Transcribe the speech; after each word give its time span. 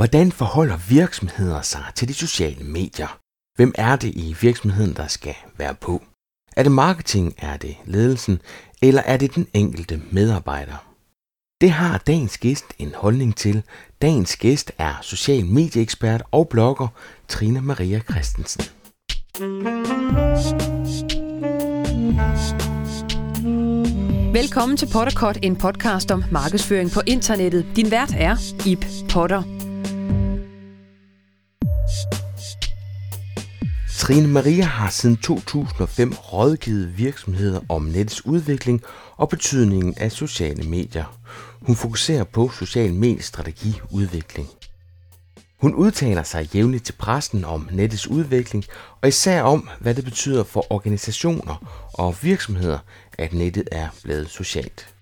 Hvordan 0.00 0.32
forholder 0.32 0.76
virksomheder 0.76 1.62
sig 1.62 1.84
til 1.94 2.08
de 2.08 2.14
sociale 2.14 2.64
medier? 2.64 3.18
Hvem 3.56 3.72
er 3.74 3.96
det 3.96 4.08
i 4.08 4.36
virksomheden, 4.40 4.94
der 4.96 5.06
skal 5.06 5.34
være 5.58 5.74
på? 5.74 6.02
Er 6.56 6.62
det 6.62 6.72
marketing, 6.72 7.34
er 7.38 7.56
det 7.56 7.76
ledelsen, 7.84 8.40
eller 8.82 9.02
er 9.02 9.16
det 9.16 9.34
den 9.34 9.46
enkelte 9.54 10.02
medarbejder? 10.10 10.86
Det 11.60 11.70
har 11.70 11.98
dagens 11.98 12.38
gæst 12.38 12.64
en 12.78 12.94
holdning 12.94 13.36
til. 13.36 13.62
Dagens 14.02 14.36
gæst 14.36 14.72
er 14.78 14.94
social 15.02 15.46
medieekspert 15.46 16.22
og 16.30 16.48
blogger 16.48 16.88
Trine 17.28 17.60
Maria 17.60 18.00
Christensen. 18.00 18.64
Velkommen 24.32 24.76
til 24.76 24.88
Potterkort, 24.92 25.38
en 25.42 25.56
podcast 25.56 26.10
om 26.10 26.24
markedsføring 26.32 26.90
på 26.90 27.00
internettet. 27.06 27.66
Din 27.76 27.90
vært 27.90 28.14
er 28.18 28.36
Ip 28.66 28.84
Potter. 29.12 29.59
Trine 34.10 34.28
Maria 34.28 34.64
har 34.64 34.90
siden 34.90 35.16
2005 35.16 36.12
rådgivet 36.12 36.98
virksomheder 36.98 37.60
om 37.68 37.82
nettets 37.82 38.26
udvikling 38.26 38.82
og 39.16 39.28
betydningen 39.28 39.94
af 39.96 40.12
sociale 40.12 40.62
medier. 40.62 41.18
Hun 41.62 41.76
fokuserer 41.76 42.24
på 42.24 42.48
social 42.48 42.94
mediestrategiudvikling. 42.94 44.48
Hun 45.60 45.74
udtaler 45.74 46.22
sig 46.22 46.54
jævnligt 46.54 46.84
til 46.84 46.92
pressen 46.92 47.44
om 47.44 47.68
nettets 47.72 48.06
udvikling, 48.06 48.64
og 49.02 49.08
især 49.08 49.42
om, 49.42 49.68
hvad 49.80 49.94
det 49.94 50.04
betyder 50.04 50.44
for 50.44 50.72
organisationer 50.72 51.86
og 51.92 52.16
virksomheder, 52.22 52.78
at 53.18 53.32
nettet 53.32 53.68
er 53.72 53.88
blevet 54.02 54.30
socialt. 54.30 54.94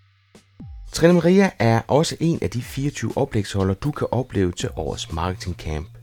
Trine 0.93 1.13
Maria 1.13 1.51
er 1.59 1.81
også 1.87 2.17
en 2.21 2.39
af 2.43 2.51
de 2.51 2.63
24 2.63 3.13
oplægsholder, 3.17 3.75
du 3.75 3.91
kan 3.91 4.07
opleve 4.11 4.53
til 4.53 4.69
årets 4.77 5.13
Marketing 5.13 5.57
Camp. 5.57 5.98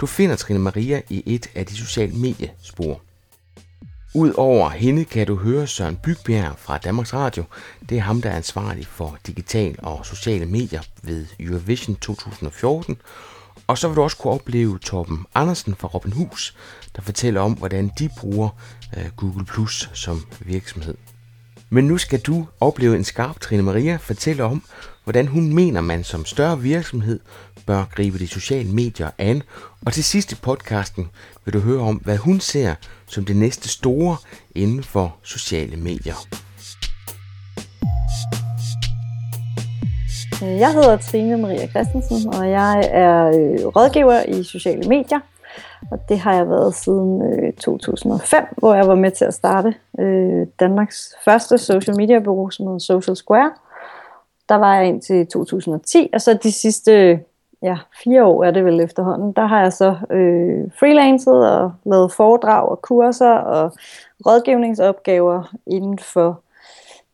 Du 0.00 0.06
finder 0.06 0.36
Trine 0.36 0.58
Maria 0.58 1.02
i 1.08 1.22
et 1.26 1.50
af 1.54 1.66
de 1.66 1.76
sociale 1.76 2.12
mediespor. 2.12 3.00
Udover 4.14 4.70
hende 4.70 5.04
kan 5.04 5.26
du 5.26 5.36
høre 5.36 5.66
Søren 5.66 5.96
Bygbjerg 5.96 6.58
fra 6.58 6.78
Danmarks 6.78 7.14
Radio. 7.14 7.44
Det 7.88 7.98
er 7.98 8.02
ham, 8.02 8.22
der 8.22 8.30
er 8.30 8.36
ansvarlig 8.36 8.86
for 8.86 9.18
digital 9.26 9.74
og 9.82 10.06
sociale 10.06 10.46
medier 10.46 10.82
ved 11.02 11.26
Eurovision 11.40 11.96
2014. 11.96 12.96
Og 13.66 13.78
så 13.78 13.88
vil 13.88 13.96
du 13.96 14.02
også 14.02 14.16
kunne 14.16 14.32
opleve 14.32 14.78
Torben 14.78 15.26
Andersen 15.34 15.74
fra 15.74 15.88
Robin 15.88 16.12
Hus, 16.12 16.56
der 16.96 17.02
fortæller 17.02 17.40
om, 17.40 17.52
hvordan 17.52 17.90
de 17.98 18.10
bruger 18.18 18.48
øh, 18.96 19.10
Google 19.16 19.44
Plus 19.44 19.90
som 19.92 20.26
virksomhed. 20.40 20.94
Men 21.70 21.84
nu 21.84 21.98
skal 21.98 22.20
du 22.20 22.46
opleve 22.60 22.96
en 22.96 23.04
skarp 23.04 23.40
Trine 23.40 23.62
Maria 23.62 23.96
fortælle 23.96 24.44
om, 24.44 24.64
hvordan 25.10 25.26
hun 25.26 25.54
mener, 25.54 25.80
man 25.80 26.04
som 26.04 26.24
større 26.24 26.60
virksomhed 26.60 27.20
bør 27.66 27.84
gribe 27.94 28.18
de 28.18 28.28
sociale 28.28 28.72
medier 28.72 29.10
an. 29.18 29.42
Og 29.86 29.92
til 29.92 30.04
sidst 30.04 30.32
i 30.32 30.34
podcasten 30.34 31.08
vil 31.44 31.54
du 31.54 31.58
høre 31.58 31.80
om, 31.80 31.96
hvad 31.96 32.16
hun 32.16 32.40
ser 32.40 32.74
som 33.06 33.24
det 33.24 33.36
næste 33.36 33.68
store 33.68 34.16
inden 34.54 34.82
for 34.82 35.16
sociale 35.22 35.76
medier. 35.76 36.14
Jeg 40.42 40.72
hedder 40.72 40.96
Trine 40.96 41.36
Maria 41.36 41.66
Christensen, 41.66 42.34
og 42.34 42.50
jeg 42.50 42.88
er 42.90 43.26
øh, 43.26 43.66
rådgiver 43.66 44.22
i 44.28 44.42
sociale 44.42 44.88
medier. 44.88 45.20
Og 45.90 45.98
det 46.08 46.18
har 46.18 46.34
jeg 46.34 46.48
været 46.48 46.74
siden 46.74 47.22
øh, 47.22 47.52
2005, 47.52 48.44
hvor 48.56 48.74
jeg 48.74 48.86
var 48.86 48.94
med 48.94 49.10
til 49.10 49.24
at 49.24 49.34
starte 49.34 49.74
øh, 49.98 50.46
Danmarks 50.60 51.14
første 51.24 51.58
social 51.58 51.96
media 51.96 52.18
bureau, 52.18 52.50
som 52.50 52.66
hedder 52.66 52.78
Social 52.78 53.16
Square. 53.16 53.50
Der 54.50 54.56
var 54.56 54.76
jeg 54.76 54.86
indtil 54.86 55.26
2010, 55.26 56.10
og 56.12 56.20
så 56.20 56.38
de 56.42 56.52
sidste 56.52 57.20
ja, 57.62 57.78
fire 58.04 58.24
år 58.24 58.44
er 58.44 58.50
det 58.50 58.64
vel 58.64 58.80
efterhånden, 58.80 59.32
der 59.32 59.46
har 59.46 59.60
jeg 59.62 59.72
så 59.72 59.96
øh, 60.10 60.70
freelancet 60.78 61.50
og 61.50 61.72
lavet 61.86 62.12
foredrag 62.12 62.68
og 62.68 62.82
kurser 62.82 63.32
og 63.32 63.72
rådgivningsopgaver 64.26 65.54
inden 65.66 65.98
for 65.98 66.40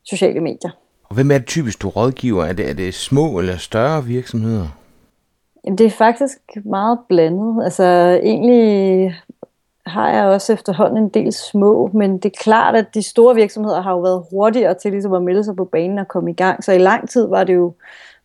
sociale 0.03 0.39
medier. 0.39 0.71
Og 1.09 1.15
hvem 1.15 1.31
er 1.31 1.37
det 1.37 1.47
typisk, 1.47 1.81
du 1.81 1.89
rådgiver? 1.89 2.45
Er 2.45 2.53
det, 2.53 2.69
er 2.69 2.73
det 2.73 2.93
små 2.93 3.39
eller 3.39 3.57
større 3.57 4.03
virksomheder? 4.03 4.67
Jamen, 5.65 5.77
det 5.77 5.85
er 5.85 5.91
faktisk 5.91 6.37
meget 6.65 6.99
blandet. 7.09 7.63
Altså 7.63 7.83
egentlig 8.23 9.15
har 9.87 10.09
jeg 10.09 10.25
også 10.25 10.53
efterhånden 10.53 10.97
en 10.97 11.09
del 11.09 11.33
små, 11.33 11.89
men 11.93 12.17
det 12.17 12.25
er 12.25 12.39
klart, 12.43 12.75
at 12.75 12.93
de 12.93 13.01
store 13.01 13.35
virksomheder 13.35 13.81
har 13.81 13.91
jo 13.91 13.99
været 13.99 14.23
hurtigere 14.31 14.73
til 14.73 14.91
ligesom 14.91 15.13
at 15.13 15.21
melde 15.21 15.43
sig 15.43 15.55
på 15.55 15.65
banen 15.65 15.99
og 15.99 16.07
komme 16.07 16.31
i 16.31 16.33
gang. 16.33 16.63
Så 16.63 16.71
i 16.71 16.77
lang 16.77 17.09
tid 17.09 17.27
var 17.27 17.43
det 17.43 17.55
jo 17.55 17.73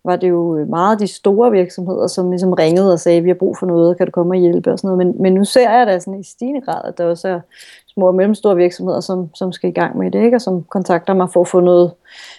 var 0.04 0.16
det 0.16 0.28
jo 0.28 0.64
meget 0.64 1.00
de 1.00 1.06
store 1.06 1.50
virksomheder, 1.50 2.06
som 2.06 2.30
ligesom 2.30 2.52
ringede 2.52 2.92
og 2.92 3.00
sagde, 3.00 3.22
vi 3.22 3.28
har 3.28 3.34
brug 3.34 3.56
for 3.58 3.66
noget, 3.66 3.96
kan 3.96 4.06
du 4.06 4.10
komme 4.10 4.34
og 4.34 4.38
hjælpe 4.38 4.72
og 4.72 4.78
sådan 4.78 4.96
noget. 4.96 5.06
Men, 5.06 5.22
men 5.22 5.34
nu 5.34 5.44
ser 5.44 5.70
jeg 5.70 5.86
da 5.86 5.98
sådan 5.98 6.20
i 6.20 6.24
stigende 6.24 6.60
grad, 6.60 6.80
at 6.84 6.98
der 6.98 7.06
også 7.06 7.28
er 7.28 7.40
små 7.86 8.06
og 8.06 8.14
mellemstore 8.14 8.56
virksomheder, 8.56 9.00
som, 9.00 9.34
som 9.34 9.52
skal 9.52 9.70
i 9.70 9.72
gang 9.72 9.98
med 9.98 10.10
det, 10.10 10.24
ikke? 10.24 10.36
og 10.36 10.40
som 10.40 10.62
kontakter 10.62 11.14
mig 11.14 11.30
for 11.32 11.40
at 11.40 11.48
få 11.48 11.60
noget, 11.60 11.92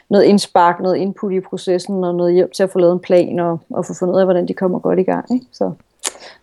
noget 0.09 0.23
indspark, 0.23 0.79
noget 0.79 0.95
input 0.95 1.33
i 1.33 1.39
processen 1.39 2.03
og 2.03 2.15
noget 2.15 2.33
hjælp 2.33 2.53
til 2.53 2.63
at 2.63 2.69
få 2.69 2.79
lavet 2.79 2.93
en 2.93 2.99
plan 2.99 3.39
og, 3.39 3.59
og 3.69 3.85
få 3.85 3.93
fundet 3.93 4.15
ud 4.15 4.19
af, 4.19 4.25
hvordan 4.25 4.47
de 4.47 4.53
kommer 4.53 4.79
godt 4.79 4.99
i 4.99 5.03
gang. 5.03 5.33
Ikke? 5.33 5.45
Så, 5.51 5.71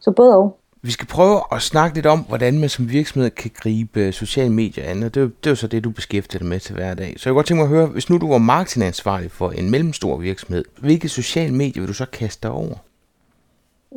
så 0.00 0.10
både 0.10 0.36
og. 0.36 0.59
Vi 0.82 0.90
skal 0.90 1.06
prøve 1.06 1.40
at 1.52 1.62
snakke 1.62 1.94
lidt 1.94 2.06
om, 2.06 2.18
hvordan 2.18 2.58
man 2.58 2.68
som 2.68 2.90
virksomhed 2.90 3.30
kan 3.30 3.50
gribe 3.54 4.12
sociale 4.12 4.52
medier 4.52 4.84
an, 4.90 5.02
og 5.02 5.14
det 5.14 5.22
er, 5.22 5.26
det 5.26 5.46
er 5.46 5.50
jo 5.50 5.54
så 5.54 5.66
det, 5.66 5.84
du 5.84 5.90
beskæftiger 5.90 6.38
dig 6.38 6.48
med 6.48 6.60
til 6.60 6.74
hverdag. 6.74 7.14
Så 7.16 7.28
jeg 7.28 7.30
kunne 7.30 7.38
godt 7.38 7.46
tænke 7.46 7.62
mig 7.62 7.70
at 7.70 7.76
høre, 7.76 7.86
hvis 7.86 8.10
nu 8.10 8.18
du 8.18 8.28
var 8.28 8.38
marketingansvarlig 8.38 9.30
for 9.30 9.50
en 9.50 9.70
mellemstor 9.70 10.16
virksomhed, 10.16 10.64
hvilke 10.78 11.08
sociale 11.08 11.54
medier 11.54 11.80
vil 11.80 11.88
du 11.88 11.94
så 11.94 12.06
kaste 12.06 12.42
dig 12.42 12.50
over? 12.50 12.74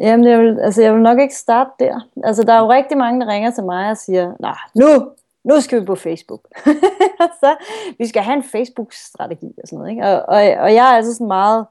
Jamen, 0.01 0.27
jeg 0.27 0.39
vil, 0.39 0.59
altså, 0.59 0.81
jeg 0.81 0.93
vil 0.93 1.01
nok 1.01 1.19
ikke 1.19 1.35
starte 1.35 1.69
der. 1.79 1.99
Altså, 2.23 2.43
der 2.43 2.53
er 2.53 2.59
jo 2.59 2.71
rigtig 2.71 2.97
mange, 2.97 3.21
der 3.21 3.27
ringer 3.27 3.51
til 3.51 3.63
mig 3.63 3.89
og 3.89 3.97
siger, 3.97 4.33
nej, 4.39 4.57
nu, 4.75 5.11
nu 5.43 5.61
skal 5.61 5.81
vi 5.81 5.85
på 5.85 5.95
Facebook. 5.95 6.41
så 7.41 7.55
vi 7.97 8.07
skal 8.07 8.21
have 8.21 8.37
en 8.37 8.43
Facebook-strategi 8.43 9.51
og 9.61 9.67
sådan 9.67 9.79
noget. 9.79 9.91
Ikke? 9.91 10.03
Og, 10.03 10.21
og, 10.27 10.63
og 10.63 10.73
jeg 10.73 10.91
er 10.91 10.95
altså 10.95 11.13
sådan 11.13 11.27
meget, 11.27 11.59
øh, 11.59 11.65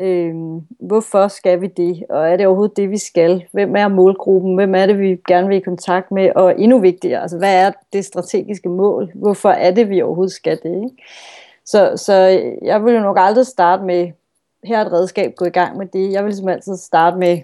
Øh, 0.00 0.34
hvorfor 0.80 1.28
skal 1.28 1.60
vi 1.60 1.66
det? 1.66 2.04
Og 2.08 2.28
er 2.28 2.36
det 2.36 2.46
overhovedet 2.46 2.76
det, 2.76 2.90
vi 2.90 2.98
skal? 2.98 3.44
Hvem 3.52 3.76
er 3.76 3.88
målgruppen? 3.88 4.54
Hvem 4.54 4.74
er 4.74 4.86
det, 4.86 4.98
vi 4.98 5.20
gerne 5.28 5.48
vil 5.48 5.56
i 5.56 5.60
kontakt 5.60 6.10
med? 6.10 6.30
Og 6.34 6.60
endnu 6.60 6.78
vigtigere, 6.78 7.22
altså, 7.22 7.38
hvad 7.38 7.66
er 7.66 7.72
det 7.92 8.04
strategiske 8.04 8.68
mål? 8.68 9.10
Hvorfor 9.14 9.50
er 9.50 9.70
det, 9.70 9.88
vi 9.88 10.02
overhovedet 10.02 10.32
skal 10.32 10.58
det? 10.62 10.74
Ikke? 10.74 11.02
Så, 11.64 11.92
så 11.96 12.14
jeg 12.62 12.84
vil 12.84 12.94
jo 12.94 13.00
nok 13.00 13.16
aldrig 13.20 13.46
starte 13.46 13.84
med, 13.84 14.10
her 14.64 14.78
er 14.78 14.84
et 14.84 14.92
redskab, 14.92 15.34
gå 15.34 15.44
i 15.44 15.50
gang 15.50 15.78
med 15.78 15.86
det. 15.86 16.12
Jeg 16.12 16.22
vil 16.22 16.30
ligesom 16.30 16.48
altid 16.48 16.76
starte 16.76 17.16
med, 17.16 17.38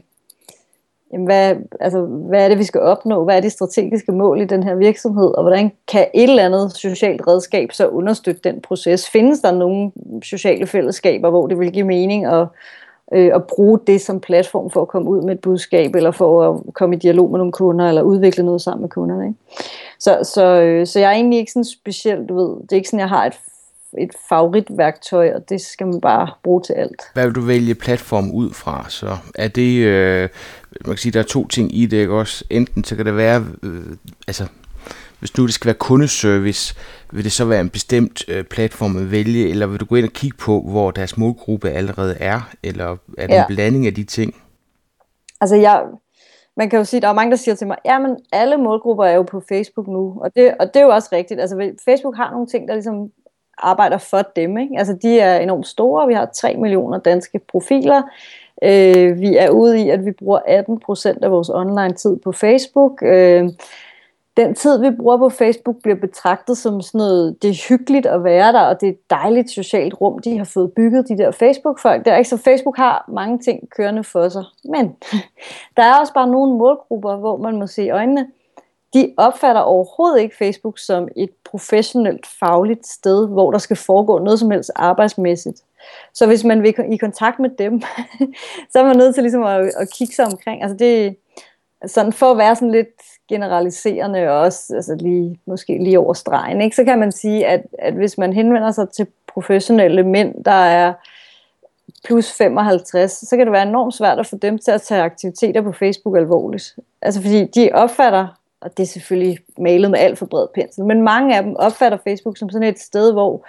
jamen 1.12 1.26
hvad, 1.26 1.56
altså, 1.80 2.00
hvad 2.00 2.44
er 2.44 2.48
det, 2.48 2.58
vi 2.58 2.64
skal 2.64 2.80
opnå? 2.80 3.24
Hvad 3.24 3.36
er 3.36 3.40
det 3.40 3.52
strategiske 3.52 4.12
mål 4.12 4.40
i 4.40 4.44
den 4.44 4.62
her 4.62 4.74
virksomhed? 4.74 5.34
Og 5.34 5.42
hvordan 5.42 5.72
kan 5.88 6.06
et 6.14 6.30
eller 6.30 6.44
andet 6.44 6.72
socialt 6.72 7.28
redskab 7.28 7.72
så 7.72 7.88
understøtte 7.88 8.40
den 8.44 8.60
proces? 8.60 9.10
Findes 9.10 9.40
der 9.40 9.52
nogle 9.52 9.92
sociale 10.22 10.66
fællesskaber, 10.66 11.30
hvor 11.30 11.46
det 11.46 11.58
vil 11.58 11.72
give 11.72 11.86
mening 11.86 12.26
at, 12.26 12.46
øh, 13.12 13.30
at 13.34 13.44
bruge 13.46 13.78
det 13.86 14.00
som 14.00 14.20
platform 14.20 14.70
for 14.70 14.82
at 14.82 14.88
komme 14.88 15.10
ud 15.10 15.22
med 15.22 15.34
et 15.34 15.40
budskab, 15.40 15.94
eller 15.94 16.10
for 16.10 16.50
at 16.50 16.74
komme 16.74 16.96
i 16.96 16.98
dialog 16.98 17.30
med 17.30 17.38
nogle 17.38 17.52
kunder, 17.52 17.88
eller 17.88 18.02
udvikle 18.02 18.44
noget 18.44 18.60
sammen 18.60 18.82
med 18.82 18.90
kunderne? 18.90 19.26
Ikke? 19.26 19.38
Så, 19.98 20.18
så, 20.22 20.44
øh, 20.44 20.86
så 20.86 21.00
jeg 21.00 21.08
er 21.08 21.14
egentlig 21.14 21.38
ikke 21.38 21.52
sådan 21.52 21.64
specielt, 21.64 22.28
du 22.28 22.34
ved, 22.34 22.56
det 22.62 22.72
er 22.72 22.76
ikke 22.76 22.88
sådan, 22.88 23.00
jeg 23.00 23.08
har 23.08 23.26
et 23.26 23.34
et 23.98 24.10
favoritværktøj, 24.28 25.32
og 25.34 25.48
det 25.48 25.60
skal 25.60 25.86
man 25.86 26.00
bare 26.00 26.30
bruge 26.42 26.62
til 26.62 26.72
alt. 26.72 27.02
Hvad 27.14 27.24
vil 27.24 27.34
du 27.34 27.40
vælge 27.40 27.74
platform 27.74 28.30
ud 28.30 28.50
fra? 28.52 28.86
Så 28.88 29.16
er 29.34 29.48
det, 29.48 29.78
øh, 29.78 30.28
man 30.84 30.94
kan 30.94 30.96
sige, 30.96 31.12
der 31.12 31.18
er 31.18 31.24
to 31.24 31.48
ting 31.48 31.76
i 31.76 31.86
det, 31.86 31.96
ikke 31.96 32.14
også? 32.14 32.44
Enten 32.50 32.84
så 32.84 32.96
kan 32.96 33.06
det 33.06 33.16
være, 33.16 33.46
øh, 33.62 33.96
altså 34.26 34.46
hvis 35.18 35.38
nu 35.38 35.46
det 35.46 35.54
skal 35.54 35.66
være 35.66 35.74
kundeservice, 35.74 36.74
vil 37.12 37.24
det 37.24 37.32
så 37.32 37.44
være 37.44 37.60
en 37.60 37.70
bestemt 37.70 38.28
øh, 38.28 38.44
platform 38.44 38.96
at 38.96 39.10
vælge, 39.10 39.48
eller 39.48 39.66
vil 39.66 39.80
du 39.80 39.84
gå 39.84 39.94
ind 39.96 40.06
og 40.06 40.12
kigge 40.12 40.36
på, 40.36 40.60
hvor 40.60 40.90
deres 40.90 41.16
målgruppe 41.16 41.70
allerede 41.70 42.16
er, 42.20 42.40
eller 42.62 42.96
er 43.18 43.26
det 43.26 43.34
ja. 43.34 43.40
en 43.40 43.54
blanding 43.54 43.86
af 43.86 43.94
de 43.94 44.04
ting? 44.04 44.34
Altså 45.40 45.56
jeg, 45.56 45.82
man 46.56 46.70
kan 46.70 46.78
jo 46.78 46.84
sige, 46.84 47.00
der 47.00 47.08
er 47.08 47.12
mange, 47.12 47.30
der 47.30 47.36
siger 47.36 47.54
til 47.54 47.66
mig, 47.66 47.76
ja, 47.84 47.98
men 47.98 48.16
alle 48.32 48.56
målgrupper 48.56 49.04
er 49.04 49.14
jo 49.14 49.22
på 49.22 49.42
Facebook 49.48 49.88
nu, 49.88 50.18
og 50.20 50.34
det, 50.36 50.54
og 50.60 50.66
det 50.66 50.80
er 50.80 50.84
jo 50.84 50.90
også 50.90 51.08
rigtigt. 51.12 51.40
Altså 51.40 51.72
Facebook 51.84 52.16
har 52.16 52.30
nogle 52.30 52.46
ting, 52.46 52.68
der 52.68 52.74
ligesom 52.74 53.10
arbejder 53.58 53.98
for 53.98 54.22
dem. 54.36 54.58
Ikke? 54.58 54.74
Altså, 54.78 54.92
de 55.02 55.20
er 55.20 55.38
enormt 55.38 55.66
store. 55.66 56.06
Vi 56.06 56.14
har 56.14 56.26
3 56.26 56.56
millioner 56.56 56.98
danske 56.98 57.38
profiler. 57.38 58.02
Øh, 58.62 59.20
vi 59.20 59.36
er 59.36 59.50
ude 59.50 59.80
i, 59.80 59.90
at 59.90 60.06
vi 60.06 60.12
bruger 60.12 60.38
18 60.46 60.80
procent 60.80 61.24
af 61.24 61.30
vores 61.30 61.48
online-tid 61.48 62.16
på 62.24 62.32
Facebook. 62.32 63.02
Øh, 63.02 63.48
den 64.38 64.54
tid, 64.54 64.80
vi 64.80 64.96
bruger 64.96 65.16
på 65.16 65.28
Facebook, 65.28 65.76
bliver 65.82 65.96
betragtet 65.96 66.58
som 66.58 66.80
sådan 66.80 66.98
noget, 66.98 67.42
det 67.42 67.50
er 67.50 67.68
hyggeligt 67.68 68.06
at 68.06 68.24
være 68.24 68.52
der, 68.52 68.60
og 68.60 68.80
det 68.80 68.86
er 68.86 68.92
et 68.92 69.10
dejligt 69.10 69.50
socialt 69.50 70.00
rum, 70.00 70.18
de 70.18 70.38
har 70.38 70.44
fået 70.44 70.72
bygget, 70.72 71.08
de 71.08 71.18
der 71.18 71.30
Facebook-folk 71.30 72.04
der. 72.04 72.16
Ikke? 72.16 72.30
Så 72.30 72.36
Facebook 72.36 72.76
har 72.76 73.04
mange 73.08 73.38
ting 73.38 73.70
kørende 73.70 74.04
for 74.04 74.28
sig. 74.28 74.44
Men 74.64 74.96
der 75.76 75.82
er 75.82 76.00
også 76.00 76.12
bare 76.12 76.26
nogle 76.26 76.58
målgrupper, 76.58 77.16
hvor 77.16 77.36
man 77.36 77.56
må 77.56 77.66
se 77.66 77.84
i 77.84 77.90
øjnene, 77.90 78.26
de 78.94 79.14
opfatter 79.16 79.60
overhovedet 79.60 80.20
ikke 80.20 80.36
Facebook 80.36 80.78
som 80.78 81.08
et 81.16 81.30
professionelt, 81.44 82.26
fagligt 82.40 82.86
sted, 82.86 83.28
hvor 83.28 83.50
der 83.50 83.58
skal 83.58 83.76
foregå 83.76 84.18
noget 84.18 84.38
som 84.38 84.50
helst 84.50 84.70
arbejdsmæssigt. 84.76 85.62
Så 86.14 86.26
hvis 86.26 86.44
man 86.44 86.62
vil 86.62 86.74
i 86.92 86.96
kontakt 86.96 87.38
med 87.38 87.50
dem, 87.58 87.80
så 88.72 88.78
er 88.78 88.84
man 88.84 88.96
nødt 88.96 89.14
til 89.14 89.22
ligesom 89.22 89.42
at, 89.42 89.72
at 89.76 89.90
kigge 89.92 90.14
sig 90.14 90.24
omkring. 90.24 90.62
Altså 90.62 90.76
det, 90.76 91.16
sådan 91.86 92.12
for 92.12 92.30
at 92.30 92.38
være 92.38 92.54
sådan 92.54 92.70
lidt 92.70 92.88
generaliserende 93.28 94.28
og 94.30 94.40
også 94.40 94.74
altså 94.76 94.96
lige, 95.00 95.40
måske 95.46 95.78
lige 95.78 95.98
over 95.98 96.12
stregen, 96.12 96.60
ikke? 96.60 96.76
så 96.76 96.84
kan 96.84 96.98
man 96.98 97.12
sige, 97.12 97.46
at, 97.46 97.62
at 97.78 97.94
hvis 97.94 98.18
man 98.18 98.32
henvender 98.32 98.70
sig 98.70 98.90
til 98.90 99.06
professionelle 99.26 100.02
mænd, 100.02 100.44
der 100.44 100.50
er 100.50 100.92
plus 102.04 102.32
55, 102.32 103.12
så 103.12 103.36
kan 103.36 103.46
det 103.46 103.52
være 103.52 103.68
enormt 103.68 103.94
svært 103.94 104.18
at 104.18 104.26
få 104.26 104.36
dem 104.36 104.58
til 104.58 104.70
at 104.70 104.82
tage 104.82 105.02
aktiviteter 105.02 105.62
på 105.62 105.72
Facebook 105.72 106.16
alvorligt. 106.16 106.76
Altså 107.02 107.22
fordi 107.22 107.44
de 107.44 107.70
opfatter, 107.72 108.37
og 108.60 108.76
det 108.76 108.82
er 108.82 108.86
selvfølgelig 108.86 109.38
malet 109.58 109.90
med 109.90 109.98
alt 109.98 110.18
for 110.18 110.26
bred 110.26 110.46
pensel, 110.54 110.84
men 110.84 111.02
mange 111.02 111.36
af 111.36 111.42
dem 111.42 111.56
opfatter 111.56 111.98
Facebook 112.04 112.38
som 112.38 112.50
sådan 112.50 112.68
et 112.68 112.78
sted, 112.78 113.12
hvor 113.12 113.46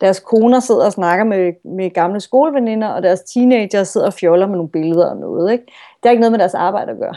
deres 0.00 0.20
koner 0.20 0.60
sidder 0.60 0.84
og 0.84 0.92
snakker 0.92 1.24
med, 1.24 1.52
med 1.64 1.90
gamle 1.90 2.20
skoleveninder, 2.20 2.88
og 2.88 3.02
deres 3.02 3.20
teenager 3.20 3.84
sidder 3.84 4.06
og 4.06 4.14
fjoller 4.14 4.46
med 4.46 4.56
nogle 4.56 4.70
billeder 4.70 5.10
og 5.10 5.16
noget. 5.16 5.52
Ikke? 5.52 5.64
Det 6.02 6.08
har 6.08 6.10
ikke 6.10 6.20
noget 6.20 6.32
med 6.32 6.38
deres 6.38 6.54
arbejde 6.54 6.90
at 6.90 6.98
gøre. 6.98 7.14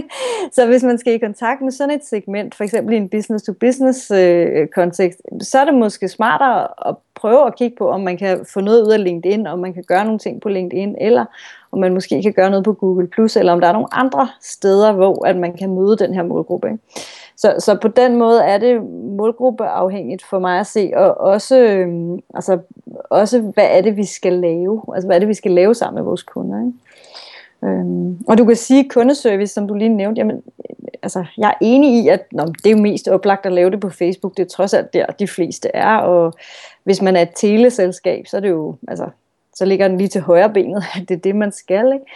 så 0.56 0.66
hvis 0.66 0.82
man 0.82 0.98
skal 0.98 1.12
i 1.12 1.18
kontakt 1.18 1.60
med 1.60 1.72
sådan 1.72 1.94
et 1.94 2.04
segment, 2.04 2.54
for 2.54 2.64
eksempel 2.64 2.94
i 2.94 2.96
en 2.96 3.08
business-to-business 3.08 4.10
øh, 4.10 4.68
kontekst, 4.68 5.20
så 5.40 5.58
er 5.58 5.64
det 5.64 5.74
måske 5.74 6.08
smartere 6.08 6.88
at 6.88 6.96
prøve 7.14 7.46
at 7.46 7.56
kigge 7.56 7.76
på, 7.76 7.88
om 7.88 8.00
man 8.00 8.16
kan 8.16 8.46
få 8.52 8.60
noget 8.60 8.82
ud 8.86 8.92
af 8.92 9.04
LinkedIn, 9.04 9.46
om 9.46 9.58
man 9.58 9.74
kan 9.74 9.84
gøre 9.88 10.04
nogle 10.04 10.18
ting 10.18 10.40
på 10.40 10.48
LinkedIn, 10.48 10.94
eller 11.00 11.24
om 11.72 11.78
man 11.78 11.94
måske 11.94 12.22
kan 12.22 12.32
gøre 12.32 12.50
noget 12.50 12.64
på 12.64 12.72
Google+, 12.72 13.08
eller 13.36 13.52
om 13.52 13.60
der 13.60 13.68
er 13.68 13.72
nogle 13.72 13.94
andre 13.94 14.28
steder, 14.40 14.92
hvor 14.92 15.26
at 15.26 15.36
man 15.36 15.56
kan 15.56 15.74
møde 15.74 15.96
den 15.96 16.14
her 16.14 16.22
målgruppe. 16.22 16.68
Ikke? 16.68 16.82
Så, 17.36 17.54
så 17.58 17.78
på 17.82 17.88
den 17.88 18.16
måde 18.16 18.42
er 18.42 18.58
det 18.58 18.82
målgruppeafhængigt 19.16 20.24
for 20.24 20.38
mig 20.38 20.60
at 20.60 20.66
se, 20.66 20.92
og 20.96 21.20
også, 21.20 21.58
øhm, 21.58 22.18
altså, 22.34 22.58
også 23.10 23.40
hvad 23.40 23.68
er 23.70 23.80
det, 23.80 23.96
vi 23.96 24.04
skal 24.04 24.32
lave? 24.32 24.82
Altså, 24.94 25.06
hvad 25.06 25.16
er 25.16 25.20
det, 25.20 25.28
vi 25.28 25.34
skal 25.34 25.50
lave 25.50 25.74
sammen 25.74 25.94
med 25.94 26.04
vores 26.04 26.22
kunder? 26.22 26.58
Ikke? 26.58 26.72
Øhm, 27.64 28.18
og 28.28 28.38
du 28.38 28.44
kan 28.44 28.56
sige 28.56 28.88
kundeservice, 28.88 29.54
som 29.54 29.68
du 29.68 29.74
lige 29.74 29.88
nævnte, 29.88 30.18
jamen, 30.18 30.36
øh, 30.36 30.76
altså, 31.02 31.24
jeg 31.38 31.48
er 31.48 31.54
enig 31.60 32.04
i, 32.04 32.08
at 32.08 32.26
nå, 32.32 32.44
det 32.44 32.66
er 32.66 32.70
jo 32.70 32.82
mest 32.82 33.08
oplagt 33.08 33.46
at 33.46 33.52
lave 33.52 33.70
det 33.70 33.80
på 33.80 33.90
Facebook, 33.90 34.36
det 34.36 34.42
er 34.42 34.48
trods 34.48 34.74
alt 34.74 34.92
der, 34.92 35.06
de 35.06 35.28
fleste 35.28 35.68
er, 35.74 35.96
og 35.96 36.32
hvis 36.84 37.02
man 37.02 37.16
er 37.16 37.22
et 37.22 37.30
teleselskab, 37.34 38.26
så 38.26 38.36
er 38.36 38.40
det 38.40 38.50
jo, 38.50 38.76
altså, 38.88 39.08
så 39.54 39.64
ligger 39.64 39.88
den 39.88 39.98
lige 39.98 40.08
til 40.08 40.20
højre 40.20 40.50
benet, 40.52 40.84
at 40.94 41.08
det 41.08 41.14
er 41.14 41.20
det, 41.20 41.36
man 41.36 41.52
skal, 41.52 41.92
ikke? 41.92 42.06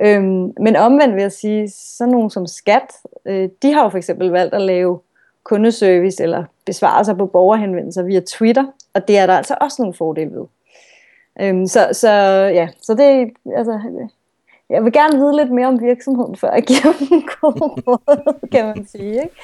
Øhm, 0.00 0.52
men 0.60 0.76
omvendt 0.76 1.14
vil 1.14 1.22
jeg 1.22 1.32
sige, 1.32 1.68
sådan 1.70 2.12
nogen 2.12 2.30
som 2.30 2.46
Skat, 2.46 2.92
øh, 3.26 3.48
de 3.62 3.72
har 3.72 3.82
jo 3.82 3.88
for 3.88 3.98
eksempel 3.98 4.28
valgt 4.28 4.54
at 4.54 4.62
lave 4.62 4.98
kundeservice 5.42 6.22
eller 6.22 6.44
besvarelser 6.66 7.14
på 7.14 7.26
borgerhenvendelser 7.26 8.02
via 8.02 8.20
Twitter, 8.20 8.64
og 8.94 9.08
det 9.08 9.18
er 9.18 9.26
der 9.26 9.34
altså 9.34 9.56
også 9.60 9.82
nogle 9.82 9.94
fordele 9.94 10.30
ved. 10.30 10.44
Øhm, 11.40 11.66
så, 11.66 11.88
så 11.92 12.10
ja, 12.54 12.68
så 12.82 12.94
det 12.94 13.30
altså, 13.56 13.80
jeg 14.70 14.84
vil 14.84 14.92
gerne 14.92 15.18
vide 15.18 15.36
lidt 15.36 15.50
mere 15.50 15.66
om 15.66 15.80
virksomheden, 15.82 16.36
før 16.36 16.52
jeg 16.52 16.62
giver 16.62 16.92
dem 16.98 17.22
god 17.40 17.82
råd, 17.86 18.48
kan 18.52 18.64
man 18.64 18.86
sige. 18.86 19.12
Ikke? 19.12 19.34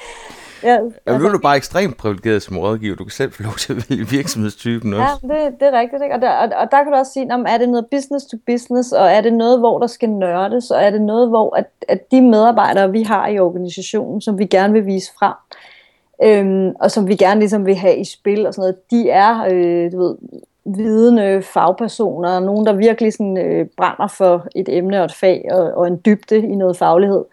Ja, 0.63 0.75
altså, 0.75 0.99
ja, 1.07 1.17
nu 1.17 1.25
er 1.25 1.31
du 1.31 1.39
bare 1.39 1.57
ekstremt 1.57 1.97
privilegeret 1.97 2.41
som 2.41 2.57
rådgiver. 2.57 2.95
Du 2.95 3.03
kan 3.03 3.11
selv 3.11 3.31
få 3.31 3.43
lov 3.43 3.53
til 3.53 3.73
at 3.73 3.89
vælge 3.89 4.07
virksomhedstypen 4.07 4.93
også. 4.93 5.19
Ja, 5.23 5.27
det, 5.27 5.59
det 5.59 5.67
er 5.67 5.79
rigtigt. 5.79 6.03
Ikke? 6.03 6.15
Og, 6.15 6.21
der, 6.21 6.29
og, 6.29 6.49
og 6.57 6.71
der 6.71 6.83
kan 6.83 6.91
du 6.91 6.97
også 6.97 7.13
sige, 7.13 7.33
om 7.33 7.45
er 7.47 7.57
det 7.57 7.69
noget 7.69 7.85
business 7.91 8.25
to 8.25 8.37
business, 8.45 8.91
og 8.91 9.07
er 9.11 9.21
det 9.21 9.33
noget, 9.33 9.59
hvor 9.59 9.79
der 9.79 9.87
skal 9.87 10.09
nørdes, 10.09 10.71
og 10.71 10.83
er 10.83 10.89
det 10.89 11.01
noget, 11.01 11.29
hvor 11.29 11.55
at, 11.55 11.65
at 11.87 12.11
de 12.11 12.21
medarbejdere, 12.21 12.91
vi 12.91 13.03
har 13.03 13.27
i 13.27 13.39
organisationen, 13.39 14.21
som 14.21 14.39
vi 14.39 14.45
gerne 14.45 14.73
vil 14.73 14.85
vise 14.85 15.11
frem, 15.19 15.33
øhm, 16.23 16.75
og 16.79 16.91
som 16.91 17.07
vi 17.07 17.15
gerne 17.15 17.39
ligesom 17.39 17.65
vil 17.65 17.75
have 17.75 17.97
i 17.97 18.03
spil 18.03 18.47
og 18.47 18.53
sådan 18.53 18.61
noget, 18.61 18.91
de 18.91 19.09
er, 19.09 19.45
øh, 19.51 19.91
du 19.91 19.97
ved, 20.03 20.15
vidende 20.65 21.23
øh, 21.23 21.43
fagpersoner, 21.43 22.39
nogen, 22.39 22.65
der 22.65 22.73
virkelig 22.73 23.13
sådan, 23.13 23.37
øh, 23.37 23.65
brænder 23.77 24.07
for 24.07 24.47
et 24.55 24.69
emne 24.69 24.99
og 24.99 25.05
et 25.05 25.13
fag 25.13 25.47
og, 25.51 25.71
og 25.73 25.87
en 25.87 26.01
dybde 26.05 26.37
i 26.37 26.55
noget 26.55 26.77
faglighed, 26.77 27.23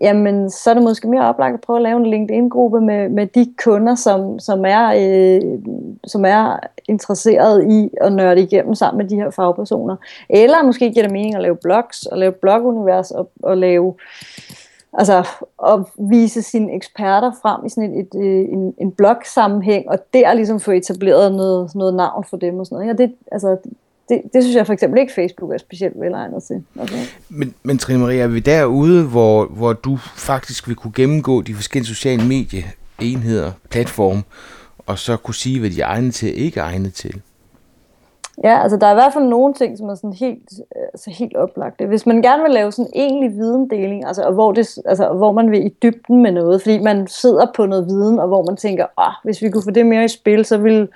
jamen 0.00 0.50
så 0.50 0.70
er 0.70 0.74
det 0.74 0.82
måske 0.82 1.08
mere 1.08 1.28
oplagt 1.28 1.54
at 1.54 1.60
prøve 1.60 1.76
at 1.76 1.82
lave 1.82 1.96
en 1.96 2.06
LinkedIn-gruppe 2.06 2.80
med, 2.80 3.08
med 3.08 3.26
de 3.26 3.54
kunder, 3.64 3.94
som, 3.94 4.38
som, 4.38 4.64
er, 4.64 4.92
øh, 4.96 5.58
som 6.06 6.24
er 6.24 6.56
interesseret 6.88 7.72
i 7.72 7.90
at 8.00 8.12
nørde 8.12 8.42
igennem 8.42 8.74
sammen 8.74 8.98
med 8.98 9.10
de 9.10 9.16
her 9.16 9.30
fagpersoner. 9.30 9.96
Eller 10.28 10.62
måske 10.62 10.92
giver 10.92 11.04
det 11.04 11.12
mening 11.12 11.34
at 11.34 11.42
lave 11.42 11.56
blogs, 11.56 12.06
og 12.06 12.18
lave 12.18 12.32
blogunivers, 12.32 13.10
og, 13.10 13.30
og 13.42 13.56
lave 13.56 13.94
altså 14.98 15.28
at 15.66 15.80
vise 16.10 16.42
sine 16.42 16.74
eksperter 16.74 17.32
frem 17.42 17.66
i 17.66 17.68
sådan 17.68 17.94
et, 17.94 18.00
et, 18.00 18.20
et, 18.20 18.52
en, 18.52 18.74
en 18.80 18.92
blog-sammenhæng, 18.92 19.88
og 19.88 19.98
der 20.14 20.34
ligesom 20.34 20.60
få 20.60 20.70
etableret 20.70 21.34
noget, 21.34 21.74
noget 21.74 21.94
navn 21.94 22.24
for 22.30 22.36
dem 22.36 22.58
og 22.58 22.66
sådan 22.66 22.76
noget. 22.76 22.92
Og 22.92 22.98
det, 22.98 23.14
altså, 23.32 23.56
det, 24.08 24.22
det 24.32 24.42
synes 24.42 24.56
jeg 24.56 24.66
for 24.66 24.72
eksempel 24.72 25.00
ikke, 25.00 25.12
Facebook 25.12 25.52
er 25.52 25.58
specielt 25.58 26.00
velegnet 26.00 26.42
til. 26.42 26.62
Okay. 26.80 27.04
Men, 27.28 27.54
men 27.62 27.78
Trine 27.78 27.98
Maria, 27.98 28.22
er 28.22 28.26
vi 28.26 28.40
derude, 28.40 29.04
hvor, 29.04 29.46
hvor 29.46 29.72
du 29.72 29.96
faktisk 30.16 30.68
vil 30.68 30.76
kunne 30.76 30.92
gennemgå 30.92 31.42
de 31.42 31.54
forskellige 31.54 31.94
sociale 31.94 32.22
medieenheder, 32.28 33.52
platform, 33.70 34.22
og 34.86 34.98
så 34.98 35.16
kunne 35.16 35.34
sige, 35.34 35.60
hvad 35.60 35.70
de 35.70 35.80
er 35.80 35.86
egnet 35.86 36.14
til 36.14 36.32
og 36.32 36.38
ikke 36.38 36.60
er 36.60 36.64
egnet 36.64 36.94
til? 36.94 37.20
Ja, 38.42 38.62
altså 38.62 38.76
der 38.76 38.86
er 38.86 38.90
i 38.90 38.94
hvert 38.94 39.12
fald 39.12 39.24
nogle 39.24 39.54
ting, 39.54 39.78
som 39.78 39.88
er 39.88 39.94
sådan 39.94 40.12
helt, 40.12 40.48
øh, 40.76 40.82
altså 40.92 41.10
helt 41.10 41.36
oplagte. 41.36 41.86
Hvis 41.86 42.06
man 42.06 42.22
gerne 42.22 42.42
vil 42.42 42.52
lave 42.52 42.72
sådan 42.72 42.90
en 42.94 43.02
egentlig 43.02 43.30
videndeling, 43.30 44.06
altså, 44.06 44.22
og 44.22 44.32
hvor, 44.32 44.52
det, 44.52 44.78
altså, 44.86 45.08
hvor 45.08 45.32
man 45.32 45.50
vil 45.50 45.66
i 45.66 45.76
dybden 45.82 46.22
med 46.22 46.32
noget, 46.32 46.62
fordi 46.62 46.78
man 46.78 47.06
sidder 47.06 47.46
på 47.56 47.66
noget 47.66 47.86
viden, 47.86 48.18
og 48.18 48.28
hvor 48.28 48.42
man 48.42 48.56
tænker, 48.56 48.86
ah, 48.96 49.12
hvis 49.24 49.42
vi 49.42 49.50
kunne 49.50 49.62
få 49.62 49.70
det 49.70 49.86
mere 49.86 50.04
i 50.04 50.08
spil, 50.08 50.44
så 50.44 50.58
ville, 50.58 50.88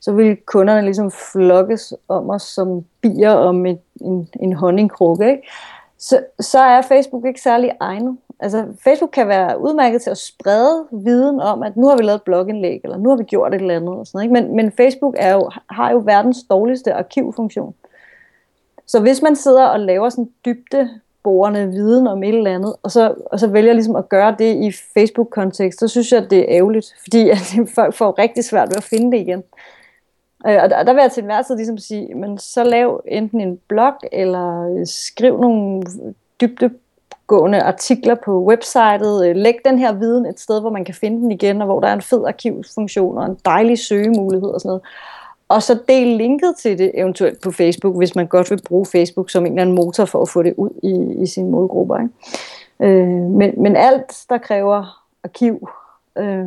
så 0.00 0.12
vil 0.12 0.36
kunderne 0.46 0.82
ligesom 0.82 1.10
flokkes 1.32 1.94
om 2.08 2.30
os 2.30 2.42
som 2.42 2.84
bier 3.02 3.30
om 3.30 3.66
et, 3.66 3.78
en, 4.00 4.28
en 4.40 4.52
honningkrukke. 4.52 5.30
Ikke? 5.30 5.42
Så, 5.98 6.24
så 6.40 6.58
er 6.58 6.82
Facebook 6.82 7.26
ikke 7.26 7.40
særlig 7.40 7.72
egnet. 7.80 8.16
Altså, 8.40 8.66
Facebook 8.84 9.10
kan 9.10 9.28
være 9.28 9.60
udmærket 9.60 10.02
til 10.02 10.10
at 10.10 10.18
sprede 10.18 10.86
viden 10.92 11.40
om, 11.40 11.62
at 11.62 11.76
nu 11.76 11.88
har 11.88 11.96
vi 11.96 12.02
lavet 12.02 12.16
et 12.16 12.22
blogindlæg, 12.22 12.80
eller 12.84 12.96
nu 12.96 13.08
har 13.08 13.16
vi 13.16 13.24
gjort 13.24 13.54
et 13.54 13.60
eller 13.60 13.76
andet. 13.76 13.94
Og 13.94 14.06
sådan, 14.06 14.22
ikke? 14.22 14.32
Men, 14.32 14.56
men 14.56 14.72
Facebook 14.72 15.14
er 15.18 15.34
jo, 15.34 15.50
har 15.70 15.90
jo 15.90 16.02
verdens 16.04 16.38
dårligste 16.50 16.94
arkivfunktion. 16.94 17.74
Så 18.86 19.00
hvis 19.00 19.22
man 19.22 19.36
sidder 19.36 19.64
og 19.64 19.80
laver 19.80 20.08
sådan 20.08 20.30
dybde 20.44 20.90
borgerne 21.22 21.72
viden 21.72 22.06
om 22.06 22.22
et 22.22 22.34
eller 22.34 22.54
andet, 22.54 22.74
og 22.82 22.90
så, 22.90 23.14
og 23.26 23.40
så 23.40 23.46
vælger 23.46 23.72
ligesom 23.72 23.96
at 23.96 24.08
gøre 24.08 24.36
det 24.38 24.56
i 24.56 24.72
Facebook-kontekst, 24.94 25.78
så 25.78 25.88
synes 25.88 26.12
jeg, 26.12 26.22
at 26.22 26.30
det 26.30 26.38
er 26.38 26.44
ærgerligt, 26.48 26.94
fordi 27.02 27.30
at 27.30 27.38
folk 27.74 27.94
får 27.94 28.18
rigtig 28.18 28.44
svært 28.44 28.68
ved 28.68 28.76
at 28.76 28.84
finde 28.84 29.12
det 29.12 29.22
igen. 29.22 29.42
Øh, 30.46 30.58
og 30.62 30.70
der, 30.70 30.82
der 30.82 30.92
vil 30.92 31.00
jeg 31.00 31.12
til 31.12 31.20
enhver 31.20 31.42
tid 31.42 31.56
ligesom 31.56 31.78
sige, 31.78 32.14
men 32.14 32.38
så 32.38 32.64
lav 32.64 33.02
enten 33.08 33.40
en 33.40 33.58
blog, 33.68 33.94
eller 34.12 34.76
øh, 34.78 34.86
skriv 34.86 35.40
nogle 35.40 35.82
dybdegående 36.40 37.62
artikler 37.62 38.14
på 38.24 38.44
websitet. 38.44 39.26
Øh, 39.26 39.36
læg 39.36 39.54
den 39.64 39.78
her 39.78 39.92
viden 39.92 40.26
et 40.26 40.40
sted, 40.40 40.60
hvor 40.60 40.70
man 40.70 40.84
kan 40.84 40.94
finde 40.94 41.20
den 41.20 41.32
igen, 41.32 41.60
og 41.60 41.66
hvor 41.66 41.80
der 41.80 41.88
er 41.88 41.92
en 41.92 42.02
fed 42.02 42.24
arkivfunktion 42.26 43.18
og 43.18 43.26
en 43.26 43.38
dejlig 43.44 43.78
søgemulighed 43.78 44.48
og 44.48 44.60
sådan 44.60 44.68
noget. 44.68 44.82
Og 45.48 45.62
så 45.62 45.78
del 45.88 46.06
linket 46.06 46.54
til 46.58 46.78
det 46.78 46.90
eventuelt 46.94 47.42
på 47.42 47.50
Facebook, 47.50 47.96
hvis 47.96 48.14
man 48.14 48.26
godt 48.26 48.50
vil 48.50 48.62
bruge 48.68 48.86
Facebook 48.86 49.30
som 49.30 49.46
en 49.46 49.52
eller 49.52 49.62
anden 49.62 49.76
motor 49.76 50.04
for 50.04 50.22
at 50.22 50.28
få 50.28 50.42
det 50.42 50.54
ud 50.56 50.70
i, 50.82 51.22
i 51.22 51.26
sine 51.26 51.50
målgrupper. 51.50 51.98
Ikke? 51.98 52.98
Øh, 52.98 53.08
men, 53.08 53.62
men 53.62 53.76
alt, 53.76 54.24
der 54.28 54.38
kræver 54.38 55.02
arkiv, 55.24 55.68
øh, 56.18 56.46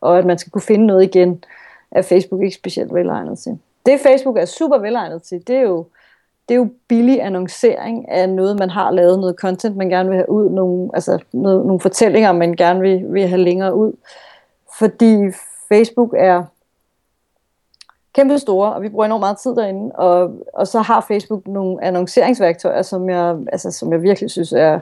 og 0.00 0.18
at 0.18 0.24
man 0.24 0.38
skal 0.38 0.52
kunne 0.52 0.62
finde 0.62 0.86
noget 0.86 1.04
igen, 1.04 1.30
øh, 1.30 1.61
er 1.92 2.02
Facebook 2.02 2.42
ikke 2.42 2.54
specielt 2.54 2.94
velegnet 2.94 3.38
til. 3.38 3.58
Det 3.86 4.00
Facebook 4.00 4.38
er 4.38 4.44
super 4.44 4.78
velegnet 4.78 5.22
til, 5.22 5.46
det 5.46 5.56
er 5.56 5.60
jo, 5.60 5.86
det 6.48 6.54
er 6.54 6.58
jo 6.58 6.68
billig 6.88 7.22
annoncering 7.22 8.08
af 8.08 8.28
noget, 8.28 8.58
man 8.58 8.70
har 8.70 8.90
lavet, 8.90 9.18
noget 9.18 9.36
content, 9.36 9.76
man 9.76 9.88
gerne 9.88 10.08
vil 10.08 10.16
have 10.16 10.30
ud, 10.30 10.50
nogle, 10.50 10.90
altså 10.94 11.18
noget, 11.32 11.66
nogle 11.66 11.80
fortællinger, 11.80 12.32
man 12.32 12.54
gerne 12.54 12.80
vil, 12.80 13.12
vil 13.12 13.28
have 13.28 13.40
længere 13.40 13.74
ud. 13.74 13.92
Fordi 14.78 15.16
Facebook 15.68 16.14
er 16.18 16.44
kæmpe 18.14 18.38
store, 18.38 18.72
og 18.72 18.82
vi 18.82 18.88
bruger 18.88 19.04
enormt 19.04 19.20
meget 19.20 19.38
tid 19.38 19.56
derinde, 19.56 19.94
og, 19.94 20.30
og 20.54 20.66
så 20.66 20.80
har 20.80 21.04
Facebook 21.08 21.46
nogle 21.46 21.84
annonceringsværktøjer, 21.84 22.82
som 22.82 23.08
jeg, 23.08 23.36
altså, 23.52 23.70
som 23.70 23.92
jeg 23.92 24.02
virkelig 24.02 24.30
synes 24.30 24.52
er 24.52 24.80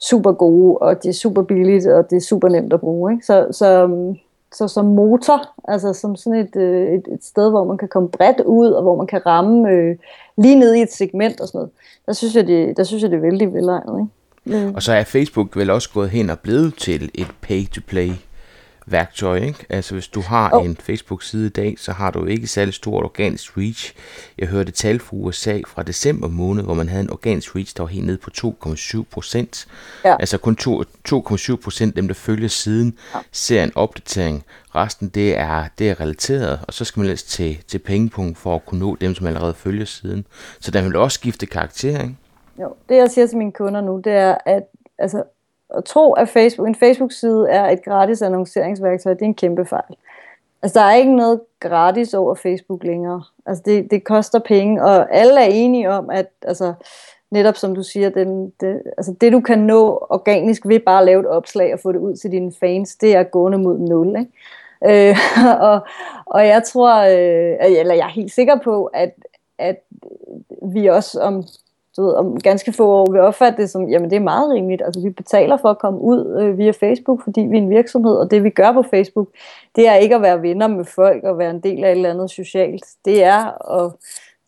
super 0.00 0.32
gode, 0.32 0.78
og 0.78 1.02
det 1.02 1.08
er 1.08 1.12
super 1.12 1.42
billigt, 1.42 1.86
og 1.86 2.10
det 2.10 2.16
er 2.16 2.20
super 2.20 2.48
nemt 2.48 2.72
at 2.72 2.80
bruge. 2.80 3.12
Ikke? 3.12 3.26
Så, 3.26 3.46
så 3.50 3.82
øhm, 3.82 4.16
så 4.54 4.68
som 4.68 4.84
motor, 4.84 5.48
altså 5.68 5.92
som 5.92 6.16
sådan 6.16 6.38
et, 6.38 6.56
øh, 6.56 6.94
et, 6.94 7.08
et 7.12 7.24
sted, 7.24 7.50
hvor 7.50 7.64
man 7.64 7.78
kan 7.78 7.88
komme 7.88 8.08
bredt 8.08 8.40
ud, 8.40 8.68
og 8.68 8.82
hvor 8.82 8.96
man 8.96 9.06
kan 9.06 9.26
ramme 9.26 9.70
øh, 9.70 9.96
lige 10.36 10.58
ned 10.58 10.74
i 10.74 10.82
et 10.82 10.92
segment 10.92 11.40
og 11.40 11.48
sådan 11.48 11.58
noget, 11.58 11.70
der 12.06 12.12
synes 12.12 12.36
jeg, 12.36 12.46
det, 12.46 12.76
der 12.76 12.84
synes 12.84 13.02
jeg, 13.02 13.10
det 13.10 13.16
er 13.16 13.20
vældig 13.20 13.54
velegnet. 13.54 14.00
Ikke? 14.00 14.66
Mm. 14.66 14.74
Og 14.74 14.82
så 14.82 14.92
er 14.92 15.04
Facebook 15.04 15.56
vel 15.56 15.70
også 15.70 15.90
gået 15.94 16.10
hen 16.10 16.30
og 16.30 16.38
blevet 16.38 16.74
til 16.74 17.10
et 17.14 17.26
pay-to-play 17.40 18.10
værktøj. 18.92 19.36
Ikke? 19.36 19.66
Altså 19.68 19.94
hvis 19.94 20.08
du 20.08 20.20
har 20.20 20.50
oh. 20.54 20.64
en 20.64 20.76
Facebook-side 20.76 21.46
i 21.46 21.50
dag, 21.50 21.74
så 21.78 21.92
har 21.92 22.10
du 22.10 22.24
ikke 22.24 22.46
særlig 22.46 22.74
stort 22.74 23.04
organisk 23.04 23.58
reach. 23.58 23.94
Jeg 24.38 24.48
hørte 24.48 24.72
tal 24.72 25.00
fra 25.00 25.16
USA 25.16 25.60
fra 25.66 25.82
december 25.82 26.28
måned, 26.28 26.64
hvor 26.64 26.74
man 26.74 26.88
havde 26.88 27.02
en 27.02 27.10
organisk 27.10 27.56
reach, 27.56 27.76
der 27.76 27.82
var 27.82 27.88
helt 27.88 28.06
nede 28.06 28.18
på 28.18 28.30
2,7 28.36 29.02
procent. 29.10 29.66
Ja. 30.04 30.16
Altså 30.20 30.38
kun 30.38 30.56
2,7 30.60 31.56
procent 31.56 31.96
dem, 31.96 32.08
der 32.08 32.14
følger 32.14 32.48
siden, 32.48 32.98
ja. 33.14 33.18
ser 33.32 33.64
en 33.64 33.72
opdatering. 33.74 34.44
Resten 34.74 35.08
det 35.08 35.38
er, 35.38 35.64
det 35.78 35.90
er 35.90 36.00
relateret, 36.00 36.60
og 36.68 36.74
så 36.74 36.84
skal 36.84 37.00
man 37.00 37.08
læse 37.08 37.26
til, 37.26 37.62
til 37.68 37.78
pengepunkt 37.78 38.38
for 38.38 38.54
at 38.54 38.66
kunne 38.66 38.80
nå 38.80 38.96
dem, 39.00 39.14
som 39.14 39.26
allerede 39.26 39.54
følger 39.54 39.84
siden. 39.84 40.26
Så 40.60 40.70
der 40.70 40.82
vil 40.82 40.96
også 40.96 41.14
skifte 41.14 41.46
karakter, 41.46 42.02
ikke? 42.02 42.16
Jo, 42.60 42.74
det 42.88 42.96
jeg 42.96 43.10
siger 43.10 43.26
til 43.26 43.38
mine 43.38 43.52
kunder 43.52 43.80
nu, 43.80 44.00
det 44.04 44.12
er, 44.12 44.36
at 44.46 44.62
altså, 44.98 45.22
at 45.76 45.84
tro, 45.84 46.12
at 46.12 46.28
Facebook, 46.28 46.68
en 46.68 46.74
Facebook-side 46.74 47.46
er 47.48 47.70
et 47.70 47.84
gratis 47.84 48.22
annonceringsværktøj, 48.22 49.14
det 49.14 49.22
er 49.22 49.26
en 49.26 49.34
kæmpe 49.34 49.64
fejl. 49.64 49.96
Altså, 50.62 50.78
der 50.78 50.84
er 50.84 50.94
ikke 50.94 51.16
noget 51.16 51.40
gratis 51.60 52.14
over 52.14 52.34
Facebook 52.34 52.84
længere. 52.84 53.22
Altså, 53.46 53.62
det, 53.66 53.90
det 53.90 54.04
koster 54.04 54.38
penge, 54.38 54.84
og 54.84 55.14
alle 55.14 55.40
er 55.40 55.48
enige 55.50 55.90
om, 55.90 56.10
at 56.10 56.26
altså, 56.42 56.74
netop 57.30 57.56
som 57.56 57.74
du 57.74 57.82
siger, 57.82 58.08
den, 58.08 58.52
det, 58.60 58.82
altså, 58.98 59.14
det 59.20 59.32
du 59.32 59.40
kan 59.40 59.58
nå 59.58 60.06
organisk 60.10 60.66
ved 60.66 60.80
bare 60.80 61.00
at 61.00 61.06
lave 61.06 61.20
et 61.20 61.26
opslag 61.26 61.74
og 61.74 61.80
få 61.80 61.92
det 61.92 61.98
ud 61.98 62.16
til 62.16 62.30
dine 62.30 62.52
fans, 62.60 62.96
det 62.96 63.14
er 63.14 63.22
gående 63.22 63.58
mod 63.58 63.78
nul. 63.78 64.16
Ikke? 64.18 65.10
Øh, 65.10 65.16
og, 65.70 65.80
og 66.26 66.46
jeg 66.46 66.62
tror, 66.64 66.96
øh, 66.96 67.78
eller 67.80 67.94
jeg 67.94 68.06
er 68.06 68.12
helt 68.12 68.32
sikker 68.32 68.58
på, 68.64 68.84
at, 68.84 69.14
at 69.58 69.80
vi 70.62 70.86
også 70.86 71.20
om 71.20 71.44
du 72.00 72.06
ved, 72.06 72.14
om 72.14 72.40
ganske 72.40 72.72
få 72.72 72.86
år 72.86 73.12
vil 73.12 73.20
opfatte 73.20 73.62
det 73.62 73.70
som, 73.70 73.88
jamen 73.88 74.10
det 74.10 74.16
er 74.16 74.20
meget 74.20 74.50
rimeligt. 74.50 74.82
Altså 74.82 75.00
vi 75.00 75.10
betaler 75.10 75.56
for 75.56 75.68
at 75.68 75.78
komme 75.78 76.00
ud 76.00 76.40
øh, 76.40 76.58
via 76.58 76.70
Facebook, 76.70 77.24
fordi 77.24 77.40
vi 77.40 77.56
er 77.58 77.62
en 77.62 77.70
virksomhed, 77.70 78.14
og 78.16 78.30
det 78.30 78.44
vi 78.44 78.50
gør 78.50 78.72
på 78.72 78.82
Facebook, 78.82 79.28
det 79.76 79.88
er 79.88 79.94
ikke 79.94 80.14
at 80.14 80.22
være 80.22 80.42
venner 80.42 80.66
med 80.66 80.84
folk 80.84 81.24
og 81.24 81.38
være 81.38 81.50
en 81.50 81.60
del 81.60 81.84
af 81.84 81.90
et 81.90 81.96
eller 81.96 82.10
andet 82.10 82.30
socialt. 82.30 82.84
Det 83.04 83.24
er 83.24 83.72
at 83.84 83.92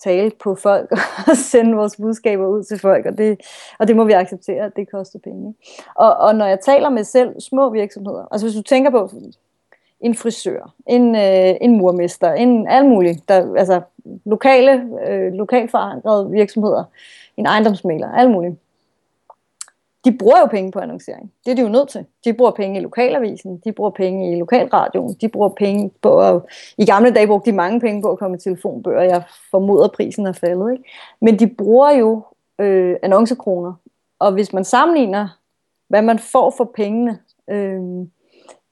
tale 0.04 0.30
på 0.42 0.54
folk 0.54 0.90
og 1.30 1.36
sende 1.36 1.76
vores 1.76 1.96
budskaber 1.96 2.46
ud 2.46 2.62
til 2.62 2.78
folk, 2.78 3.06
og 3.06 3.18
det, 3.18 3.40
og 3.78 3.88
det 3.88 3.96
må 3.96 4.04
vi 4.04 4.12
acceptere, 4.12 4.64
at 4.64 4.76
det 4.76 4.90
koster 4.90 5.18
penge. 5.24 5.54
Og, 5.94 6.16
og 6.16 6.34
når 6.34 6.46
jeg 6.46 6.60
taler 6.60 6.90
med 6.90 7.04
selv 7.04 7.40
små 7.40 7.70
virksomheder, 7.70 8.28
altså 8.30 8.46
hvis 8.46 8.56
du 8.56 8.62
tænker 8.62 8.90
på 8.90 9.10
en 10.02 10.14
frisør, 10.14 10.74
en, 10.86 11.16
øh, 11.16 11.54
en 11.60 11.78
murmester, 11.78 12.32
en 12.32 12.68
alt 12.68 12.88
muligt, 12.88 13.28
der, 13.28 13.54
altså 13.56 13.80
lokale, 14.24 14.84
øh, 15.08 15.32
lokalt 15.32 15.70
forankrede 15.70 16.30
virksomheder, 16.30 16.84
en 17.36 17.46
ejendomsmægler, 17.46 18.08
alt 18.12 18.30
muligt. 18.30 18.54
De 20.04 20.16
bruger 20.18 20.38
jo 20.40 20.46
penge 20.46 20.72
på 20.72 20.78
annoncering. 20.78 21.32
Det 21.44 21.50
er 21.50 21.54
de 21.54 21.62
jo 21.62 21.68
nødt 21.68 21.88
til. 21.88 22.06
De 22.24 22.32
bruger 22.32 22.50
penge 22.50 22.78
i 22.78 22.82
lokalavisen, 22.82 23.62
de 23.64 23.72
bruger 23.72 23.90
penge 23.90 24.32
i 24.32 24.38
lokalradioen, 24.38 25.14
de 25.20 25.28
bruger 25.28 25.48
penge 25.48 25.90
på 26.02 26.20
at... 26.20 26.42
I 26.78 26.86
gamle 26.86 27.10
dage 27.10 27.26
brugte 27.26 27.50
de 27.50 27.56
mange 27.56 27.80
penge 27.80 28.02
på 28.02 28.10
at 28.10 28.18
komme 28.18 28.36
i 28.36 28.40
telefonbøger. 28.40 29.02
Jeg 29.02 29.22
formoder, 29.50 29.84
at 29.84 29.92
prisen 29.92 30.26
er 30.26 30.32
faldet. 30.32 30.72
Ikke? 30.72 30.84
Men 31.20 31.38
de 31.38 31.46
bruger 31.48 31.90
jo 31.90 32.22
øh, 32.58 32.96
annoncekroner. 33.02 33.72
Og 34.18 34.32
hvis 34.32 34.52
man 34.52 34.64
sammenligner, 34.64 35.28
hvad 35.88 36.02
man 36.02 36.18
får 36.18 36.54
for 36.56 36.72
pengene 36.74 37.18
øh, 37.50 37.80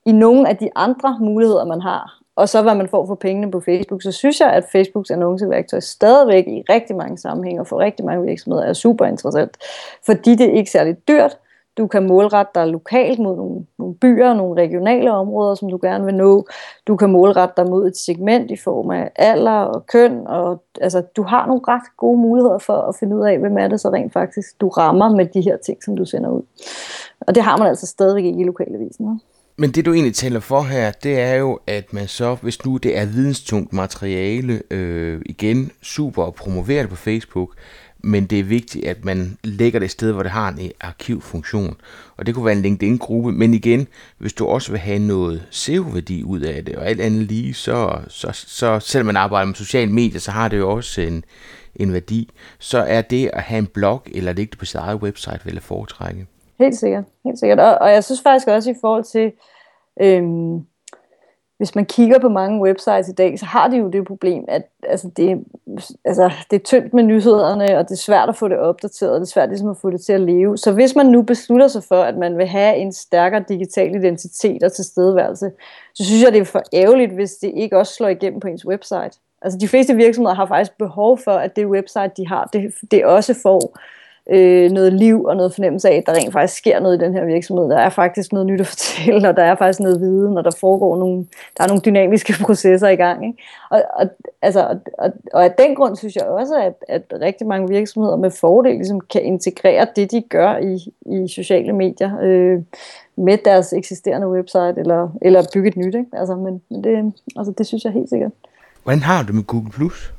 i 0.05 0.11
nogle 0.11 0.49
af 0.49 0.57
de 0.57 0.69
andre 0.75 1.17
muligheder, 1.19 1.65
man 1.65 1.81
har, 1.81 2.20
og 2.41 2.49
så 2.49 2.61
hvad 2.61 2.75
man 2.75 2.87
får 2.87 3.05
for 3.05 3.15
pengene 3.15 3.51
på 3.51 3.59
Facebook, 3.59 4.01
så 4.01 4.11
synes 4.11 4.39
jeg, 4.39 4.53
at 4.53 4.65
Facebooks 4.71 5.11
annonceværktøj 5.11 5.79
stadigvæk 5.79 6.47
i 6.47 6.63
rigtig 6.69 6.95
mange 6.95 7.17
sammenhænge 7.17 7.61
og 7.61 7.67
for 7.67 7.79
rigtig 7.79 8.05
mange 8.05 8.25
virksomheder 8.25 8.65
er 8.65 8.73
super 8.73 9.05
interessant, 9.05 9.57
fordi 10.05 10.35
det 10.35 10.45
er 10.49 10.53
ikke 10.53 10.71
særlig 10.71 10.95
dyrt. 11.07 11.37
Du 11.77 11.87
kan 11.87 12.07
målrette 12.07 12.51
dig 12.55 12.67
lokalt 12.67 13.19
mod 13.19 13.35
nogle, 13.35 13.65
nogle 13.79 13.95
byer, 13.95 14.33
nogle 14.33 14.61
regionale 14.61 15.11
områder, 15.11 15.55
som 15.55 15.69
du 15.69 15.79
gerne 15.81 16.05
vil 16.05 16.15
nå. 16.15 16.45
Du 16.87 16.95
kan 16.95 17.11
målrette 17.11 17.53
dig 17.57 17.69
mod 17.69 17.87
et 17.87 17.97
segment 17.97 18.51
i 18.51 18.55
form 18.55 18.89
af 18.89 19.11
alder 19.15 19.59
og 19.61 19.85
køn. 19.85 20.27
Og, 20.27 20.63
altså, 20.81 21.01
du 21.15 21.23
har 21.23 21.47
nogle 21.47 21.61
ret 21.67 21.97
gode 21.97 22.19
muligheder 22.19 22.57
for 22.57 22.73
at 22.73 22.95
finde 22.99 23.15
ud 23.15 23.25
af, 23.25 23.39
hvem 23.39 23.57
er 23.57 23.67
det 23.67 23.79
så 23.79 23.89
rent 23.89 24.13
faktisk, 24.13 24.61
du 24.61 24.69
rammer 24.69 25.15
med 25.15 25.25
de 25.25 25.41
her 25.41 25.57
ting, 25.57 25.83
som 25.83 25.97
du 25.97 26.05
sender 26.05 26.29
ud. 26.29 26.41
Og 27.21 27.35
det 27.35 27.43
har 27.43 27.57
man 27.57 27.67
altså 27.67 27.87
stadigvæk 27.87 28.25
ikke 28.25 28.39
i 28.39 28.43
lokalavisen. 28.43 29.21
Men 29.61 29.71
det 29.71 29.85
du 29.85 29.93
egentlig 29.93 30.15
taler 30.15 30.39
for 30.39 30.61
her, 30.61 30.91
det 30.91 31.19
er 31.19 31.33
jo, 31.33 31.59
at 31.67 31.93
man 31.93 32.07
så, 32.07 32.37
hvis 32.41 32.65
nu 32.65 32.77
det 32.77 32.97
er 32.97 33.05
videnstungt 33.05 33.73
materiale, 33.73 34.61
øh, 34.71 35.21
igen 35.25 35.71
super 35.81 36.23
at 36.25 36.35
promovere 36.35 36.81
det 36.81 36.89
på 36.89 36.95
Facebook, 36.95 37.55
men 37.99 38.25
det 38.25 38.39
er 38.39 38.43
vigtigt, 38.43 38.85
at 38.85 39.05
man 39.05 39.37
lægger 39.43 39.79
det 39.79 39.85
et 39.85 39.91
sted, 39.91 40.11
hvor 40.11 40.23
det 40.23 40.31
har 40.31 40.49
en 40.49 40.71
arkivfunktion. 40.81 41.75
Og 42.17 42.25
det 42.25 42.35
kunne 42.35 42.45
være 42.45 42.55
en 42.55 42.61
LinkedIn-gruppe, 42.61 43.31
men 43.31 43.53
igen, 43.53 43.87
hvis 44.17 44.33
du 44.33 44.45
også 44.45 44.71
vil 44.71 44.79
have 44.79 44.99
noget 44.99 45.47
SEO-værdi 45.49 46.23
ud 46.23 46.39
af 46.39 46.65
det, 46.65 46.75
og 46.75 46.87
alt 46.87 47.01
andet 47.01 47.21
lige, 47.21 47.53
så, 47.53 47.99
så, 48.07 48.29
så 48.31 48.79
selvom 48.79 49.05
man 49.05 49.17
arbejder 49.17 49.45
med 49.45 49.55
sociale 49.55 49.91
medier, 49.91 50.19
så 50.19 50.31
har 50.31 50.47
det 50.47 50.57
jo 50.57 50.71
også 50.71 51.01
en, 51.01 51.23
en 51.75 51.93
værdi. 51.93 52.29
Så 52.59 52.77
er 52.77 53.01
det 53.01 53.29
at 53.33 53.41
have 53.41 53.59
en 53.59 53.67
blog, 53.67 54.03
eller 54.13 54.33
ligge 54.33 54.51
det 54.51 54.59
på 54.59 54.65
sit 54.65 54.75
eget 54.75 55.01
website, 55.01 55.39
vel 55.45 55.61
foretrække. 55.61 56.27
Helt 56.59 56.75
sikkert, 56.75 57.03
helt 57.25 57.39
sikkert. 57.39 57.59
Og, 57.59 57.77
og 57.81 57.91
jeg 57.91 58.03
synes 58.03 58.21
faktisk 58.21 58.47
også 58.47 58.69
i 58.69 58.75
forhold 58.81 59.03
til, 59.03 59.31
øhm, 60.01 60.65
hvis 61.61 61.75
man 61.75 61.85
kigger 61.85 62.19
på 62.19 62.29
mange 62.29 62.61
websites 62.61 63.09
i 63.09 63.11
dag, 63.11 63.39
så 63.39 63.45
har 63.45 63.67
de 63.67 63.77
jo 63.77 63.89
det 63.89 64.05
problem, 64.07 64.45
at 64.47 64.63
altså, 64.83 65.09
det, 65.17 65.43
altså, 66.05 66.31
det 66.51 66.59
er 66.59 66.63
tyndt 66.63 66.93
med 66.93 67.03
nyhederne, 67.03 67.77
og 67.77 67.83
det 67.83 67.91
er 67.91 68.05
svært 68.05 68.29
at 68.29 68.35
få 68.35 68.47
det 68.47 68.57
opdateret, 68.57 69.11
og 69.11 69.19
det 69.19 69.25
er 69.25 69.31
svært 69.31 69.49
ligesom 69.49 69.69
at 69.69 69.77
få 69.77 69.89
det 69.89 70.01
til 70.01 70.13
at 70.13 70.21
leve. 70.21 70.57
Så 70.57 70.71
hvis 70.71 70.95
man 70.95 71.05
nu 71.05 71.21
beslutter 71.21 71.67
sig 71.67 71.83
for, 71.83 72.01
at 72.03 72.17
man 72.17 72.37
vil 72.37 72.47
have 72.47 72.75
en 72.75 72.91
stærkere 72.91 73.43
digital 73.49 73.95
identitet 73.95 74.63
og 74.63 74.73
tilstedeværelse, 74.73 75.51
så 75.93 76.05
synes 76.05 76.23
jeg, 76.23 76.33
det 76.33 76.41
er 76.41 76.45
for 76.45 76.63
ærgerligt, 76.73 77.13
hvis 77.13 77.31
det 77.31 77.51
ikke 77.55 77.77
også 77.77 77.93
slår 77.93 78.07
igennem 78.07 78.39
på 78.39 78.47
ens 78.47 78.67
website. 78.67 79.19
Altså 79.41 79.57
de 79.59 79.67
fleste 79.67 79.95
virksomheder 79.95 80.35
har 80.35 80.45
faktisk 80.45 80.77
behov 80.77 81.17
for, 81.17 81.31
at 81.31 81.55
det 81.55 81.67
website, 81.67 82.11
de 82.17 82.27
har, 82.27 82.49
det, 82.53 82.73
det 82.91 83.05
også 83.05 83.33
får 83.33 83.77
øh, 84.29 84.71
noget 84.71 84.93
liv 84.93 85.23
og 85.23 85.35
noget 85.35 85.53
fornemmelse 85.53 85.89
af, 85.89 85.95
at 85.95 86.03
der 86.05 86.13
rent 86.13 86.33
faktisk 86.33 86.57
sker 86.57 86.79
noget 86.79 87.01
i 87.01 87.05
den 87.05 87.13
her 87.13 87.25
virksomhed. 87.25 87.69
Der 87.69 87.77
er 87.77 87.89
faktisk 87.89 88.31
noget 88.31 88.47
nyt 88.47 88.59
at 88.59 88.67
fortælle, 88.73 89.29
og 89.29 89.37
der 89.37 89.43
er 89.43 89.55
faktisk 89.55 89.79
noget 89.79 90.01
viden, 90.01 90.37
og 90.37 90.43
der 90.43 90.51
foregår 90.59 90.97
nogle, 90.97 91.25
der 91.57 91.63
er 91.63 91.67
nogle 91.67 91.81
dynamiske 91.85 92.33
processer 92.45 92.87
i 92.87 92.95
gang. 92.95 93.25
Ikke? 93.25 93.43
Og, 93.69 93.83
og, 93.93 94.07
altså, 94.41 94.67
og, 94.67 94.79
og, 94.97 95.13
og 95.33 95.43
af 95.43 95.51
den 95.51 95.75
grund 95.75 95.95
synes 95.95 96.15
jeg 96.15 96.25
også, 96.25 96.55
at, 96.55 96.73
at 96.87 97.21
rigtig 97.21 97.47
mange 97.47 97.69
virksomheder 97.69 98.15
med 98.15 98.31
fordel 98.31 98.75
ligesom 98.75 98.99
kan 99.01 99.21
integrere 99.21 99.87
det, 99.95 100.11
de 100.11 100.21
gør 100.29 100.57
i, 100.57 100.93
i 101.05 101.27
sociale 101.27 101.73
medier 101.73 102.19
øh, 102.21 102.59
med 103.15 103.37
deres 103.45 103.73
eksisterende 103.73 104.29
website, 104.29 104.73
eller, 104.77 105.09
eller 105.21 105.43
bygge 105.53 105.69
et 105.69 105.77
nyt. 105.77 105.95
Ikke? 105.95 106.05
Altså, 106.13 106.35
men, 106.35 106.61
men 106.69 106.83
det, 106.83 107.13
altså, 107.37 107.53
det 107.57 107.67
synes 107.67 107.83
jeg 107.83 107.91
helt 107.91 108.09
sikkert. 108.09 108.31
Hvordan 108.83 109.01
har 109.01 109.23
du 109.23 109.33
med 109.33 109.43
Google+. 109.43 109.69
Plus? 109.71 110.13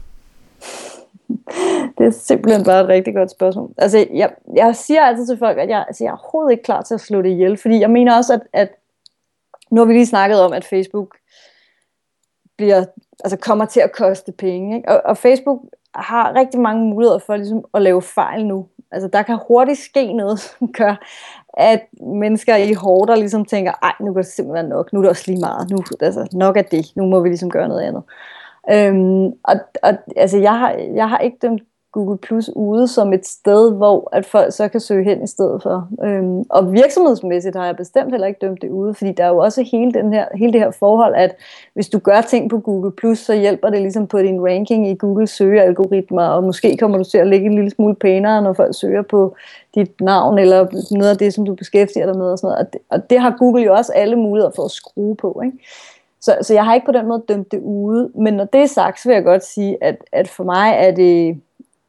det 1.99 2.07
er 2.07 2.11
simpelthen 2.11 2.65
bare 2.65 2.81
et 2.81 2.89
rigtig 2.89 3.15
godt 3.15 3.31
spørgsmål. 3.31 3.71
Altså, 3.79 4.07
jeg, 4.15 4.33
jeg 4.57 4.77
siger 4.77 5.03
altid 5.03 5.27
til 5.27 5.39
folk, 5.39 5.59
at 5.59 5.69
jeg, 5.69 5.85
altså, 5.89 6.05
jeg 6.05 6.11
er 6.11 6.17
overhovedet 6.17 6.51
ikke 6.51 6.63
klar 6.63 6.83
til 6.83 6.95
at 6.95 7.01
slå 7.01 7.23
det 7.23 7.31
ihjel, 7.31 7.57
fordi 7.57 7.81
jeg 7.81 7.91
mener 7.91 8.17
også, 8.17 8.35
at, 8.35 8.41
at 8.53 8.69
nu 9.71 9.81
har 9.81 9.87
vi 9.87 9.93
lige 9.93 10.07
snakket 10.07 10.41
om, 10.41 10.53
at 10.53 10.65
Facebook 10.65 11.17
bliver, 12.57 12.85
altså 13.25 13.37
kommer 13.37 13.65
til 13.65 13.81
at 13.81 13.93
koste 13.93 14.33
penge. 14.33 14.77
Ikke? 14.77 14.89
Og, 14.89 15.03
og 15.05 15.17
Facebook 15.17 15.61
har 15.95 16.35
rigtig 16.35 16.61
mange 16.61 16.87
muligheder 16.87 17.19
for 17.19 17.37
ligesom, 17.37 17.65
at 17.75 17.83
lave 17.83 18.03
fejl 18.03 18.47
nu. 18.47 18.67
Altså, 18.91 19.09
der 19.09 19.23
kan 19.23 19.39
hurtigt 19.49 19.79
ske 19.79 20.13
noget, 20.13 20.41
som 20.49 20.73
gør, 20.73 20.95
at 21.55 21.81
mennesker 22.01 22.57
i 22.57 22.73
hårder 22.73 23.17
ligesom 23.17 23.45
tænker, 23.45 23.73
ej, 23.83 23.93
nu 24.01 24.13
kan 24.13 24.23
det 24.23 24.33
simpelthen 24.33 24.69
nok, 24.69 24.93
nu 24.93 24.99
er 24.99 25.03
det 25.03 25.11
også 25.11 25.25
lige 25.27 25.41
meget, 25.41 25.71
nu, 25.71 25.79
altså, 26.01 26.29
nok 26.33 26.57
er 26.57 26.63
det, 26.63 26.93
nu 26.97 27.07
må 27.07 27.21
vi 27.21 27.29
ligesom 27.29 27.51
gøre 27.51 27.69
noget 27.69 27.83
andet. 27.83 28.03
Øhm, 28.71 29.25
og, 29.25 29.55
og 29.83 29.95
altså, 30.17 30.39
jeg, 30.39 30.59
har, 30.59 30.73
jeg 30.95 31.09
har 31.09 31.19
ikke 31.19 31.39
dømt 31.43 31.63
Google 31.93 32.19
Plus 32.19 32.51
ude 32.57 32.89
som 32.89 33.13
et 33.13 33.27
sted, 33.27 33.73
hvor 33.73 34.09
at 34.13 34.27
folk 34.27 34.53
så 34.53 34.69
kan 34.69 34.81
søge 34.81 35.05
hen 35.05 35.23
i 35.23 35.27
stedet 35.27 35.63
for. 35.63 35.89
Øhm, 36.05 36.45
og 36.51 36.73
virksomhedsmæssigt 36.73 37.57
har 37.57 37.67
jeg 37.67 37.77
bestemt 37.77 38.11
heller 38.11 38.27
ikke 38.27 38.47
dømt 38.47 38.63
det 38.63 38.71
ude, 38.71 38.95
fordi 38.95 39.13
der 39.13 39.25
er 39.25 39.29
jo 39.29 39.39
også 39.39 39.63
hele, 39.73 39.93
den 39.93 40.13
her, 40.13 40.27
hele 40.35 40.53
det 40.53 40.61
her 40.61 40.71
forhold, 40.71 41.15
at 41.15 41.37
hvis 41.75 41.89
du 41.89 41.99
gør 41.99 42.21
ting 42.21 42.51
på 42.51 42.59
Google 42.59 42.93
Plus, 42.93 43.19
så 43.19 43.35
hjælper 43.35 43.71
det 43.71 43.81
ligesom 43.81 44.07
på 44.07 44.19
din 44.19 44.41
ranking 44.41 44.89
i 44.89 44.97
Google 44.97 45.27
søgealgoritmer, 45.27 46.23
og 46.23 46.45
måske 46.45 46.77
kommer 46.77 46.99
du 46.99 47.05
til 47.05 47.19
at 47.19 47.27
ligge 47.27 47.47
en 47.47 47.55
lille 47.55 47.71
smule 47.71 47.95
pænere, 47.95 48.43
når 48.43 48.53
folk 48.53 48.75
søger 48.75 49.03
på 49.03 49.37
dit 49.75 50.01
navn, 50.01 50.39
eller 50.39 50.67
noget 50.91 51.11
af 51.11 51.19
det, 51.19 51.35
som 51.35 51.47
du 51.47 51.55
beskæftiger 51.55 52.07
dig 52.07 52.17
med, 52.17 52.27
og 52.27 52.39
sådan 52.39 52.49
noget. 52.49 52.67
Og 52.67 52.73
det, 52.73 52.81
og 52.91 53.11
det 53.11 53.21
har 53.21 53.37
Google 53.39 53.63
jo 53.63 53.75
også 53.75 53.93
alle 53.93 54.17
muligheder 54.17 54.53
for 54.57 54.65
at 54.65 54.71
skrue 54.71 55.17
på, 55.17 55.41
ikke? 55.45 55.59
Så, 56.23 56.39
så 56.43 56.55
jeg 56.55 56.65
har 56.65 56.75
ikke 56.75 56.87
på 56.87 56.93
den 56.93 57.09
måde 57.09 57.25
dømt 57.29 57.53
det 57.53 57.61
ude. 57.63 58.11
Men 58.15 58.35
når 58.35 58.45
det 58.45 58.61
er 58.61 58.67
sagt, 58.67 59.01
så 59.01 59.09
vil 59.09 59.15
jeg 59.15 59.25
godt 59.25 59.45
sige, 59.45 59.85
at, 59.85 59.97
at 60.13 60.29
for 60.29 60.45
mig 60.45 60.73
er 60.77 60.95
det, 60.95 61.41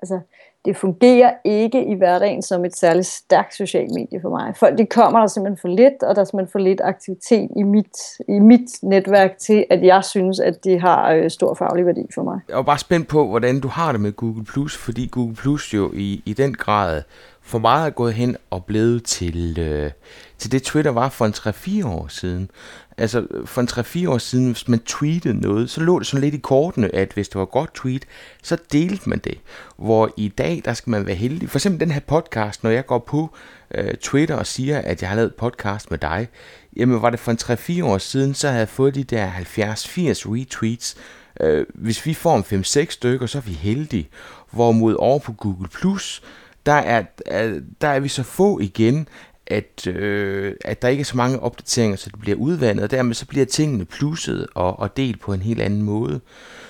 altså, 0.01 0.19
det 0.65 0.77
fungerer 0.77 1.33
ikke 1.43 1.85
i 1.85 1.93
hverdagen 1.93 2.41
som 2.41 2.65
et 2.65 2.77
særligt 2.77 3.07
stærkt 3.07 3.55
socialt 3.55 3.91
medie 3.93 4.21
for 4.21 4.29
mig. 4.29 4.53
Folk 4.57 4.77
de 4.77 4.85
kommer 4.85 5.19
der 5.19 5.27
simpelthen 5.27 5.57
for 5.57 5.67
lidt, 5.67 6.03
og 6.03 6.15
der 6.15 6.21
er 6.21 6.25
simpelthen 6.25 6.51
for 6.51 6.59
lidt 6.59 6.81
aktivitet 6.83 7.49
i 7.57 7.63
mit, 7.63 7.97
i 8.27 8.39
mit 8.39 8.83
netværk 8.83 9.37
til, 9.37 9.65
at 9.69 9.85
jeg 9.85 10.03
synes, 10.03 10.39
at 10.39 10.63
de 10.63 10.79
har 10.79 11.11
øh, 11.11 11.29
stor 11.29 11.53
faglig 11.53 11.85
værdi 11.85 12.01
for 12.15 12.23
mig. 12.23 12.39
Jeg 12.47 12.55
var 12.55 12.63
bare 12.63 12.77
spændt 12.77 13.07
på, 13.07 13.27
hvordan 13.27 13.59
du 13.59 13.67
har 13.67 13.91
det 13.91 14.01
med 14.01 14.11
Google+, 14.11 14.45
Plus, 14.45 14.77
fordi 14.77 15.07
Google 15.11 15.35
Plus 15.35 15.73
jo 15.73 15.91
i, 15.93 16.23
i 16.25 16.33
den 16.33 16.53
grad 16.53 17.01
for 17.41 17.59
meget 17.59 17.85
er 17.87 17.89
gået 17.89 18.13
hen 18.13 18.37
og 18.49 18.65
blevet 18.65 19.03
til, 19.03 19.59
øh, 19.59 19.91
til 20.37 20.51
det 20.51 20.63
Twitter 20.63 20.91
var 20.91 21.09
for 21.09 21.25
en 21.25 21.33
3-4 21.33 21.87
år 21.87 22.07
siden. 22.07 22.51
Altså 22.97 23.27
for 23.45 23.61
en 23.61 24.05
3-4 24.05 24.09
år 24.09 24.17
siden, 24.17 24.51
hvis 24.51 24.67
man 24.67 24.79
tweetede 24.79 25.39
noget, 25.39 25.69
så 25.69 25.81
lå 25.81 25.99
det 25.99 26.07
sådan 26.07 26.21
lidt 26.21 26.35
i 26.35 26.37
kortene, 26.37 26.95
at 26.95 27.11
hvis 27.13 27.29
det 27.29 27.39
var 27.39 27.45
godt 27.45 27.75
tweet, 27.75 28.05
så 28.43 28.57
delte 28.71 29.09
man 29.09 29.19
det. 29.19 29.37
Hvor 29.77 30.13
i 30.17 30.27
dag, 30.27 30.61
der 30.65 30.73
skal 30.73 30.91
man 30.91 31.05
være 31.05 31.15
heldig. 31.15 31.49
For 31.49 31.57
eksempel 31.57 31.79
den 31.79 31.91
her 31.91 31.99
podcast, 31.99 32.63
når 32.63 32.69
jeg 32.69 32.85
går 32.85 32.99
på 32.99 33.35
øh, 33.71 33.95
Twitter 33.95 34.35
og 34.35 34.47
siger, 34.47 34.79
at 34.79 35.01
jeg 35.01 35.09
har 35.09 35.15
lavet 35.15 35.35
podcast 35.35 35.91
med 35.91 35.99
dig, 35.99 36.27
jamen 36.75 37.01
var 37.01 37.09
det 37.09 37.19
for 37.19 37.31
en 37.31 37.81
3-4 37.81 37.85
år 37.85 37.97
siden, 37.97 38.33
så 38.33 38.47
havde 38.47 38.59
jeg 38.59 38.69
fået 38.69 38.95
de 38.95 39.03
der 39.03 39.31
70-80 39.31 39.39
retweets. 39.57 40.95
Øh, 41.41 41.65
hvis 41.73 42.05
vi 42.05 42.13
får 42.13 42.37
en 42.37 42.61
5-6 42.61 42.85
stykker, 42.89 43.25
så 43.25 43.37
er 43.37 43.41
vi 43.41 43.51
heldige. 43.51 44.09
Hvorimod 44.51 44.95
over 44.99 45.19
på 45.19 45.33
Google+, 45.33 45.67
Plus, 45.67 46.23
der 46.65 46.73
er, 46.73 47.03
øh, 47.31 47.61
der 47.81 47.87
er 47.87 47.99
vi 47.99 48.07
så 48.07 48.23
få 48.23 48.59
igen, 48.59 49.07
at, 49.47 49.87
øh, 49.87 50.55
at 50.65 50.81
der 50.81 50.87
ikke 50.87 51.01
er 51.01 51.05
så 51.05 51.17
mange 51.17 51.39
opdateringer, 51.39 51.97
så 51.97 52.09
det 52.09 52.19
bliver 52.19 52.37
udvandet, 52.37 52.83
og 52.83 52.91
dermed 52.91 53.15
så 53.15 53.25
bliver 53.25 53.45
tingene 53.45 53.85
plusset 53.85 54.47
og, 54.55 54.79
og 54.79 54.97
delt 54.97 55.21
på 55.21 55.33
en 55.33 55.41
helt 55.41 55.61
anden 55.61 55.83
måde. 55.83 56.21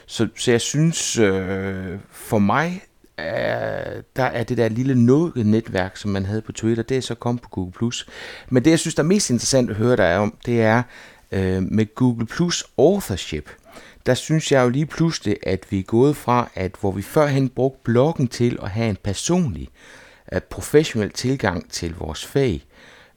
Så, 0.06 0.28
så 0.36 0.52
jeg 0.52 0.62
synes, 0.62 1.18
øh, 1.18 1.98
for 2.12 2.40
mig, 2.40 2.84
er, 3.18 4.02
der 4.16 4.24
er 4.24 4.44
det 4.44 4.58
der 4.58 4.70
lille 4.70 5.06
noget 5.06 5.46
netværk, 5.46 5.98
som 5.98 6.12
man 6.12 6.26
havde 6.26 6.42
på 6.42 6.52
Twitter, 6.52 6.84
det 6.84 6.98
er 6.98 7.02
så 7.02 7.16
kommet 7.16 7.42
på 7.42 7.50
Google+. 7.50 7.92
Men 8.50 8.66
det, 8.66 8.72
jeg 8.72 8.80
synes, 8.80 8.96
der 8.96 9.04
er 9.04 9.08
mest 9.08 9.30
interessant 9.30 9.70
at 9.70 9.76
høre 9.76 9.96
dig 9.96 10.18
om, 10.18 10.38
det 10.46 10.62
er 10.62 10.84
øh, 11.32 11.64
med 11.64 11.96
Google 11.96 12.26
Plus 12.26 12.64
Authorship. 12.78 13.50
Der 14.06 14.14
synes 14.14 14.52
jeg 14.52 14.64
jo 14.64 14.70
lige 14.70 14.86
pludselig, 14.86 15.38
at 15.44 15.66
vi 15.70 15.80
er 15.80 15.84
gået 15.84 16.16
fra, 16.16 16.50
at 16.56 16.72
hvor 16.80 16.92
vi 16.92 17.02
førhen 17.02 17.50
brugte 17.50 17.80
bloggen 17.84 18.28
til 18.28 18.58
at 18.64 18.70
have 18.70 18.90
en 18.90 18.98
personlig 19.04 19.70
professionel 20.50 21.10
tilgang 21.10 21.72
til 21.72 21.96
vores 21.96 22.26
fag, 22.26 22.64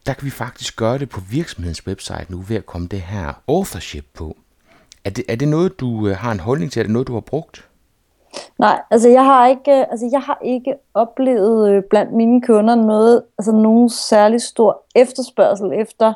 der 0.07 0.13
kan 0.13 0.25
vi 0.25 0.31
faktisk 0.31 0.77
gøre 0.77 0.99
det 0.99 1.09
på 1.09 1.21
virksomhedens 1.31 1.87
website 1.87 2.27
nu 2.29 2.39
ved 2.39 2.57
at 2.57 2.67
komme 2.67 2.89
det 2.89 3.01
her 3.01 3.43
authorship 3.49 4.05
på. 4.15 4.37
Er 5.05 5.11
det, 5.11 5.25
er 5.29 5.37
det 5.37 5.49
noget, 5.49 5.81
du 5.81 6.09
øh, 6.09 6.17
har 6.17 6.33
en 6.33 6.41
holdning 6.41 6.73
til? 6.73 6.81
Er 6.81 6.85
det 6.85 6.93
noget, 6.93 7.09
du 7.09 7.13
har 7.13 7.21
brugt? 7.21 7.69
Nej, 8.59 8.83
altså 8.91 9.09
jeg 9.09 9.25
har 9.25 9.47
ikke, 9.47 9.73
øh, 9.73 9.87
altså 9.91 10.09
jeg 10.13 10.21
har 10.21 10.39
ikke 10.45 10.75
oplevet 10.95 11.71
øh, 11.71 11.83
blandt 11.91 12.13
mine 12.13 12.43
kunder 12.43 12.75
noget, 12.75 13.23
altså 13.39 13.53
nogen 13.53 13.91
særlig 13.91 14.43
stor 14.43 14.83
efterspørgsel 14.95 15.73
efter 15.75 16.13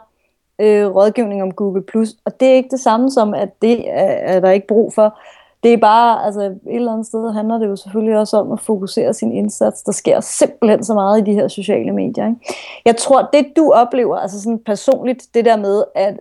øh, 0.61 0.87
rådgivning 0.87 1.43
om 1.43 1.53
Google+. 1.53 1.85
Og 2.25 2.41
det 2.41 2.49
er 2.49 2.55
ikke 2.55 2.71
det 2.71 2.81
samme 2.81 3.11
som, 3.11 3.35
at 3.35 3.63
det 3.63 3.89
er, 3.89 4.35
er 4.35 4.41
der 4.41 4.51
ikke 4.51 4.67
brug 4.67 4.95
for 4.95 5.19
det 5.63 5.73
er 5.73 5.77
bare, 5.77 6.25
altså 6.25 6.41
et 6.41 6.59
eller 6.67 6.93
andet 6.93 7.07
sted 7.07 7.33
handler 7.33 7.59
det 7.59 7.67
jo 7.67 7.77
selvfølgelig 7.77 8.19
også 8.19 8.37
om 8.37 8.53
at 8.53 8.61
fokusere 8.61 9.15
sin 9.15 9.33
indsats. 9.33 9.83
Der 9.83 9.93
sker 9.93 10.21
simpelthen 10.21 10.85
så 10.85 10.95
meget 10.95 11.21
i 11.21 11.31
de 11.31 11.35
her 11.35 11.49
sociale 11.49 11.93
medier. 11.93 12.27
Ikke? 12.27 12.55
Jeg 12.85 12.97
tror, 12.97 13.29
det 13.33 13.47
du 13.57 13.73
oplever, 13.75 14.17
altså 14.17 14.43
sådan 14.43 14.59
personligt, 14.59 15.27
det 15.35 15.45
der 15.45 15.57
med, 15.57 15.85
at 15.95 16.21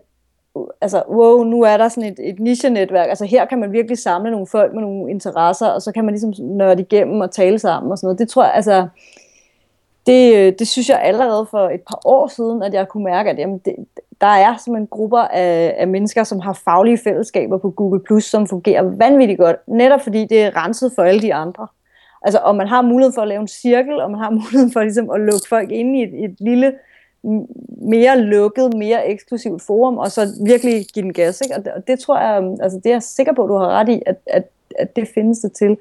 altså, 0.81 1.03
wow, 1.09 1.43
nu 1.43 1.61
er 1.61 1.77
der 1.77 1.87
sådan 1.87 2.11
et, 2.11 2.19
et 2.23 2.39
niche-netværk. 2.39 3.09
Altså 3.09 3.25
her 3.25 3.45
kan 3.45 3.59
man 3.59 3.71
virkelig 3.71 3.97
samle 3.97 4.31
nogle 4.31 4.47
folk 4.47 4.73
med 4.73 4.81
nogle 4.81 5.11
interesser, 5.11 5.67
og 5.67 5.81
så 5.81 5.91
kan 5.91 6.05
man 6.05 6.13
ligesom 6.13 6.33
nørde 6.39 6.81
igennem 6.81 7.21
og 7.21 7.31
tale 7.31 7.59
sammen 7.59 7.91
og 7.91 7.97
sådan 7.97 8.07
noget. 8.07 8.19
Det 8.19 8.29
tror 8.29 8.43
jeg, 8.43 8.53
altså, 8.53 8.87
det, 10.09 10.35
øh, 10.35 10.53
det 10.59 10.67
synes 10.67 10.89
jeg 10.89 11.01
allerede 11.01 11.47
for 11.51 11.69
et 11.69 11.81
par 11.89 11.99
år 12.05 12.27
siden, 12.27 12.63
at 12.63 12.73
jeg 12.73 12.87
kunne 12.87 13.03
mærke, 13.03 13.29
at 13.29 13.39
jamen, 13.39 13.57
det, 13.65 13.75
der 14.21 14.27
er 14.27 14.57
simpelthen 14.57 14.87
grupper 14.87 15.19
af, 15.19 15.75
af 15.77 15.87
mennesker, 15.87 16.23
som 16.23 16.39
har 16.39 16.53
faglige 16.53 16.97
fællesskaber 16.97 17.57
på 17.57 17.69
Google+, 17.69 18.21
som 18.21 18.47
fungerer 18.47 18.83
vanvittigt 18.97 19.39
godt, 19.39 19.67
netop 19.67 20.01
fordi 20.01 20.25
det 20.25 20.43
er 20.43 20.65
renset 20.65 20.91
for 20.95 21.03
alle 21.03 21.21
de 21.21 21.33
andre. 21.33 21.67
Altså, 22.21 22.39
og 22.39 22.55
man 22.55 22.67
har 22.67 22.81
mulighed 22.81 23.13
for 23.13 23.21
at 23.21 23.27
lave 23.27 23.41
en 23.41 23.47
cirkel, 23.47 24.01
og 24.01 24.11
man 24.11 24.19
har 24.19 24.29
mulighed 24.41 24.69
for 24.73 24.81
ligesom, 24.81 25.09
at 25.09 25.19
lukke 25.19 25.47
folk 25.49 25.71
ind 25.71 25.95
i 25.95 26.03
et, 26.03 26.23
et 26.23 26.35
lille, 26.39 26.73
mere 27.81 28.19
lukket, 28.19 28.73
mere 28.73 29.07
eksklusivt 29.07 29.61
forum, 29.61 29.97
og 29.97 30.11
så 30.11 30.21
virkelig 30.45 30.85
give 30.93 31.03
den 31.03 31.13
gas. 31.13 31.41
Ikke? 31.41 31.55
Og, 31.55 31.65
det, 31.65 31.73
og 31.73 31.87
det 31.87 31.99
tror 31.99 32.19
jeg, 32.19 32.57
altså 32.61 32.77
det 32.83 32.89
er 32.89 32.93
jeg 32.93 33.03
sikker 33.03 33.33
på, 33.33 33.43
at 33.43 33.49
du 33.49 33.57
har 33.57 33.69
ret 33.69 33.89
i, 33.89 34.01
at, 34.05 34.15
at, 34.27 34.43
at 34.79 34.95
det 34.95 35.07
findes 35.13 35.39
det 35.39 35.51
til. 35.51 35.77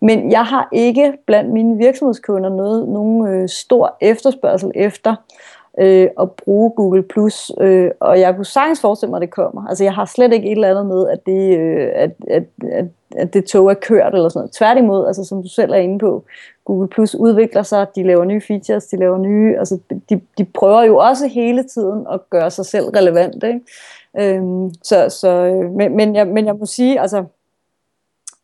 Men 0.00 0.32
jeg 0.32 0.44
har 0.44 0.68
ikke 0.72 1.12
blandt 1.26 1.52
mine 1.52 1.76
virksomhedskunder 1.76 2.50
noget, 2.50 2.88
nogen 2.88 3.28
øh, 3.28 3.48
stor 3.48 3.96
efterspørgsel 4.00 4.70
efter 4.74 5.14
øh, 5.80 6.08
at 6.20 6.30
bruge 6.32 6.70
Google+, 6.70 7.02
Plus, 7.02 7.52
øh, 7.60 7.90
og 8.00 8.20
jeg 8.20 8.36
kunne 8.36 8.44
sagtens 8.44 8.80
forestille 8.80 9.10
mig, 9.10 9.16
at 9.16 9.22
det 9.22 9.30
kommer. 9.30 9.66
Altså 9.68 9.84
jeg 9.84 9.94
har 9.94 10.04
slet 10.04 10.32
ikke 10.32 10.46
et 10.46 10.52
eller 10.52 10.70
andet 10.70 10.86
med, 10.86 11.08
at 11.08 11.26
det, 11.26 11.58
øh, 11.58 11.88
at, 11.94 12.10
at, 12.30 12.44
at, 12.72 12.84
at 13.16 13.34
det 13.34 13.44
tog 13.44 13.70
er 13.70 13.74
kørt 13.74 14.14
eller 14.14 14.28
sådan 14.28 14.40
noget. 14.40 14.52
Tværtimod, 14.52 15.06
altså 15.06 15.24
som 15.24 15.42
du 15.42 15.48
selv 15.48 15.72
er 15.72 15.76
inde 15.76 15.98
på, 15.98 16.24
Google 16.64 16.88
Plus 16.88 17.14
udvikler 17.14 17.62
sig, 17.62 17.86
de 17.96 18.02
laver 18.02 18.24
nye 18.24 18.40
features, 18.40 18.86
de 18.86 18.96
laver 18.96 19.18
nye, 19.18 19.58
altså 19.58 19.78
de, 20.10 20.20
de 20.38 20.44
prøver 20.44 20.82
jo 20.82 20.96
også 20.96 21.26
hele 21.26 21.62
tiden 21.62 22.06
at 22.12 22.20
gøre 22.30 22.50
sig 22.50 22.66
selv 22.66 22.84
relevant, 22.84 23.44
ikke? 23.44 23.60
Øhm, 24.18 24.70
så, 24.82 25.08
så, 25.08 25.28
øh, 25.28 25.70
men, 25.70 25.96
men, 25.96 26.16
jeg, 26.16 26.26
men 26.26 26.46
jeg 26.46 26.54
må 26.54 26.66
sige, 26.66 27.00
altså 27.00 27.24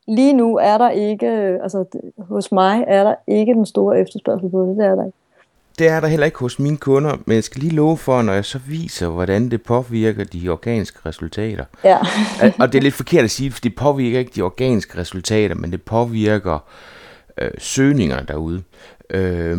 lige 0.09 0.33
nu 0.33 0.57
er 0.57 0.79
der 0.79 0.91
ikke, 0.91 1.27
altså 1.63 1.85
hos 2.19 2.53
mig 2.53 2.85
er 2.89 3.05
der 3.05 3.15
ikke 3.27 3.53
den 3.55 3.67
store 3.67 4.01
efterspørgsel 4.01 4.51
på 4.51 4.67
det, 4.67 4.77
det 4.77 4.87
er 4.87 4.95
der 4.95 5.05
ikke. 5.05 5.19
Det 5.79 5.89
er 5.89 6.01
der 6.01 6.09
heller 6.09 6.27
ikke 6.27 6.39
hos 6.39 6.59
mine 6.59 6.77
kunder, 6.77 7.17
men 7.27 7.35
jeg 7.35 7.45
skal 7.45 7.61
lige 7.61 7.75
love 7.75 7.97
for, 7.97 8.23
når 8.23 8.33
jeg 8.33 8.45
så 8.45 8.59
viser, 8.59 9.09
hvordan 9.09 9.51
det 9.51 9.63
påvirker 9.63 10.25
de 10.25 10.49
organiske 10.49 10.99
resultater. 11.07 11.65
Ja. 11.85 11.99
og 12.61 12.73
det 12.73 12.79
er 12.79 12.83
lidt 12.83 12.95
forkert 12.95 13.25
at 13.25 13.31
sige, 13.31 13.53
for 13.53 13.61
det 13.61 13.75
påvirker 13.77 14.19
ikke 14.19 14.33
de 14.37 14.43
organiske 14.43 14.99
resultater, 14.99 15.55
men 15.55 15.73
det 15.73 15.83
påvirker 15.83 16.59
øh, 17.39 17.51
søgninger 17.59 18.23
derude. 18.23 18.63
Øh, 19.11 19.59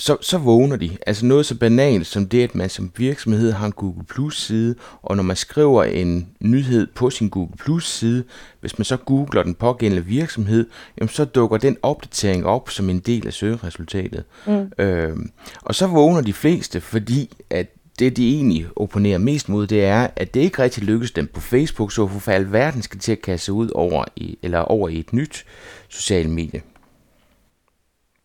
så, 0.00 0.16
så 0.20 0.38
vågner 0.38 0.76
de. 0.76 0.96
Altså 1.06 1.26
noget 1.26 1.46
så 1.46 1.54
banalt 1.54 2.06
som 2.06 2.28
det, 2.28 2.42
at 2.42 2.54
man 2.54 2.70
som 2.70 2.92
virksomhed 2.96 3.52
har 3.52 3.66
en 3.66 3.72
Google 3.72 4.04
Plus 4.04 4.42
side, 4.42 4.74
og 5.02 5.16
når 5.16 5.22
man 5.22 5.36
skriver 5.36 5.84
en 5.84 6.28
nyhed 6.40 6.86
på 6.94 7.10
sin 7.10 7.28
Google 7.28 7.56
Plus 7.58 7.88
side, 7.88 8.24
hvis 8.60 8.78
man 8.78 8.84
så 8.84 8.96
googler 8.96 9.42
den 9.42 9.54
pågældende 9.54 10.04
virksomhed, 10.04 10.66
jamen 10.98 11.08
så 11.08 11.24
dukker 11.24 11.56
den 11.56 11.76
opdatering 11.82 12.46
op 12.46 12.70
som 12.70 12.90
en 12.90 12.98
del 12.98 13.26
af 13.26 13.32
søgeresultatet. 13.32 14.24
Mm. 14.46 14.72
Øhm, 14.78 15.30
og 15.62 15.74
så 15.74 15.86
vågner 15.86 16.20
de 16.20 16.32
fleste, 16.32 16.80
fordi 16.80 17.36
at 17.50 17.66
det, 17.98 18.16
de 18.16 18.34
egentlig 18.34 18.66
opponerer 18.76 19.18
mest 19.18 19.48
mod, 19.48 19.66
det 19.66 19.84
er, 19.84 20.08
at 20.16 20.34
det 20.34 20.40
ikke 20.40 20.62
rigtig 20.62 20.82
lykkes 20.82 21.10
dem 21.10 21.26
på 21.26 21.40
Facebook, 21.40 21.92
så 21.92 22.06
hvorfor 22.06 22.32
alverden 22.32 22.82
skal 22.82 23.00
til 23.00 23.12
at 23.12 23.22
kaste 23.22 23.52
ud 23.52 23.70
over 23.74 24.04
i, 24.16 24.38
eller 24.42 24.58
over 24.58 24.88
i 24.88 24.98
et 24.98 25.12
nyt 25.12 25.44
socialt 25.88 26.30
medie. 26.30 26.62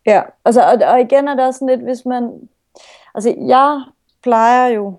Ja, 0.06 0.22
altså, 0.44 0.62
og, 0.62 0.88
og 0.88 1.00
igen 1.00 1.28
er 1.28 1.34
det 1.34 1.44
også 1.44 1.58
sådan 1.58 1.78
lidt, 1.78 1.84
hvis 1.84 2.06
man... 2.06 2.48
Altså, 3.14 3.34
jeg 3.46 3.82
plejer 4.22 4.66
jo 4.66 4.94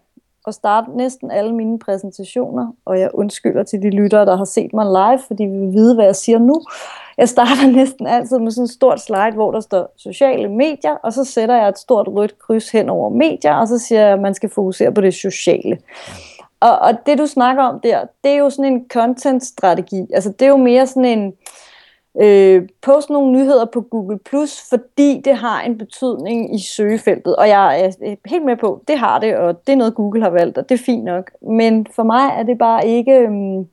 at 0.47 0.53
starte 0.53 0.91
næsten 0.91 1.31
alle 1.31 1.55
mine 1.55 1.79
præsentationer, 1.79 2.73
og 2.85 2.99
jeg 2.99 3.09
undskylder 3.13 3.63
til 3.63 3.81
de 3.81 3.89
lyttere, 3.89 4.25
der 4.25 4.35
har 4.35 4.45
set 4.45 4.73
mig 4.73 4.85
live, 4.85 5.19
fordi 5.27 5.43
vi 5.43 5.57
vil 5.57 5.73
vide, 5.73 5.95
hvad 5.95 6.05
jeg 6.05 6.15
siger 6.15 6.39
nu. 6.39 6.61
Jeg 7.17 7.29
starter 7.29 7.71
næsten 7.79 8.07
altid 8.07 8.39
med 8.39 8.51
sådan 8.51 8.63
et 8.63 8.69
stort 8.69 9.01
slide, 9.01 9.33
hvor 9.33 9.51
der 9.51 9.59
står 9.59 9.93
sociale 9.97 10.49
medier, 10.49 10.95
og 11.03 11.13
så 11.13 11.23
sætter 11.23 11.55
jeg 11.55 11.69
et 11.69 11.77
stort 11.77 12.07
rødt 12.07 12.39
kryds 12.39 12.69
hen 12.69 12.89
over 12.89 13.09
medier, 13.09 13.53
og 13.53 13.67
så 13.67 13.77
siger 13.77 14.01
jeg, 14.01 14.13
at 14.13 14.21
man 14.21 14.33
skal 14.33 14.49
fokusere 14.49 14.93
på 14.93 15.01
det 15.01 15.13
sociale. 15.13 15.77
Og, 16.59 16.79
og 16.79 17.05
det, 17.05 17.17
du 17.17 17.27
snakker 17.27 17.63
om 17.63 17.79
der, 17.79 18.05
det 18.23 18.31
er 18.31 18.37
jo 18.37 18.49
sådan 18.49 18.73
en 18.73 18.85
content-strategi. 18.89 20.05
Altså, 20.13 20.29
det 20.29 20.41
er 20.41 20.49
jo 20.49 20.57
mere 20.57 20.87
sådan 20.87 21.05
en 21.05 21.33
øh, 22.21 22.69
poste 22.81 23.13
nogle 23.13 23.31
nyheder 23.31 23.65
på 23.65 23.81
Google+, 23.81 24.17
Plus, 24.17 24.69
fordi 24.69 25.21
det 25.25 25.35
har 25.35 25.61
en 25.61 25.77
betydning 25.77 26.55
i 26.55 26.59
søgefeltet. 26.59 27.35
Og 27.35 27.47
jeg 27.47 27.81
er 27.81 27.91
øh, 28.05 28.17
helt 28.25 28.45
med 28.45 28.57
på, 28.57 28.83
det 28.87 28.97
har 28.97 29.19
det, 29.19 29.37
og 29.37 29.67
det 29.67 29.73
er 29.73 29.77
noget, 29.77 29.95
Google 29.95 30.23
har 30.23 30.29
valgt, 30.29 30.57
og 30.57 30.69
det 30.69 30.79
er 30.79 30.83
fint 30.83 31.03
nok. 31.03 31.31
Men 31.41 31.87
for 31.95 32.03
mig 32.03 32.31
er 32.37 32.43
det 32.43 32.57
bare 32.57 32.87
ikke... 32.87 33.11
Øh, 33.11 33.65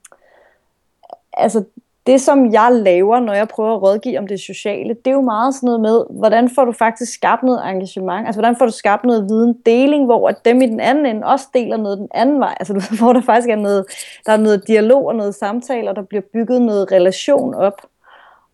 altså, 1.32 1.64
det, 2.06 2.20
som 2.20 2.52
jeg 2.52 2.68
laver, 2.72 3.20
når 3.20 3.32
jeg 3.32 3.48
prøver 3.48 3.74
at 3.74 3.82
rådgive 3.82 4.18
om 4.18 4.26
det 4.26 4.40
sociale, 4.40 4.88
det 4.94 5.06
er 5.06 5.14
jo 5.14 5.20
meget 5.20 5.54
sådan 5.54 5.66
noget 5.66 5.80
med, 5.80 6.04
hvordan 6.10 6.50
får 6.50 6.64
du 6.64 6.72
faktisk 6.72 7.14
skabt 7.14 7.42
noget 7.42 7.70
engagement? 7.70 8.26
Altså, 8.26 8.40
hvordan 8.40 8.56
får 8.56 8.66
du 8.66 8.72
skabt 8.72 9.04
noget 9.04 9.28
viden 9.28 9.54
deling, 9.66 10.04
hvor 10.04 10.28
at 10.28 10.44
dem 10.44 10.62
i 10.62 10.66
den 10.66 10.80
anden 10.80 11.06
ende 11.06 11.26
også 11.26 11.46
deler 11.54 11.76
noget 11.76 11.98
den 11.98 12.08
anden 12.14 12.40
vej? 12.40 12.54
Altså, 12.60 12.74
hvor 12.98 13.12
der 13.12 13.20
faktisk 13.20 13.48
er 13.48 13.56
noget, 13.56 13.84
der 14.26 14.32
er 14.32 14.36
noget 14.36 14.68
dialog 14.68 15.06
og 15.06 15.14
noget 15.14 15.34
samtale, 15.34 15.90
og 15.90 15.96
der 15.96 16.02
bliver 16.02 16.22
bygget 16.32 16.62
noget 16.62 16.92
relation 16.92 17.54
op. 17.54 17.80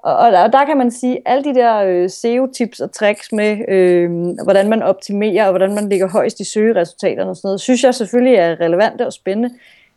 Og, 0.02 0.16
og 0.16 0.52
der, 0.52 0.64
kan 0.64 0.76
man 0.76 0.90
sige, 0.90 1.16
at 1.16 1.22
alle 1.24 1.44
de 1.44 1.54
der 1.54 1.76
øh, 1.76 2.10
SEO-tips 2.10 2.80
og 2.80 2.92
tricks 2.92 3.32
med, 3.32 3.68
øh, 3.68 4.10
hvordan 4.44 4.68
man 4.68 4.82
optimerer, 4.82 5.44
og 5.44 5.50
hvordan 5.50 5.74
man 5.74 5.88
ligger 5.88 6.08
højst 6.08 6.40
i 6.40 6.44
søgeresultaterne 6.44 7.30
og 7.30 7.36
sådan 7.36 7.48
noget, 7.48 7.60
synes 7.60 7.84
jeg 7.84 7.94
selvfølgelig 7.94 8.34
er 8.34 8.60
relevante 8.60 9.06
og 9.06 9.12
spændende. 9.12 9.48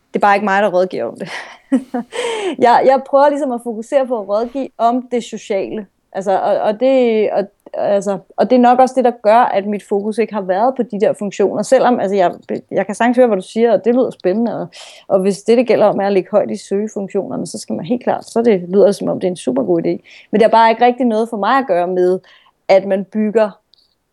Det 0.08 0.16
er 0.16 0.26
bare 0.26 0.36
ikke 0.36 0.44
mig, 0.44 0.62
der 0.62 0.68
rådgiver 0.68 1.04
om 1.04 1.18
det. 1.18 1.28
jeg, 2.64 2.82
jeg 2.86 3.00
prøver 3.06 3.28
ligesom 3.28 3.52
at 3.52 3.60
fokusere 3.64 4.06
på 4.06 4.20
at 4.20 4.28
rådgive 4.28 4.68
om 4.78 5.08
det 5.10 5.24
sociale. 5.24 5.86
Altså, 6.12 6.40
og, 6.40 6.60
og, 6.60 6.80
det, 6.80 7.30
og, 7.30 7.44
altså, 7.76 8.18
og 8.36 8.50
det 8.50 8.56
er 8.56 8.60
nok 8.60 8.78
også 8.78 8.94
det, 8.96 9.04
der 9.04 9.12
gør, 9.22 9.38
at 9.38 9.66
mit 9.66 9.82
fokus 9.88 10.18
ikke 10.18 10.34
har 10.34 10.40
været 10.40 10.74
på 10.76 10.82
de 10.82 11.00
der 11.00 11.12
funktioner, 11.12 11.62
selvom 11.62 12.00
altså, 12.00 12.16
jeg, 12.16 12.32
jeg 12.70 12.86
kan 12.86 12.94
sagtens 12.94 13.16
høre, 13.16 13.26
hvad 13.26 13.36
du 13.36 13.42
siger, 13.42 13.72
og 13.72 13.84
det 13.84 13.94
lyder 13.94 14.10
spændende, 14.10 14.60
og, 14.60 14.66
og 15.08 15.20
hvis 15.20 15.42
det, 15.42 15.58
det 15.58 15.66
gælder 15.66 15.86
om 15.86 16.00
er 16.00 16.06
at 16.06 16.12
ligge 16.12 16.30
højt 16.30 16.50
i 16.50 16.56
søgefunktionerne, 16.56 17.46
så 17.46 17.58
skal 17.58 17.76
man 17.76 17.84
helt 17.84 18.02
klart, 18.02 18.24
så 18.24 18.42
det 18.42 18.64
lyder 18.68 18.92
som 18.92 19.08
om, 19.08 19.20
det 19.20 19.26
er 19.26 19.30
en 19.30 19.36
super 19.36 19.62
god 19.62 19.80
idé. 19.80 20.28
Men 20.30 20.40
det 20.40 20.42
er 20.42 20.50
bare 20.50 20.70
ikke 20.70 20.84
rigtig 20.84 21.06
noget 21.06 21.28
for 21.28 21.36
mig 21.36 21.58
at 21.58 21.66
gøre 21.66 21.86
med, 21.86 22.20
at 22.68 22.86
man 22.86 23.04
bygger 23.04 23.50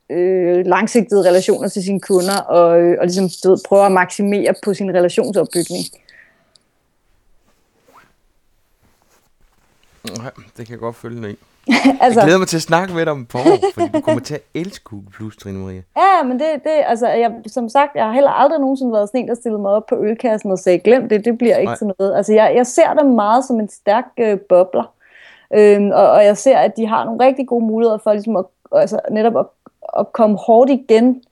øh, 0.10 0.66
langsigtede 0.66 1.30
relationer 1.30 1.68
til 1.68 1.84
sine 1.84 2.00
kunder, 2.00 2.42
og, 2.42 2.82
øh, 2.82 2.98
og 3.00 3.06
ligesom, 3.06 3.30
du 3.44 3.50
ved, 3.50 3.58
prøver 3.68 3.84
at 3.84 3.92
maksimere 3.92 4.54
på 4.64 4.74
sin 4.74 4.94
relationsopbygning. 4.94 5.84
Nej, 10.18 10.32
det 10.58 10.66
kan 10.66 10.72
jeg 10.72 10.80
godt 10.80 10.96
følge 10.96 11.22
dig 11.22 11.32
i. 11.32 11.38
altså, 12.02 12.20
jeg 12.20 12.26
glæder 12.26 12.38
mig 12.38 12.48
til 12.48 12.58
at 12.58 12.62
snakke 12.62 12.94
med 12.94 13.06
dig 13.06 13.12
om 13.12 13.22
et 13.22 13.28
par 13.28 13.40
år, 13.40 13.58
fordi 13.74 13.88
du 13.94 14.02
kommer 14.02 14.22
til 14.22 14.34
at 14.34 14.42
elske 14.54 14.84
Google 14.84 15.08
Plus, 15.12 15.38
Trine 15.38 15.60
Maria. 15.60 15.82
Ja, 15.98 16.24
men 16.24 16.40
det, 16.40 16.48
det 16.64 16.72
altså, 16.86 17.08
jeg, 17.08 17.32
som 17.48 17.70
sagt, 17.70 17.96
jeg 17.96 18.06
har 18.06 18.14
heller 18.14 18.30
aldrig 18.30 18.60
nogensinde 18.60 18.94
været 18.94 19.10
sådan 19.10 19.22
en, 19.22 19.28
der 19.28 19.36
stillede 19.36 19.62
mig 19.62 19.72
op 19.72 19.86
på 19.86 19.96
ølkassen 20.04 20.52
og 20.52 20.60
sagde, 20.60 20.80
glem 20.80 21.10
det, 21.10 21.26
det 21.26 21.38
bliver 21.38 21.58
ikke 21.58 21.70
Nej. 21.70 21.78
til 21.78 21.92
noget. 22.00 22.16
Altså, 22.16 22.34
jeg, 22.34 22.54
jeg 22.56 22.68
ser 22.68 22.94
det 22.94 23.06
meget 23.06 23.46
som 23.46 23.60
en 23.60 23.70
stærk 23.70 24.06
øh, 24.18 24.40
bobler, 24.40 24.94
øhm, 25.54 25.92
og, 25.92 26.10
og 26.10 26.26
jeg 26.26 26.38
ser, 26.38 26.58
at 26.58 26.78
de 26.78 26.88
har 26.88 27.06
nogle 27.06 27.26
rigtig 27.26 27.48
gode 27.48 27.66
muligheder 27.66 27.98
for 27.98 28.14
ligesom 28.14 28.36
at, 28.36 28.46
altså, 28.72 29.00
netop 29.12 29.38
at, 29.38 29.46
at 30.00 30.14
komme 30.14 30.38
hårdt 30.38 30.72
igen 30.72 31.24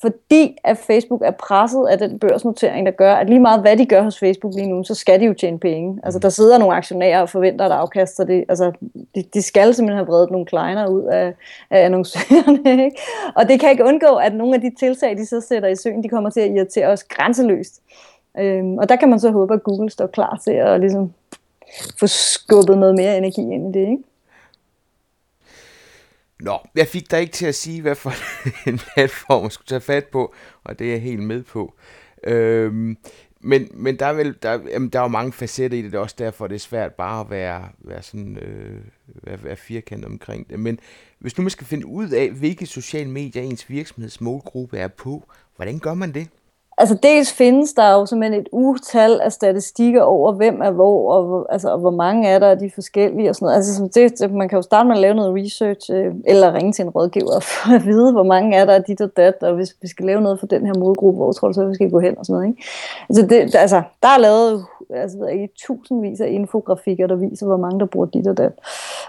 fordi 0.00 0.56
at 0.64 0.78
Facebook 0.78 1.22
er 1.24 1.30
presset 1.30 1.86
af 1.90 1.98
den 1.98 2.18
børsnotering, 2.18 2.86
der 2.86 2.92
gør, 2.92 3.14
at 3.14 3.28
lige 3.28 3.40
meget 3.40 3.60
hvad 3.60 3.76
de 3.76 3.86
gør 3.86 4.02
hos 4.02 4.18
Facebook 4.18 4.54
lige 4.54 4.68
nu, 4.68 4.84
så 4.84 4.94
skal 4.94 5.20
de 5.20 5.24
jo 5.24 5.34
tjene 5.34 5.58
penge. 5.58 6.00
Altså 6.02 6.18
der 6.18 6.28
sidder 6.28 6.58
nogle 6.58 6.76
aktionærer 6.76 7.20
og 7.20 7.28
forventer 7.28 7.66
et 7.66 7.70
afkast, 7.72 8.16
så 8.16 8.24
det, 8.24 8.44
altså, 8.48 8.72
de, 9.14 9.24
de 9.34 9.42
skal 9.42 9.74
simpelthen 9.74 9.96
have 9.96 10.06
vredet 10.06 10.30
nogle 10.30 10.46
kleiner 10.46 10.86
ud 10.86 11.02
af, 11.02 11.34
af 11.70 11.84
annoncørerne. 11.84 12.84
Ikke? 12.84 12.96
Og 13.34 13.48
det 13.48 13.60
kan 13.60 13.70
ikke 13.70 13.84
undgå, 13.84 14.14
at 14.16 14.34
nogle 14.34 14.54
af 14.54 14.60
de 14.60 14.74
tiltag, 14.78 15.16
de 15.16 15.26
så 15.26 15.40
sætter 15.40 15.68
i 15.68 15.76
søen, 15.76 16.02
de 16.02 16.08
kommer 16.08 16.30
til 16.30 16.40
at 16.40 16.50
irritere 16.50 16.86
os 16.86 17.04
grænseløst. 17.04 17.82
Øhm, 18.38 18.78
og 18.78 18.88
der 18.88 18.96
kan 18.96 19.10
man 19.10 19.20
så 19.20 19.30
håbe, 19.30 19.54
at 19.54 19.62
Google 19.62 19.90
står 19.90 20.06
klar 20.06 20.40
til 20.44 20.52
at 20.52 20.80
ligesom, 20.80 21.12
få 22.00 22.06
skubbet 22.06 22.78
noget 22.78 22.94
mere 22.94 23.16
energi 23.16 23.40
ind 23.40 23.76
i 23.76 23.78
det. 23.78 23.88
Ikke? 23.88 24.02
Nå, 26.40 26.58
jeg 26.74 26.86
fik 26.86 27.10
dig 27.10 27.20
ikke 27.20 27.32
til 27.32 27.46
at 27.46 27.54
sige, 27.54 27.82
hvad 27.82 27.94
for 27.94 28.12
en 28.70 28.78
platform 28.78 29.42
man 29.42 29.50
skulle 29.50 29.66
tage 29.66 29.80
fat 29.80 30.04
på, 30.04 30.34
og 30.64 30.78
det 30.78 30.86
er 30.86 30.90
jeg 30.90 31.02
helt 31.02 31.22
med 31.22 31.42
på. 31.42 31.74
Øhm, 32.24 32.96
men, 33.40 33.68
men 33.74 33.98
der 33.98 34.06
er 34.06 34.12
vel 34.12 34.36
der, 34.42 34.52
jamen, 34.52 34.88
der 34.88 34.98
er 34.98 35.02
jo 35.02 35.08
mange 35.08 35.32
facetter 35.32 35.78
i 35.78 35.82
det, 35.82 35.92
det 35.92 35.98
er 35.98 36.02
også 36.02 36.16
derfor, 36.18 36.46
det 36.46 36.54
er 36.54 36.58
svært 36.58 36.94
bare 36.94 37.20
at 37.20 37.30
være, 37.30 37.68
være 37.78 38.02
sådan 38.02 38.38
øh, 38.38 38.80
være, 39.06 39.44
være 39.44 39.56
firkantet 39.56 40.10
omkring 40.10 40.50
det. 40.50 40.60
Men 40.60 40.78
hvis 41.18 41.38
nu 41.38 41.42
man 41.42 41.50
skal 41.50 41.66
finde 41.66 41.86
ud 41.86 42.10
af, 42.10 42.30
hvilke 42.30 42.66
sociale 42.66 43.10
medier 43.10 43.42
ens 43.42 43.70
virksomheds 43.70 44.20
målgruppe 44.20 44.78
er 44.78 44.88
på, 44.88 45.28
hvordan 45.56 45.78
gør 45.78 45.94
man 45.94 46.14
det? 46.14 46.28
Altså 46.78 46.94
dels 47.02 47.32
findes 47.32 47.72
der 47.72 47.92
jo 47.92 48.06
simpelthen 48.06 48.40
et 48.40 48.48
utal 48.52 49.20
af 49.20 49.32
statistikker 49.32 50.02
over, 50.02 50.32
hvem 50.32 50.60
er 50.60 50.70
hvor, 50.70 51.12
og 51.12 51.24
hvor, 51.26 51.46
altså, 51.50 51.72
og 51.72 51.78
hvor 51.78 51.90
mange 51.90 52.28
er 52.28 52.38
der 52.38 52.48
af 52.48 52.58
de 52.58 52.70
forskellige 52.74 53.28
og 53.28 53.34
sådan 53.34 53.46
noget. 53.46 53.56
Altså, 53.56 53.88
det, 53.94 54.32
man 54.32 54.48
kan 54.48 54.56
jo 54.56 54.62
starte 54.62 54.86
med 54.86 54.96
at 54.96 55.00
lave 55.00 55.14
noget 55.14 55.44
research, 55.44 55.92
øh, 55.92 56.14
eller 56.24 56.54
ringe 56.54 56.72
til 56.72 56.82
en 56.82 56.90
rådgiver 56.90 57.40
for 57.50 57.74
at 57.74 57.86
vide, 57.86 58.12
hvor 58.12 58.22
mange 58.22 58.56
er 58.56 58.64
der 58.64 58.74
af 58.74 58.84
dit 58.84 59.00
og 59.00 59.16
dat, 59.16 59.42
og 59.42 59.54
hvis 59.54 59.76
vi 59.82 59.88
skal 59.88 60.06
lave 60.06 60.20
noget 60.20 60.40
for 60.40 60.46
den 60.46 60.66
her 60.66 60.74
modgruppe, 60.78 61.16
hvor 61.16 61.32
tror 61.32 61.48
du 61.48 61.54
så, 61.54 61.66
vi 61.66 61.74
skal 61.74 61.90
gå 61.90 62.00
hen 62.00 62.18
og 62.18 62.26
sådan 62.26 62.34
noget. 62.34 62.48
Ikke? 62.48 62.62
Altså, 63.08 63.26
det, 63.26 63.54
altså, 63.54 63.82
der 64.02 64.08
er 64.08 64.18
lavet 64.18 64.64
altså, 64.90 65.18
ved 65.18 65.28
ikke, 65.28 65.48
tusindvis 65.58 66.20
af 66.20 66.28
infografikker, 66.28 67.06
der 67.06 67.16
viser, 67.16 67.46
hvor 67.46 67.56
mange 67.56 67.80
der 67.80 67.86
bruger 67.86 68.06
dit 68.06 68.26
og 68.26 68.36
dat. 68.36 68.52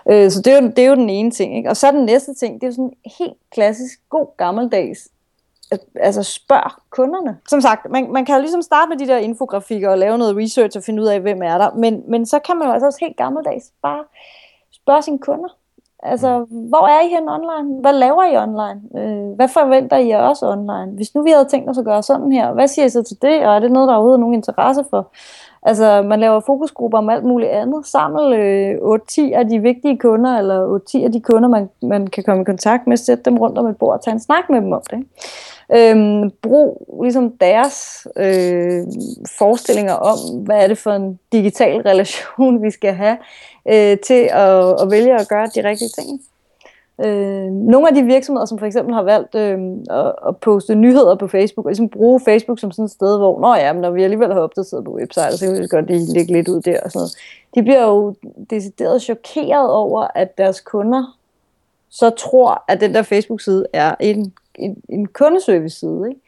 Øh, 0.10 0.32
så 0.32 0.42
det 0.42 0.54
er, 0.54 0.62
jo, 0.62 0.68
det 0.68 0.80
er 0.80 0.90
jo 0.90 0.96
den 0.96 1.10
ene 1.10 1.32
ting. 1.32 1.58
Ikke? 1.58 1.70
Og 1.70 1.78
så 1.78 1.92
den 1.92 2.06
næste 2.06 2.34
ting, 2.34 2.54
det 2.54 2.64
er 2.64 2.68
jo 2.68 2.74
sådan 2.74 2.94
helt 3.20 3.38
klassisk, 3.52 4.00
god 4.10 4.28
gammeldags 4.38 5.08
altså 5.96 6.24
spørg 6.24 6.72
kunderne. 6.90 7.38
Som 7.50 7.62
sagt, 7.62 7.92
man, 7.92 8.12
man 8.12 8.26
kan 8.26 8.36
jo 8.36 8.42
ligesom 8.42 8.62
starte 8.62 8.90
med 8.90 8.98
de 8.98 9.08
der 9.08 9.18
infografikker 9.18 9.90
og 9.90 9.98
lave 9.98 10.18
noget 10.18 10.38
research 10.38 10.78
og 10.78 10.84
finde 10.84 11.02
ud 11.02 11.08
af, 11.08 11.20
hvem 11.20 11.42
er 11.44 11.58
der, 11.58 11.74
men, 11.74 12.04
men 12.08 12.26
så 12.26 12.40
kan 12.40 12.58
man 12.58 12.68
jo 12.68 12.74
altså 12.74 12.86
også 12.86 13.00
helt 13.02 13.18
gammeldags 13.18 13.72
bare 13.82 14.04
spørge 14.72 15.02
sine 15.02 15.20
kunder. 15.20 15.50
Altså, 16.04 16.46
hvor 16.50 16.88
er 16.88 17.02
I 17.02 17.10
hen 17.10 17.30
online? 17.30 17.82
Hvad 17.82 17.94
laver 17.94 18.24
I 18.24 18.38
online? 18.38 18.82
Øh, 18.98 19.36
hvad 19.36 19.48
forventer 19.48 19.98
I 19.98 20.14
os 20.14 20.44
online? 20.44 20.92
Hvis 20.96 21.16
nu 21.16 21.24
vi 21.24 21.30
havde 21.30 21.46
tænkt 21.46 21.70
os 21.70 21.78
at 21.78 21.86
gøre 21.86 22.04
sådan 22.04 22.32
her, 22.32 22.54
hvad 22.54 22.68
siger 22.68 22.86
I 22.86 22.90
så 22.90 23.04
til 23.04 23.22
det? 23.22 23.48
Og 23.48 23.56
er 23.56 23.60
det 23.60 23.72
noget, 23.72 23.88
der 23.88 23.96
er 23.96 24.18
nogen 24.18 24.34
interesse 24.34 24.86
for? 24.90 25.12
Altså, 25.64 26.02
man 26.02 26.20
laver 26.20 26.40
fokusgrupper 26.40 26.98
om 26.98 27.10
alt 27.10 27.24
muligt 27.24 27.52
andet. 27.52 27.86
Samle 27.88 28.36
øh, 28.36 28.76
8-10 28.76 29.22
af 29.34 29.48
de 29.48 29.60
vigtige 29.60 29.98
kunder, 29.98 30.38
eller 30.38 30.80
8-10 30.96 31.04
af 31.04 31.12
de 31.12 31.22
kunder, 31.22 31.50
man, 31.50 31.70
man 31.82 32.08
kan 32.08 32.24
komme 32.24 32.42
i 32.42 32.46
kontakt 32.46 32.88
med, 32.88 32.98
sætte 32.98 33.24
dem 33.24 33.38
rundt 33.38 33.58
om 33.58 33.68
et 33.68 33.78
bord 33.78 33.94
og 33.94 34.04
tage 34.04 34.14
en 34.14 34.20
snak 34.20 34.50
med 34.50 34.62
dem 34.62 34.72
om 34.72 34.82
det. 34.90 34.98
Ikke? 34.98 35.92
Øhm, 35.92 36.32
brug 36.42 37.00
ligesom 37.04 37.32
deres 37.32 38.08
øh, 38.18 38.84
forestillinger 39.38 39.94
om, 39.94 40.18
hvad 40.46 40.64
er 40.64 40.68
det 40.68 40.78
for 40.78 40.92
en 40.92 41.20
digital 41.32 41.82
relation, 41.92 42.64
vi 42.64 42.72
skal 42.72 42.94
have, 42.94 43.18
øh, 43.68 43.98
til 43.98 44.30
at, 44.32 44.82
at 44.82 44.92
vælge 44.92 45.20
at 45.20 45.28
gøre 45.28 45.48
de 45.56 45.70
rigtige 45.70 45.90
ting. 45.90 46.22
Øh, 47.06 47.52
nogle 47.52 47.88
af 47.88 47.96
de 47.96 48.04
virksomheder, 48.04 48.46
som 48.46 48.60
for 48.60 48.66
eksempel 48.66 48.94
har 48.94 49.04
valgt 49.04 49.36
øh, 49.36 49.60
at, 49.90 50.14
at 50.28 50.38
poste 50.38 50.76
nyheder 50.76 51.16
på 51.16 51.28
Facebook, 51.28 51.66
og 51.66 51.70
ligesom 51.70 51.90
bruge 51.90 52.20
Facebook 52.20 52.60
som 52.60 52.72
sådan 52.72 52.86
et 52.86 52.92
sted, 52.92 53.18
hvor, 53.18 53.42
nå 53.42 53.56
ja, 53.56 53.74
men 53.74 53.82
når 53.82 53.92
vi 53.92 54.04
alligevel 54.04 54.34
har 54.34 54.40
opdateret 54.40 54.84
på 54.84 54.94
website, 54.94 55.38
så 55.38 55.46
kan 55.46 55.62
vi 55.62 55.68
godt 55.68 55.88
lige 55.88 56.14
lægge 56.14 56.34
lidt 56.34 56.48
ud 56.48 56.62
der 56.62 56.80
og 56.84 56.92
sådan 56.92 57.00
noget. 57.00 57.16
De 57.56 57.62
bliver 57.64 57.84
jo 57.88 58.16
decideret 58.50 59.02
chokeret 59.02 59.72
over, 59.72 60.08
at 60.16 60.38
deres 60.38 60.62
kunder 60.62 61.18
så 61.90 62.10
tror, 62.10 62.64
at 62.68 62.82
den 62.82 62.94
der 62.94 63.02
Facebook-side 63.02 63.66
er 63.74 63.96
en 64.00 64.34
en, 64.58 64.82
en 64.90 65.08
kundeservice-side. 65.08 66.06
Ikke? 66.10 66.22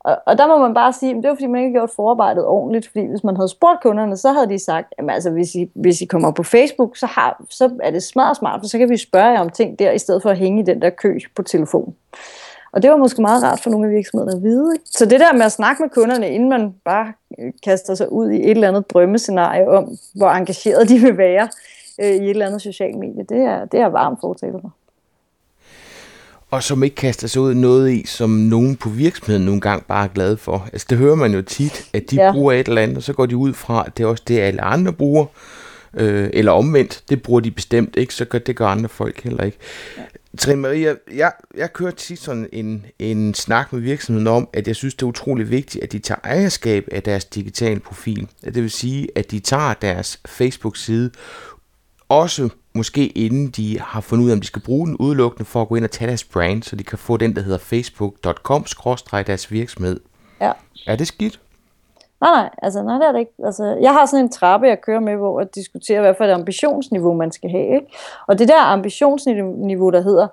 Og, 0.00 0.18
og 0.26 0.38
der 0.38 0.46
må 0.46 0.58
man 0.58 0.74
bare 0.74 0.92
sige, 0.92 1.10
at 1.10 1.16
det 1.16 1.24
er 1.24 1.34
fordi, 1.34 1.46
man 1.46 1.60
ikke 1.60 1.78
har 1.78 1.80
gjort 1.80 1.96
forarbejdet 1.96 2.44
ordentligt, 2.44 2.88
fordi 2.88 3.06
hvis 3.06 3.24
man 3.24 3.36
havde 3.36 3.48
spurgt 3.48 3.82
kunderne, 3.82 4.16
så 4.16 4.32
havde 4.32 4.48
de 4.48 4.58
sagt, 4.58 4.94
at 4.98 5.04
altså, 5.10 5.30
hvis, 5.30 5.54
I, 5.54 5.70
hvis 5.74 6.00
I 6.00 6.04
kommer 6.04 6.30
på 6.30 6.42
Facebook, 6.42 6.96
så, 6.96 7.06
har, 7.06 7.42
så 7.50 7.70
er 7.82 7.90
det 7.90 8.02
smart 8.02 8.36
smart, 8.36 8.60
for 8.60 8.68
så 8.68 8.78
kan 8.78 8.90
vi 8.90 8.96
spørge 8.96 9.26
jer 9.26 9.40
om 9.40 9.50
ting 9.50 9.78
der, 9.78 9.90
i 9.90 9.98
stedet 9.98 10.22
for 10.22 10.30
at 10.30 10.38
hænge 10.38 10.62
i 10.62 10.64
den 10.64 10.82
der 10.82 10.90
kø 10.90 11.18
på 11.36 11.42
telefon. 11.42 11.94
Og 12.72 12.82
det 12.82 12.90
var 12.90 12.96
måske 12.96 13.22
meget 13.22 13.42
rart 13.42 13.60
for 13.60 13.70
nogle 13.70 13.86
af 13.86 13.92
virksomhederne 13.92 14.36
at 14.36 14.42
vide. 14.42 14.74
Ikke? 14.74 14.84
Så 14.86 15.06
det 15.06 15.20
der 15.20 15.32
med 15.32 15.44
at 15.44 15.52
snakke 15.52 15.82
med 15.82 15.90
kunderne, 15.90 16.30
inden 16.30 16.48
man 16.48 16.74
bare 16.84 17.12
øh, 17.38 17.52
kaster 17.64 17.94
sig 17.94 18.12
ud 18.12 18.30
i 18.30 18.36
et 18.36 18.50
eller 18.50 18.68
andet 18.68 18.90
drømmescenarie 18.90 19.68
om, 19.68 19.96
hvor 20.14 20.30
engageret 20.30 20.88
de 20.88 20.98
vil 20.98 21.18
være 21.18 21.48
øh, 22.00 22.06
i 22.06 22.24
et 22.24 22.30
eller 22.30 22.46
andet 22.46 22.62
socialt 22.62 22.98
medie, 22.98 23.24
det 23.28 23.38
er, 23.38 23.64
det 23.64 23.80
er 23.80 23.86
varmt 23.86 24.20
fortæller 24.20 24.60
for 24.60 24.72
og 26.50 26.62
som 26.62 26.82
ikke 26.82 26.96
kaster 26.96 27.28
sig 27.28 27.42
ud 27.42 27.54
noget 27.54 27.92
i, 27.92 28.06
som 28.06 28.30
nogen 28.30 28.76
på 28.76 28.88
virksomheden 28.88 29.44
nogle 29.44 29.60
gange 29.60 29.84
bare 29.88 30.04
er 30.04 30.08
glade 30.08 30.36
for. 30.36 30.68
Altså 30.72 30.86
det 30.90 30.98
hører 30.98 31.14
man 31.14 31.34
jo 31.34 31.42
tit, 31.42 31.88
at 31.92 32.10
de 32.10 32.16
ja. 32.16 32.32
bruger 32.32 32.52
et 32.52 32.68
eller 32.68 32.82
andet, 32.82 32.96
og 32.96 33.02
så 33.02 33.12
går 33.12 33.26
de 33.26 33.36
ud 33.36 33.52
fra, 33.52 33.84
at 33.86 33.96
det 33.96 34.02
er 34.02 34.08
også 34.08 34.22
det, 34.28 34.38
alle 34.38 34.60
andre 34.60 34.92
bruger. 34.92 35.26
Øh, 35.94 36.30
eller 36.32 36.52
omvendt, 36.52 37.02
det 37.08 37.22
bruger 37.22 37.40
de 37.40 37.50
bestemt 37.50 37.96
ikke, 37.96 38.14
så 38.14 38.24
gør, 38.24 38.38
det 38.38 38.56
gør 38.56 38.66
andre 38.66 38.88
folk 38.88 39.22
heller 39.22 39.44
ikke. 39.44 39.58
Ja. 39.96 40.02
Trine 40.38 40.60
Maria, 40.60 40.94
jeg, 41.14 41.32
jeg 41.56 41.72
kører 41.72 41.90
tit 41.90 42.18
sådan 42.20 42.48
en, 42.52 42.86
en 42.98 43.34
snak 43.34 43.72
med 43.72 43.80
virksomheden 43.80 44.26
om, 44.26 44.48
at 44.52 44.66
jeg 44.68 44.76
synes, 44.76 44.94
det 44.94 45.02
er 45.02 45.06
utrolig 45.06 45.50
vigtigt, 45.50 45.84
at 45.84 45.92
de 45.92 45.98
tager 45.98 46.20
ejerskab 46.24 46.88
af 46.92 47.02
deres 47.02 47.24
digitale 47.24 47.80
profil. 47.80 48.28
Det 48.44 48.62
vil 48.62 48.70
sige, 48.70 49.08
at 49.14 49.30
de 49.30 49.40
tager 49.40 49.74
deres 49.74 50.20
Facebook-side, 50.26 51.10
også 52.08 52.48
måske 52.74 53.06
inden 53.06 53.48
de 53.48 53.80
har 53.80 54.00
fundet 54.00 54.24
ud 54.24 54.30
af, 54.30 54.34
om 54.34 54.40
de 54.40 54.46
skal 54.46 54.62
bruge 54.62 54.86
den 54.86 54.96
udelukkende 54.96 55.44
for 55.44 55.62
at 55.62 55.68
gå 55.68 55.74
ind 55.74 55.84
og 55.84 55.90
tage 55.90 56.08
deres 56.08 56.24
brand, 56.24 56.62
så 56.62 56.76
de 56.76 56.84
kan 56.84 56.98
få 56.98 57.16
den, 57.16 57.36
der 57.36 57.42
hedder 57.42 57.58
facebook.com 57.58 58.64
deres 59.26 59.52
virksomhed. 59.52 60.00
Ja. 60.40 60.52
Er 60.86 60.96
det 60.96 61.06
skidt? 61.06 61.40
Nej, 62.20 62.30
nej, 62.30 62.50
altså, 62.62 62.82
nej, 62.82 62.98
det 62.98 63.06
er 63.08 63.12
det 63.12 63.18
ikke. 63.18 63.32
Altså, 63.44 63.78
jeg 63.80 63.92
har 63.92 64.06
sådan 64.06 64.24
en 64.24 64.32
trappe, 64.32 64.66
jeg 64.66 64.80
kører 64.80 65.00
med, 65.00 65.16
hvor 65.16 65.40
jeg 65.40 65.54
diskuterer, 65.54 66.00
hvad 66.00 66.14
for 66.14 66.24
et 66.24 66.30
ambitionsniveau 66.30 67.14
man 67.14 67.32
skal 67.32 67.50
have. 67.50 67.74
Ikke? 67.74 67.86
Og 68.26 68.38
det 68.38 68.48
der 68.48 68.60
ambitionsniveau, 68.60 69.90
der 69.90 70.00
hedder, 70.00 70.28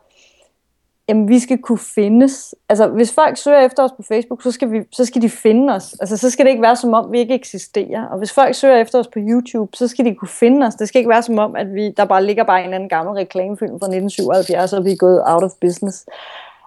jamen 1.09 1.29
vi 1.29 1.39
skal 1.39 1.57
kunne 1.57 1.77
findes. 1.77 2.55
Altså 2.69 2.87
hvis 2.87 3.13
folk 3.13 3.37
søger 3.37 3.59
efter 3.59 3.83
os 3.83 3.91
på 3.91 4.03
Facebook, 4.03 4.43
så 4.43 4.51
skal, 4.51 4.71
vi, 4.71 4.79
så 4.91 5.05
skal 5.05 5.21
de 5.21 5.29
finde 5.29 5.73
os. 5.73 5.95
Altså 6.01 6.17
så 6.17 6.29
skal 6.29 6.45
det 6.45 6.49
ikke 6.49 6.61
være 6.61 6.75
som 6.75 6.93
om, 6.93 7.11
vi 7.11 7.19
ikke 7.19 7.33
eksisterer. 7.33 8.05
Og 8.05 8.17
hvis 8.17 8.33
folk 8.33 8.55
søger 8.55 8.77
efter 8.77 8.99
os 8.99 9.07
på 9.07 9.19
YouTube, 9.19 9.77
så 9.77 9.87
skal 9.87 10.05
de 10.05 10.15
kunne 10.15 10.27
finde 10.27 10.67
os. 10.67 10.75
Det 10.75 10.87
skal 10.87 10.99
ikke 10.99 11.09
være 11.09 11.23
som 11.23 11.39
om, 11.39 11.55
at 11.55 11.73
vi, 11.73 11.93
der 11.97 12.05
bare 12.05 12.25
ligger 12.25 12.43
bare 12.43 12.59
en 12.59 12.63
eller 12.63 12.75
anden 12.75 12.89
gammel 12.89 13.13
reklamefilm 13.13 13.79
fra 13.79 13.87
1977, 13.87 14.73
og 14.73 14.85
vi 14.85 14.91
er 14.91 14.95
gået 14.95 15.21
out 15.25 15.43
of 15.43 15.51
business. 15.61 16.05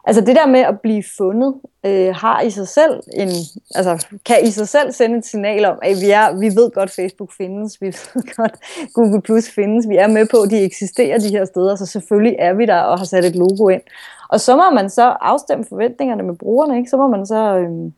Altså 0.05 0.20
det 0.20 0.37
der 0.37 0.46
med 0.46 0.61
at 0.61 0.81
blive 0.81 1.03
fundet, 1.18 1.55
øh, 1.87 2.14
har 2.14 2.40
i 2.40 2.50
sig 2.50 2.68
selv 2.68 3.00
en, 3.12 3.29
altså 3.74 4.07
kan 4.26 4.37
i 4.44 4.50
sig 4.50 4.68
selv 4.68 4.92
sende 4.92 5.18
et 5.18 5.26
signal 5.26 5.64
om, 5.64 5.79
at 5.83 5.96
vi, 6.00 6.11
er, 6.11 6.38
vi 6.38 6.46
ved 6.46 6.70
godt, 6.70 6.90
Facebook 6.90 7.33
findes, 7.33 7.81
vi 7.81 7.87
ved 8.14 8.37
godt, 8.37 8.55
Google 8.94 9.22
Plus 9.22 9.50
findes, 9.50 9.88
vi 9.88 9.96
er 9.96 10.09
med 10.09 10.26
på, 10.31 10.37
at 10.37 10.50
de 10.50 10.64
eksisterer 10.64 11.18
de 11.18 11.29
her 11.29 11.44
steder, 11.44 11.76
så 11.76 11.87
selvfølgelig 11.87 12.37
er 12.38 12.53
vi 12.55 12.66
der 12.66 12.81
og 12.81 12.98
har 12.98 13.05
sat 13.05 13.24
et 13.24 13.37
logo 13.37 13.68
ind. 13.68 13.83
Og 14.31 14.40
så 14.40 14.57
må 14.57 14.71
man 14.75 14.90
så 14.90 15.03
afstemme 15.21 15.64
forventningerne 15.64 16.23
med 16.23 16.35
brugerne, 16.35 16.79
ikke? 16.79 16.90
Så 16.90 16.97
må 16.97 17.09
man 17.09 17.27
så... 17.27 17.57
Øh, 17.57 17.93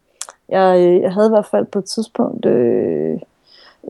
jeg, 0.48 1.00
jeg 1.02 1.12
havde 1.12 1.26
i 1.26 1.34
hvert 1.34 1.46
fald 1.46 1.66
på 1.66 1.78
et 1.78 1.84
tidspunkt... 1.84 2.46
Øh, 2.46 3.20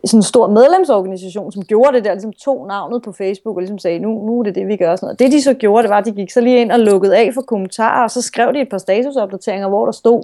sådan 0.05 0.18
en 0.18 0.22
stor 0.22 0.48
medlemsorganisation, 0.48 1.52
som 1.52 1.62
gjorde 1.62 1.96
det 1.96 2.05
der, 2.05 2.12
ligesom 2.12 2.33
tog 2.33 2.66
navnet 2.66 3.02
på 3.02 3.12
Facebook 3.12 3.57
og 3.57 3.61
ligesom 3.61 3.78
sagde, 3.78 3.98
nu, 3.98 4.26
nu 4.26 4.38
er 4.38 4.42
det 4.42 4.55
det, 4.55 4.66
vi 4.68 4.76
gør. 4.76 4.96
Sådan 4.96 5.07
noget. 5.07 5.18
Det 5.18 5.33
de 5.33 5.42
så 5.42 5.55
gjorde, 5.55 5.83
det 5.83 5.90
var, 5.90 5.98
at 5.98 6.05
de 6.05 6.12
gik 6.12 6.31
så 6.31 6.40
lige 6.40 6.61
ind 6.61 6.72
og 6.72 6.81
lukkede 6.81 7.16
af 7.16 7.31
for 7.35 7.40
kommentarer, 7.40 8.02
og 8.02 8.11
så 8.11 8.22
skrev 8.22 8.52
de 8.52 8.61
et 8.61 8.68
par 8.68 8.78
statusopdateringer, 8.78 9.68
hvor 9.68 9.85
der 9.85 9.92
stod, 9.92 10.22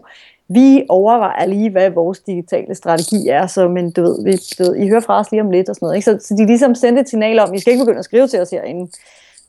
vi 0.48 0.86
overvejer 0.88 1.46
lige, 1.46 1.70
hvad 1.70 1.90
vores 1.90 2.20
digitale 2.20 2.74
strategi 2.74 3.28
er, 3.28 3.46
så 3.46 3.68
men 3.68 3.90
du 3.90 4.02
ved, 4.02 4.24
vi, 4.24 4.32
du 4.58 4.62
ved, 4.62 4.76
I 4.76 4.88
hører 4.88 5.00
fra 5.00 5.20
os 5.20 5.30
lige 5.30 5.42
om 5.42 5.50
lidt 5.50 5.68
og 5.68 5.74
sådan 5.74 5.86
noget. 5.86 5.96
Ikke? 5.96 6.04
Så, 6.04 6.26
så 6.28 6.34
de 6.34 6.46
ligesom 6.46 6.74
sendte 6.74 7.00
et 7.00 7.08
signal 7.08 7.38
om, 7.38 7.54
I 7.54 7.58
skal 7.58 7.72
ikke 7.72 7.84
begynde 7.84 7.98
at 7.98 8.04
skrive 8.04 8.26
til 8.26 8.40
os 8.40 8.50
herinde 8.50 8.90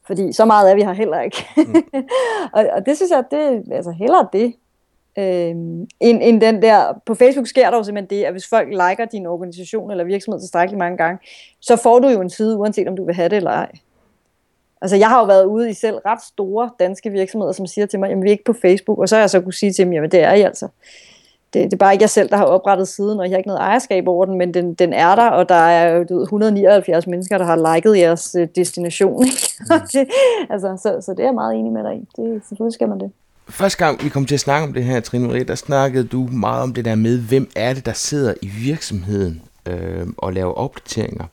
fordi 0.09 0.33
så 0.33 0.45
meget 0.45 0.71
er 0.71 0.75
vi 0.75 0.81
her 0.81 0.93
heller 0.93 1.21
ikke. 1.21 1.45
Mm. 1.57 1.75
og, 2.55 2.65
og 2.73 2.85
det 2.85 2.95
synes 2.95 3.11
jeg, 3.11 3.23
det 3.31 3.63
altså 3.71 3.91
hellere 3.91 4.27
det, 4.33 4.53
øh, 5.17 5.55
end, 5.99 6.19
end 6.21 6.41
den 6.41 6.61
der, 6.61 7.01
på 7.05 7.15
Facebook 7.15 7.47
sker 7.47 7.69
der 7.69 7.77
jo 7.77 7.83
simpelthen 7.83 8.19
det, 8.19 8.25
at 8.25 8.31
hvis 8.31 8.49
folk 8.49 8.67
liker 8.69 9.05
din 9.11 9.25
organisation 9.25 9.91
eller 9.91 10.03
virksomhed 10.03 10.39
tilstrækkeligt 10.39 10.79
mange 10.79 10.97
gange, 10.97 11.19
så 11.61 11.75
får 11.75 11.99
du 11.99 12.07
jo 12.07 12.21
en 12.21 12.29
side, 12.29 12.57
uanset 12.57 12.87
om 12.87 12.95
du 12.95 13.05
vil 13.05 13.15
have 13.15 13.29
det 13.29 13.37
eller 13.37 13.51
ej. 13.51 13.71
Altså 14.81 14.95
jeg 14.95 15.09
har 15.09 15.19
jo 15.19 15.25
været 15.25 15.45
ude 15.45 15.69
i 15.69 15.73
selv 15.73 15.95
ret 15.95 16.21
store 16.21 16.69
danske 16.79 17.09
virksomheder, 17.09 17.51
som 17.51 17.67
siger 17.67 17.85
til 17.85 17.99
mig, 17.99 18.09
jamen 18.09 18.23
vi 18.23 18.27
er 18.27 18.31
ikke 18.31 18.43
på 18.43 18.53
Facebook, 18.53 18.99
og 18.99 19.09
så 19.09 19.15
har 19.15 19.21
jeg 19.21 19.29
så 19.29 19.41
kunne 19.41 19.53
sige 19.53 19.71
til 19.71 19.85
dem, 19.85 19.93
jamen 19.93 20.11
det 20.11 20.19
er 20.19 20.33
I 20.33 20.41
altså. 20.41 20.67
Det, 21.53 21.63
det 21.63 21.73
er 21.73 21.77
bare 21.77 21.93
ikke 21.93 22.03
jeg 22.03 22.09
selv, 22.09 22.29
der 22.29 22.37
har 22.37 22.45
oprettet 22.45 22.87
siden, 22.87 23.19
og 23.19 23.25
jeg 23.25 23.31
har 23.31 23.37
ikke 23.37 23.47
noget 23.47 23.61
ejerskab 23.61 24.07
over 24.07 24.25
den, 24.25 24.37
men 24.37 24.53
den, 24.53 24.73
den 24.73 24.93
er 24.93 25.15
der, 25.15 25.29
og 25.29 25.49
der 25.49 25.55
er 25.55 26.05
jo 26.09 26.21
179 26.21 27.07
mennesker, 27.07 27.37
der 27.37 27.45
har 27.45 27.75
liket 27.75 27.97
jeres 27.97 28.35
øh, 28.39 28.47
destination. 28.55 29.25
Ikke? 29.25 29.37
Mm. 29.59 29.79
det, 29.93 30.07
altså, 30.49 30.77
så, 30.83 31.05
så 31.05 31.11
det 31.11 31.19
er 31.19 31.27
jeg 31.27 31.33
meget 31.33 31.55
enig 31.55 31.71
med 31.71 31.83
dig 31.83 31.95
i. 31.95 31.99
Det, 31.99 32.41
selvfølgelig 32.47 32.73
skal 32.73 32.89
man 32.89 32.99
det. 32.99 33.11
Første 33.49 33.85
gang 33.85 34.03
vi 34.03 34.09
kom 34.09 34.25
til 34.25 34.33
at 34.33 34.39
snakke 34.39 34.67
om 34.67 34.73
det 34.73 34.83
her, 34.83 34.99
Trine 34.99 35.27
Marie, 35.27 35.43
der 35.43 35.55
snakkede 35.55 36.03
du 36.03 36.27
meget 36.31 36.63
om 36.63 36.73
det 36.73 36.85
der 36.85 36.95
med, 36.95 37.19
hvem 37.19 37.49
er 37.55 37.73
det, 37.73 37.85
der 37.85 37.93
sidder 37.93 38.33
i 38.41 38.47
virksomheden 38.47 39.41
øh, 39.67 40.07
og 40.17 40.33
laver 40.33 40.53
opdateringer. 40.53 41.25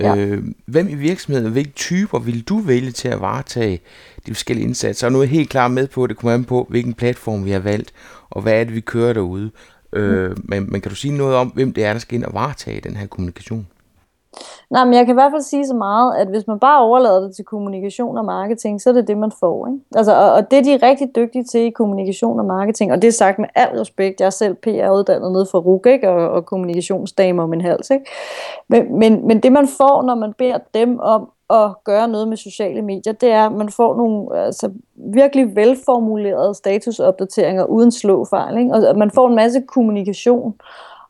Ja. 0.00 0.16
Øh, 0.16 0.44
hvem 0.66 0.88
i 0.88 0.94
virksomheden, 0.94 1.52
hvilke 1.52 1.72
typer 1.72 2.18
vil 2.18 2.42
du 2.42 2.58
vælge 2.58 2.90
til 2.90 3.08
at 3.08 3.20
varetage 3.20 3.80
de 4.26 4.34
forskellige 4.34 4.66
indsatser? 4.66 5.06
Og 5.06 5.12
nu 5.12 5.18
er 5.18 5.22
jeg 5.22 5.30
helt 5.30 5.50
klar 5.50 5.68
med 5.68 5.86
på, 5.86 6.04
at 6.04 6.10
det 6.10 6.16
kommer 6.16 6.34
an 6.34 6.44
på, 6.44 6.66
hvilken 6.68 6.94
platform 6.94 7.44
vi 7.44 7.50
har 7.50 7.58
valgt, 7.58 7.92
og 8.30 8.42
hvad 8.42 8.60
er 8.60 8.64
det, 8.64 8.74
vi 8.74 8.80
kører 8.80 9.12
derude. 9.12 9.50
Øh, 9.92 10.30
mm. 10.30 10.36
men, 10.44 10.72
men 10.72 10.80
kan 10.80 10.90
du 10.90 10.96
sige 10.96 11.18
noget 11.18 11.36
om, 11.36 11.48
hvem 11.48 11.72
det 11.72 11.84
er, 11.84 11.92
der 11.92 12.00
skal 12.00 12.14
ind 12.14 12.24
og 12.24 12.34
varetage 12.34 12.80
den 12.80 12.96
her 12.96 13.06
kommunikation? 13.06 13.66
Nej, 14.70 14.84
men 14.84 14.94
jeg 14.94 15.06
kan 15.06 15.12
i 15.12 15.20
hvert 15.20 15.32
fald 15.32 15.42
sige 15.42 15.66
så 15.66 15.74
meget, 15.74 16.16
at 16.16 16.28
hvis 16.28 16.46
man 16.46 16.58
bare 16.58 16.80
overlader 16.80 17.20
det 17.20 17.36
til 17.36 17.44
kommunikation 17.44 18.18
og 18.18 18.24
marketing, 18.24 18.80
så 18.80 18.90
er 18.90 18.94
det 18.94 19.08
det, 19.08 19.18
man 19.18 19.32
får. 19.40 19.66
Ikke? 19.66 19.78
Altså, 19.96 20.14
og, 20.14 20.32
og 20.32 20.50
det 20.50 20.58
er 20.58 20.62
de 20.62 20.86
rigtig 20.86 21.16
dygtige 21.16 21.44
til 21.44 21.60
i 21.60 21.70
kommunikation 21.70 22.38
og 22.38 22.44
marketing, 22.44 22.92
og 22.92 23.02
det 23.02 23.08
er 23.08 23.12
sagt 23.12 23.38
med 23.38 23.48
al 23.54 23.78
respekt. 23.78 24.20
Jeg 24.20 24.26
er 24.26 24.30
selv 24.30 24.54
PR-uddannet 24.54 25.32
nede 25.32 25.46
fra 25.50 25.58
RUG, 25.58 25.86
ikke? 25.86 26.08
Og, 26.08 26.30
og 26.30 26.46
kommunikationsdame 26.46 27.42
om 27.42 27.52
en 27.52 27.60
hals. 27.60 27.90
Ikke? 27.90 28.04
Men, 28.68 28.98
men, 28.98 29.26
men 29.26 29.40
det, 29.40 29.52
man 29.52 29.68
får, 29.68 30.02
når 30.02 30.14
man 30.14 30.32
beder 30.38 30.58
dem 30.74 30.98
om 30.98 31.30
at 31.50 31.84
gøre 31.84 32.08
noget 32.08 32.28
med 32.28 32.36
sociale 32.36 32.82
medier, 32.82 33.12
det 33.12 33.30
er, 33.30 33.46
at 33.46 33.52
man 33.52 33.68
får 33.68 33.96
nogle 33.96 34.44
altså, 34.44 34.70
virkelig 34.94 35.56
velformulerede 35.56 36.54
statusopdateringer 36.54 37.64
uden 37.64 37.92
slåfejl. 37.92 38.58
Ikke? 38.58 38.74
Og 38.74 38.98
man 38.98 39.10
får 39.10 39.28
en 39.28 39.34
masse 39.34 39.60
kommunikation. 39.60 40.54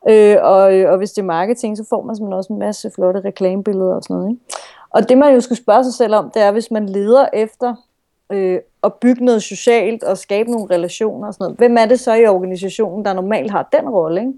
Øh, 0.09 0.37
og, 0.41 0.61
og 0.61 0.97
hvis 0.97 1.11
det 1.11 1.21
er 1.21 1.25
marketing, 1.25 1.77
så 1.77 1.85
får 1.89 2.01
man 2.01 2.15
simpelthen 2.15 2.37
også 2.37 2.53
en 2.53 2.59
masse 2.59 2.91
flotte 2.95 3.19
reklamebilleder 3.19 3.95
og 3.95 4.03
sådan 4.03 4.15
noget. 4.15 4.29
Ikke? 4.31 4.41
Og 4.89 5.09
det 5.09 5.17
man 5.17 5.33
jo 5.33 5.41
skal 5.41 5.55
spørge 5.55 5.83
sig 5.83 5.93
selv 5.93 6.15
om, 6.15 6.31
det 6.33 6.41
er, 6.41 6.51
hvis 6.51 6.71
man 6.71 6.85
leder 6.85 7.25
efter 7.33 7.75
øh, 8.31 8.59
at 8.83 8.93
bygge 8.93 9.25
noget 9.25 9.43
socialt 9.43 10.03
og 10.03 10.17
skabe 10.17 10.51
nogle 10.51 10.75
relationer 10.75 11.27
og 11.27 11.33
sådan 11.33 11.43
noget, 11.43 11.57
hvem 11.57 11.77
er 11.77 11.85
det 11.85 11.99
så 11.99 12.13
i 12.13 12.27
organisationen, 12.27 13.05
der 13.05 13.13
normalt 13.13 13.51
har 13.51 13.69
den 13.71 13.89
rolle? 13.89 14.21
Ikke? 14.21 14.33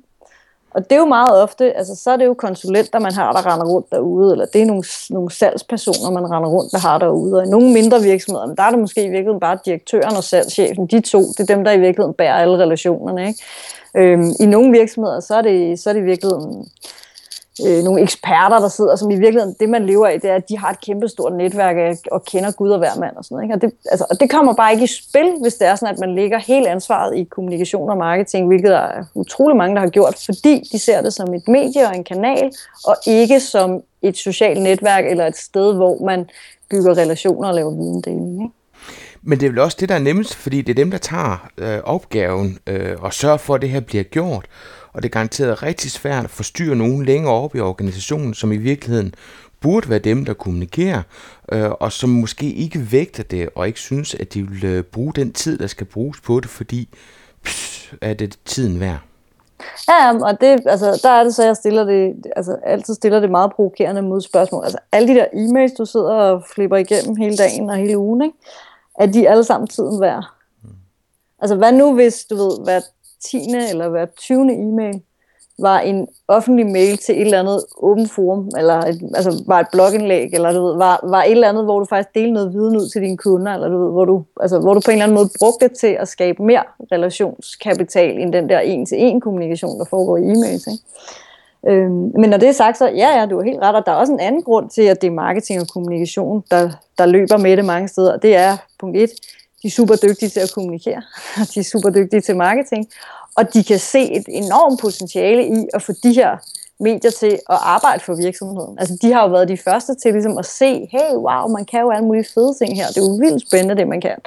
Og 0.73 0.89
det 0.89 0.95
er 0.95 0.99
jo 0.99 1.05
meget 1.05 1.41
ofte, 1.41 1.77
altså 1.77 1.95
så 1.95 2.12
er 2.12 2.17
det 2.17 2.25
jo 2.25 2.33
konsulenter, 2.33 2.99
man 2.99 3.13
har, 3.13 3.31
der 3.31 3.53
render 3.53 3.65
rundt 3.65 3.91
derude, 3.91 4.31
eller 4.31 4.45
det 4.45 4.62
er 4.62 4.65
nogle, 4.65 4.83
nogle 5.09 5.31
salgspersoner, 5.31 6.12
man 6.12 6.31
render 6.31 6.49
rundt, 6.49 6.71
der 6.71 6.79
har 6.79 6.97
derude. 6.97 7.38
Og 7.38 7.45
i 7.45 7.49
nogle 7.49 7.73
mindre 7.73 8.01
virksomheder, 8.01 8.47
men 8.47 8.55
der 8.57 8.63
er 8.63 8.69
det 8.69 8.79
måske 8.79 9.01
i 9.01 9.09
virkeligheden 9.09 9.39
bare 9.39 9.57
direktøren 9.65 10.15
og 10.15 10.23
salgschefen, 10.23 10.88
de 10.88 11.01
to, 11.01 11.19
det 11.19 11.39
er 11.39 11.55
dem, 11.55 11.63
der 11.63 11.71
i 11.71 11.79
virkeligheden 11.79 12.13
bærer 12.13 12.33
alle 12.33 12.57
relationerne. 12.57 13.27
Ikke? 13.27 13.43
Øhm, 13.97 14.31
I 14.39 14.45
nogle 14.45 14.71
virksomheder, 14.71 15.19
så 15.19 15.36
er 15.36 15.41
det, 15.41 15.79
så 15.79 15.89
er 15.89 15.93
det 15.93 16.01
i 16.01 16.03
virkeligheden 16.03 16.67
øh, 17.67 17.83
nogle 17.83 18.01
eksperter, 18.01 18.59
der 18.59 18.67
sidder, 18.67 18.95
som 18.95 19.11
i 19.11 19.15
virkeligheden, 19.15 19.55
det 19.59 19.69
man 19.69 19.85
lever 19.85 20.07
af, 20.07 20.21
det 20.21 20.29
er, 20.29 20.35
at 20.35 20.49
de 20.49 20.57
har 20.57 20.69
et 20.69 20.81
kæmpe 20.81 21.07
stort 21.07 21.33
netværk 21.33 21.75
af, 21.77 21.97
og 22.11 22.23
kender 22.25 22.51
Gud 22.51 22.69
og 22.69 22.77
hver 22.77 22.99
mand 22.99 23.15
og 23.15 23.25
sådan 23.25 23.35
noget. 23.35 23.45
Ikke? 23.45 23.55
Og, 23.55 23.61
det, 23.61 23.71
altså, 23.91 24.05
og 24.09 24.19
det 24.19 24.29
kommer 24.29 24.53
bare 24.53 24.71
ikke 24.71 24.83
i 24.83 24.87
spil, 24.87 25.33
hvis 25.41 25.53
det 25.53 25.67
er 25.67 25.75
sådan, 25.75 25.93
at 25.93 25.99
man 25.99 26.15
lægger 26.15 26.37
helt 26.37 26.67
ansvaret 26.67 27.17
i 27.17 27.23
kommunikation 27.23 27.89
og 27.89 27.97
marketing, 27.97 28.47
hvilket 28.47 28.71
der 28.71 28.77
er 28.77 29.03
utrolig 29.15 29.57
mange, 29.57 29.75
der 29.75 29.81
har 29.81 29.89
gjort, 29.89 30.23
fordi 30.25 30.69
de 30.71 30.79
ser 30.79 31.01
det 31.01 31.13
som 31.13 31.33
et 31.33 31.47
medie 31.47 31.87
og 31.87 31.95
en 31.95 32.03
kanal, 32.03 32.51
og 32.85 32.95
ikke 33.07 33.39
som 33.39 33.81
et 34.01 34.17
socialt 34.17 34.61
netværk 34.61 35.05
eller 35.05 35.25
et 35.25 35.37
sted, 35.37 35.75
hvor 35.75 36.05
man 36.05 36.29
bygger 36.69 36.97
relationer 36.97 37.47
og 37.47 37.55
laver 37.55 37.71
videndeling. 37.71 38.43
Ikke? 38.43 38.53
Men 39.25 39.39
det 39.39 39.45
er 39.45 39.49
vel 39.49 39.59
også 39.59 39.77
det, 39.79 39.89
der 39.89 39.95
er 39.95 39.99
nemmest, 39.99 40.35
fordi 40.35 40.61
det 40.61 40.69
er 40.69 40.83
dem, 40.83 40.91
der 40.91 40.97
tager 40.97 41.49
øh, 41.57 41.79
opgaven 41.83 42.57
øh, 42.67 42.95
og 42.99 43.13
sørger 43.13 43.37
for, 43.37 43.55
at 43.55 43.61
det 43.61 43.69
her 43.69 43.79
bliver 43.79 44.03
gjort. 44.03 44.45
Og 44.93 45.03
det 45.03 45.10
er 45.10 45.13
garanteret 45.13 45.63
rigtig 45.63 45.91
svært 45.91 46.23
at 46.23 46.29
forstyrre 46.29 46.75
nogen 46.75 47.06
længere 47.06 47.34
op 47.34 47.56
i 47.56 47.60
organisationen, 47.60 48.34
som 48.34 48.51
i 48.51 48.58
virkeligheden 48.58 49.15
burde 49.62 49.89
være 49.89 49.99
dem, 49.99 50.25
der 50.25 50.34
kommunikerer, 50.34 51.01
øh, 51.51 51.71
og 51.71 51.91
som 51.91 52.10
måske 52.10 52.53
ikke 52.53 52.91
vægter 52.91 53.23
det, 53.23 53.49
og 53.56 53.67
ikke 53.67 53.79
synes, 53.79 54.15
at 54.15 54.34
de 54.34 54.47
vil 54.47 54.65
øh, 54.65 54.84
bruge 54.84 55.13
den 55.13 55.34
tid, 55.34 55.58
der 55.58 55.67
skal 55.67 55.88
bruges 55.88 56.21
på 56.21 56.39
det, 56.39 56.49
fordi 56.49 56.89
pff, 57.43 57.93
er 58.01 58.13
det 58.13 58.39
tiden 58.45 58.79
værd. 58.79 58.99
Ja, 59.89 60.17
og 60.17 60.41
det, 60.41 60.62
altså, 60.65 60.99
der 61.03 61.10
er 61.10 61.23
det 61.23 61.36
så, 61.36 61.43
jeg 61.43 61.56
stiller 61.56 61.84
det, 61.84 62.15
altså, 62.36 62.58
altid 62.65 62.93
stiller 62.93 63.19
det 63.19 63.32
meget 63.32 63.51
provokerende 63.56 64.01
modspørgsmål. 64.01 64.63
Altså, 64.63 64.77
alle 64.91 65.08
de 65.08 65.13
der 65.13 65.25
e-mails, 65.25 65.75
du 65.77 65.86
sidder 65.86 66.13
og 66.13 66.43
flipper 66.56 66.77
igennem 66.77 67.15
hele 67.15 67.38
dagen 67.38 67.69
og 67.69 67.75
hele 67.75 67.97
ugen, 67.97 68.21
ikke? 68.21 68.38
er 68.99 69.06
de 69.06 69.29
alle 69.29 69.43
sammen 69.43 69.67
tiden 69.67 70.01
værd. 70.01 70.25
Mm. 70.63 70.69
Altså 71.39 71.56
hvad 71.56 71.71
nu 71.71 71.93
hvis, 71.93 72.25
du 72.25 72.36
ved, 72.36 72.63
hver 72.63 72.82
10. 73.25 73.38
eller 73.71 73.89
hver 73.89 74.05
20. 74.05 74.53
e-mail 74.53 75.01
var 75.59 75.79
en 75.79 76.07
offentlig 76.27 76.65
mail 76.65 76.97
til 76.97 77.15
et 77.15 77.21
eller 77.21 77.39
andet 77.39 77.65
åbent 77.77 78.12
forum, 78.12 78.49
eller 78.57 78.73
et, 78.73 79.12
altså 79.15 79.43
var 79.47 79.59
et 79.59 79.67
blogindlæg, 79.71 80.29
eller 80.33 80.51
du 80.51 80.65
ved, 80.65 80.77
var, 80.77 80.99
var 81.03 81.23
et 81.23 81.31
eller 81.31 81.49
andet, 81.49 81.63
hvor 81.63 81.79
du 81.79 81.86
faktisk 81.86 82.15
delte 82.15 82.31
noget 82.31 82.53
viden 82.53 82.77
ud 82.77 82.89
til 82.89 83.01
dine 83.01 83.17
kunder, 83.17 83.53
eller 83.53 83.69
du 83.69 83.83
ved, 83.83 83.91
hvor 83.91 84.05
du, 84.05 84.23
altså, 84.41 84.59
hvor 84.59 84.73
du 84.73 84.81
på 84.86 84.91
en 84.91 84.95
eller 84.95 85.03
anden 85.03 85.15
måde 85.15 85.29
brugte 85.39 85.67
det 85.67 85.77
til 85.77 85.97
at 85.99 86.07
skabe 86.07 86.43
mere 86.43 86.63
relationskapital 86.91 88.17
end 88.17 88.33
den 88.33 88.49
der 88.49 88.59
en-til-en 88.59 89.21
kommunikation, 89.21 89.79
der 89.79 89.86
foregår 89.86 90.17
i 90.17 90.21
e-mails. 90.21 90.71
Ikke? 90.71 90.83
Øhm, 91.67 92.12
men 92.19 92.29
når 92.29 92.38
det 92.38 92.49
er 92.49 92.53
sagt, 92.53 92.77
så 92.77 92.88
ja, 92.88 93.19
ja, 93.19 93.25
du 93.25 93.39
er 93.39 93.43
helt 93.43 93.62
ret, 93.62 93.75
og 93.75 93.86
der 93.86 93.91
er 93.91 93.95
også 93.95 94.13
en 94.13 94.19
anden 94.19 94.41
grund 94.41 94.69
til, 94.69 94.81
at 94.81 95.01
det 95.01 95.07
er 95.07 95.12
marketing 95.12 95.62
og 95.62 95.67
kommunikation, 95.67 96.43
der, 96.51 96.69
der 96.97 97.05
løber 97.05 97.38
med 97.38 97.57
det 97.57 97.65
mange 97.65 97.88
steder, 97.88 98.13
og 98.13 98.21
det 98.21 98.36
er 98.36 98.57
punkt 98.79 98.97
et, 98.97 99.12
de 99.63 99.67
er 99.67 99.71
super 99.71 99.95
dygtige 99.95 100.30
til 100.30 100.39
at 100.39 100.52
kommunikere, 100.54 101.02
og 101.41 101.47
de 101.54 101.60
er 101.60 101.63
super 101.63 101.89
dygtige 101.89 102.21
til 102.21 102.36
marketing, 102.36 102.89
og 103.36 103.54
de 103.54 103.63
kan 103.63 103.80
se 103.80 104.12
et 104.12 104.26
enormt 104.28 104.82
potentiale 104.82 105.47
i 105.47 105.67
at 105.73 105.82
få 105.82 105.91
de 106.04 106.13
her 106.13 106.38
medier 106.80 107.12
til 107.12 107.32
at 107.49 107.58
arbejde 107.62 107.99
for 107.99 108.15
virksomheden. 108.15 108.80
Altså 108.80 108.97
de 109.02 109.13
har 109.13 109.23
jo 109.23 109.30
været 109.30 109.47
de 109.47 109.58
første 109.58 109.95
til 109.95 110.12
ligesom 110.13 110.38
at 110.38 110.45
se, 110.45 110.88
hey, 110.91 111.15
wow, 111.15 111.47
man 111.47 111.65
kan 111.65 111.82
jo 111.82 111.91
alle 111.91 112.06
mulige 112.06 112.26
fede 112.34 112.54
ting 112.54 112.76
her, 112.76 112.88
det 112.88 112.97
er 112.97 113.02
jo 113.02 113.17
vildt 113.19 113.47
spændende, 113.47 113.76
det 113.76 113.88
man 113.88 114.02
kan. 114.02 114.17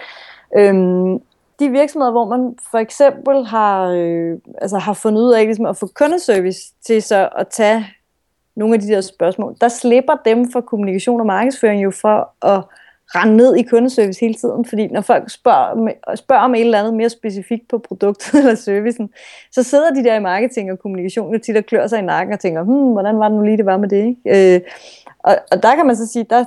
Øhm, 0.56 1.20
de 1.58 1.68
virksomheder, 1.70 2.12
hvor 2.12 2.28
man 2.28 2.56
for 2.70 2.78
eksempel 2.78 3.44
har, 3.44 3.88
øh, 3.88 4.38
altså 4.58 4.78
har 4.78 4.92
fundet 4.92 5.22
ud 5.22 5.32
af 5.32 5.44
ligesom 5.44 5.66
at 5.66 5.76
få 5.76 5.86
kundeservice 5.86 6.60
til 6.86 7.02
så 7.02 7.28
at 7.38 7.48
tage 7.48 7.86
nogle 8.56 8.74
af 8.74 8.80
de 8.80 8.88
der 8.88 9.00
spørgsmål, 9.00 9.56
der 9.60 9.68
slipper 9.68 10.16
dem 10.24 10.50
for 10.52 10.60
kommunikation 10.60 11.20
og 11.20 11.26
markedsføring 11.26 11.84
jo 11.84 11.90
for 11.90 12.46
at 12.46 12.62
rende 13.14 13.36
ned 13.36 13.56
i 13.56 13.62
kundeservice 13.62 14.20
hele 14.20 14.34
tiden, 14.34 14.64
fordi 14.64 14.86
når 14.86 15.00
folk 15.00 15.30
spørger, 15.30 15.92
spørger 16.14 16.42
om 16.42 16.54
et 16.54 16.60
eller 16.60 16.78
andet 16.78 16.94
mere 16.94 17.08
specifikt 17.08 17.68
på 17.68 17.78
produktet 17.78 18.34
eller 18.38 18.54
servicen, 18.54 19.10
så 19.52 19.62
sidder 19.62 19.90
de 19.90 20.04
der 20.04 20.14
i 20.14 20.20
marketing 20.20 20.72
og 20.72 20.78
kommunikation 20.78 21.34
og 21.34 21.42
tit 21.42 21.56
og 21.56 21.64
klør 21.64 21.86
sig 21.86 21.98
i 21.98 22.02
nakken 22.02 22.34
og 22.34 22.40
tænker, 22.40 22.62
hmm, 22.62 22.92
hvordan 22.92 23.18
var 23.18 23.28
det 23.28 23.38
nu 23.38 23.44
lige, 23.44 23.56
det 23.56 23.66
var 23.66 23.76
med 23.76 23.88
det? 23.88 24.06
Ikke? 24.06 24.54
Øh, 24.54 24.60
og, 25.18 25.36
og 25.52 25.62
der 25.62 25.76
kan 25.76 25.86
man 25.86 25.96
så 25.96 26.06
sige, 26.06 26.26
der, 26.30 26.44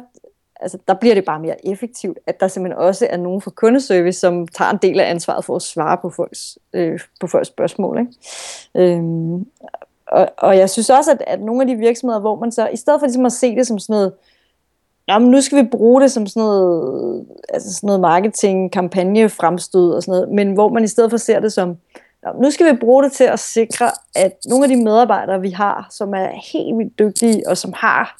altså, 0.59 0.77
der 0.87 0.93
bliver 0.93 1.15
det 1.15 1.25
bare 1.25 1.39
mere 1.39 1.67
effektivt, 1.67 2.19
at 2.27 2.39
der 2.39 2.47
simpelthen 2.47 2.81
også 2.81 3.07
er 3.09 3.17
nogen 3.17 3.41
fra 3.41 3.51
kundeservice, 3.51 4.19
som 4.19 4.47
tager 4.47 4.71
en 4.71 4.79
del 4.81 4.99
af 4.99 5.09
ansvaret 5.09 5.45
for 5.45 5.55
at 5.55 5.61
svare 5.61 5.97
på 5.97 6.09
folks, 6.09 6.57
øh, 6.73 6.99
på 7.19 7.27
folks 7.27 7.47
spørgsmål. 7.47 7.99
Ikke? 7.99 8.11
Øhm, 8.75 9.45
og, 10.07 10.29
og 10.37 10.57
jeg 10.57 10.69
synes 10.69 10.89
også, 10.89 11.11
at, 11.11 11.23
at 11.27 11.41
nogle 11.41 11.61
af 11.61 11.67
de 11.67 11.75
virksomheder, 11.75 12.19
hvor 12.19 12.35
man 12.35 12.51
så, 12.51 12.67
i 12.67 12.75
stedet 12.75 12.99
for 13.01 13.07
ligesom 13.07 13.25
at 13.25 13.31
se 13.31 13.55
det 13.55 13.67
som 13.67 13.79
sådan 13.79 13.93
noget, 13.93 14.13
jamen 15.09 15.31
nu 15.31 15.41
skal 15.41 15.63
vi 15.63 15.69
bruge 15.71 16.01
det 16.01 16.11
som 16.11 16.27
sådan 16.27 16.43
noget, 16.43 17.25
altså 17.49 17.73
sådan 17.73 17.87
noget 17.87 18.01
marketing, 18.01 18.71
kampagne, 18.71 19.29
fremstød 19.29 19.91
og 19.91 20.03
sådan 20.03 20.11
noget, 20.11 20.35
men 20.35 20.53
hvor 20.53 20.69
man 20.69 20.83
i 20.83 20.87
stedet 20.87 21.09
for 21.09 21.17
ser 21.17 21.39
det 21.39 21.53
som, 21.53 21.77
nu 22.41 22.51
skal 22.51 22.73
vi 22.73 22.77
bruge 22.79 23.03
det 23.03 23.11
til 23.11 23.23
at 23.23 23.39
sikre, 23.39 23.91
at 24.15 24.37
nogle 24.45 24.65
af 24.65 24.69
de 24.69 24.83
medarbejdere, 24.83 25.41
vi 25.41 25.49
har, 25.49 25.87
som 25.91 26.13
er 26.13 26.29
helt 26.53 26.77
vildt 26.77 26.99
dygtige 26.99 27.49
og 27.49 27.57
som 27.57 27.73
har 27.75 28.17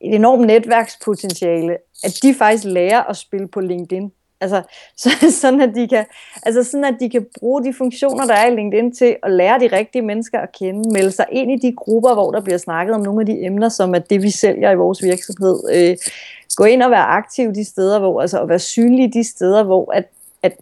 et 0.00 0.14
enormt 0.14 0.46
netværkspotentiale, 0.46 1.76
at 2.04 2.18
de 2.22 2.34
faktisk 2.34 2.64
lærer 2.64 3.02
at 3.02 3.16
spille 3.16 3.48
på 3.48 3.60
LinkedIn. 3.60 4.12
Altså, 4.40 4.62
så, 5.02 5.10
sådan, 5.40 5.60
at 5.60 5.74
de 5.74 5.88
kan, 5.88 6.04
altså 6.42 6.64
sådan, 6.64 6.84
at 6.84 6.94
de 7.00 7.10
kan 7.10 7.26
bruge 7.38 7.64
de 7.64 7.74
funktioner, 7.74 8.26
der 8.26 8.34
er 8.34 8.46
i 8.46 8.54
LinkedIn 8.56 8.94
til 8.94 9.16
at 9.22 9.32
lære 9.32 9.60
de 9.60 9.76
rigtige 9.76 10.02
mennesker 10.02 10.38
at 10.38 10.52
kende, 10.52 10.92
melde 10.92 11.10
sig 11.10 11.26
ind 11.32 11.50
i 11.52 11.68
de 11.68 11.74
grupper, 11.76 12.14
hvor 12.14 12.30
der 12.30 12.40
bliver 12.40 12.58
snakket 12.58 12.94
om 12.94 13.00
nogle 13.00 13.20
af 13.20 13.26
de 13.26 13.44
emner, 13.44 13.68
som 13.68 13.94
er 13.94 13.98
det, 13.98 14.22
vi 14.22 14.30
sælger 14.30 14.70
i 14.70 14.76
vores 14.76 15.02
virksomhed. 15.02 15.60
Øh, 15.74 15.96
gå 16.56 16.64
ind 16.64 16.82
og 16.82 16.90
være 16.90 17.04
aktiv 17.04 17.52
de 17.52 17.64
steder, 17.64 17.98
hvor, 17.98 18.20
altså 18.20 18.42
at 18.42 18.48
være 18.48 18.58
synlig 18.58 19.14
de 19.14 19.24
steder, 19.24 19.62
hvor 19.62 19.92
at, 19.92 20.04
at 20.42 20.52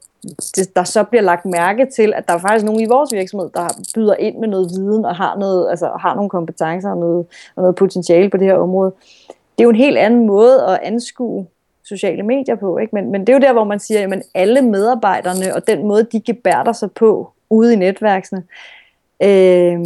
det, 0.57 0.77
der 0.77 0.85
så 0.85 1.05
bliver 1.05 1.23
lagt 1.23 1.47
mærke 1.47 1.87
til, 1.97 2.13
at 2.17 2.29
der 2.29 2.35
er 2.35 2.39
faktisk 2.39 2.65
nogen 2.65 2.81
i 2.81 2.87
vores 2.87 3.13
virksomhed, 3.13 3.51
der 3.55 3.69
byder 3.95 4.15
ind 4.15 4.39
med 4.39 4.49
noget 4.49 4.71
viden 4.77 5.05
og 5.05 5.17
har, 5.17 5.37
noget, 5.39 5.71
altså, 5.71 5.91
har 6.01 6.15
nogle 6.15 6.31
kompetencer 6.31 6.91
og 6.91 6.99
noget, 6.99 7.27
og 7.57 7.63
noget 7.63 7.77
potentiale 7.77 8.31
på 8.31 8.37
det 8.37 8.47
her 8.47 8.55
område. 8.55 8.93
Det 9.29 9.61
er 9.61 9.65
jo 9.65 9.71
en 9.71 9.77
helt 9.77 9.99
anden 9.99 10.27
måde 10.27 10.67
at 10.67 10.81
anskue 10.83 11.47
sociale 11.85 12.23
medier 12.23 12.55
på. 12.55 12.79
Ikke? 12.79 12.95
Men, 12.95 13.11
men 13.11 13.21
det 13.21 13.29
er 13.29 13.33
jo 13.33 13.41
der, 13.41 13.53
hvor 13.53 13.65
man 13.65 13.81
siger, 13.81 14.13
at 14.13 14.23
alle 14.35 14.63
medarbejderne 14.63 15.55
og 15.55 15.67
den 15.67 15.87
måde, 15.87 16.05
de 16.13 16.21
gebærder 16.21 16.73
sig 16.73 16.93
på 16.93 17.33
ude 17.51 17.73
i 17.73 17.77
netværksene, 17.77 18.43
øh, 19.23 19.81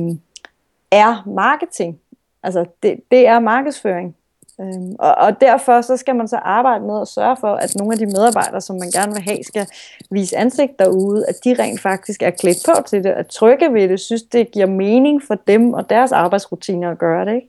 er 0.91 1.23
marketing. 1.27 2.01
Altså 2.43 2.65
det, 2.83 3.01
det 3.11 3.27
er 3.27 3.39
markedsføring. 3.39 4.17
Øhm, 4.61 4.97
og, 4.99 5.15
og 5.15 5.41
derfor 5.41 5.81
så 5.81 5.97
skal 5.97 6.17
man 6.17 6.29
så 6.29 6.37
arbejde 6.37 6.85
med 6.85 7.01
at 7.01 7.09
sørge 7.09 7.37
for, 7.41 7.55
at 7.55 7.75
nogle 7.77 7.93
af 7.93 7.99
de 7.99 8.07
medarbejdere, 8.07 8.61
som 8.61 8.77
man 8.77 8.91
gerne 8.91 9.13
vil 9.13 9.23
have, 9.23 9.45
skal 9.45 9.67
vise 10.11 10.37
ansigt 10.37 10.79
derude, 10.79 11.27
at 11.29 11.35
de 11.45 11.55
rent 11.59 11.81
faktisk 11.81 12.23
er 12.23 12.31
klædt 12.31 12.59
på 12.67 12.83
til 12.89 13.05
det, 13.05 13.11
at 13.11 13.27
trykke 13.27 13.75
ved 13.75 13.89
det, 13.89 14.01
synes 14.01 14.23
det 14.23 14.51
giver 14.51 14.67
mening 14.67 15.23
for 15.27 15.35
dem 15.35 15.75
og 15.75 15.91
deres 15.91 16.13
arbejdsrutiner 16.13 16.91
at 16.91 16.99
gøre 16.99 17.25
det. 17.25 17.35
Ikke? 17.35 17.49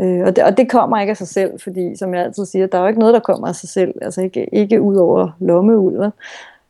Øh, 0.00 0.20
og, 0.26 0.36
det, 0.36 0.44
og 0.44 0.56
det 0.56 0.70
kommer 0.70 1.00
ikke 1.00 1.10
af 1.10 1.16
sig 1.16 1.28
selv, 1.28 1.60
fordi 1.60 1.96
som 1.96 2.14
jeg 2.14 2.24
altid 2.24 2.46
siger, 2.46 2.66
der 2.66 2.78
er 2.78 2.82
jo 2.82 2.88
ikke 2.88 3.00
noget, 3.00 3.14
der 3.14 3.20
kommer 3.20 3.48
af 3.48 3.54
sig 3.54 3.68
selv, 3.68 3.94
altså 4.02 4.20
ikke, 4.22 4.54
ikke 4.54 4.80
ud 4.80 4.96
over 4.96 5.30
lommeulver. 5.40 6.10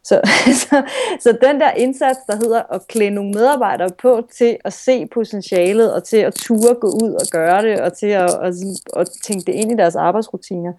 Så, 0.05 0.21
så, 0.63 0.83
så 1.21 1.39
den 1.43 1.61
der 1.61 1.71
indsats, 1.71 2.19
der 2.27 2.37
hedder 2.37 2.63
at 2.75 2.89
klæde 2.89 3.11
nogle 3.11 3.31
medarbejdere 3.31 3.91
på 4.03 4.29
til 4.39 4.57
at 4.65 4.73
se 4.73 5.07
potentialet, 5.07 5.95
og 5.95 6.05
til 6.05 6.17
at 6.17 6.35
ture 6.35 6.75
gå 6.81 6.87
ud 6.87 7.13
og 7.13 7.27
gøre 7.31 7.63
det, 7.63 7.81
og 7.81 7.99
til 7.99 8.07
at, 8.07 8.31
at, 8.43 8.55
at 8.97 9.09
tænke 9.25 9.47
det 9.47 9.53
ind 9.53 9.73
i 9.73 9.77
deres 9.77 9.97
arbejdsrutiner, 9.97 10.73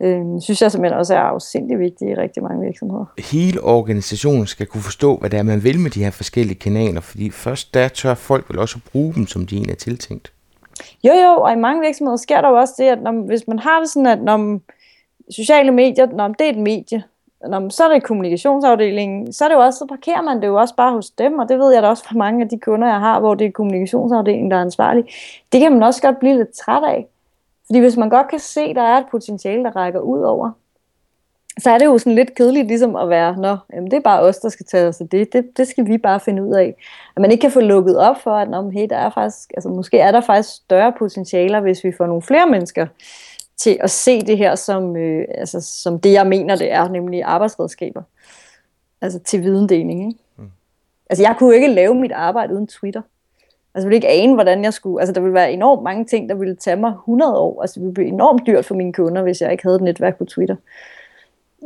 øh, 0.00 0.20
synes 0.40 0.62
jeg 0.62 0.72
simpelthen 0.72 0.98
også 0.98 1.14
er 1.14 1.18
afsindig 1.18 1.78
vigtigt 1.78 2.10
i 2.10 2.14
rigtig 2.14 2.42
mange 2.42 2.64
virksomheder. 2.64 3.04
Hele 3.32 3.60
organisationen 3.60 4.46
skal 4.46 4.66
kunne 4.66 4.82
forstå, 4.82 5.16
hvad 5.16 5.30
det 5.30 5.38
er, 5.38 5.42
man 5.42 5.64
vil 5.64 5.80
med 5.80 5.90
de 5.90 6.04
her 6.04 6.10
forskellige 6.10 6.58
kanaler, 6.58 7.00
fordi 7.00 7.30
først 7.30 7.74
der 7.74 7.88
tør 7.88 8.14
folk 8.14 8.50
vel 8.50 8.58
også 8.58 8.78
bruge 8.92 9.14
dem, 9.14 9.26
som 9.26 9.46
de 9.46 9.54
egentlig 9.54 9.72
er 9.72 9.78
tiltænkt. 9.78 10.32
Jo, 11.04 11.12
jo, 11.12 11.42
og 11.42 11.52
i 11.52 11.56
mange 11.56 11.80
virksomheder 11.80 12.16
sker 12.16 12.40
der 12.40 12.48
jo 12.48 12.56
også 12.56 12.74
det, 12.78 12.84
at 12.84 13.02
når, 13.02 13.12
hvis 13.12 13.48
man 13.48 13.58
har 13.58 13.80
det 13.80 13.88
sådan, 13.88 14.06
at 14.06 14.22
når 14.22 14.60
sociale 15.30 15.70
medier, 15.70 16.06
når 16.06 16.28
det 16.28 16.46
er 16.46 16.50
et 16.50 16.58
medie, 16.58 17.04
når, 17.48 17.68
så 17.68 17.84
er 17.84 17.92
det 17.92 18.02
kommunikationsafdelingen, 18.02 19.32
så 19.32 19.44
er 19.44 19.48
det 19.48 19.54
jo 19.54 19.60
også, 19.60 19.78
så 19.78 19.86
parkerer 19.86 20.22
man 20.22 20.40
det 20.40 20.46
jo 20.46 20.60
også 20.60 20.74
bare 20.76 20.92
hos 20.92 21.10
dem, 21.10 21.38
og 21.38 21.48
det 21.48 21.58
ved 21.58 21.72
jeg 21.72 21.82
da 21.82 21.88
også 21.88 22.04
fra 22.04 22.16
mange 22.16 22.42
af 22.42 22.48
de 22.48 22.58
kunder, 22.58 22.88
jeg 22.88 23.00
har, 23.00 23.20
hvor 23.20 23.34
det 23.34 23.46
er 23.46 23.50
kommunikationsafdelingen, 23.50 24.50
der 24.50 24.56
er 24.56 24.62
ansvarlig. 24.62 25.04
Det 25.52 25.60
kan 25.60 25.72
man 25.72 25.82
også 25.82 26.02
godt 26.02 26.18
blive 26.18 26.36
lidt 26.36 26.52
træt 26.52 26.84
af. 26.84 27.06
Fordi 27.66 27.78
hvis 27.78 27.96
man 27.96 28.10
godt 28.10 28.28
kan 28.28 28.38
se, 28.38 28.74
der 28.74 28.82
er 28.82 28.98
et 28.98 29.06
potentiale, 29.10 29.64
der 29.64 29.76
rækker 29.76 30.00
ud 30.00 30.20
over, 30.20 30.50
så 31.58 31.70
er 31.70 31.78
det 31.78 31.86
jo 31.86 31.98
sådan 31.98 32.14
lidt 32.14 32.34
kedeligt 32.34 32.66
ligesom 32.66 32.96
at 32.96 33.08
være, 33.08 33.36
nå, 33.36 33.56
jamen 33.72 33.90
det 33.90 33.96
er 33.96 34.00
bare 34.00 34.20
os, 34.20 34.38
der 34.38 34.48
skal 34.48 34.66
tage 34.66 34.88
os 34.88 35.00
af 35.00 35.08
det. 35.08 35.32
det. 35.32 35.56
Det 35.56 35.68
skal 35.68 35.86
vi 35.86 35.98
bare 35.98 36.20
finde 36.20 36.44
ud 36.44 36.54
af. 36.54 36.74
At 37.16 37.22
man 37.22 37.30
ikke 37.30 37.42
kan 37.42 37.50
få 37.50 37.60
lukket 37.60 37.98
op 37.98 38.16
for, 38.22 38.30
at 38.30 38.50
nå, 38.50 38.70
hey, 38.70 38.86
der 38.90 38.96
er 38.96 39.10
faktisk, 39.10 39.50
altså 39.54 39.68
måske 39.68 39.98
er 39.98 40.12
der 40.12 40.20
faktisk 40.20 40.54
større 40.54 40.92
potentialer, 40.98 41.60
hvis 41.60 41.84
vi 41.84 41.92
får 41.92 42.06
nogle 42.06 42.22
flere 42.22 42.46
mennesker 42.46 42.86
til 43.56 43.78
at 43.80 43.90
se 43.90 44.20
det 44.20 44.38
her 44.38 44.54
som, 44.54 44.96
øh, 44.96 45.24
altså, 45.34 45.60
som 45.60 46.00
det, 46.00 46.12
jeg 46.12 46.26
mener, 46.26 46.56
det 46.56 46.72
er, 46.72 46.88
nemlig 46.88 47.22
arbejdsredskaber. 47.22 48.02
Altså 49.00 49.18
til 49.18 49.42
videndeling. 49.42 50.06
Ikke? 50.06 50.20
Mm. 50.36 50.50
Altså 51.10 51.22
jeg 51.22 51.34
kunne 51.38 51.54
ikke 51.54 51.68
lave 51.68 51.94
mit 51.94 52.12
arbejde 52.12 52.54
uden 52.54 52.66
Twitter. 52.66 53.02
Altså 53.74 53.86
jeg 53.86 53.90
ville 53.90 53.96
ikke 53.96 54.08
ane, 54.08 54.34
hvordan 54.34 54.64
jeg 54.64 54.74
skulle... 54.74 55.00
Altså 55.00 55.12
der 55.12 55.20
ville 55.20 55.34
være 55.34 55.52
enormt 55.52 55.82
mange 55.82 56.04
ting, 56.04 56.28
der 56.28 56.34
ville 56.34 56.56
tage 56.56 56.76
mig 56.76 56.90
100 56.90 57.38
år. 57.38 57.62
Altså 57.62 57.74
det 57.74 57.82
ville 57.82 57.94
blive 57.94 58.08
enormt 58.08 58.46
dyrt 58.46 58.64
for 58.64 58.74
mine 58.74 58.92
kunder, 58.92 59.22
hvis 59.22 59.40
jeg 59.40 59.52
ikke 59.52 59.62
havde 59.62 59.76
et 59.76 59.82
netværk 59.82 60.18
på 60.18 60.24
Twitter. 60.24 60.56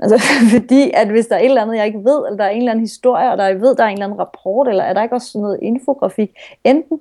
Altså, 0.03 0.19
fordi 0.59 0.91
at 0.95 1.09
hvis 1.09 1.27
der 1.27 1.37
er 1.37 1.41
et 1.41 1.45
eller 1.45 1.63
andet, 1.63 1.77
jeg 1.77 1.87
ikke 1.87 2.05
ved, 2.05 2.27
eller 2.27 2.37
der 2.37 2.45
er 2.45 2.49
en 2.49 2.59
eller 2.59 2.71
anden 2.71 2.85
historie, 2.85 3.31
og 3.31 3.39
der, 3.39 3.47
jeg 3.47 3.61
ved, 3.61 3.77
der 3.77 3.85
er 3.85 3.89
en 3.89 3.93
eller 3.93 4.07
anden 4.07 4.21
rapport, 4.21 4.69
eller 4.69 4.85
er 4.85 4.93
der 4.93 5.03
ikke 5.03 5.15
også 5.15 5.31
sådan 5.31 5.43
noget 5.43 5.59
infografik, 5.63 6.31
enten 6.65 7.01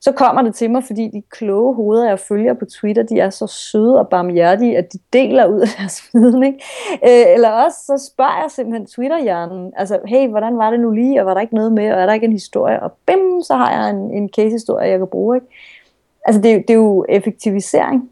så 0.00 0.12
kommer 0.12 0.42
det 0.42 0.54
til 0.54 0.70
mig, 0.70 0.84
fordi 0.84 1.08
de 1.08 1.22
kloge 1.30 1.74
hoveder, 1.74 2.08
jeg 2.08 2.18
følger 2.18 2.54
på 2.54 2.64
Twitter, 2.64 3.02
de 3.02 3.20
er 3.20 3.30
så 3.30 3.46
søde 3.46 3.98
og 3.98 4.08
barmhjertige, 4.08 4.78
at 4.78 4.92
de 4.92 4.98
deler 5.12 5.46
ud 5.46 5.60
af 5.60 5.68
deres 5.78 6.02
viden. 6.12 6.42
Ikke? 6.42 6.58
Øh, 7.04 7.34
eller 7.34 7.50
også 7.50 7.78
så 7.78 8.10
spørger 8.12 8.42
jeg 8.42 8.50
simpelthen 8.50 8.86
Twitter-hjernen, 8.86 9.72
altså, 9.76 9.98
hey, 10.06 10.28
hvordan 10.28 10.58
var 10.58 10.70
det 10.70 10.80
nu 10.80 10.90
lige, 10.90 11.20
og 11.20 11.26
var 11.26 11.34
der 11.34 11.40
ikke 11.40 11.54
noget 11.54 11.72
med, 11.72 11.92
og 11.92 12.00
er 12.00 12.06
der 12.06 12.12
ikke 12.12 12.26
en 12.26 12.32
historie? 12.32 12.82
Og 12.82 12.92
bim, 13.06 13.42
så 13.42 13.54
har 13.54 13.70
jeg 13.72 13.90
en, 13.90 14.10
en 14.10 14.28
case-historie, 14.36 14.90
jeg 14.90 14.98
kan 14.98 15.08
bruge. 15.08 15.36
Ikke? 15.36 15.46
Altså, 16.24 16.40
det, 16.42 16.68
det 16.68 16.70
er 16.70 16.78
jo 16.78 17.04
effektivisering. 17.08 18.10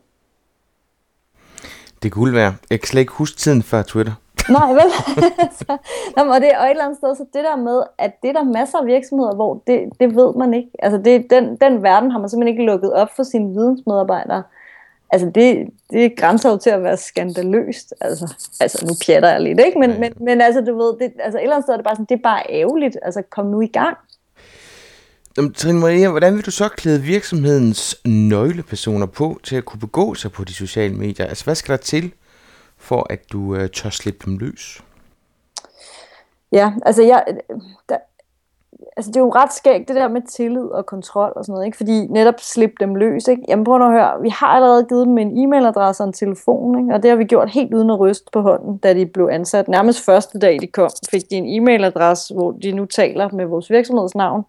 Det 2.04 2.12
kunne 2.12 2.32
være. 2.32 2.54
Jeg 2.70 2.80
kan 2.80 2.86
slet 2.86 3.00
ikke 3.00 3.12
huske 3.12 3.36
tiden 3.36 3.62
før 3.62 3.82
Twitter. 3.82 4.12
Nej, 4.48 4.72
vel? 4.72 4.90
så, 5.58 5.76
nå, 6.16 6.22
og, 6.22 6.40
det, 6.40 6.50
og 6.58 6.64
et 6.64 6.70
eller 6.70 6.84
andet 6.84 6.98
sted, 6.98 7.14
så 7.16 7.24
det 7.34 7.44
der 7.44 7.56
med, 7.56 7.82
at 7.98 8.12
det 8.22 8.28
er 8.28 8.32
der 8.32 8.42
masser 8.44 8.78
af 8.78 8.86
virksomheder, 8.86 9.34
hvor 9.34 9.62
det, 9.66 9.80
det 10.00 10.16
ved 10.16 10.34
man 10.34 10.54
ikke. 10.54 10.70
Altså 10.78 10.98
det, 10.98 11.30
den, 11.30 11.56
den 11.56 11.82
verden 11.82 12.10
har 12.10 12.18
man 12.18 12.28
simpelthen 12.28 12.58
ikke 12.58 12.72
lukket 12.72 12.92
op 12.92 13.08
for 13.16 13.22
sine 13.22 13.54
vidensmedarbejdere. 13.54 14.42
Altså 15.10 15.30
det, 15.34 15.68
det 15.90 16.16
grænser 16.16 16.50
jo 16.50 16.56
til 16.56 16.70
at 16.70 16.82
være 16.82 16.96
skandaløst. 16.96 17.94
Altså, 18.00 18.34
altså 18.60 18.86
nu 18.86 18.92
pjatter 19.06 19.30
jeg 19.30 19.40
lidt, 19.40 19.60
ikke? 19.60 19.78
Men, 19.78 20.00
men, 20.00 20.12
men 20.20 20.40
altså 20.40 20.60
du 20.60 20.76
ved, 20.76 20.98
det, 21.00 21.12
altså 21.24 21.38
et 21.38 21.42
eller 21.42 21.54
andet 21.54 21.64
sted 21.64 21.74
er 21.74 21.78
det 21.78 21.84
bare 21.84 21.96
sådan, 21.96 22.06
det 22.08 22.18
er 22.18 22.22
bare 22.22 22.42
ærgerligt. 22.50 22.96
Altså 23.02 23.22
kom 23.30 23.46
nu 23.46 23.60
i 23.60 23.66
gang. 23.66 23.96
Trine 25.36 25.80
Maria, 25.80 26.10
hvordan 26.10 26.34
vil 26.34 26.46
du 26.46 26.50
så 26.50 26.68
klæde 26.68 27.02
virksomhedens 27.02 28.00
nøglepersoner 28.04 29.06
på 29.06 29.40
til 29.42 29.56
at 29.56 29.64
kunne 29.64 29.80
begå 29.80 30.14
sig 30.14 30.32
på 30.32 30.44
de 30.44 30.54
sociale 30.54 30.94
medier? 30.94 31.26
Altså 31.26 31.44
hvad 31.44 31.54
skal 31.54 31.72
der 31.72 31.82
til, 31.82 32.12
for 32.78 33.06
at 33.10 33.32
du 33.32 33.54
øh, 33.54 33.68
tør 33.70 33.90
slippe 33.90 34.20
dem 34.26 34.38
løs? 34.38 34.82
Ja, 36.52 36.72
altså 36.86 37.02
jeg, 37.02 37.24
der, 37.88 37.96
altså 38.96 39.10
det 39.10 39.16
er 39.16 39.20
jo 39.20 39.32
ret 39.32 39.52
skægt 39.52 39.88
det 39.88 39.96
der 39.96 40.08
med 40.08 40.22
tillid 40.30 40.64
og 40.64 40.86
kontrol 40.86 41.32
og 41.36 41.44
sådan 41.44 41.52
noget, 41.52 41.66
ikke? 41.66 41.76
fordi 41.76 42.06
netop 42.06 42.40
slippe 42.40 42.76
dem 42.80 42.94
løs. 42.94 43.28
Ikke? 43.28 43.42
Jamen 43.48 43.64
prøv 43.64 43.82
at 43.82 43.92
høre, 43.92 44.22
vi 44.22 44.28
har 44.28 44.46
allerede 44.46 44.86
givet 44.88 45.06
dem 45.06 45.18
en 45.18 45.38
e-mailadresse 45.38 46.02
og 46.02 46.06
en 46.06 46.12
telefon, 46.12 46.78
ikke? 46.78 46.94
og 46.94 47.02
det 47.02 47.10
har 47.10 47.16
vi 47.16 47.24
gjort 47.24 47.50
helt 47.50 47.74
uden 47.74 47.90
at 47.90 48.00
ryste 48.00 48.26
på 48.32 48.40
hånden, 48.40 48.78
da 48.78 48.94
de 48.94 49.06
blev 49.06 49.28
ansat. 49.32 49.68
Nærmest 49.68 50.04
første 50.04 50.38
dag 50.38 50.60
de 50.60 50.66
kom, 50.66 50.90
fik 51.10 51.30
de 51.30 51.36
en 51.36 51.62
e-mailadresse, 51.62 52.34
hvor 52.34 52.50
de 52.52 52.72
nu 52.72 52.84
taler 52.84 53.28
med 53.32 53.44
vores 53.46 53.70
virksomhedsnavn 53.70 54.44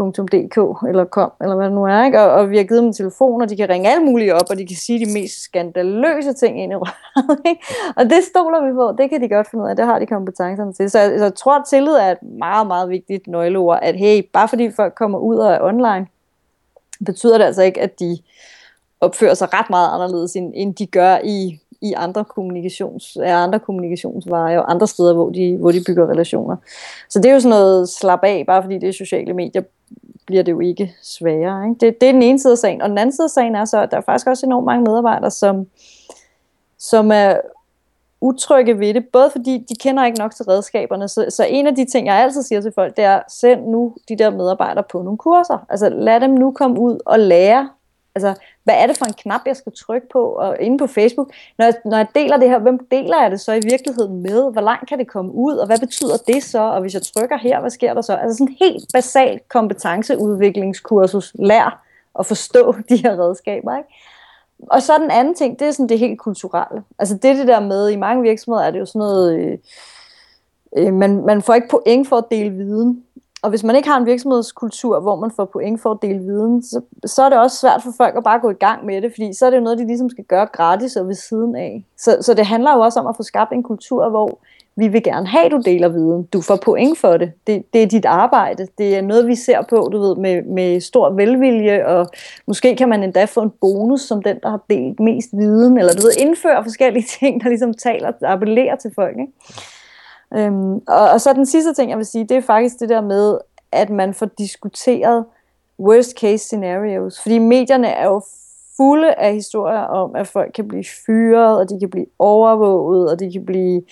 .dk 0.00 0.88
eller 0.88 1.04
kom, 1.04 1.32
eller 1.40 1.56
hvad 1.56 1.66
det 1.66 1.74
nu 1.74 1.84
er, 1.84 2.04
ikke? 2.04 2.20
Og, 2.20 2.30
og 2.30 2.50
vi 2.50 2.56
har 2.56 2.64
givet 2.64 2.82
dem 2.82 2.92
telefoner, 2.92 3.44
og 3.44 3.50
de 3.50 3.56
kan 3.56 3.68
ringe 3.68 3.90
alle 3.90 4.04
mulige 4.04 4.34
op, 4.34 4.50
og 4.50 4.58
de 4.58 4.66
kan 4.66 4.76
sige 4.76 5.06
de 5.06 5.12
mest 5.12 5.42
skandaløse 5.42 6.32
ting 6.32 6.62
ind 6.62 6.72
i 6.72 6.74
røret, 6.74 7.40
ikke? 7.50 7.62
Og 7.96 8.04
det 8.04 8.24
stoler 8.30 8.66
vi 8.66 8.72
på, 8.72 8.94
det 8.98 9.10
kan 9.10 9.22
de 9.22 9.28
godt 9.28 9.50
finde 9.50 9.64
ud 9.64 9.70
af, 9.70 9.76
det 9.76 9.84
har 9.86 9.98
de 9.98 10.06
kompetencerne 10.06 10.72
til. 10.72 10.90
Så 10.90 10.98
så 11.18 11.24
jeg 11.24 11.34
tror, 11.34 11.58
at 11.58 11.64
tillid 11.70 11.92
er 11.92 12.10
et 12.10 12.22
meget, 12.22 12.66
meget 12.66 12.88
vigtigt 12.88 13.26
nøgleord, 13.26 13.78
at 13.82 13.96
hey, 13.96 14.22
bare 14.32 14.48
fordi 14.48 14.70
folk 14.70 14.94
kommer 14.94 15.18
ud 15.18 15.36
og 15.36 15.52
er 15.52 15.62
online, 15.62 16.06
betyder 17.06 17.38
det 17.38 17.44
altså 17.44 17.62
ikke, 17.62 17.80
at 17.80 18.00
de 18.00 18.18
opfører 19.00 19.34
sig 19.34 19.48
ret 19.54 19.70
meget 19.70 19.94
anderledes, 19.94 20.36
end, 20.36 20.52
end 20.54 20.74
de 20.74 20.86
gør 20.86 21.18
i 21.24 21.60
i 21.80 21.92
andre, 21.92 22.24
kommunikations, 22.24 23.16
er 23.22 23.36
andre 23.36 23.58
kommunikationsveje 23.58 24.58
og 24.58 24.70
andre 24.70 24.86
steder, 24.86 25.14
hvor 25.14 25.30
de, 25.30 25.56
hvor 25.56 25.72
de 25.72 25.84
bygger 25.86 26.10
relationer. 26.10 26.56
Så 27.08 27.18
det 27.18 27.28
er 27.28 27.32
jo 27.32 27.40
sådan 27.40 27.50
noget 27.50 27.88
slap 27.88 28.20
af, 28.22 28.44
bare 28.46 28.62
fordi 28.62 28.78
det 28.78 28.88
er 28.88 28.92
sociale 28.92 29.34
medier, 29.34 29.62
bliver 30.26 30.42
det 30.42 30.52
jo 30.52 30.60
ikke 30.60 30.94
sværere. 31.02 31.68
Ikke? 31.68 31.86
Det, 31.86 32.00
det 32.00 32.08
er 32.08 32.12
den 32.12 32.22
ene 32.22 32.38
side 32.38 32.52
af 32.52 32.58
sagen. 32.58 32.82
Og 32.82 32.88
den 32.88 32.98
anden 32.98 33.12
side 33.12 33.24
af 33.24 33.30
sagen 33.30 33.54
er 33.54 33.64
så, 33.64 33.80
at 33.80 33.90
der 33.90 33.96
er 33.96 34.00
faktisk 34.00 34.26
også 34.26 34.46
enormt 34.46 34.66
mange 34.66 34.84
medarbejdere, 34.84 35.30
som, 35.30 35.66
som 36.78 37.12
er 37.12 37.36
utrygge 38.20 38.78
ved 38.78 38.94
det, 38.94 39.08
både 39.08 39.30
fordi 39.30 39.64
de 39.68 39.74
kender 39.74 40.04
ikke 40.04 40.18
nok 40.18 40.34
til 40.34 40.44
redskaberne. 40.44 41.08
Så, 41.08 41.26
så 41.28 41.44
en 41.44 41.66
af 41.66 41.74
de 41.74 41.84
ting, 41.84 42.06
jeg 42.06 42.16
altid 42.16 42.42
siger 42.42 42.60
til 42.60 42.72
folk, 42.74 42.96
det 42.96 43.04
er, 43.04 43.20
send 43.28 43.66
nu 43.66 43.94
de 44.08 44.18
der 44.18 44.30
medarbejdere 44.30 44.84
på 44.92 45.02
nogle 45.02 45.18
kurser. 45.18 45.66
Altså 45.68 45.88
lad 45.88 46.20
dem 46.20 46.30
nu 46.30 46.52
komme 46.52 46.80
ud 46.80 46.98
og 47.06 47.18
lære 47.18 47.68
Altså, 48.16 48.34
hvad 48.66 48.74
er 48.78 48.86
det 48.86 48.98
for 48.98 49.04
en 49.04 49.12
knap, 49.12 49.40
jeg 49.46 49.56
skal 49.56 49.72
trykke 49.72 50.08
på 50.12 50.22
og 50.22 50.56
inde 50.60 50.78
på 50.78 50.86
Facebook? 50.86 51.30
Når 51.58 51.64
jeg, 51.64 51.74
når 51.84 51.96
jeg 51.96 52.06
deler 52.14 52.36
det 52.36 52.48
her, 52.48 52.58
hvem 52.58 52.86
deler 52.90 53.22
jeg 53.22 53.30
det 53.30 53.40
så 53.40 53.52
i 53.52 53.60
virkeligheden 53.70 54.22
med? 54.22 54.52
Hvor 54.52 54.60
langt 54.60 54.88
kan 54.88 54.98
det 54.98 55.08
komme 55.08 55.32
ud? 55.32 55.56
Og 55.56 55.66
hvad 55.66 55.78
betyder 55.78 56.16
det 56.26 56.42
så? 56.42 56.60
Og 56.60 56.80
hvis 56.80 56.94
jeg 56.94 57.02
trykker 57.02 57.36
her, 57.36 57.60
hvad 57.60 57.70
sker 57.70 57.94
der 57.94 58.00
så? 58.02 58.14
Altså 58.14 58.38
sådan 58.38 58.48
en 58.48 58.56
helt 58.60 58.84
basal 58.92 59.40
kompetenceudviklingskursus. 59.48 61.32
Lær 61.34 61.82
at 62.18 62.26
forstå 62.26 62.74
de 62.88 62.96
her 62.96 63.20
redskaber, 63.20 63.76
ikke? 63.76 63.88
Og 64.70 64.82
så 64.82 64.98
den 64.98 65.10
anden 65.10 65.34
ting, 65.34 65.58
det 65.58 65.68
er 65.68 65.72
sådan 65.72 65.88
det 65.88 65.98
helt 65.98 66.18
kulturelle. 66.18 66.82
Altså 66.98 67.14
det 67.14 67.36
det 67.36 67.46
der 67.46 67.60
med, 67.60 67.88
i 67.88 67.96
mange 67.96 68.22
virksomheder 68.22 68.66
er 68.66 68.70
det 68.70 68.78
jo 68.78 68.86
sådan 68.86 68.98
noget, 68.98 69.40
øh, 69.40 69.58
øh, 70.76 70.92
man, 70.94 71.26
man 71.26 71.42
får 71.42 71.54
ikke 71.54 71.68
point 71.68 72.08
for 72.08 72.16
at 72.16 72.24
dele 72.30 72.50
viden. 72.50 73.05
Og 73.46 73.50
hvis 73.50 73.64
man 73.64 73.76
ikke 73.76 73.88
har 73.88 73.98
en 73.98 74.06
virksomhedskultur, 74.06 75.00
hvor 75.00 75.16
man 75.16 75.30
får 75.36 75.44
point 75.44 75.80
for 75.80 75.90
at 75.90 75.98
dele 76.02 76.18
viden, 76.18 76.62
så, 76.62 76.80
så 77.04 77.22
er 77.22 77.28
det 77.28 77.38
også 77.38 77.56
svært 77.56 77.82
for 77.82 77.92
folk 77.96 78.16
at 78.16 78.24
bare 78.24 78.40
gå 78.40 78.50
i 78.50 78.54
gang 78.54 78.86
med 78.86 79.02
det, 79.02 79.12
fordi 79.12 79.32
så 79.32 79.46
er 79.46 79.50
det 79.50 79.56
jo 79.56 79.62
noget, 79.62 79.78
de 79.78 79.86
ligesom 79.86 80.10
skal 80.10 80.24
gøre 80.24 80.46
gratis 80.46 80.96
og 80.96 81.08
ved 81.08 81.14
siden 81.14 81.56
af. 81.56 81.84
Så, 81.98 82.18
så 82.20 82.34
det 82.34 82.46
handler 82.46 82.74
jo 82.74 82.80
også 82.80 83.00
om 83.00 83.06
at 83.06 83.16
få 83.16 83.22
skabt 83.22 83.52
en 83.52 83.62
kultur, 83.62 84.08
hvor 84.08 84.38
vi 84.76 84.88
vil 84.88 85.02
gerne 85.02 85.26
have, 85.26 85.44
at 85.44 85.50
du 85.50 85.62
deler 85.64 85.88
viden. 85.88 86.22
Du 86.22 86.40
får 86.40 86.56
point 86.56 86.98
for 86.98 87.16
det. 87.16 87.32
det. 87.46 87.72
Det 87.72 87.82
er 87.82 87.86
dit 87.86 88.04
arbejde. 88.04 88.68
Det 88.78 88.96
er 88.96 89.02
noget, 89.02 89.26
vi 89.26 89.34
ser 89.34 89.62
på, 89.70 89.88
du 89.92 89.98
ved, 90.00 90.16
med, 90.16 90.42
med 90.42 90.80
stor 90.80 91.10
velvilje, 91.10 91.86
og 91.86 92.06
måske 92.46 92.76
kan 92.76 92.88
man 92.88 93.02
endda 93.02 93.24
få 93.24 93.40
en 93.40 93.52
bonus 93.60 94.00
som 94.00 94.22
den, 94.22 94.38
der 94.42 94.50
har 94.50 94.60
delt 94.70 95.00
mest 95.00 95.28
viden, 95.32 95.78
eller 95.78 95.92
du 95.92 96.02
ved, 96.02 96.12
indføre 96.18 96.62
forskellige 96.64 97.06
ting, 97.20 97.42
der 97.42 97.48
ligesom 97.48 97.74
taler 97.74 98.08
og 98.08 98.32
appellerer 98.32 98.76
til 98.76 98.90
folk. 98.94 99.16
Ikke? 99.18 99.32
Øhm, 100.34 100.74
og, 100.74 101.10
og 101.12 101.20
så 101.20 101.32
den 101.32 101.46
sidste 101.46 101.74
ting, 101.74 101.90
jeg 101.90 101.98
vil 101.98 102.06
sige, 102.06 102.24
det 102.24 102.36
er 102.36 102.40
faktisk 102.40 102.80
det 102.80 102.88
der 102.88 103.00
med, 103.00 103.38
at 103.72 103.90
man 103.90 104.14
får 104.14 104.26
diskuteret 104.26 105.24
worst 105.78 106.18
case 106.18 106.44
scenarios. 106.44 107.22
Fordi 107.22 107.38
medierne 107.38 107.88
er 107.88 108.06
jo 108.06 108.22
fulde 108.76 109.14
af 109.14 109.34
historier 109.34 109.80
om, 109.80 110.16
at 110.16 110.26
folk 110.26 110.52
kan 110.54 110.68
blive 110.68 110.84
fyret, 111.06 111.58
og 111.58 111.70
de 111.70 111.80
kan 111.80 111.90
blive 111.90 112.06
overvåget, 112.18 113.10
og 113.10 113.20
de 113.20 113.32
kan 113.32 113.46
blive, 113.46 113.82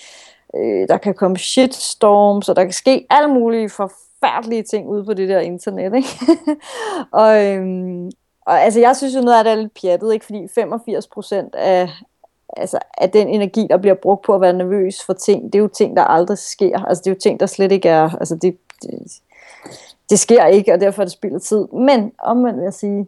øh, 0.56 0.88
der 0.88 0.96
kan 0.96 1.14
komme 1.14 1.36
shitstorms, 1.36 2.48
og 2.48 2.56
der 2.56 2.64
kan 2.64 2.72
ske 2.72 3.06
alle 3.10 3.34
mulige 3.34 3.70
forfærdelige 3.70 4.62
ting 4.62 4.88
ude 4.88 5.04
på 5.04 5.14
det 5.14 5.28
der 5.28 5.40
internet. 5.40 5.94
Ikke? 5.96 6.08
og, 7.22 7.44
øhm, 7.46 8.10
og 8.46 8.62
altså, 8.62 8.80
jeg 8.80 8.96
synes 8.96 9.14
jo 9.14 9.20
noget 9.20 9.38
af 9.38 9.44
det 9.44 9.52
er 9.52 9.56
lidt 9.56 9.80
pjattet, 9.82 10.12
ikke? 10.12 10.26
fordi 10.26 10.48
85 10.54 11.06
procent 11.06 11.54
af, 11.54 11.88
altså, 12.56 12.78
at 12.98 13.12
den 13.12 13.28
energi, 13.28 13.66
der 13.70 13.76
bliver 13.76 13.94
brugt 13.94 14.24
på 14.24 14.34
at 14.34 14.40
være 14.40 14.52
nervøs 14.52 15.04
for 15.06 15.12
ting, 15.12 15.44
det 15.44 15.54
er 15.54 15.62
jo 15.62 15.68
ting, 15.68 15.96
der 15.96 16.02
aldrig 16.02 16.38
sker. 16.38 16.78
Altså, 16.78 17.02
det 17.04 17.10
er 17.10 17.14
jo 17.14 17.20
ting, 17.20 17.40
der 17.40 17.46
slet 17.46 17.72
ikke 17.72 17.88
er... 17.88 18.10
Altså, 18.14 18.34
det, 18.34 18.56
det, 18.82 19.20
det 20.10 20.18
sker 20.18 20.46
ikke, 20.46 20.72
og 20.72 20.80
derfor 20.80 21.02
er 21.02 21.04
det 21.04 21.12
spild 21.12 21.34
af 21.34 21.40
tid. 21.40 21.68
Men 21.72 22.12
omvendt 22.18 22.56
vil 22.56 22.64
jeg 22.64 22.74
sige, 22.74 23.06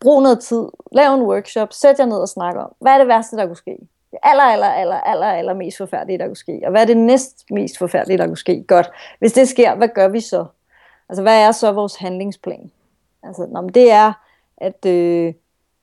brug 0.00 0.22
noget 0.22 0.40
tid, 0.40 0.64
lav 0.92 1.14
en 1.14 1.22
workshop, 1.22 1.72
sæt 1.72 1.98
jer 1.98 2.06
ned 2.06 2.16
og 2.16 2.28
snak 2.28 2.56
om, 2.56 2.74
hvad 2.78 2.92
er 2.92 2.98
det 2.98 3.08
værste, 3.08 3.36
der 3.36 3.46
kunne 3.46 3.56
ske? 3.56 3.76
Det 4.10 4.18
aller, 4.22 4.42
aller, 4.42 4.66
aller, 4.66 5.00
aller, 5.00 5.26
aller 5.26 5.54
mest 5.54 5.78
forfærdelige, 5.78 6.18
der 6.18 6.26
kunne 6.26 6.36
ske. 6.36 6.60
Og 6.64 6.70
hvad 6.70 6.82
er 6.82 6.86
det 6.86 6.96
næst 6.96 7.44
mest 7.50 7.78
forfærdelige, 7.78 8.18
der 8.18 8.26
kunne 8.26 8.36
ske? 8.36 8.64
Godt. 8.68 8.90
Hvis 9.18 9.32
det 9.32 9.48
sker, 9.48 9.74
hvad 9.74 9.88
gør 9.88 10.08
vi 10.08 10.20
så? 10.20 10.44
Altså, 11.08 11.22
hvad 11.22 11.42
er 11.42 11.52
så 11.52 11.72
vores 11.72 11.96
handlingsplan? 11.96 12.70
Altså, 13.22 13.46
nå, 13.46 13.60
men 13.60 13.74
det 13.74 13.90
er, 13.90 14.12
at 14.56 14.86
øh, 14.86 15.34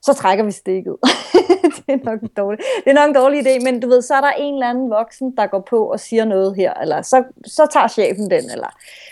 så 0.01 0.13
trækker 0.13 0.43
vi 0.43 0.51
stikket. 0.51 0.97
det, 1.89 2.01
er 2.01 2.05
nok 2.11 2.21
en 2.21 2.29
dårlig, 2.37 2.59
det 2.85 2.89
er 2.91 2.93
nok 2.93 3.07
en 3.07 3.15
dårlig 3.15 3.47
idé, 3.47 3.63
men 3.63 3.79
du 3.79 3.87
ved, 3.87 4.01
så 4.01 4.13
er 4.13 4.21
der 4.21 4.31
en 4.31 4.53
eller 4.53 4.69
anden 4.69 4.89
voksen, 4.89 5.37
der 5.37 5.47
går 5.47 5.59
på 5.69 5.91
og 5.91 5.99
siger 5.99 6.25
noget 6.25 6.55
her, 6.55 6.73
eller 6.73 7.01
så, 7.01 7.23
så 7.45 7.67
tager 7.73 7.87
chefen 7.87 8.31
den, 8.31 8.51
eller 8.51 8.67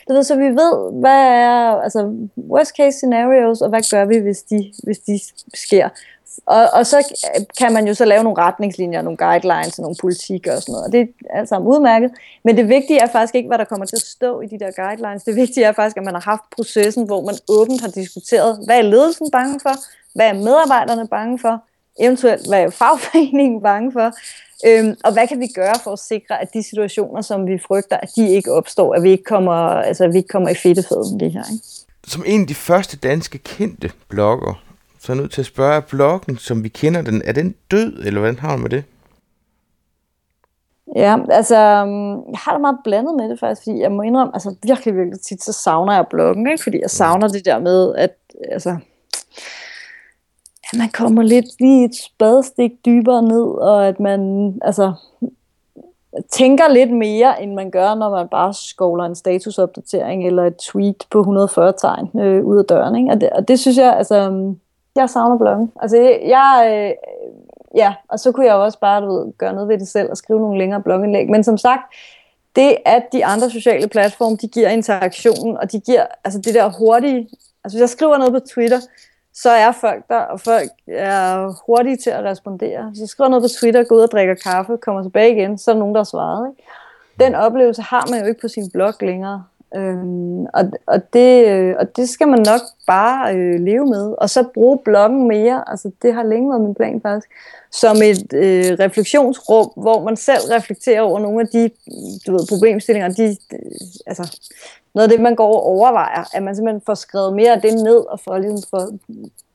du 0.08 0.14
ved, 0.14 0.24
så 0.24 0.36
vi 0.36 0.46
ved, 0.46 1.00
hvad 1.00 1.22
er 1.28 1.82
altså, 1.82 2.14
worst 2.38 2.76
case 2.78 2.98
scenarios, 2.98 3.62
og 3.62 3.70
hvad 3.70 3.92
gør 3.92 4.06
vi, 4.06 4.18
hvis 4.18 4.44
de, 4.44 4.74
hvis 4.84 5.00
de 5.00 5.20
sker. 5.54 5.90
Og, 6.46 6.68
og 6.74 6.86
så 6.86 7.14
kan 7.60 7.74
man 7.74 7.88
jo 7.88 7.94
så 7.94 8.06
lave 8.06 8.24
nogle 8.24 8.42
retningslinjer, 8.42 9.02
nogle 9.02 9.18
guidelines, 9.18 9.80
nogle 9.80 9.96
politikker 10.02 10.56
og 10.56 10.62
sådan 10.62 10.72
noget. 10.72 10.86
Og 10.86 10.92
det 10.92 11.02
er 11.02 11.40
alt 11.40 11.50
sammen 11.50 11.68
udmærket. 11.68 12.12
Men 12.44 12.58
det 12.58 12.70
vigtige 12.70 13.00
er 13.00 13.08
faktisk 13.08 13.36
ikke, 13.36 13.48
hvad 13.48 13.58
der 13.58 13.64
kommer 13.64 13.86
til 13.86 13.96
at 13.96 14.02
stå 14.02 14.42
i 14.42 14.48
de 14.48 14.60
der 14.60 14.72
guidelines. 14.72 15.24
Det 15.24 15.36
vigtige 15.36 15.66
er 15.66 15.72
faktisk, 15.72 15.98
at 15.98 16.04
man 16.04 16.14
har 16.14 16.22
haft 16.22 16.42
processen, 16.56 17.06
hvor 17.06 17.22
man 17.22 17.36
åbent 17.50 17.82
har 17.82 17.90
diskuteret, 17.90 18.60
hvad 18.66 18.78
er 18.78 18.82
ledelsen 18.82 19.32
bange 19.32 19.60
for? 19.60 19.74
Hvad 20.16 20.28
er 20.28 20.34
medarbejderne 20.34 21.08
bange 21.08 21.40
for? 21.40 21.64
Eventuelt, 22.00 22.48
hvad 22.48 22.62
er 22.62 22.70
fagforeningen 22.70 23.62
bange 23.62 23.92
for? 23.92 24.12
Øhm, 24.66 24.96
og 25.04 25.14
hvad 25.14 25.28
kan 25.28 25.40
vi 25.40 25.48
gøre 25.56 25.76
for 25.84 25.92
at 25.92 26.00
sikre, 26.00 26.42
at 26.42 26.54
de 26.54 26.64
situationer, 26.64 27.22
som 27.22 27.48
vi 27.48 27.60
frygter, 27.68 27.98
at 27.98 28.10
de 28.16 28.30
ikke 28.30 28.54
opstår, 28.54 28.94
at 28.94 29.04
vi 29.04 29.12
ikke 29.12 29.24
kommer, 29.24 29.54
altså, 29.54 30.04
at 30.04 30.14
vi 30.14 30.18
ikke 30.18 30.30
kommer 30.30 30.50
i 30.50 30.56
fedteføden 30.56 31.12
med 31.12 31.20
det 31.20 31.32
her. 31.32 31.44
Ikke? 31.52 31.64
Som 32.08 32.24
en 32.26 32.42
af 32.42 32.48
de 32.48 32.56
første 32.56 32.98
danske 32.98 33.38
kendte 33.38 33.92
blogger, 34.10 34.64
så 35.00 35.12
er 35.12 35.16
jeg 35.16 35.22
nødt 35.22 35.32
til 35.32 35.42
at 35.42 35.46
spørge, 35.46 35.76
er 35.76 35.80
bloggen, 35.80 36.38
som 36.38 36.64
vi 36.64 36.70
kender 36.70 37.02
den, 37.02 37.22
er 37.26 37.32
den 37.32 37.56
død, 37.72 38.04
eller 38.06 38.20
hvordan 38.20 38.40
har 38.40 38.56
du 38.56 38.62
med 38.62 38.70
det? 38.70 38.84
Ja, 40.96 41.18
altså, 41.32 41.56
øhm, 41.56 42.12
jeg 42.12 42.40
har 42.46 42.52
det 42.52 42.62
meget 42.62 42.78
blandet 42.84 43.16
med 43.16 43.30
det 43.30 43.40
faktisk, 43.40 43.64
fordi 43.64 43.80
jeg 43.80 43.92
må 43.92 44.02
indrømme, 44.02 44.36
altså 44.36 44.56
virkelig, 44.64 44.96
virkelig 44.96 45.22
tit, 45.22 45.44
så 45.44 45.54
savner 45.54 45.94
jeg 45.94 46.06
bloggen, 46.10 46.48
ikke? 46.48 46.64
fordi 46.64 46.82
jeg 46.82 46.90
savner 46.90 47.28
det 47.28 47.46
der 47.46 47.60
med, 47.60 47.96
at 47.96 48.16
altså, 48.52 48.78
at 50.74 50.78
man 50.78 50.90
kommer 50.90 51.24
lidt 51.24 51.46
lige 51.60 51.86
et 51.86 51.96
spadestik 51.96 52.72
dybere 52.86 53.22
ned, 53.22 53.44
og 53.44 53.88
at 53.88 54.00
man 54.00 54.54
altså, 54.62 54.94
tænker 56.32 56.70
lidt 56.70 56.92
mere, 56.92 57.44
end 57.44 57.54
man 57.54 57.72
gør, 57.72 57.96
når 57.96 58.10
man 58.10 58.28
bare 58.28 58.54
skovler 58.54 59.04
en 59.04 59.16
statusopdatering 59.16 60.28
eller 60.28 60.46
et 60.46 60.58
tweet 60.58 61.06
på 61.10 61.20
140 61.20 61.74
tegn 61.82 62.20
øh, 62.20 62.46
ud 62.46 62.58
af 62.58 62.66
døren. 62.66 62.96
Ikke? 62.96 63.12
Og, 63.12 63.22
det, 63.22 63.30
og 63.30 63.48
det 63.48 63.60
synes 63.60 63.78
jeg, 63.78 63.98
altså, 63.98 64.16
jeg 64.96 65.10
savner 65.10 65.38
bloggen. 65.38 65.72
Altså, 65.82 65.98
jeg, 66.26 66.68
øh, 66.70 66.92
ja, 67.76 67.94
og 68.10 68.20
så 68.20 68.32
kunne 68.32 68.46
jeg 68.46 68.56
også 68.56 68.80
bare 68.80 69.02
du 69.02 69.12
ved, 69.12 69.34
gøre 69.38 69.54
noget 69.54 69.70
ved 69.70 69.78
det 69.78 69.88
selv 69.88 70.10
og 70.10 70.18
skrive 70.18 70.40
nogle 70.40 70.58
længere 70.58 70.82
blogindlæg. 70.82 71.30
Men 71.30 71.44
som 71.44 71.58
sagt, 71.58 71.94
det 72.56 72.78
at 72.86 73.04
de 73.12 73.26
andre 73.26 73.50
sociale 73.50 73.88
platforme, 73.88 74.38
de 74.42 74.48
giver 74.48 74.70
interaktionen, 74.70 75.58
og 75.58 75.72
de 75.72 75.80
giver 75.80 76.06
altså 76.24 76.40
det 76.40 76.54
der 76.54 76.72
hurtige, 76.80 77.30
altså 77.64 77.78
hvis 77.78 77.82
jeg 77.82 77.90
skriver 77.90 78.18
noget 78.18 78.34
på 78.34 78.40
Twitter, 78.40 78.80
så 79.42 79.50
er 79.50 79.72
folk 79.72 80.04
der, 80.10 80.20
og 80.20 80.40
folk 80.40 80.72
er 80.88 81.54
hurtige 81.66 81.98
til 81.98 82.10
at 82.10 82.24
respondere. 82.24 82.92
Så 82.96 83.08
skriver 83.08 83.30
noget 83.30 83.44
på 83.44 83.50
Twitter, 83.60 83.84
går 83.84 83.96
ud 83.96 84.02
og 84.02 84.12
drikker 84.12 84.36
kaffe, 84.36 84.78
kommer 84.78 85.04
tilbage 85.04 85.32
igen, 85.32 85.58
så 85.58 85.72
er 85.72 85.76
der 85.76 85.80
nogen, 85.80 85.96
der 85.96 86.00
har 86.00 86.06
svaret. 86.06 86.50
Ikke? 86.50 86.70
Den 87.20 87.36
oplevelse 87.36 87.82
har 87.82 88.08
man 88.12 88.20
jo 88.20 88.26
ikke 88.26 88.42
på 88.42 88.48
sin 88.48 88.72
blog 88.72 88.94
længere. 89.02 89.44
Øhm, 89.78 90.46
og, 90.46 90.72
og, 90.86 91.14
det, 91.14 91.48
øh, 91.48 91.76
og 91.80 91.96
det 91.96 92.10
skal 92.10 92.28
man 92.28 92.40
nok 92.40 92.62
bare 92.88 93.36
øh, 93.36 93.60
leve 93.60 93.86
med. 93.86 94.16
Og 94.18 94.30
så 94.30 94.44
bruge 94.54 94.78
bloggen 94.86 95.28
mere, 95.28 95.64
altså 95.68 95.92
det 96.02 96.14
har 96.14 96.24
længe 96.24 96.50
været 96.50 96.62
min 96.62 96.76
plan 96.76 97.02
faktisk, 97.02 97.30
som 97.72 97.96
et 97.96 98.34
øh, 98.34 98.78
refleksionsrum, 98.80 99.72
hvor 99.76 100.04
man 100.04 100.16
selv 100.16 100.42
reflekterer 100.52 101.02
over 101.02 101.20
nogle 101.20 101.42
af 101.42 101.48
de 101.48 101.70
du 102.28 102.32
ved, 102.32 102.48
problemstillinger, 102.50 103.10
de, 103.10 103.38
øh, 103.54 103.60
altså 104.06 104.40
noget 104.96 105.08
af 105.08 105.12
det, 105.12 105.22
man 105.22 105.36
går 105.36 105.54
og 105.54 105.64
overvejer, 105.64 106.36
at 106.36 106.44
man 106.44 106.56
simpelthen 106.56 106.82
får 106.86 106.94
skrevet 106.94 107.34
mere 107.34 107.54
af 107.54 107.62
det 107.62 107.74
ned, 107.74 107.98
og 107.98 108.20
får, 108.20 108.38
ligesom, 108.38 108.70
får 108.70 108.90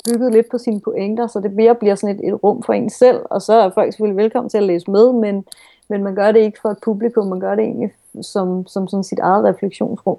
bygget 0.05 0.33
lidt 0.33 0.51
på 0.51 0.59
sine 0.59 0.81
pointer, 0.81 1.27
så 1.27 1.41
det 1.41 1.53
mere 1.53 1.75
bliver 1.75 1.95
sådan 1.95 2.17
et, 2.17 2.29
et 2.29 2.43
rum 2.45 2.63
for 2.63 2.73
en 2.73 2.91
selv, 2.91 3.21
og 3.31 3.43
så 3.43 3.53
er 3.53 3.71
folk 3.71 3.93
selvfølgelig 3.93 4.23
velkommen 4.23 4.51
til 4.51 4.59
at 4.59 4.65
læse 4.65 4.91
med, 4.91 5.13
men, 5.13 5.45
men 5.89 6.05
man 6.05 6.15
gør 6.15 6.33
det 6.33 6.41
ikke 6.41 6.59
for 6.63 6.69
et 6.69 6.79
publikum, 6.83 7.27
man 7.27 7.41
gør 7.41 7.55
det 7.55 7.65
egentlig 7.65 7.93
som, 8.23 8.67
som 8.67 8.89
sådan 8.89 9.05
sit 9.05 9.19
eget 9.19 9.45
refleksionsrum. 9.45 10.19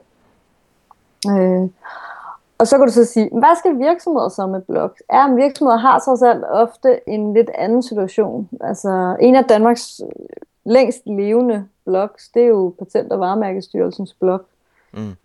Øh. 1.29 1.69
Og 2.57 2.67
så 2.67 2.77
kan 2.77 2.87
du 2.87 2.93
så 2.93 3.05
sige, 3.05 3.29
hvad 3.31 3.57
skal 3.59 3.79
virksomheder 3.79 4.29
så 4.29 4.47
med 4.47 4.61
blogs? 4.61 5.01
Ja, 5.11 5.33
virksomheder 5.33 5.77
har 5.77 5.99
trods 5.99 6.21
alt 6.21 6.43
ofte 6.49 7.09
en 7.09 7.33
lidt 7.33 7.49
anden 7.55 7.83
situation. 7.83 8.49
Altså, 8.61 9.15
en 9.19 9.35
af 9.35 9.43
Danmarks 9.43 10.01
længst 10.65 11.01
levende 11.05 11.65
blogs, 11.85 12.29
det 12.33 12.43
er 12.43 12.47
jo 12.47 12.73
Patent- 12.79 13.11
og 13.11 13.19
Varemærkestyrelsens 13.19 14.13
blog. 14.13 14.41
Mm. 14.93 15.15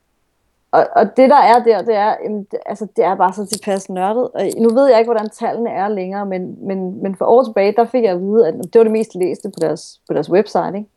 Og, 0.71 0.87
og 0.97 1.17
det 1.17 1.31
der 1.31 1.37
er 1.37 1.63
der, 1.63 1.83
det 1.83 1.95
er, 1.95 2.17
jamen, 2.25 2.47
det, 2.51 2.59
altså, 2.67 2.87
det 2.97 3.05
er 3.05 3.15
bare 3.15 3.33
så 3.33 3.47
tilpas 3.47 3.91
nørdet. 3.91 4.29
Og 4.29 4.43
nu 4.59 4.69
ved 4.69 4.87
jeg 4.87 4.99
ikke, 4.99 5.13
hvordan 5.13 5.31
tallene 5.31 5.71
er 5.71 5.89
længere, 5.89 6.27
men, 6.27 6.59
men, 6.67 7.03
men 7.03 7.17
for 7.17 7.25
år 7.25 7.45
tilbage, 7.45 7.75
der 7.77 7.85
fik 7.85 8.03
jeg 8.05 8.13
at 8.13 8.21
vide, 8.21 8.49
at 8.49 8.55
det 8.55 8.79
var 8.79 8.83
det 8.83 8.93
mest 8.93 9.15
læste 9.15 9.49
på 9.49 9.61
deres, 9.61 10.01
på 10.09 10.15
deres 10.15 10.31
website. 10.31 10.77
Ikke? 10.77 10.89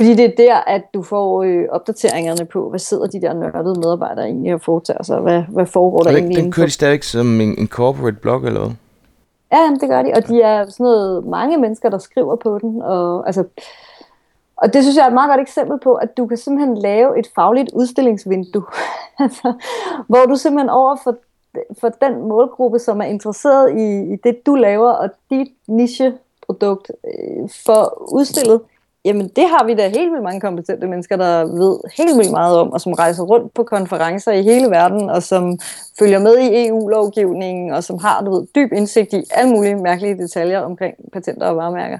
Fordi 0.00 0.14
det 0.14 0.24
er 0.24 0.34
der, 0.36 0.56
at 0.56 0.82
du 0.94 1.02
får 1.02 1.42
øh, 1.42 1.64
opdateringerne 1.70 2.46
på, 2.46 2.68
hvad 2.70 2.78
sidder 2.78 3.06
de 3.06 3.20
der 3.20 3.32
nørdede 3.32 3.80
medarbejdere 3.80 4.26
egentlig 4.26 4.54
og 4.54 4.60
foretager 4.60 5.02
sig, 5.02 5.20
hvad, 5.20 5.42
hvad 5.48 5.66
foregår 5.66 5.98
der 5.98 6.10
egentlig 6.10 6.42
Den 6.42 6.52
kører 6.52 6.66
de 6.66 6.72
stadig 6.72 7.04
som 7.04 7.40
en, 7.40 7.58
en 7.58 7.68
corporate 7.68 8.16
blog, 8.16 8.46
eller 8.46 8.60
hvad? 8.60 8.70
Ja, 9.52 9.76
det 9.80 9.88
gør 9.88 10.02
de, 10.02 10.12
og 10.16 10.28
de 10.28 10.42
er 10.42 10.64
sådan 10.64 10.84
noget, 10.84 11.26
mange 11.26 11.56
mennesker, 11.56 11.90
der 11.90 11.98
skriver 11.98 12.36
på 12.36 12.58
den, 12.58 12.82
og 12.82 13.26
altså, 13.26 13.44
og 14.56 14.72
det 14.72 14.82
synes 14.82 14.96
jeg 14.96 15.02
er 15.02 15.06
et 15.06 15.14
meget 15.14 15.30
godt 15.30 15.40
eksempel 15.40 15.78
på, 15.78 15.94
at 15.94 16.16
du 16.16 16.26
kan 16.26 16.36
simpelthen 16.36 16.76
lave 16.76 17.18
et 17.18 17.28
fagligt 17.34 17.70
udstillingsvindue, 17.72 18.64
altså, 19.24 19.52
hvor 20.06 20.26
du 20.28 20.36
simpelthen 20.36 20.70
over 20.70 20.96
for, 21.04 21.16
for 21.80 21.88
den 21.88 22.28
målgruppe, 22.28 22.78
som 22.78 23.00
er 23.00 23.04
interesseret 23.04 23.78
i, 23.78 24.12
i 24.12 24.16
det, 24.24 24.46
du 24.46 24.54
laver, 24.54 24.90
og 24.90 25.10
dit 25.30 25.48
nicheprodukt, 25.68 26.90
øh, 27.04 27.48
for 27.66 28.12
udstillet, 28.12 28.60
jamen 29.04 29.28
det 29.28 29.48
har 29.48 29.64
vi 29.64 29.74
da 29.74 29.88
helt 29.88 30.10
vildt 30.10 30.22
mange 30.22 30.40
kompetente 30.40 30.86
mennesker, 30.86 31.16
der 31.16 31.44
ved 31.44 31.78
helt 31.96 32.18
vildt 32.18 32.30
meget 32.30 32.58
om, 32.58 32.72
og 32.72 32.80
som 32.80 32.92
rejser 32.92 33.22
rundt 33.22 33.54
på 33.54 33.64
konferencer 33.64 34.32
i 34.32 34.42
hele 34.42 34.70
verden, 34.70 35.10
og 35.10 35.22
som 35.22 35.58
følger 35.98 36.18
med 36.18 36.38
i 36.38 36.66
EU-lovgivningen, 36.66 37.72
og 37.72 37.84
som 37.84 37.98
har 37.98 38.20
du 38.20 38.30
ved, 38.30 38.46
dyb 38.54 38.72
indsigt 38.72 39.12
i 39.12 39.22
alle 39.30 39.50
mulige 39.50 39.76
mærkelige 39.76 40.18
detaljer 40.18 40.60
omkring 40.60 40.94
patenter 41.12 41.46
og 41.46 41.56
varemærker. 41.56 41.98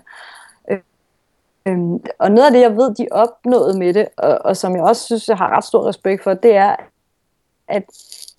Øhm, 1.67 2.01
og 2.19 2.31
noget 2.31 2.47
af 2.47 2.53
det, 2.53 2.61
jeg 2.61 2.77
ved, 2.77 2.95
de 2.95 3.07
opnåede 3.11 3.79
med 3.79 3.95
det, 3.95 4.09
og, 4.17 4.39
og 4.45 4.57
som 4.57 4.77
jeg 4.77 4.83
også 4.83 5.05
synes, 5.05 5.29
jeg 5.29 5.37
har 5.37 5.57
ret 5.57 5.65
stor 5.65 5.89
respekt 5.89 6.23
for, 6.23 6.35
det 6.35 6.57
er, 6.57 6.77
at 7.69 7.83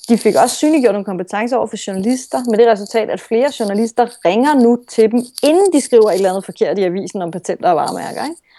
de 0.09 0.17
fik 0.17 0.35
også 0.35 0.55
synliggjort 0.55 0.93
nogle 0.93 1.05
kompetencer 1.05 1.57
over 1.57 1.67
for 1.67 1.77
journalister, 1.87 2.37
med 2.49 2.57
det 2.57 2.67
resultat, 2.67 3.09
at 3.09 3.21
flere 3.21 3.51
journalister 3.59 4.25
ringer 4.25 4.53
nu 4.53 4.77
til 4.89 5.11
dem, 5.11 5.19
inden 5.43 5.73
de 5.73 5.81
skriver 5.81 6.09
et 6.09 6.15
eller 6.15 6.29
andet 6.29 6.45
forkert 6.45 6.79
i 6.79 6.83
avisen 6.83 7.21
om 7.21 7.31
patenter 7.31 7.69
og 7.69 7.75
varemærker. 7.75 8.23
Ikke? 8.23 8.50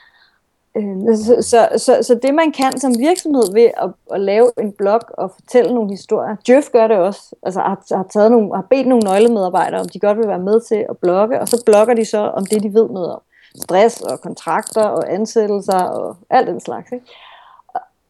Øhm, 0.76 1.08
altså, 1.08 1.24
så, 1.24 1.40
så, 1.42 1.68
så, 1.76 2.02
så 2.02 2.14
det 2.22 2.34
man 2.34 2.52
kan 2.52 2.80
som 2.80 2.98
virksomhed 2.98 3.52
ved 3.52 3.70
at, 3.76 3.90
at 4.12 4.20
lave 4.20 4.50
en 4.60 4.72
blog 4.72 5.00
og 5.08 5.30
fortælle 5.30 5.74
nogle 5.74 5.90
historier, 5.90 6.36
Jeff 6.48 6.70
gør 6.72 6.86
det 6.86 6.96
også, 6.96 7.34
altså 7.42 7.60
har, 7.60 7.96
har, 7.96 8.06
taget 8.12 8.30
nogle, 8.30 8.54
har 8.54 8.66
bedt 8.70 8.86
nogle 8.88 9.04
nøglemedarbejdere, 9.04 9.80
om 9.80 9.88
de 9.88 10.00
godt 10.00 10.18
vil 10.18 10.28
være 10.28 10.38
med 10.38 10.60
til 10.60 10.86
at 10.90 10.98
blogge, 10.98 11.40
og 11.40 11.48
så 11.48 11.62
blogger 11.66 11.94
de 11.94 12.04
så 12.04 12.18
om 12.18 12.46
det, 12.46 12.62
de 12.62 12.74
ved 12.74 12.88
noget 12.88 13.12
om 13.12 13.20
stress 13.56 14.00
og 14.00 14.20
kontrakter 14.20 14.82
og 14.82 15.12
ansættelser 15.14 15.78
og 15.78 16.16
alt 16.30 16.48
den 16.48 16.60
slags. 16.60 16.92
Ikke? 16.92 17.06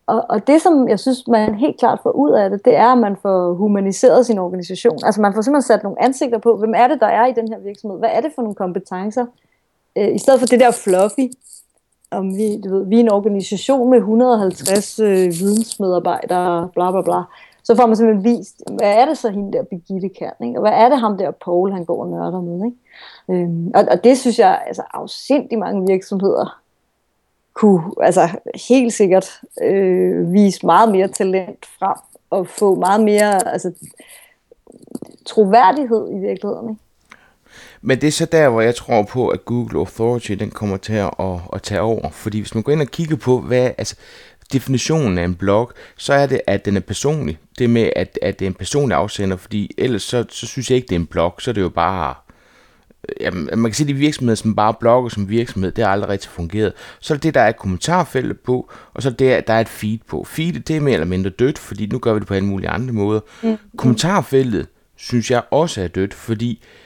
Og, 0.07 0.25
og 0.29 0.47
det, 0.47 0.63
som 0.63 0.89
jeg 0.89 1.01
synes, 1.01 1.29
man 1.29 1.55
helt 1.55 1.79
klart 1.79 1.99
får 2.03 2.11
ud 2.11 2.31
af 2.31 2.51
det, 2.51 2.65
det 2.65 2.77
er, 2.77 2.89
at 2.93 2.99
man 2.99 3.17
får 3.23 3.55
humaniseret 3.55 4.27
sin 4.27 4.39
organisation. 4.39 4.99
Altså 5.05 5.21
man 5.21 5.35
får 5.35 5.43
simpelthen 5.43 5.69
sat 5.69 5.83
nogle 5.83 6.03
ansigter 6.03 6.39
på, 6.39 6.57
hvem 6.57 6.75
er 6.77 6.89
det, 6.89 7.01
der 7.01 7.07
er 7.07 7.27
i 7.27 7.33
den 7.33 7.49
her 7.49 7.59
virksomhed? 7.59 7.99
Hvad 7.99 8.11
er 8.13 8.21
det 8.21 8.33
for 8.35 8.43
nogle 8.43 8.55
kompetencer? 8.55 9.27
Øh, 9.97 10.15
I 10.15 10.19
stedet 10.19 10.41
for 10.41 10.47
det 10.47 10.61
der 10.61 10.71
fluffy, 10.71 11.31
om 12.13 12.37
vi, 12.37 12.61
du 12.61 12.75
ved, 12.75 12.87
vi 12.87 12.97
er 12.97 13.01
en 13.01 13.13
organisation 13.13 13.91
med 13.91 13.99
150 13.99 14.99
øh, 14.99 15.09
vidensmedarbejdere, 15.09 16.69
bla 16.75 16.91
bla 16.91 17.03
bla. 17.03 17.23
så 17.63 17.77
får 17.77 17.87
man 17.87 17.97
simpelthen 17.97 18.25
vist, 18.25 18.63
hvad 18.67 18.95
er 18.95 19.05
det 19.07 19.19
så 19.19 19.31
hende 19.31 19.53
der 19.53 19.63
Birgitte 19.63 20.09
Kern, 20.09 20.45
ikke? 20.45 20.59
og 20.59 20.61
hvad 20.61 20.73
er 20.73 20.89
det 20.89 21.01
ham 21.01 21.19
der 21.19 21.31
Paul, 21.31 21.73
han 21.73 21.85
går 21.85 22.03
og 22.05 22.11
nørder 22.11 22.41
med. 22.41 22.65
Ikke? 22.65 23.43
Øhm, 23.43 23.71
og, 23.75 23.85
og 23.91 24.05
det 24.05 24.19
synes 24.19 24.39
jeg, 24.39 24.63
altså 24.67 24.83
afsindig 24.95 25.59
mange 25.59 25.87
virksomheder 25.93 26.59
kunne 27.55 27.83
altså 28.01 28.29
helt 28.69 28.93
sikkert 28.93 29.41
øh, 29.63 30.33
vise 30.33 30.67
meget 30.67 30.93
mere 30.93 31.09
talent 31.09 31.67
frem, 31.79 31.97
og 32.31 32.47
få 32.47 32.75
meget 32.75 33.05
mere 33.05 33.49
altså, 33.49 33.73
troværdighed 35.27 36.09
i 36.11 36.19
virkeligheden. 36.19 36.71
Ikke? 36.71 36.81
Men 37.83 38.01
det 38.01 38.07
er 38.07 38.13
så 38.13 38.25
der, 38.25 38.49
hvor 38.49 38.61
jeg 38.61 38.75
tror 38.75 39.03
på, 39.03 39.29
at 39.29 39.45
Google 39.45 39.79
Authority 39.79 40.33
den 40.33 40.51
kommer 40.51 40.77
til 40.77 40.93
at, 40.93 41.11
at, 41.21 41.41
at 41.53 41.63
tage 41.63 41.81
over. 41.81 42.11
Fordi 42.11 42.41
hvis 42.41 42.55
man 42.55 42.63
går 42.63 42.73
ind 42.73 42.81
og 42.81 42.87
kigger 42.87 43.17
på, 43.17 43.41
hvad 43.41 43.71
altså, 43.79 43.97
definitionen 44.53 45.19
af 45.19 45.25
en 45.25 45.35
blog, 45.35 45.73
så 45.97 46.13
er 46.13 46.27
det, 46.27 46.41
at 46.47 46.65
den 46.65 46.77
er 46.77 46.81
personlig. 46.81 47.39
Det 47.59 47.71
med, 47.71 47.91
at, 47.97 48.19
at 48.23 48.39
det 48.39 48.45
er 48.45 48.51
en 48.51 48.55
personlig 48.55 48.97
afsender, 48.97 49.37
fordi 49.37 49.71
ellers 49.79 50.03
så, 50.03 50.25
så 50.29 50.47
synes 50.47 50.71
jeg 50.71 50.77
ikke, 50.77 50.89
det 50.89 50.97
er 50.97 51.01
en 51.01 51.07
blog. 51.07 51.35
Så 51.39 51.51
er 51.51 51.53
det 51.53 51.61
jo 51.61 51.69
bare... 51.69 52.15
Jamen, 53.21 53.49
man 53.57 53.71
kan 53.71 53.75
sige, 53.75 53.85
at 53.85 53.89
de 53.89 53.95
virksomheder, 53.95 54.35
som 54.35 54.57
bare 54.57 54.75
blogger 54.81 55.09
som 55.11 55.29
virksomhed, 55.29 55.73
det 55.73 55.85
har 55.85 55.93
aldrig 55.93 56.09
rigtig 56.11 56.31
fungeret. 56.31 56.73
Så 57.01 57.15
er 57.15 57.17
det 57.17 57.23
det, 57.23 57.35
der 57.35 57.41
er 57.41 57.49
et 57.49 57.57
kommentarfelt 57.57 58.43
på, 58.43 58.71
og 58.95 59.03
så 59.03 59.09
er 59.09 59.13
det, 59.13 59.47
der 59.47 59.55
er 59.55 59.61
et 59.61 59.69
feed 59.69 59.99
på. 60.09 60.25
Feedet, 60.25 60.69
det 60.69 60.77
er 60.77 60.81
mere 60.81 60.95
eller 60.95 61.07
mindre 61.07 61.31
dødt, 61.31 61.59
fordi 61.59 61.87
nu 61.87 61.99
gør 61.99 62.13
vi 62.13 62.21
det 62.21 62.27
på 62.29 62.35
alle 62.35 62.49
mulige 62.49 62.69
andre 62.69 62.93
måder. 62.93 63.21
Mm. 63.43 63.57
Kommentarfeltet, 63.77 64.67
synes 64.97 65.31
jeg 65.31 65.43
også 65.51 65.83
er 65.83 65.89
dødt, 65.89 66.15
fordi 66.15 66.63
øh, 66.63 66.82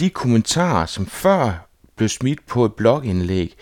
de 0.00 0.10
kommentarer, 0.10 0.86
som 0.86 1.06
før 1.06 1.66
blev 1.96 2.08
smidt 2.08 2.46
på 2.46 2.64
et 2.64 2.74
blogindlæg, 2.74 3.56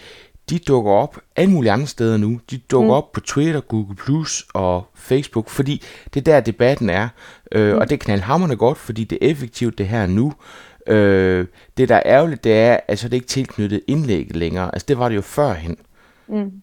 de 0.50 0.58
dukker 0.58 0.92
op 0.92 1.18
alle 1.36 1.52
mulige 1.52 1.72
andre 1.72 1.86
steder 1.86 2.16
nu. 2.16 2.40
De 2.50 2.58
dukker 2.58 2.90
mm. 2.90 2.96
op 2.96 3.12
på 3.12 3.20
Twitter, 3.20 3.60
Google 3.60 3.96
Plus 3.96 4.46
og 4.54 4.86
Facebook, 4.94 5.48
fordi 5.48 5.82
det 6.14 6.28
er 6.28 6.32
der 6.32 6.40
debatten 6.40 6.90
er. 6.90 7.08
Øh, 7.52 7.74
mm. 7.74 7.78
Og 7.78 7.90
det 7.90 7.96
er 7.96 8.04
knaldhammerne 8.04 8.56
godt, 8.56 8.78
fordi 8.78 9.04
det 9.04 9.18
er 9.22 9.30
effektivt 9.30 9.78
det 9.78 9.88
her 9.88 10.06
nu. 10.06 10.32
Øh, 10.86 11.46
det 11.76 11.88
der 11.88 11.94
er 11.94 12.02
ærgerligt, 12.04 12.44
det 12.44 12.58
er, 12.58 12.80
altså 12.88 13.08
det 13.08 13.12
er 13.12 13.16
ikke 13.16 13.26
tilknyttet 13.26 13.80
indlægget 13.86 14.36
længere. 14.36 14.70
Altså 14.72 14.86
det 14.88 14.98
var 14.98 15.08
det 15.08 15.16
jo 15.16 15.20
førhen. 15.20 15.76
Mm. 16.28 16.62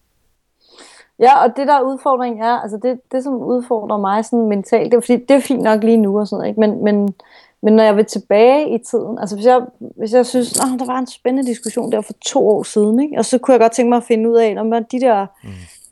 Ja, 1.18 1.44
og 1.44 1.56
det 1.56 1.68
der 1.68 1.80
udfordring 1.80 2.40
er, 2.40 2.60
altså 2.60 2.78
det, 2.82 3.00
det 3.12 3.24
som 3.24 3.34
udfordrer 3.34 3.96
mig 3.96 4.24
sådan 4.24 4.48
mentalt, 4.48 4.92
det 4.92 4.96
er 4.96 5.00
fordi, 5.00 5.16
det 5.16 5.30
er 5.30 5.40
fint 5.40 5.62
nok 5.62 5.82
lige 5.84 5.96
nu 5.96 6.18
og 6.18 6.28
sådan 6.28 6.38
noget, 6.38 6.48
ikke? 6.48 6.60
Men, 6.60 6.84
men, 6.84 7.14
men 7.62 7.76
når 7.76 7.84
jeg 7.84 7.96
vil 7.96 8.04
tilbage 8.04 8.74
i 8.74 8.78
tiden, 8.90 9.18
altså 9.18 9.36
hvis 9.36 9.46
jeg, 9.46 9.60
hvis 9.78 10.12
jeg 10.12 10.26
synes, 10.26 10.60
at 10.60 10.78
der 10.78 10.86
var 10.86 10.98
en 10.98 11.06
spændende 11.06 11.50
diskussion 11.50 11.92
der 11.92 12.00
for 12.00 12.12
to 12.26 12.48
år 12.48 12.62
siden, 12.62 13.00
ikke? 13.00 13.18
og 13.18 13.24
så 13.24 13.38
kunne 13.38 13.52
jeg 13.52 13.60
godt 13.60 13.72
tænke 13.72 13.88
mig 13.88 13.96
at 13.96 14.04
finde 14.04 14.30
ud 14.30 14.36
af, 14.36 14.56
om 14.58 14.84
de 14.84 15.00
der, 15.00 15.26
mm. 15.44 15.50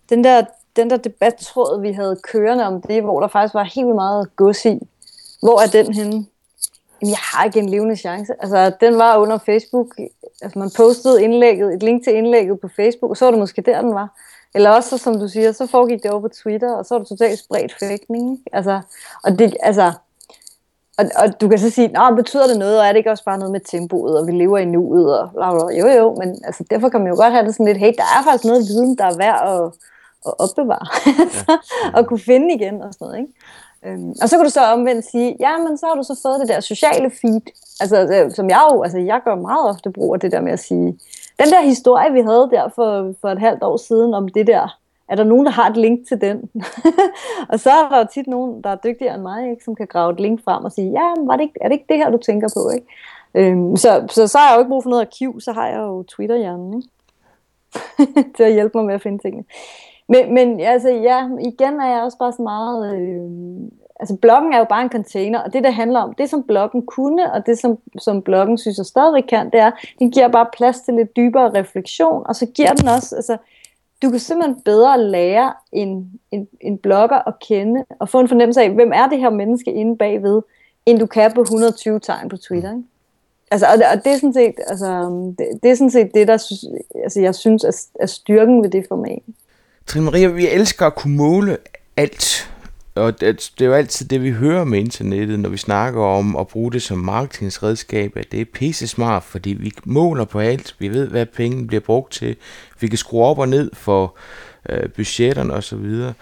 den 0.09 0.25
der, 0.25 0.45
den 0.77 0.91
der 0.91 0.97
debattråd, 0.97 1.81
vi 1.81 1.93
havde 1.93 2.17
kørende 2.23 2.67
om 2.67 2.83
det, 2.83 3.03
hvor 3.03 3.21
der 3.21 3.29
faktisk 3.29 3.55
var 3.55 3.71
helt 3.75 3.95
meget 3.95 4.37
gods 4.37 4.65
i, 4.65 4.79
hvor 5.43 5.61
er 5.61 5.67
den 5.67 5.95
henne? 5.95 6.27
Jamen, 7.03 7.11
jeg 7.11 7.19
har 7.33 7.45
ikke 7.45 7.59
en 7.59 7.69
levende 7.69 7.97
chance. 7.97 8.33
Altså, 8.41 8.73
den 8.81 8.99
var 8.99 9.17
under 9.17 9.39
Facebook. 9.39 9.95
Altså, 10.43 10.59
man 10.59 10.71
postede 10.77 11.25
indlægget, 11.25 11.75
et 11.75 11.83
link 11.83 12.05
til 12.05 12.15
indlægget 12.15 12.61
på 12.61 12.69
Facebook, 12.77 13.11
og 13.11 13.17
så 13.17 13.25
var 13.25 13.31
det 13.31 13.41
måske 13.41 13.63
der, 13.63 13.83
den 13.83 13.95
var. 13.95 14.09
Eller 14.55 14.71
også, 14.71 14.99
som 14.99 15.19
du 15.19 15.29
siger, 15.29 15.53
så 15.53 15.67
foregik 15.67 16.03
det 16.03 16.11
over 16.11 16.21
på 16.21 16.29
Twitter, 16.29 16.73
og 16.73 16.85
så 16.85 16.95
var 16.95 16.99
det 16.99 17.09
totalt 17.09 17.39
spredt 17.39 17.75
fægtning. 17.81 18.41
Altså, 18.53 18.81
og 19.25 19.39
det, 19.39 19.57
altså, 19.63 19.93
og, 20.99 21.05
og 21.17 21.41
du 21.41 21.49
kan 21.49 21.59
så 21.59 21.71
sige, 21.71 21.89
Nå, 21.89 22.15
betyder 22.17 22.47
det 22.47 22.59
noget, 22.59 22.81
og 22.81 22.87
er 22.87 22.93
det 22.93 22.97
ikke 22.97 23.11
også 23.11 23.25
bare 23.25 23.39
noget 23.39 23.53
med 23.53 23.61
tempoet, 23.61 24.19
og 24.19 24.27
vi 24.27 24.33
lever 24.33 24.59
i 24.59 24.65
nuet, 24.65 25.21
og 25.21 25.31
bla, 25.31 25.51
bla, 25.51 25.77
jo 25.81 25.87
jo, 25.89 26.15
men 26.19 26.29
altså, 26.45 26.65
derfor 26.71 26.89
kan 26.89 27.01
man 27.01 27.09
jo 27.09 27.17
godt 27.17 27.33
have 27.33 27.47
det 27.47 27.55
sådan 27.55 27.67
lidt, 27.67 27.79
hey, 27.79 27.93
der 27.97 28.03
er 28.03 28.23
faktisk 28.25 28.45
noget 28.45 28.69
viden, 28.69 28.99
der 28.99 29.05
er 29.05 29.17
værd 29.17 29.41
at, 29.53 29.65
at 30.27 30.35
opbevare, 30.39 30.87
ja. 31.49 31.57
og 31.99 32.07
kunne 32.07 32.21
finde 32.21 32.55
igen 32.55 32.83
og 32.83 32.95
sådan 32.95 33.05
noget, 33.07 33.19
ikke? 33.19 33.33
Øhm, 33.87 34.15
og 34.23 34.29
så 34.29 34.37
kan 34.37 34.45
du 34.45 34.51
så 34.51 34.61
omvendt 34.61 35.11
sige, 35.11 35.37
ja, 35.41 35.57
men 35.57 35.79
så 35.79 35.87
har 35.87 35.95
du 35.95 36.03
så 36.03 36.21
fået 36.23 36.41
det 36.41 36.49
der 36.49 36.61
sociale 36.61 37.11
feed, 37.21 37.41
altså 37.81 37.97
det, 38.07 38.37
som 38.37 38.51
jeg 38.51 38.69
jo, 38.73 38.83
altså 38.83 38.99
jeg 38.99 39.21
gør 39.25 39.35
meget 39.35 39.69
ofte 39.69 39.91
brug 39.91 40.15
af 40.15 40.21
det 40.21 40.33
der 40.33 40.41
med 40.41 40.53
at 40.53 40.59
sige, 40.59 40.99
den 41.41 41.49
der 41.53 41.63
historie, 41.63 42.13
vi 42.13 42.21
havde 42.21 42.49
der 42.53 42.69
for, 42.75 43.15
for 43.21 43.29
et 43.29 43.39
halvt 43.39 43.63
år 43.63 43.77
siden 43.77 44.15
om 44.15 44.29
det 44.29 44.47
der, 44.47 44.79
er 45.09 45.17
der 45.17 45.25
nogen, 45.25 45.47
der 45.47 45.53
har 45.53 45.71
et 45.71 45.77
link 45.77 46.09
til 46.09 46.21
den? 46.21 46.51
og 47.51 47.61
så 47.61 47.71
er 47.71 47.89
der 47.89 47.99
jo 47.99 48.07
tit 48.15 48.27
nogen, 48.27 48.63
der 48.63 48.71
er 48.71 48.77
dygtigere 48.77 49.15
end 49.15 49.23
mig, 49.23 49.51
ikke, 49.51 49.65
som 49.65 49.75
kan 49.75 49.87
grave 49.87 50.13
et 50.13 50.21
link 50.21 50.45
frem 50.45 50.65
og 50.65 50.73
sige, 50.73 50.91
ja, 50.91 51.15
var 51.19 51.37
det 51.37 51.43
ikke, 51.43 51.59
er 51.61 51.69
det 51.69 51.73
ikke 51.75 51.87
det 51.89 51.97
her, 51.97 52.11
du 52.11 52.19
tænker 52.19 52.49
på? 52.57 52.71
Ikke? 52.75 52.87
Øhm, 53.35 53.77
så, 53.77 54.07
så, 54.11 54.27
så 54.27 54.39
har 54.39 54.49
jeg 54.49 54.57
jo 54.57 54.61
ikke 54.61 54.69
brug 54.69 54.83
for 54.83 54.91
noget 54.91 55.07
arkiv, 55.07 55.41
så 55.41 55.53
har 55.53 55.69
jeg 55.69 55.79
jo 55.79 56.03
Twitter-hjernen 56.03 56.75
ikke? 56.77 56.89
til 58.37 58.43
at 58.43 58.53
hjælpe 58.53 58.79
mig 58.79 58.87
med 58.87 58.95
at 58.95 59.03
finde 59.03 59.19
tingene. 59.19 59.45
Men, 60.09 60.35
men 60.35 60.61
altså, 60.61 60.89
ja, 60.89 61.29
igen 61.41 61.81
er 61.81 61.89
jeg 61.95 62.03
også 62.03 62.19
bare 62.19 62.33
så 62.33 62.43
meget... 62.43 62.97
Øh, 62.97 63.71
altså, 64.01 64.17
bloggen 64.17 64.53
er 64.53 64.59
jo 64.59 64.65
bare 64.65 64.83
en 64.83 64.91
container, 64.91 65.39
og 65.39 65.53
det, 65.53 65.65
der 65.65 65.71
handler 65.71 66.01
om, 66.01 66.15
det 66.15 66.31
som 66.31 66.43
bloggen 66.43 66.87
kunne, 66.87 67.33
og 67.33 67.47
det 67.47 67.59
som, 67.59 67.79
som 67.99 68.23
bloggen 68.23 68.59
synes 68.59 68.79
jeg 68.79 68.87
stadigvæk 68.87 69.25
kan, 69.29 69.51
det 69.51 69.61
er, 69.61 69.71
den 69.99 70.11
giver 70.11 70.29
bare 70.29 70.47
plads 70.53 70.81
til 70.81 70.95
lidt 70.95 71.17
dybere 71.17 71.59
refleksion, 71.61 72.23
og 72.27 72.37
så 72.37 72.47
giver 72.47 72.73
den 72.73 72.89
også... 72.89 73.17
Altså, 73.17 73.37
du 74.03 74.11
kan 74.11 74.21
simpelthen 74.21 74.63
bedre 74.63 75.03
lære 75.03 75.53
en, 75.73 76.11
en, 76.31 76.49
en 76.61 76.79
blogger 76.79 77.29
at 77.29 77.35
kende, 77.49 77.85
og 78.01 78.09
få 78.09 78.21
en 78.21 78.29
fornemmelse 78.29 78.61
af, 78.61 78.71
hvem 78.71 78.93
er 78.95 79.09
det 79.09 79.19
her 79.19 79.31
menneske 79.31 79.73
inde 79.73 79.97
bagved, 79.97 80.43
end 80.87 80.99
du 80.99 81.07
kan 81.07 81.33
på 81.33 81.41
120 81.41 82.01
tegn 82.01 82.29
på 82.29 82.37
Twitter. 82.37 82.71
Ikke? 82.71 82.85
Altså, 83.51 83.67
og, 83.67 83.79
det, 83.79 83.87
og 83.87 84.05
det 84.05 84.13
er 84.13 84.17
sådan 84.17 84.33
set, 84.33 84.55
altså, 84.67 84.87
det, 85.39 85.47
det 85.63 85.71
er 85.71 85.75
sådan 85.75 85.91
set 85.91 86.11
det, 86.15 86.29
der 86.29 86.33
altså, 87.03 87.21
jeg 87.21 87.35
synes 87.35 87.65
er, 87.65 87.87
er 88.01 88.07
styrken 88.07 88.63
ved 88.63 88.71
det 88.71 88.85
format. 88.89 89.23
Trine 89.87 90.05
Maria, 90.05 90.29
vi 90.29 90.49
elsker 90.49 90.87
at 90.87 90.95
kunne 90.95 91.17
måle 91.17 91.57
alt. 91.97 92.51
Og 92.97 93.21
det, 93.21 93.27
altså, 93.27 93.51
det 93.59 93.65
er 93.65 93.69
jo 93.69 93.75
altid 93.75 94.07
det, 94.07 94.23
vi 94.23 94.31
hører 94.31 94.65
med 94.65 94.79
internettet, 94.79 95.39
når 95.39 95.49
vi 95.49 95.57
snakker 95.57 96.03
om 96.03 96.37
at 96.37 96.49
bruge 96.49 96.73
det 96.73 96.83
som 96.83 96.99
marketingsredskab, 96.99 98.17
at 98.17 98.33
det 98.33 98.41
er 98.41 98.45
pisse 98.45 98.89
smart, 98.89 99.25
fordi 99.25 99.51
vi 99.51 99.73
måler 99.85 100.25
på 100.25 100.39
alt. 100.39 100.77
Vi 100.79 100.89
ved, 100.89 101.09
hvad 101.09 101.27
pengene 101.27 101.67
bliver 101.67 101.81
brugt 101.81 102.13
til. 102.13 102.37
Vi 102.81 102.89
kan 102.89 102.99
skrue 102.99 103.25
op 103.25 103.39
og 103.39 103.49
ned 103.49 103.71
for 103.75 104.17
øh, 104.69 104.89
budgetterne 104.89 105.55
osv. 105.55 106.13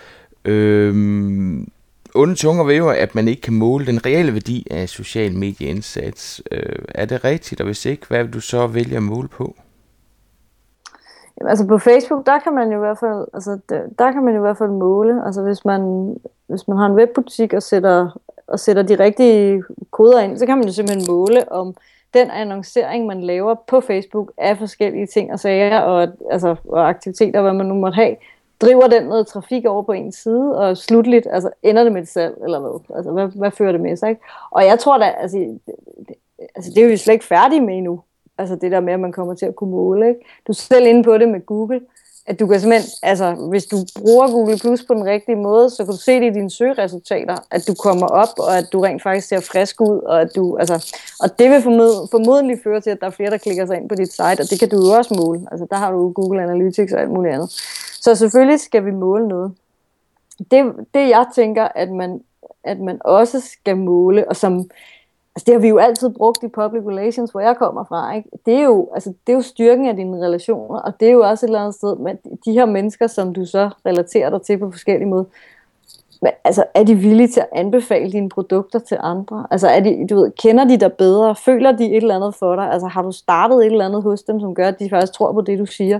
Øhm, 0.44 1.68
onde 2.14 2.34
tunger 2.34 2.64
ved 2.64 2.76
jo, 2.76 2.88
at 2.88 3.14
man 3.14 3.28
ikke 3.28 3.42
kan 3.42 3.54
måle 3.54 3.86
den 3.86 4.06
reelle 4.06 4.32
værdi 4.32 4.66
af 4.70 4.88
social 4.88 5.34
medieindsats. 5.34 6.42
Øh, 6.50 6.78
er 6.88 7.04
det 7.04 7.24
rigtigt, 7.24 7.60
og 7.60 7.64
hvis 7.64 7.86
ikke, 7.86 8.06
hvad 8.08 8.24
vil 8.24 8.32
du 8.32 8.40
så 8.40 8.66
vælge 8.66 8.96
at 8.96 9.02
måle 9.02 9.28
på? 9.28 9.56
Jamen, 11.38 11.50
altså 11.50 11.66
på 11.66 11.78
Facebook, 11.78 12.26
der 12.26 12.38
kan 12.38 12.54
man 12.54 12.72
jo 12.72 12.76
i 12.76 12.78
hvert 12.78 12.98
fald, 12.98 13.26
altså 13.34 13.58
der, 13.68 13.80
der 13.98 14.12
kan 14.12 14.22
man 14.24 14.34
i 14.34 14.38
hvert 14.38 14.58
fald 14.58 14.70
måle. 14.70 15.26
Altså 15.26 15.42
hvis 15.42 15.64
man, 15.64 16.14
hvis 16.46 16.68
man 16.68 16.76
har 16.76 16.86
en 16.86 16.94
webbutik 16.94 17.52
og 17.52 17.62
sætter, 17.62 18.18
og 18.46 18.60
sætter 18.60 18.82
de 18.82 18.94
rigtige 18.94 19.64
koder 19.90 20.20
ind, 20.20 20.38
så 20.38 20.46
kan 20.46 20.58
man 20.58 20.66
jo 20.66 20.72
simpelthen 20.72 21.14
måle 21.14 21.52
om 21.52 21.74
den 22.14 22.30
annoncering, 22.30 23.06
man 23.06 23.20
laver 23.20 23.54
på 23.54 23.80
Facebook 23.80 24.32
af 24.38 24.58
forskellige 24.58 25.06
ting 25.06 25.32
og 25.32 25.40
sager 25.40 25.80
og, 25.80 26.08
altså, 26.30 26.56
og 26.68 26.88
aktiviteter, 26.88 27.42
hvad 27.42 27.52
man 27.52 27.66
nu 27.66 27.74
måtte 27.74 27.96
have, 27.96 28.16
driver 28.60 28.88
den 28.88 29.02
noget 29.02 29.26
trafik 29.26 29.64
over 29.64 29.82
på 29.82 29.92
en 29.92 30.12
side, 30.12 30.58
og 30.58 30.76
slutligt, 30.76 31.26
altså 31.30 31.50
ender 31.62 31.84
det 31.84 31.92
med 31.92 32.02
et 32.02 32.08
salg, 32.08 32.34
eller 32.44 32.60
hvad? 32.60 32.96
Altså, 32.96 33.12
hvad, 33.12 33.28
hvad 33.28 33.50
fører 33.50 33.72
det 33.72 33.80
med 33.80 33.96
sig, 33.96 34.08
ikke? 34.10 34.22
Og 34.50 34.64
jeg 34.64 34.78
tror 34.78 34.98
da, 34.98 35.04
altså, 35.04 35.38
det, 36.08 36.14
altså, 36.54 36.72
det 36.74 36.84
er 36.84 36.88
vi 36.88 36.96
slet 36.96 37.14
ikke 37.14 37.24
færdige 37.24 37.60
med 37.60 37.76
endnu. 37.76 38.00
Altså 38.38 38.56
det 38.56 38.72
der 38.72 38.80
med, 38.80 38.92
at 38.92 39.00
man 39.00 39.12
kommer 39.12 39.34
til 39.34 39.46
at 39.46 39.56
kunne 39.56 39.70
måle. 39.70 40.08
Ikke? 40.08 40.20
Du 40.46 40.52
er 40.52 40.56
selv 40.56 40.86
inde 40.86 41.02
på 41.02 41.18
det 41.18 41.28
med 41.28 41.46
Google, 41.46 41.80
at 42.26 42.40
du 42.40 42.46
kan 42.46 42.60
simpelthen, 42.60 42.90
altså 43.02 43.34
hvis 43.34 43.66
du 43.66 43.76
bruger 44.00 44.28
Google 44.28 44.58
Plus 44.58 44.84
på 44.84 44.94
den 44.94 45.04
rigtige 45.04 45.36
måde, 45.36 45.70
så 45.70 45.84
kan 45.84 45.92
du 45.92 45.98
se 45.98 46.20
det 46.20 46.26
i 46.26 46.34
dine 46.34 46.50
søgeresultater, 46.50 47.36
at 47.50 47.66
du 47.68 47.74
kommer 47.74 48.06
op, 48.06 48.28
og 48.38 48.58
at 48.58 48.64
du 48.72 48.80
rent 48.80 49.02
faktisk 49.02 49.28
ser 49.28 49.40
frisk 49.40 49.80
ud, 49.80 49.98
og 49.98 50.20
at 50.20 50.30
du, 50.36 50.56
altså, 50.56 50.94
og 51.20 51.38
det 51.38 51.50
vil 51.50 51.62
formod, 51.62 52.08
formodentlig 52.10 52.58
føre 52.64 52.80
til, 52.80 52.90
at 52.90 53.00
der 53.00 53.06
er 53.06 53.10
flere, 53.10 53.30
der 53.30 53.38
klikker 53.38 53.66
sig 53.66 53.76
ind 53.76 53.88
på 53.88 53.94
dit 53.94 54.12
site, 54.12 54.40
og 54.40 54.50
det 54.50 54.60
kan 54.60 54.68
du 54.68 54.76
jo 54.76 54.92
også 54.92 55.14
måle. 55.14 55.46
Altså 55.50 55.66
der 55.70 55.76
har 55.76 55.92
du 55.92 56.12
Google 56.12 56.42
Analytics 56.42 56.92
og 56.92 57.00
alt 57.00 57.10
muligt 57.10 57.34
andet. 57.34 57.50
Så 58.00 58.14
selvfølgelig 58.14 58.60
skal 58.60 58.84
vi 58.84 58.90
måle 58.90 59.28
noget. 59.28 59.52
Det, 60.50 60.72
det 60.94 61.08
jeg 61.08 61.26
tænker, 61.34 61.68
at 61.74 61.90
man, 61.90 62.20
at 62.64 62.80
man 62.80 62.98
også 63.04 63.40
skal 63.40 63.76
måle, 63.76 64.28
og 64.28 64.36
som, 64.36 64.70
Altså 65.36 65.44
det 65.46 65.54
har 65.54 65.60
vi 65.60 65.68
jo 65.68 65.78
altid 65.78 66.10
brugt 66.10 66.42
i 66.42 66.48
public 66.48 66.82
relations, 66.86 67.30
hvor 67.30 67.40
jeg 67.40 67.56
kommer 67.56 67.84
fra. 67.84 68.16
Ikke? 68.16 68.28
Det, 68.46 68.54
er 68.54 68.62
jo, 68.62 68.88
altså, 68.94 69.12
det 69.26 69.32
er 69.32 69.36
jo 69.36 69.42
styrken 69.42 69.86
af 69.86 69.96
dine 69.96 70.26
relationer, 70.26 70.80
og 70.80 71.00
det 71.00 71.08
er 71.08 71.12
jo 71.12 71.20
også 71.20 71.46
et 71.46 71.48
eller 71.48 71.60
andet 71.60 71.74
sted 71.74 71.96
men 71.96 72.16
de 72.44 72.52
her 72.52 72.66
mennesker, 72.66 73.06
som 73.06 73.34
du 73.34 73.46
så 73.46 73.70
relaterer 73.86 74.30
dig 74.30 74.42
til 74.42 74.58
på 74.58 74.70
forskellige 74.70 75.08
måder. 75.08 75.24
Men, 76.22 76.32
altså, 76.44 76.64
er 76.74 76.84
de 76.84 76.94
villige 76.94 77.28
til 77.28 77.40
at 77.40 77.48
anbefale 77.52 78.12
dine 78.12 78.28
produkter 78.28 78.78
til 78.78 78.96
andre? 79.00 79.46
Altså, 79.50 79.68
er 79.68 79.80
de, 79.80 80.06
du 80.10 80.16
ved, 80.16 80.30
kender 80.30 80.64
de 80.64 80.76
dig 80.76 80.92
bedre? 80.92 81.36
Føler 81.36 81.72
de 81.72 81.84
et 81.84 81.96
eller 81.96 82.16
andet 82.16 82.34
for 82.34 82.56
dig? 82.56 82.72
Altså, 82.72 82.86
har 82.86 83.02
du 83.02 83.12
startet 83.12 83.56
et 83.56 83.66
eller 83.66 83.84
andet 83.84 84.02
hos 84.02 84.22
dem, 84.22 84.40
som 84.40 84.54
gør, 84.54 84.68
at 84.68 84.78
de 84.78 84.90
faktisk 84.90 85.12
tror 85.12 85.32
på 85.32 85.40
det, 85.40 85.58
du 85.58 85.66
siger? 85.66 85.98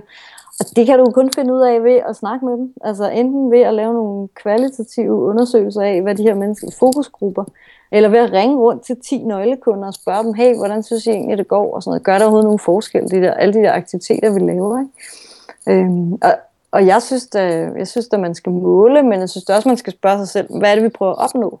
Og 0.59 0.65
det 0.75 0.85
kan 0.85 0.99
du 0.99 1.11
kun 1.11 1.31
finde 1.35 1.53
ud 1.53 1.61
af 1.61 1.83
ved 1.83 1.99
at 2.09 2.15
snakke 2.15 2.45
med 2.45 2.53
dem. 2.53 2.73
Altså, 2.83 3.09
enten 3.09 3.51
ved 3.51 3.59
at 3.59 3.73
lave 3.73 3.93
nogle 3.93 4.27
kvalitative 4.27 5.13
undersøgelser 5.13 5.81
af, 5.81 6.01
hvad 6.01 6.15
de 6.15 6.23
her 6.23 6.33
mennesker, 6.33 6.67
fokusgrupper, 6.79 7.43
eller 7.91 8.09
ved 8.09 8.19
at 8.19 8.31
ringe 8.31 8.57
rundt 8.57 8.85
til 8.85 8.97
10 9.09 9.17
nøglekunder 9.17 9.87
og 9.87 9.93
spørge 9.93 10.23
dem, 10.23 10.33
hey, 10.33 10.55
hvordan 10.57 10.83
synes 10.83 11.05
I 11.05 11.09
egentlig, 11.09 11.37
det 11.37 11.47
går? 11.47 11.75
Og 11.75 11.83
sådan 11.83 11.91
noget. 11.91 12.03
Gør 12.03 12.17
der 12.17 12.25
overhovedet 12.25 12.45
nogen 12.45 12.59
forskel, 12.59 13.11
de 13.11 13.21
der, 13.21 13.33
alle 13.33 13.53
de 13.53 13.59
der 13.59 13.71
aktiviteter, 13.71 14.33
vi 14.33 14.39
laver? 14.39 14.79
Ikke? 14.79 15.81
Øhm, 15.81 16.13
og, 16.13 16.33
og 16.71 16.85
jeg 16.85 17.01
synes, 17.01 17.27
da, 17.27 17.71
jeg 17.77 17.87
synes, 17.87 18.07
at 18.13 18.19
man 18.19 18.35
skal 18.35 18.51
måle, 18.51 19.03
men 19.03 19.19
jeg 19.19 19.29
synes 19.29 19.49
også, 19.49 19.69
man 19.69 19.77
skal 19.77 19.93
spørge 19.93 20.17
sig 20.17 20.27
selv, 20.27 20.57
hvad 20.59 20.71
er 20.71 20.75
det, 20.75 20.83
vi 20.83 20.89
prøver 20.89 21.11
at 21.11 21.23
opnå? 21.23 21.59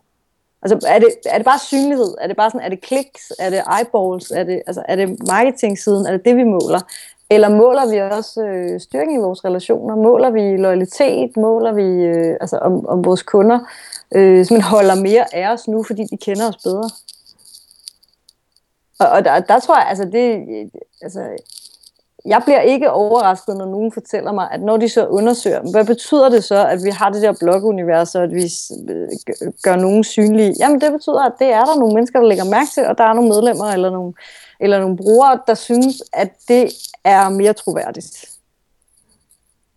Altså, 0.61 0.87
er 0.87 0.99
det, 0.99 1.07
er 1.25 1.37
det 1.37 1.45
bare 1.45 1.59
synlighed? 1.59 2.15
Er 2.21 2.27
det 2.27 2.37
bare 2.37 2.49
sådan, 2.49 2.65
er 2.65 2.69
det 2.69 2.81
kliks? 2.81 3.33
Er 3.39 3.49
det 3.49 3.61
eyeballs? 3.79 4.31
Er 4.31 4.43
det, 4.43 4.61
altså, 4.67 4.83
er 4.87 4.95
det 4.95 5.27
marketing-siden? 5.27 6.05
Er 6.05 6.11
det 6.11 6.25
det, 6.25 6.35
vi 6.35 6.43
måler? 6.43 6.79
Eller 7.29 7.49
måler 7.49 7.91
vi 7.91 8.15
også 8.15 8.41
øh, 8.41 8.79
styrken 8.79 9.15
i 9.15 9.21
vores 9.21 9.45
relationer? 9.45 9.95
Måler 9.95 10.29
vi 10.29 10.57
loyalitet? 10.57 11.37
Måler 11.37 11.73
vi, 11.73 11.83
øh, 11.83 12.37
altså, 12.41 12.57
om, 12.57 12.87
om 12.87 13.05
vores 13.05 13.23
kunder 13.23 13.59
øh, 14.15 14.45
simpelthen 14.45 14.61
holder 14.61 14.95
mere 14.95 15.35
af 15.35 15.53
os 15.53 15.67
nu, 15.67 15.83
fordi 15.83 16.03
de 16.03 16.17
kender 16.17 16.49
os 16.49 16.57
bedre? 16.63 16.89
Og, 18.99 19.09
og 19.09 19.25
der, 19.25 19.39
der 19.39 19.59
tror 19.59 19.77
jeg, 19.77 19.87
altså 19.89 20.05
det, 20.05 20.45
altså, 21.01 21.21
jeg 22.25 22.41
bliver 22.45 22.61
ikke 22.61 22.91
overrasket, 22.91 23.57
når 23.57 23.65
nogen 23.65 23.91
fortæller 23.91 24.31
mig, 24.31 24.47
at 24.51 24.61
når 24.61 24.77
de 24.77 24.89
så 24.89 25.07
undersøger, 25.07 25.71
hvad 25.71 25.85
betyder 25.85 26.29
det 26.29 26.43
så, 26.43 26.67
at 26.67 26.79
vi 26.83 26.89
har 26.89 27.09
det 27.09 27.21
der 27.21 27.33
blogunivers, 27.39 28.15
og 28.15 28.23
at 28.23 28.31
vi 28.31 28.45
øh, 28.89 29.07
gør 29.63 29.75
nogen 29.75 30.03
synlige? 30.03 30.55
Jamen 30.59 30.81
det 30.81 30.91
betyder, 30.91 31.23
at 31.25 31.33
det 31.39 31.47
er 31.47 31.65
der 31.65 31.79
nogle 31.79 31.93
mennesker, 31.93 32.19
der 32.19 32.27
lægger 32.27 32.43
mærke 32.43 32.69
til, 32.73 32.85
og 32.85 32.97
der 32.97 33.03
er 33.03 33.13
nogle 33.13 33.29
medlemmer 33.29 33.65
eller 33.65 33.89
nogle, 33.89 34.13
eller 34.59 34.79
nogle 34.79 34.97
brugere, 34.97 35.39
der 35.47 35.53
synes, 35.53 36.03
at 36.13 36.31
det 36.47 36.69
er 37.03 37.29
mere 37.29 37.53
troværdigt. 37.53 38.35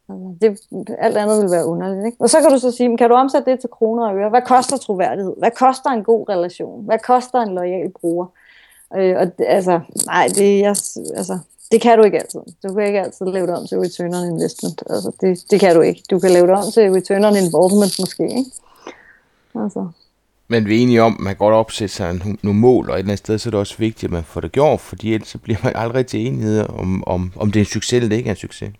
Altså, 0.09 0.35
det, 0.41 0.59
alt 0.99 1.17
andet 1.17 1.43
vil 1.43 1.51
være 1.51 1.67
underligt. 1.67 2.07
Ikke? 2.07 2.17
Og 2.21 2.31
så 2.31 2.41
kan 2.41 2.51
du 2.51 2.59
så 2.59 2.71
sige, 2.71 2.97
kan 2.97 3.09
du 3.09 3.15
omsætte 3.15 3.51
det 3.51 3.61
til 3.61 3.71
kroner 3.71 4.09
og 4.09 4.17
øre? 4.17 4.29
Hvad 4.29 4.43
koster 4.43 4.77
troværdighed? 4.77 5.35
Hvad 5.39 5.51
koster 5.51 5.91
en 5.91 6.05
god 6.05 6.29
relation? 6.29 6.85
Hvad 6.85 6.99
koster 6.99 7.39
en 7.41 7.55
lojal 7.55 7.91
bruger? 8.01 8.27
Øh, 8.97 9.17
og 9.19 9.39
det, 9.39 9.45
altså, 9.49 9.81
nej, 10.07 10.29
det, 10.35 10.61
jeg, 10.61 10.77
altså, 11.17 11.39
det 11.73 11.81
kan 11.81 11.99
du 11.99 12.05
ikke 12.05 12.19
altid. 12.19 12.41
Du 12.63 12.75
kan 12.75 12.87
ikke 12.87 13.01
altid 13.01 13.27
lave 13.27 13.47
det 13.47 13.57
om 13.57 13.67
til 13.67 13.79
return 13.79 14.15
on 14.15 14.25
investment. 14.25 14.83
Altså, 14.91 15.13
det, 15.21 15.45
det 15.51 15.61
kan 15.61 15.75
du 15.75 15.81
ikke. 15.81 16.03
Du 16.11 16.19
kan 16.19 16.31
lave 16.31 16.47
det 16.47 16.57
om 16.57 16.71
til 16.75 16.93
return 16.93 17.25
on 17.25 17.37
involvement 17.37 17.99
måske. 18.01 18.23
Ikke? 18.23 18.51
Altså. 19.55 19.89
Men 20.51 20.67
vi 20.67 20.79
er 20.79 20.83
enige 20.83 21.03
om, 21.03 21.15
at 21.19 21.21
man 21.21 21.37
godt 21.37 21.55
opsætte 21.55 21.95
sig 21.95 22.21
nogle 22.43 22.61
mål, 22.61 22.91
og 22.91 22.95
et 22.95 22.99
eller 22.99 23.09
andet 23.09 23.19
sted 23.19 23.39
så 23.39 23.49
er 23.49 23.51
det 23.51 23.61
også 23.61 23.79
vigtigt, 23.79 24.05
at 24.05 24.11
man 24.11 24.25
får 24.25 24.41
det 24.41 24.53
gjort, 24.53 24.81
fordi 24.81 25.15
ellers 25.15 25.29
så 25.29 25.39
bliver 25.39 25.59
man 25.65 25.73
aldrig 25.77 26.07
til 26.07 26.27
enighed 26.27 26.67
om, 26.69 27.05
om, 27.07 27.33
om 27.37 27.53
det 27.53 27.61
er 27.61 27.65
en 27.65 27.67
succes 27.67 27.93
eller 27.93 28.09
det 28.09 28.17
ikke 28.17 28.29
er 28.29 28.35
en 28.35 28.37
succes. 28.37 28.71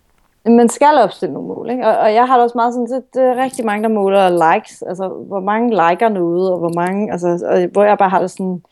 Man 0.47 0.69
skal 0.69 0.95
opstille 0.95 1.33
nogle 1.33 1.49
mål, 1.49 1.71
ikke? 1.71 1.87
Og, 1.87 1.97
og 1.99 2.15
jeg 2.15 2.27
har 2.27 2.37
da 2.37 2.43
også 2.43 2.59
meget 2.59 2.75
sådan, 2.75 2.89
set 2.89 3.15
det 3.15 3.23
er 3.23 3.43
rigtig 3.43 3.65
mange, 3.65 3.83
der 3.83 3.89
måler 3.89 4.55
likes, 4.55 4.83
altså 4.83 5.09
hvor 5.09 5.41
mange 5.41 5.71
liker 5.71 6.09
noget, 6.09 6.53
og 6.53 6.59
hvor 6.59 6.73
mange, 6.75 7.13
altså, 7.13 7.29
og, 7.47 7.67
hvor 7.73 7.85
jeg 7.85 7.99
bare 7.99 8.09
har 8.09 8.21
det 8.21 8.31
sådan, 8.31 8.63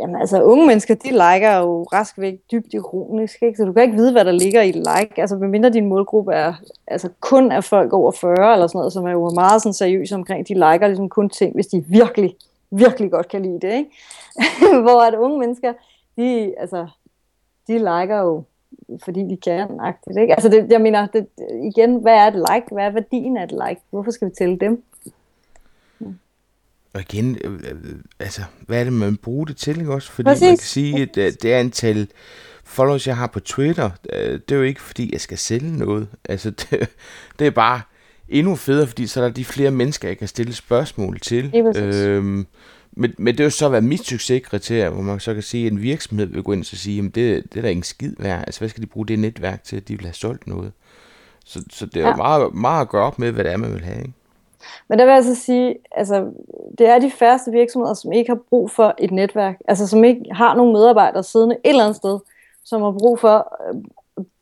Jamen 0.00 0.16
altså, 0.16 0.42
unge 0.42 0.66
mennesker, 0.66 0.94
de 0.94 1.10
liker 1.10 1.56
jo 1.56 1.82
rask 1.82 2.18
væk 2.18 2.40
dybt 2.52 2.74
ironisk, 2.74 3.42
ikke? 3.42 3.56
så 3.56 3.64
du 3.64 3.72
kan 3.72 3.82
ikke 3.82 3.94
vide, 3.94 4.12
hvad 4.12 4.24
der 4.24 4.32
ligger 4.32 4.62
i 4.62 4.72
like. 4.72 5.20
Altså, 5.20 5.36
medmindre 5.36 5.70
din 5.70 5.88
målgruppe 5.88 6.32
er 6.32 6.54
altså, 6.86 7.08
kun 7.20 7.52
er 7.52 7.60
folk 7.60 7.92
over 7.92 8.12
40 8.12 8.52
eller 8.52 8.66
sådan 8.66 8.78
noget, 8.78 8.92
som 8.92 9.06
er 9.06 9.10
jo 9.10 9.30
meget 9.30 9.62
sådan, 9.62 9.72
seriøse 9.72 10.14
omkring, 10.14 10.48
de 10.48 10.54
liker 10.54 10.86
ligesom 10.86 11.08
kun 11.08 11.30
ting, 11.30 11.54
hvis 11.54 11.66
de 11.66 11.84
virkelig, 11.88 12.36
virkelig 12.70 13.10
godt 13.10 13.28
kan 13.28 13.42
lide 13.42 13.60
det. 13.60 13.72
Ikke? 13.72 13.90
Hvor 14.84 15.00
at 15.00 15.14
unge 15.14 15.38
mennesker, 15.38 15.72
de, 16.16 16.54
altså, 16.58 16.86
de 17.68 17.78
liker 17.78 18.18
jo, 18.18 18.42
fordi 19.04 19.22
de 19.22 19.36
kan, 19.36 19.80
agtigt, 19.80 20.18
ikke? 20.18 20.34
Altså, 20.34 20.48
det, 20.48 20.72
jeg 20.72 20.80
mener, 20.80 21.06
det, 21.06 21.26
igen, 21.62 21.96
hvad 21.96 22.14
er 22.14 22.26
et 22.26 22.44
like? 22.52 22.66
Hvad 22.72 22.84
er 22.84 22.90
værdien 22.90 23.36
af 23.36 23.44
et 23.44 23.52
like? 23.52 23.80
Hvorfor 23.90 24.10
skal 24.10 24.28
vi 24.28 24.32
tælle 24.38 24.56
dem? 24.56 24.82
Og 26.94 27.00
igen, 27.00 27.38
øh, 27.44 27.52
øh, 27.52 27.94
altså, 28.18 28.42
hvad 28.66 28.80
er 28.80 28.84
det, 28.84 28.92
man 28.92 29.16
bruger 29.16 29.44
det 29.44 29.56
til, 29.56 29.78
ikke 29.78 29.92
også? 29.92 30.12
Fordi 30.12 30.26
Præcis. 30.26 30.42
man 30.42 30.56
kan 30.56 30.58
sige, 30.58 31.02
at 31.02 31.14
det, 31.14 31.42
det 31.42 31.52
er 31.52 31.58
antal 31.58 32.08
followers, 32.64 33.06
jeg 33.06 33.16
har 33.16 33.26
på 33.26 33.40
Twitter, 33.40 33.90
øh, 34.12 34.32
det 34.32 34.52
er 34.52 34.56
jo 34.56 34.62
ikke, 34.62 34.82
fordi 34.82 35.12
jeg 35.12 35.20
skal 35.20 35.38
sælge 35.38 35.78
noget. 35.78 36.08
Altså, 36.28 36.50
det, 36.60 36.88
det 37.38 37.46
er 37.46 37.50
bare 37.50 37.80
endnu 38.28 38.56
federe, 38.56 38.86
fordi 38.86 39.06
så 39.06 39.20
er 39.20 39.24
der 39.24 39.34
de 39.34 39.44
flere 39.44 39.70
mennesker, 39.70 40.08
jeg 40.08 40.18
kan 40.18 40.28
stille 40.28 40.54
spørgsmål 40.54 41.20
til. 41.20 41.52
Øhm, 41.76 42.46
men, 42.92 43.14
men 43.18 43.34
det 43.34 43.40
er 43.40 43.44
jo 43.44 43.50
så 43.50 43.68
været 43.68 43.84
mit 43.84 44.06
succeskriterie, 44.06 44.90
hvor 44.90 45.02
man 45.02 45.20
så 45.20 45.34
kan 45.34 45.42
sige, 45.42 45.66
at 45.66 45.72
en 45.72 45.82
virksomhed 45.82 46.26
vil 46.26 46.42
gå 46.42 46.52
ind 46.52 46.60
og 46.60 46.66
sige, 46.66 46.98
at 46.98 47.14
det, 47.14 47.44
det 47.52 47.56
er 47.56 47.62
der 47.62 47.68
ingen 47.68 47.82
skid 47.82 48.12
værd. 48.18 48.44
Altså, 48.46 48.60
hvad 48.60 48.68
skal 48.68 48.82
de 48.82 48.86
bruge 48.86 49.06
det 49.06 49.18
netværk 49.18 49.64
til, 49.64 49.76
at 49.76 49.88
de 49.88 49.96
vil 49.96 50.06
have 50.06 50.14
solgt 50.14 50.46
noget? 50.46 50.72
Så, 51.44 51.64
så 51.70 51.86
det 51.86 51.96
er 51.96 52.06
ja. 52.06 52.10
jo 52.10 52.16
meget, 52.16 52.54
meget 52.54 52.80
at 52.80 52.88
gøre 52.88 53.02
op 53.02 53.18
med, 53.18 53.32
hvad 53.32 53.44
det 53.44 53.52
er, 53.52 53.56
man 53.56 53.74
vil 53.74 53.84
have, 53.84 53.98
ikke? 53.98 54.12
Men 54.88 54.98
der 54.98 55.04
vil 55.04 55.12
jeg 55.12 55.24
så 55.24 55.34
sige, 55.34 55.76
altså, 55.92 56.30
det 56.78 56.88
er 56.88 56.98
de 56.98 57.10
færreste 57.10 57.50
virksomheder, 57.50 57.94
som 57.94 58.12
ikke 58.12 58.30
har 58.30 58.40
brug 58.50 58.70
for 58.70 58.94
et 58.98 59.10
netværk, 59.10 59.60
altså 59.68 59.86
som 59.86 60.04
ikke 60.04 60.24
har 60.30 60.54
nogen 60.54 60.72
medarbejdere 60.72 61.22
siddende 61.22 61.54
et 61.54 61.68
eller 61.68 61.84
andet 61.84 61.96
sted, 61.96 62.18
som 62.64 62.82
har 62.82 62.90
brug 62.90 63.18
for 63.18 63.56
øh, 63.68 63.74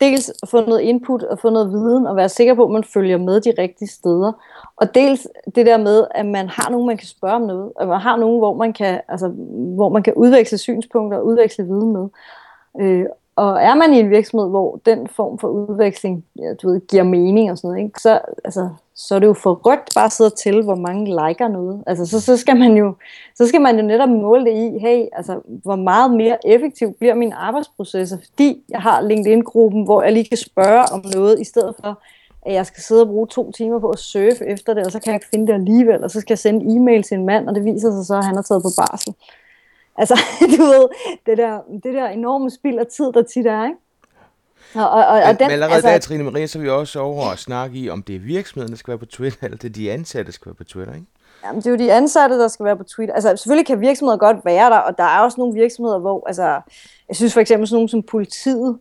dels 0.00 0.32
at 0.42 0.48
få 0.48 0.60
noget 0.60 0.80
input 0.80 1.22
og 1.22 1.38
få 1.38 1.50
noget 1.50 1.70
viden 1.70 2.06
og 2.06 2.16
være 2.16 2.28
sikker 2.28 2.54
på, 2.54 2.64
at 2.64 2.70
man 2.70 2.84
følger 2.84 3.18
med 3.18 3.40
de 3.40 3.54
rigtige 3.58 3.88
steder. 3.88 4.32
Og 4.76 4.94
dels 4.94 5.28
det 5.54 5.66
der 5.66 5.76
med, 5.76 6.06
at 6.14 6.26
man 6.26 6.48
har 6.48 6.70
nogen, 6.70 6.86
man 6.86 6.96
kan 6.96 7.06
spørge 7.06 7.34
om 7.34 7.42
noget, 7.42 7.72
at 7.80 7.88
man 7.88 8.00
har 8.00 8.16
nogen, 8.16 8.38
hvor 8.38 8.54
man 8.54 8.72
kan, 8.72 9.00
altså, 9.08 9.28
hvor 9.76 9.88
man 9.88 10.02
kan 10.02 10.14
udveksle 10.14 10.58
synspunkter 10.58 11.18
og 11.18 11.26
udveksle 11.26 11.64
viden 11.64 11.92
med. 11.92 12.08
Øh, 12.80 13.06
og 13.36 13.62
er 13.62 13.74
man 13.74 13.94
i 13.94 14.00
en 14.00 14.10
virksomhed, 14.10 14.48
hvor 14.48 14.80
den 14.86 15.08
form 15.08 15.38
for 15.38 15.48
udveksling 15.48 16.24
ja, 16.38 16.54
du 16.62 16.70
ved, 16.70 16.80
giver 16.80 17.02
mening 17.02 17.50
og 17.50 17.58
sådan 17.58 17.70
noget, 17.70 17.84
ikke? 17.84 18.00
Så, 18.00 18.20
altså, 18.44 18.68
så 18.94 19.14
er 19.14 19.18
det 19.18 19.26
jo 19.26 19.32
for 19.32 19.54
rødt 19.54 19.94
bare 19.94 20.04
at 20.04 20.12
sidde 20.12 20.28
og 20.28 20.38
tælle, 20.38 20.64
hvor 20.64 20.74
mange 20.74 21.04
liker 21.04 21.48
noget. 21.48 21.84
Altså, 21.86 22.06
så, 22.06 22.20
så, 22.20 22.36
skal 22.36 22.56
man 22.56 22.76
jo, 22.76 22.94
så 23.34 23.46
skal 23.46 23.60
man 23.60 23.76
jo 23.76 23.82
netop 23.86 24.08
måle 24.08 24.44
det 24.44 24.52
i, 24.52 24.78
hey, 24.78 25.06
altså, 25.12 25.40
hvor 25.46 25.76
meget 25.76 26.14
mere 26.14 26.46
effektiv 26.46 26.94
bliver 26.98 27.14
min 27.14 27.32
arbejdsprocesser, 27.32 28.18
fordi 28.30 28.64
jeg 28.68 28.80
har 28.80 29.00
LinkedIn-gruppen, 29.00 29.84
hvor 29.84 30.02
jeg 30.02 30.12
lige 30.12 30.28
kan 30.28 30.38
spørge 30.38 30.84
om 30.92 31.04
noget, 31.14 31.40
i 31.40 31.44
stedet 31.44 31.74
for, 31.80 31.98
at 32.46 32.54
jeg 32.54 32.66
skal 32.66 32.82
sidde 32.82 33.02
og 33.02 33.08
bruge 33.08 33.26
to 33.26 33.52
timer 33.52 33.78
på 33.78 33.88
at 33.88 33.98
surfe 33.98 34.46
efter 34.46 34.74
det, 34.74 34.86
og 34.86 34.92
så 34.92 35.00
kan 35.00 35.12
jeg 35.12 35.16
ikke 35.16 35.28
finde 35.30 35.46
det 35.46 35.52
alligevel, 35.52 36.04
og 36.04 36.10
så 36.10 36.20
skal 36.20 36.32
jeg 36.32 36.38
sende 36.38 36.76
e-mail 36.76 37.02
til 37.02 37.14
en 37.14 37.26
mand, 37.26 37.48
og 37.48 37.54
det 37.54 37.64
viser 37.64 37.90
sig 37.90 38.06
så, 38.06 38.14
at 38.14 38.24
han 38.24 38.34
har 38.34 38.42
taget 38.42 38.62
på 38.62 38.70
barsel. 38.76 39.14
Altså, 39.99 40.20
du 40.57 40.62
ved, 40.62 40.88
det 41.26 41.38
der, 41.38 41.61
det 41.82 41.95
der 41.95 42.09
enorme 42.09 42.51
spild 42.51 42.78
af 42.78 42.86
tid, 42.86 43.12
der 43.12 43.22
tit 43.22 43.47
er, 43.47 43.64
ikke? 43.64 43.78
Og, 44.74 44.90
og, 44.90 45.07
og, 45.07 45.18
men, 45.26 45.26
den, 45.26 45.36
men 45.38 45.51
allerede 45.51 45.74
altså, 45.74 45.88
der, 45.88 45.99
Trine 45.99 46.24
Marie, 46.24 46.49
så 46.49 46.59
er 46.59 46.62
vi 46.62 46.68
også 46.68 47.01
over 47.01 47.24
at 47.32 47.38
snakke 47.38 47.78
i, 47.78 47.90
om 47.90 48.03
det 48.03 48.16
er 48.16 48.20
virksomheden, 48.20 48.72
der 48.72 48.78
skal 48.78 48.93
være 48.93 48.99
på 48.99 49.07
Twitter, 49.07 49.38
eller 49.43 49.59
det 49.59 49.68
er 49.68 49.72
de 49.72 49.93
ansatte, 49.93 50.26
der 50.26 50.32
skal 50.32 50.47
være 50.47 50.55
på 50.55 50.64
Twitter, 50.64 50.95
ikke? 50.95 51.07
Jamen, 51.45 51.61
det 51.61 51.66
er 51.66 51.70
jo 51.70 51.76
de 51.76 51.93
ansatte, 51.93 52.38
der 52.38 52.49
skal 52.49 52.64
være 52.64 52.76
på 52.76 52.84
Twitter. 52.84 53.14
Altså, 53.14 53.36
selvfølgelig 53.36 53.66
kan 53.66 53.80
virksomheder 53.80 54.18
godt 54.18 54.45
være 54.45 54.70
der, 54.70 54.78
og 54.78 54.99
der 54.99 55.05
er 55.05 55.20
også 55.20 55.40
nogle 55.40 55.55
virksomheder, 55.55 55.99
hvor, 55.99 56.26
altså, 56.26 56.61
jeg 57.09 57.16
synes 57.16 57.32
for 57.32 57.40
eksempel 57.40 57.68
sådan 57.68 57.76
nogle 57.76 57.88
som 57.88 58.03
politiet, 58.03 58.78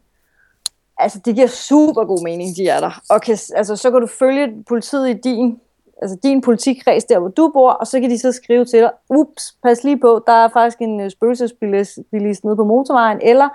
altså, 0.97 1.19
det 1.25 1.35
giver 1.35 1.47
super 1.47 2.05
god 2.05 2.23
mening, 2.23 2.55
de 2.55 2.67
er 2.67 2.79
der. 2.79 3.01
Og 3.09 3.21
kan, 3.21 3.37
altså, 3.55 3.75
så 3.75 3.91
kan 3.91 4.01
du 4.01 4.07
følge 4.07 4.63
politiet 4.67 5.09
i 5.09 5.13
din 5.13 5.59
altså 6.01 6.17
din 6.23 6.41
politikreds 6.41 7.03
der, 7.03 7.19
hvor 7.19 7.27
du 7.29 7.51
bor, 7.53 7.69
og 7.69 7.87
så 7.87 7.99
kan 7.99 8.09
de 8.09 8.19
så 8.19 8.31
skrive 8.31 8.65
til 8.65 8.79
dig, 8.79 8.91
ups, 9.09 9.55
pas 9.63 9.83
lige 9.83 9.99
på, 9.99 10.23
der 10.27 10.33
er 10.33 10.47
faktisk 10.47 10.77
en 10.81 11.01
øh, 11.01 11.11
spøgelsesbilist 11.11 12.43
nede 12.43 12.55
på 12.55 12.63
motorvejen, 12.63 13.19
eller 13.21 13.49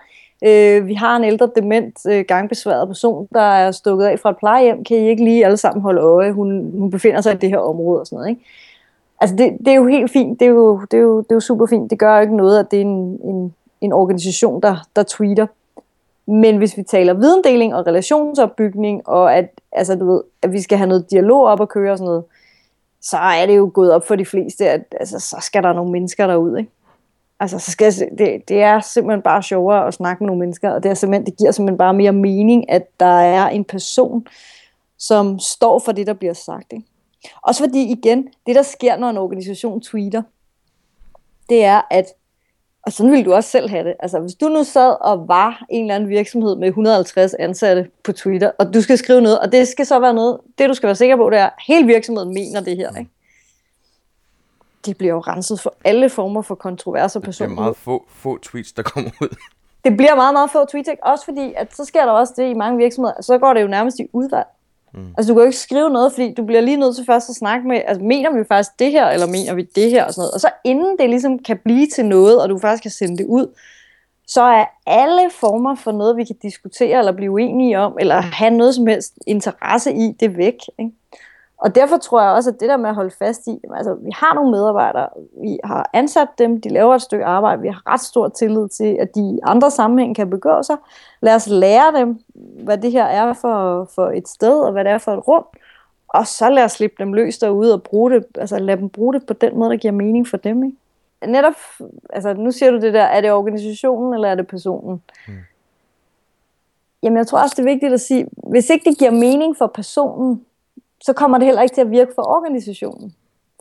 øh, 0.44 0.86
vi 0.86 0.94
har 0.94 1.16
en 1.16 1.24
ældre 1.24 1.51
dement 1.57 1.99
øh, 2.09 2.24
gangbesværet 2.28 2.88
person, 2.88 3.28
der 3.34 3.40
er 3.40 3.70
stukket 3.70 4.05
af 4.05 4.18
fra 4.18 4.30
et 4.30 4.36
plejehjem, 4.36 4.84
kan 4.84 4.97
I 4.97 5.09
ikke 5.09 5.24
lige 5.24 5.44
alle 5.44 5.57
sammen 5.57 5.82
holde 5.82 6.01
øje, 6.01 6.32
hun, 6.32 6.70
hun 6.78 6.90
befinder 6.90 7.20
sig 7.20 7.34
i 7.34 7.36
det 7.36 7.51
her 7.51 7.59
område 7.59 8.01
og 8.01 8.07
sådan 8.07 8.16
noget, 8.16 8.30
ikke? 8.30 8.42
Altså 9.20 9.36
det, 9.36 9.57
det 9.59 9.68
er 9.68 9.74
jo 9.74 9.86
helt 9.86 10.11
fint, 10.11 10.40
det 10.40 10.47
er 10.47 10.51
jo, 10.51 10.80
det 10.90 10.97
er 10.97 11.03
jo, 11.03 11.18
det 11.18 11.30
er 11.30 11.34
jo 11.34 11.40
super 11.40 11.66
fint, 11.66 11.90
det 11.90 11.99
gør 11.99 12.16
jo 12.16 12.20
ikke 12.20 12.36
noget, 12.36 12.59
at 12.59 12.70
det 12.70 12.76
er 12.76 12.80
en, 12.80 13.18
en, 13.24 13.55
en 13.80 13.92
organisation, 13.92 14.62
der, 14.62 14.76
der 14.97 15.03
tweeter. 15.03 15.47
Men 16.27 16.57
hvis 16.57 16.77
vi 16.77 16.83
taler 16.83 17.14
videndeling 17.14 17.74
og 17.74 17.87
relationsopbygning, 17.87 19.09
og 19.09 19.37
at, 19.37 19.61
altså, 19.72 19.95
du 19.95 20.12
ved, 20.12 20.22
at 20.43 20.53
vi 20.53 20.61
skal 20.61 20.79
have 20.79 20.89
noget 20.89 21.11
dialog 21.11 21.45
op 21.45 21.61
og 21.61 21.68
køre 21.68 21.93
og 21.93 21.99
sådan 21.99 22.09
noget, 22.09 22.24
så 23.01 23.16
er 23.16 23.47
det 23.47 23.57
jo 23.57 23.70
gået 23.74 23.93
op 23.93 24.07
for 24.07 24.16
de 24.16 24.24
fleste, 24.24 24.68
at 24.68 24.95
altså, 25.01 25.18
så 25.18 25.37
skal 25.41 25.62
der 25.62 25.72
nogle 25.72 25.93
mennesker 25.93 26.27
derud, 26.27 26.59
ikke? 26.59 26.70
Altså, 27.41 27.59
så 27.59 27.70
skal, 27.70 27.93
det, 28.18 28.49
det 28.49 28.62
er 28.62 28.81
simpelthen 28.81 29.22
bare 29.22 29.43
sjovere 29.43 29.87
at 29.87 29.95
snakke 29.95 30.22
med 30.24 30.27
nogle 30.27 30.41
mennesker, 30.41 30.70
og 30.70 30.83
det, 30.83 30.91
er 30.91 30.95
simpelthen, 30.95 31.27
det 31.27 31.37
giver 31.37 31.51
simpelthen 31.51 31.79
bare 31.79 31.95
mere 31.95 32.12
mening, 32.12 32.70
at 32.70 33.01
der 33.01 33.20
er 33.20 33.49
en 33.49 33.64
person, 33.64 34.27
som 34.99 35.39
står 35.39 35.79
for 35.79 35.93
det, 35.93 36.07
der 36.07 36.12
bliver 36.12 36.33
sagt. 36.33 36.72
Ikke? 36.72 36.87
Også 37.43 37.64
fordi, 37.64 37.83
igen, 37.93 38.29
det 38.47 38.55
der 38.55 38.62
sker, 38.62 38.97
når 38.97 39.11
en 39.11 39.16
organisation 39.16 39.81
tweeter, 39.81 40.22
det 41.49 41.64
er, 41.64 41.81
at 41.91 42.07
og 42.87 42.93
sådan 42.93 43.12
vil 43.12 43.24
du 43.24 43.34
også 43.34 43.51
selv 43.51 43.70
have 43.70 43.84
det. 43.84 43.95
Altså, 44.01 44.18
hvis 44.18 44.34
du 44.34 44.49
nu 44.49 44.64
sad 44.64 44.97
og 45.01 45.28
var 45.28 45.64
en 45.70 45.84
eller 45.84 45.95
anden 45.95 46.09
virksomhed 46.09 46.57
med 46.57 46.68
150 46.68 47.34
ansatte 47.34 47.91
på 48.05 48.12
Twitter, 48.12 48.51
og 48.59 48.74
du 48.74 48.82
skal 48.82 48.99
skrive 48.99 49.20
noget, 49.20 49.39
og 49.39 49.53
det 49.53 49.68
skal 49.68 49.87
så 49.87 49.99
være 49.99 50.14
noget, 50.14 50.41
det 50.59 50.68
du 50.68 50.74
skal 50.74 50.87
være 50.87 50.97
sikker 50.97 51.16
på, 51.16 51.30
det 51.30 51.39
er, 51.39 51.47
at 51.47 51.53
hele 51.66 51.87
virksomheden 51.87 52.34
mener 52.34 52.61
det 52.61 52.76
her, 52.76 52.97
ikke? 52.99 53.11
De 54.87 54.95
bliver 54.95 55.14
jo 55.14 55.20
renset 55.20 55.61
for 55.61 55.74
alle 55.84 56.11
former 56.11 56.43
for 56.43 56.55
kontroverser 56.55 57.20
personer. 57.20 57.49
Det 57.49 57.59
er 57.59 57.61
meget 57.61 57.76
få, 57.76 58.05
få 58.09 58.39
tweets, 58.39 58.72
der 58.72 58.82
kommer 58.82 59.11
ud. 59.20 59.37
Det 59.84 59.97
bliver 59.97 60.14
meget, 60.14 60.32
meget 60.32 60.51
få 60.51 60.64
tweets, 60.64 60.89
ikke? 60.89 61.05
Også 61.05 61.24
fordi, 61.24 61.53
at 61.57 61.76
så 61.76 61.84
sker 61.84 62.05
der 62.05 62.12
også 62.12 62.32
det 62.37 62.51
i 62.51 62.55
mange 62.55 62.78
virksomheder, 62.78 63.22
så 63.22 63.39
går 63.39 63.55
det 63.55 63.62
jo 63.62 63.68
nærmest 63.68 63.99
i 63.99 64.07
udvalg. 64.12 64.47
Mm. 64.97 65.14
Altså, 65.18 65.32
du 65.32 65.34
kan 65.34 65.42
jo 65.42 65.47
ikke 65.47 65.59
skrive 65.59 65.90
noget, 65.90 66.12
fordi 66.12 66.34
du 66.34 66.44
bliver 66.44 66.61
lige 66.61 66.76
nødt 66.76 66.97
til 66.97 67.05
først 67.05 67.28
at 67.28 67.34
snakke 67.34 67.68
med, 67.68 67.80
altså, 67.86 68.05
mener 68.05 68.30
vi 68.38 68.44
faktisk 68.44 68.78
det 68.78 68.90
her, 68.90 69.07
eller 69.07 69.26
mener 69.26 69.55
vi 69.55 69.62
det 69.62 69.90
her, 69.90 70.05
og 70.05 70.14
sådan 70.14 70.20
noget. 70.20 70.34
Og 70.34 70.40
så 70.40 70.49
inden 70.64 70.99
det 70.99 71.11
ligesom 71.11 71.38
kan 71.38 71.59
blive 71.64 71.86
til 71.86 72.05
noget, 72.05 72.42
og 72.42 72.49
du 72.49 72.59
faktisk 72.59 72.82
kan 72.82 72.90
sende 72.90 73.18
det 73.18 73.26
ud, 73.26 73.47
så 74.26 74.42
er 74.42 74.64
alle 74.86 75.30
former 75.30 75.74
for 75.74 75.92
noget, 75.92 76.16
vi 76.16 76.24
kan 76.24 76.36
diskutere, 76.42 76.99
eller 76.99 77.12
blive 77.12 77.30
uenige 77.30 77.78
om, 77.78 77.97
eller 78.01 78.20
have 78.20 78.51
noget 78.51 78.74
som 78.74 78.86
helst 78.86 79.14
interesse 79.26 79.92
i, 79.94 80.12
det 80.20 80.36
væk. 80.36 80.55
Ikke? 80.78 80.92
Og 81.59 81.75
derfor 81.75 81.97
tror 81.97 82.23
jeg 82.23 82.31
også, 82.31 82.51
at 82.51 82.61
det 82.61 82.69
der 82.69 82.77
med 82.77 82.89
at 82.89 82.95
holde 82.95 83.15
fast 83.19 83.47
i, 83.47 83.61
altså 83.75 83.95
vi 83.95 84.11
har 84.15 84.35
nogle 84.35 84.51
medarbejdere, 84.51 85.09
vi 85.43 85.59
har 85.65 85.91
ansat 85.93 86.29
dem, 86.39 86.61
de 86.61 86.69
laver 86.69 86.95
et 86.95 87.03
stykke 87.03 87.25
arbejde, 87.25 87.63
vi 87.63 87.69
har 87.69 87.93
ret 87.93 88.01
stor 88.01 88.29
tillid 88.29 88.69
til, 88.69 88.97
at 89.01 89.15
de 89.15 89.21
i 89.21 89.39
andre 89.43 89.71
sammenhæng 89.71 90.17
kan 90.17 90.31
begå 90.31 90.63
sig. 90.63 90.77
Lad 91.21 91.35
os 91.35 91.47
lære 91.47 91.93
dem, 91.97 92.21
hvad 92.65 92.79
det 92.79 92.93
her 92.93 93.05
er 93.05 93.33
for, 93.33 93.85
for 93.95 94.11
et 94.11 94.29
sted, 94.29 94.61
og 94.61 94.73
hvad 94.73 94.85
det 94.85 94.93
er 94.93 94.99
for 94.99 95.13
et 95.13 95.29
rum, 95.29 95.45
og 96.09 96.27
så 96.27 96.51
lad 96.51 96.65
os 96.65 96.73
slippe 96.73 96.97
dem 96.99 97.13
løs 97.13 97.39
derude 97.39 97.75
og 97.75 97.83
bruge 97.83 98.11
det, 98.11 98.25
altså 98.35 98.59
lad 98.59 98.77
dem 98.77 98.89
bruge 98.89 99.15
det 99.15 99.27
på 99.27 99.33
den 99.33 99.59
måde, 99.59 99.71
der 99.71 99.77
giver 99.77 99.93
mening 99.93 100.29
for 100.29 100.37
dem. 100.37 100.65
Ikke? 100.65 100.77
Netop, 101.27 101.55
altså 102.11 102.35
nu 102.35 102.51
siger 102.51 102.71
du 102.71 102.81
det 102.81 102.95
der, 102.95 103.03
er 103.03 103.21
det 103.21 103.33
organisationen, 103.33 104.15
eller 104.15 104.29
er 104.29 104.35
det 104.35 104.47
personen? 104.47 105.03
Hmm. 105.27 105.37
Jamen 107.03 107.17
jeg 107.17 107.27
tror 107.27 107.43
også, 107.43 107.55
det 107.57 107.63
er 107.63 107.73
vigtigt 107.73 107.93
at 107.93 108.01
sige, 108.01 108.27
hvis 108.33 108.71
ikke 108.71 108.91
det 108.91 108.99
giver 108.99 109.11
mening 109.11 109.57
for 109.57 109.67
personen, 109.67 110.45
så 111.07 111.13
kommer 111.13 111.39
det 111.39 111.47
heller 111.47 111.63
ikke 111.63 111.75
til 111.75 111.81
at 111.81 111.91
virke 111.91 112.13
for 112.15 112.23
organisationen. 112.23 113.15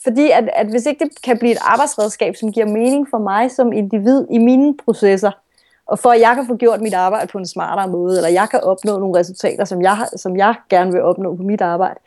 Fordi 0.04 0.32
at, 0.32 0.50
at 0.54 0.68
hvis 0.68 0.86
ikke 0.86 1.06
det 1.06 1.22
kan 1.22 1.38
blive 1.38 1.52
et 1.52 1.58
arbejdsredskab, 1.62 2.36
som 2.36 2.52
giver 2.52 2.66
mening 2.66 3.08
for 3.10 3.18
mig 3.18 3.52
som 3.52 3.74
individ 3.74 4.26
i 4.30 4.38
mine 4.38 4.78
processer, 4.86 5.32
og 5.86 6.00
for 6.00 6.10
at 6.10 6.22
jeg 6.22 6.36
kan 6.36 6.48
få 6.48 6.56
gjort 6.56 6.82
mit 6.82 6.94
arbejde 6.94 7.28
på 7.28 7.38
en 7.38 7.48
smartere 7.48 7.88
måde, 7.88 8.18
eller 8.18 8.30
jeg 8.30 8.48
kan 8.52 8.64
opnå 8.64 9.00
nogle 9.00 9.20
resultater, 9.20 9.66
som 9.66 9.82
jeg, 9.82 10.08
som 10.16 10.38
jeg 10.38 10.56
gerne 10.70 10.92
vil 10.92 11.02
opnå 11.02 11.36
på 11.36 11.44
mit 11.44 11.62
arbejde, 11.62 12.00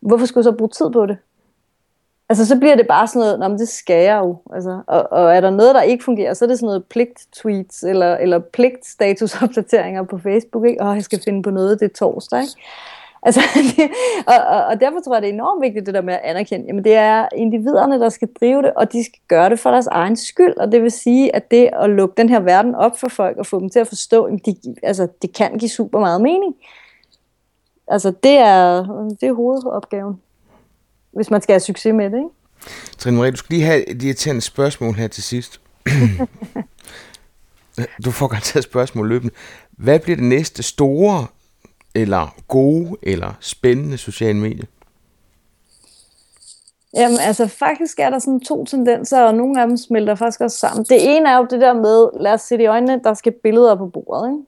hvorfor 0.00 0.26
skulle 0.26 0.42
jeg 0.46 0.52
så 0.52 0.58
bruge 0.58 0.68
tid 0.68 0.90
på 0.90 1.06
det? 1.06 1.16
Altså, 2.28 2.46
så 2.46 2.58
bliver 2.58 2.76
det 2.76 2.88
bare 2.88 3.06
sådan 3.06 3.38
noget, 3.38 3.60
det 3.60 3.68
skal 3.68 4.04
jeg 4.04 4.18
jo. 4.18 4.36
Altså, 4.52 4.82
og, 4.86 5.12
og 5.12 5.36
er 5.36 5.40
der 5.40 5.50
noget, 5.50 5.74
der 5.74 5.82
ikke 5.82 6.04
fungerer, 6.04 6.34
så 6.34 6.44
er 6.44 6.46
det 6.46 6.58
sådan 6.58 6.66
noget 6.66 6.84
pligt-tweets, 6.84 7.82
eller, 7.82 8.16
eller 8.16 8.38
pligt-statusopdateringer 8.38 10.02
på 10.02 10.18
Facebook, 10.18 10.66
ikke? 10.66 10.82
Åh, 10.82 10.94
jeg 10.94 11.04
skal 11.04 11.22
finde 11.24 11.42
på 11.42 11.50
noget, 11.50 11.80
det 11.80 11.90
er 11.90 11.94
torsdag, 11.94 12.40
ikke? 12.40 12.52
Altså, 13.22 13.40
og, 14.26 14.34
og, 14.34 14.64
og 14.64 14.80
derfor 14.80 15.00
tror 15.00 15.14
jeg, 15.14 15.22
det 15.22 15.28
er 15.28 15.32
enormt 15.32 15.62
vigtigt, 15.62 15.86
det 15.86 15.94
der 15.94 16.02
med 16.02 16.14
at 16.14 16.20
anerkende, 16.24 16.66
jamen 16.66 16.84
det 16.84 16.94
er 16.94 17.28
individerne, 17.36 18.00
der 18.00 18.08
skal 18.08 18.28
drive 18.40 18.62
det, 18.62 18.72
og 18.76 18.92
de 18.92 19.04
skal 19.04 19.20
gøre 19.28 19.50
det 19.50 19.58
for 19.58 19.70
deres 19.70 19.86
egen 19.86 20.16
skyld, 20.16 20.56
og 20.56 20.72
det 20.72 20.82
vil 20.82 20.90
sige, 20.90 21.36
at 21.36 21.50
det 21.50 21.70
at 21.72 21.90
lukke 21.90 22.14
den 22.16 22.28
her 22.28 22.40
verden 22.40 22.74
op 22.74 22.98
for 22.98 23.08
folk, 23.08 23.36
og 23.36 23.46
få 23.46 23.60
dem 23.60 23.70
til 23.70 23.78
at 23.78 23.88
forstå, 23.88 24.24
at 24.24 24.46
de, 24.46 24.56
altså, 24.82 25.08
det 25.22 25.32
kan 25.32 25.58
give 25.58 25.68
super 25.68 26.00
meget 26.00 26.20
mening. 26.20 26.54
Altså, 27.88 28.12
det 28.22 28.38
er, 28.38 28.82
det 29.20 29.28
er 29.28 29.32
hovedopgaven, 29.32 30.20
hvis 31.12 31.30
man 31.30 31.42
skal 31.42 31.52
have 31.52 31.60
succes 31.60 31.94
med 31.94 32.10
det, 32.10 32.16
ikke? 32.16 32.28
Trine 32.98 33.16
Marie, 33.16 33.30
du 33.30 33.36
skal 33.36 33.54
lige 33.54 33.66
have 33.66 33.88
et 33.88 34.02
irriterende 34.02 34.42
spørgsmål 34.42 34.94
her 34.94 35.08
til 35.08 35.22
sidst. 35.22 35.60
du 38.04 38.10
får 38.10 38.26
garanteret 38.26 38.64
spørgsmål 38.64 39.08
løbende. 39.08 39.34
Hvad 39.70 40.00
bliver 40.00 40.16
det 40.16 40.24
næste 40.24 40.62
store 40.62 41.26
eller 41.98 42.34
gode 42.48 42.96
eller 43.02 43.32
spændende 43.40 43.98
sociale 43.98 44.38
medier? 44.38 44.64
Jamen 46.94 47.18
altså 47.20 47.46
faktisk 47.46 47.98
er 48.00 48.10
der 48.10 48.18
sådan 48.18 48.40
to 48.40 48.64
tendenser, 48.64 49.22
og 49.22 49.34
nogle 49.34 49.60
af 49.60 49.68
dem 49.68 49.76
smelter 49.76 50.14
faktisk 50.14 50.40
også 50.40 50.58
sammen. 50.58 50.84
Det 50.84 51.16
ene 51.16 51.28
er 51.28 51.36
jo 51.36 51.46
det 51.50 51.60
der 51.60 51.72
med, 51.72 52.20
lad 52.20 52.32
os 52.32 52.40
se 52.40 52.62
i 52.62 52.66
øjnene, 52.66 53.00
der 53.04 53.14
skal 53.14 53.32
billeder 53.32 53.74
på 53.74 53.86
bordet. 53.86 54.30
Ikke? 54.30 54.42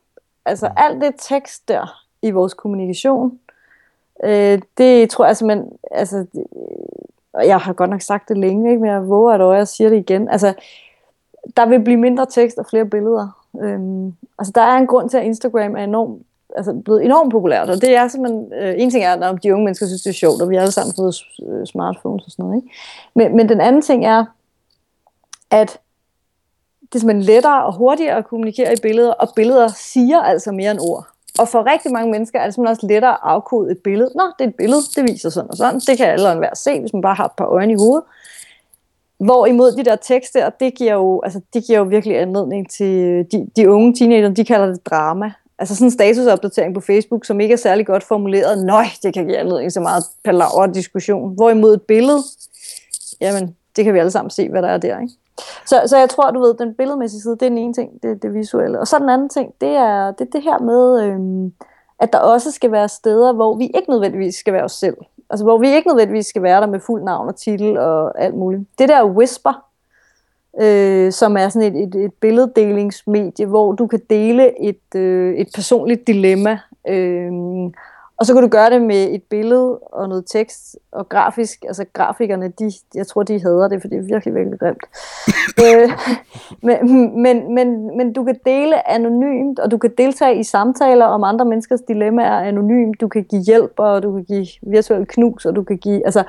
Altså 0.45 0.69
mm. 0.69 0.75
alt 0.77 1.03
det 1.03 1.15
tekst 1.19 1.69
der 1.69 2.05
i 2.23 2.31
vores 2.31 2.55
kommunikation, 2.55 3.39
øh, 4.25 4.63
det 4.79 5.11
tror 5.11 5.27
jeg 5.27 5.37
simpelthen, 5.37 5.73
altså, 5.91 6.19
det, 6.19 6.45
og 7.33 7.47
jeg 7.47 7.59
har 7.59 7.73
godt 7.73 7.91
nok 7.91 8.01
sagt 8.01 8.29
det 8.29 8.39
længe, 8.39 8.71
ikke? 8.71 8.81
men 8.81 8.91
jeg 8.91 9.09
våger 9.09 9.51
at 9.51 9.59
jeg 9.59 9.69
siger 9.69 9.91
det 9.91 9.97
igen. 9.97 10.29
Altså, 10.29 10.55
der 11.57 11.67
vil 11.67 11.81
blive 11.81 11.97
mindre 11.97 12.27
tekst 12.27 12.59
og 12.59 12.67
flere 12.71 12.85
billeder. 12.85 13.47
Øhm, 13.61 14.15
altså, 14.39 14.53
der 14.55 14.63
er 14.63 14.77
en 14.77 14.87
grund 14.87 15.11
til, 15.11 15.17
at 15.17 15.25
Instagram 15.25 15.77
er 15.77 15.85
enormt 15.85 16.23
altså, 16.57 16.83
blevet 16.85 17.05
enormt 17.05 17.33
populært, 17.33 17.71
og 17.71 17.81
det 17.81 17.97
er 17.97 18.09
simpelthen, 18.09 18.53
øh, 18.53 18.75
en 18.79 18.91
ting 18.91 19.05
er, 19.05 19.13
at 19.13 19.43
de 19.43 19.53
unge 19.53 19.65
mennesker 19.65 19.87
synes, 19.87 20.03
det 20.03 20.11
er 20.11 20.15
sjovt, 20.15 20.43
og 20.43 20.51
vi 20.51 20.55
har 20.55 20.63
alle 20.63 20.73
sammen 20.73 20.95
fået 20.97 21.17
øh, 21.49 21.67
smartphones 21.67 22.25
og 22.25 22.31
sådan 22.31 22.45
noget, 22.45 22.63
ikke? 22.63 22.75
Men, 23.15 23.37
men 23.37 23.49
den 23.49 23.61
anden 23.61 23.83
ting 23.83 24.07
er, 24.07 24.25
at 25.51 25.79
det 26.81 26.95
er 26.95 26.99
simpelthen 26.99 27.35
lettere 27.35 27.65
og 27.65 27.75
hurtigere 27.75 28.17
at 28.17 28.29
kommunikere 28.29 28.73
i 28.73 28.77
billeder, 28.83 29.13
og 29.13 29.29
billeder 29.37 29.69
siger 29.69 30.21
altså 30.21 30.53
mere 30.53 30.71
end 30.71 30.81
ord. 30.81 31.07
Og 31.39 31.49
for 31.49 31.73
rigtig 31.73 31.93
mange 31.93 32.11
mennesker 32.11 32.39
er 32.39 32.45
det 32.45 32.55
simpelthen 32.55 32.77
også 32.77 32.87
lettere 32.87 33.13
at 33.13 33.19
afkode 33.23 33.71
et 33.71 33.79
billede. 33.79 34.11
Nå, 34.15 34.23
det 34.39 34.45
er 34.45 34.49
et 34.49 34.55
billede, 34.55 34.81
det 34.97 35.05
viser 35.05 35.31
sådan 35.31 35.51
og 35.51 35.57
sådan. 35.57 35.81
Det 35.81 35.97
kan 35.99 36.07
alle 36.07 36.27
og 36.27 36.33
enhver 36.33 36.55
se, 36.55 36.81
hvis 36.81 36.93
man 36.93 37.03
bare 37.03 37.15
har 37.15 37.25
et 37.25 37.33
par 37.39 37.45
øjne 37.45 37.73
i 37.73 37.77
hovedet. 37.77 38.05
Hvorimod 39.19 39.73
de 39.73 39.85
der 39.85 39.97
tekster, 39.97 40.51
det 40.51 40.75
giver 40.75 40.93
jo, 40.93 41.21
altså, 41.25 41.41
det 41.55 41.65
giver 41.65 41.79
jo 41.79 41.85
virkelig 41.85 42.19
anledning 42.19 42.71
til 42.71 43.27
de, 43.33 43.49
de 43.57 43.71
unge 43.71 43.95
teenager, 43.95 44.29
de 44.29 44.45
kalder 44.45 44.67
det 44.67 44.87
drama. 44.87 45.33
Altså 45.61 45.75
sådan 45.75 45.87
en 45.87 45.91
statusopdatering 45.91 46.75
på 46.75 46.81
Facebook, 46.81 47.25
som 47.25 47.41
ikke 47.41 47.53
er 47.53 47.57
særlig 47.57 47.87
godt 47.87 48.03
formuleret. 48.03 48.65
Nøj, 48.65 48.85
det 49.03 49.15
kan 49.15 49.27
give 49.27 49.37
anledning 49.37 49.73
til 49.73 49.83
meget 49.83 50.05
palaver 50.25 50.61
og 50.61 50.75
diskussion. 50.75 51.35
Hvorimod 51.35 51.75
et 51.75 51.83
billede, 51.83 52.23
jamen, 53.21 53.57
det 53.77 53.85
kan 53.85 53.95
vi 53.95 53.99
alle 53.99 54.11
sammen 54.11 54.31
se, 54.31 54.49
hvad 54.49 54.63
der 54.63 54.69
er 54.69 54.79
der, 54.79 55.01
ikke? 55.01 55.15
Så, 55.67 55.83
så 55.87 55.99
jeg 55.99 56.09
tror, 56.09 56.31
du 56.31 56.41
ved, 56.41 56.55
den 56.55 56.75
billedmæssige 56.75 57.21
side, 57.21 57.35
det 57.35 57.43
er 57.43 57.49
den 57.49 57.59
ene 57.59 57.75
ting, 57.75 58.03
det, 58.03 58.23
det 58.23 58.35
visuelle. 58.35 58.81
Og 58.81 58.87
så 58.87 58.99
den 58.99 59.09
anden 59.09 59.29
ting, 59.29 59.55
det 59.61 59.69
er 59.69 60.11
det, 60.11 60.33
det 60.33 60.43
her 60.43 60.59
med, 60.59 61.03
øhm, 61.03 61.53
at 62.01 62.13
der 62.13 62.19
også 62.19 62.51
skal 62.51 62.73
være 62.73 62.89
steder, 62.89 63.33
hvor 63.33 63.57
vi 63.57 63.65
ikke 63.65 63.91
nødvendigvis 63.91 64.35
skal 64.35 64.53
være 64.53 64.65
os 64.65 64.73
selv. 64.73 64.97
Altså 65.31 65.45
hvor 65.45 65.59
vi 65.59 65.75
ikke 65.75 65.89
nødvendigvis 65.89 66.27
skal 66.27 66.43
være 66.43 66.61
der 66.61 66.67
med 66.67 66.81
fuld 66.81 67.03
navn 67.03 67.29
og 67.29 67.37
titel 67.37 67.79
og 67.79 68.23
alt 68.23 68.35
muligt. 68.35 68.63
Det 68.79 68.89
der 68.89 69.05
whisper, 69.05 69.65
øh, 70.61 71.13
som 71.13 71.37
er 71.37 71.49
sådan 71.49 71.77
et, 71.77 71.83
et, 71.83 71.95
et 71.95 72.13
billeddelingsmedie, 72.21 73.47
hvor 73.47 73.73
du 73.73 73.87
kan 73.87 74.01
dele 74.11 74.63
et, 74.63 74.95
øh, 74.95 75.35
et 75.35 75.49
personligt 75.55 76.07
dilemma. 76.07 76.59
Øh, 76.89 77.33
og 78.21 78.27
så 78.27 78.35
kan 78.35 78.43
du 78.43 78.49
gøre 78.49 78.71
det 78.71 78.83
med 78.83 79.09
et 79.11 79.23
billede 79.23 79.79
og 79.79 80.09
noget 80.09 80.25
tekst 80.27 80.77
og 80.93 81.09
grafisk. 81.09 81.65
Altså 81.65 81.85
grafikerne, 81.93 82.49
de, 82.49 82.73
jeg 82.95 83.07
tror, 83.07 83.23
de 83.23 83.41
hader 83.41 83.69
det, 83.69 83.81
for 83.81 83.89
det 83.89 83.99
er 83.99 84.03
virkelig, 84.03 84.35
virkelig 84.35 84.59
grimt. 84.59 84.85
øh, 85.65 85.91
men, 86.63 87.23
men, 87.23 87.55
men, 87.55 87.97
men 87.97 88.13
du 88.13 88.25
kan 88.25 88.37
dele 88.47 88.91
anonymt, 88.91 89.59
og 89.59 89.71
du 89.71 89.79
kan 89.79 89.91
deltage 89.99 90.41
i 90.41 90.43
samtaler 90.43 91.05
om 91.05 91.25
andre 91.25 91.45
menneskers 91.45 91.81
dilemmaer 91.81 92.41
anonymt. 92.41 93.01
Du 93.01 93.09
kan 93.09 93.25
give 93.25 93.43
hjælp, 93.43 93.73
og 93.77 94.03
du 94.03 94.13
kan 94.13 94.25
give 94.25 94.47
virtuel 94.63 95.07
knus, 95.07 95.45
og 95.45 95.57
du 95.57 95.63
kan 95.63 95.79
give... 95.79 96.05
Altså, 96.05 96.25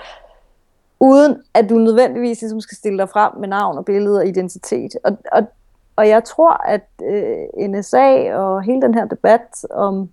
uden 1.01 1.37
at 1.53 1.69
du 1.69 1.75
nødvendigvis 1.75 2.41
ligesom 2.41 2.61
skal 2.61 2.77
stille 2.77 2.97
dig 2.97 3.09
frem 3.09 3.31
med 3.39 3.47
navn 3.47 3.77
og 3.77 3.85
billede 3.85 4.17
og 4.17 4.27
identitet. 4.27 4.95
Og, 5.03 5.17
og, 5.31 5.43
og 5.95 6.07
jeg 6.07 6.23
tror, 6.23 6.51
at 6.67 6.87
øh, 7.03 7.67
NSA 7.69 8.35
og 8.35 8.61
hele 8.61 8.81
den 8.81 8.93
her 8.93 9.05
debat 9.05 9.65
om, 9.71 10.09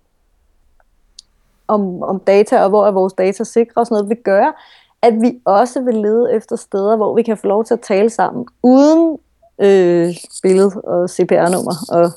om, 1.67 2.03
om 2.03 2.19
data 2.19 2.63
og 2.63 2.69
hvor 2.69 2.87
er 2.87 2.91
vores 2.91 3.13
data 3.13 3.43
sikre 3.43 3.81
og 3.81 3.85
sådan 3.85 3.95
noget, 3.95 4.09
vil 4.09 4.23
gøre, 4.23 4.53
at 5.01 5.13
vi 5.21 5.39
også 5.45 5.81
vil 5.81 5.95
lede 5.95 6.33
efter 6.33 6.55
steder, 6.55 6.95
hvor 6.95 7.15
vi 7.15 7.23
kan 7.23 7.37
få 7.37 7.47
lov 7.47 7.65
til 7.65 7.73
at 7.73 7.81
tale 7.81 8.09
sammen, 8.09 8.47
uden 8.63 9.17
øh, 9.59 10.15
billede 10.43 10.71
og 10.83 11.09
CPR-nummer 11.09 11.73
og 11.89 12.11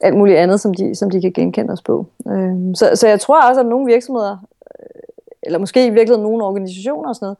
alt 0.00 0.16
muligt 0.16 0.38
andet, 0.38 0.60
som 0.60 0.74
de, 0.74 0.94
som 0.94 1.10
de 1.10 1.20
kan 1.20 1.32
genkende 1.32 1.72
os 1.72 1.82
på. 1.82 2.06
Øh, 2.28 2.74
så, 2.74 2.90
så 2.94 3.08
jeg 3.08 3.20
tror 3.20 3.48
også, 3.48 3.60
at 3.60 3.66
nogle 3.66 3.86
virksomheder, 3.86 4.36
øh, 4.80 5.02
eller 5.42 5.58
måske 5.58 5.86
i 5.86 5.90
virkeligheden 5.90 6.22
nogle 6.22 6.44
organisationer 6.44 7.08
og 7.08 7.14
sådan 7.14 7.26
noget, 7.26 7.38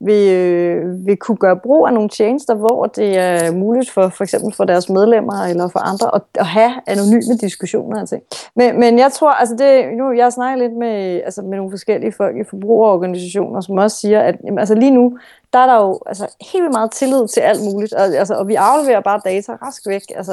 vil, 0.00 0.34
øh, 0.34 1.06
vil 1.06 1.16
kunne 1.16 1.36
gøre 1.36 1.56
brug 1.56 1.86
af 1.86 1.94
nogle 1.94 2.08
tjenester, 2.08 2.54
hvor 2.54 2.86
det 2.86 3.18
er 3.18 3.52
muligt 3.52 3.90
for 3.90 4.08
for 4.08 4.24
eksempel 4.24 4.54
for 4.54 4.64
deres 4.64 4.88
medlemmer 4.88 5.44
eller 5.44 5.68
for 5.68 5.78
andre 5.78 6.14
at, 6.14 6.22
at 6.34 6.46
have 6.46 6.72
anonyme 6.86 7.36
diskussioner. 7.40 8.00
Altså. 8.00 8.18
Men, 8.56 8.80
men 8.80 8.98
jeg 8.98 9.12
tror, 9.12 9.30
altså 9.30 9.56
det, 9.56 9.98
nu 9.98 10.12
jeg 10.12 10.32
snakker 10.32 10.66
lidt 10.66 10.78
med, 10.78 11.20
altså 11.24 11.42
med 11.42 11.56
nogle 11.56 11.72
forskellige 11.72 12.12
folk 12.12 12.36
i 12.36 12.44
forbrugerorganisationer, 12.44 13.60
som 13.60 13.78
også 13.78 13.96
siger, 13.96 14.20
at 14.20 14.36
jamen, 14.44 14.58
altså 14.58 14.74
lige 14.74 14.90
nu, 14.90 15.18
der 15.52 15.58
er 15.58 15.66
der 15.66 15.76
jo 15.76 16.00
altså, 16.06 16.26
helt 16.52 16.62
vildt 16.62 16.72
meget 16.72 16.90
tillid 16.90 17.28
til 17.28 17.40
alt 17.40 17.60
muligt, 17.64 17.92
og, 17.92 18.04
altså, 18.04 18.34
og 18.34 18.48
vi 18.48 18.54
afleverer 18.54 19.00
bare 19.00 19.20
data 19.24 19.52
rask 19.52 19.86
væk, 19.86 20.02
altså, 20.16 20.32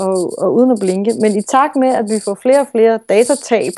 og, 0.00 0.42
og 0.42 0.54
uden 0.54 0.70
at 0.70 0.78
blinke. 0.80 1.12
Men 1.20 1.36
i 1.36 1.42
takt 1.42 1.76
med, 1.76 1.88
at 1.88 2.04
vi 2.10 2.20
får 2.24 2.34
flere 2.34 2.60
og 2.60 2.66
flere 2.72 2.98
datatab, 3.08 3.72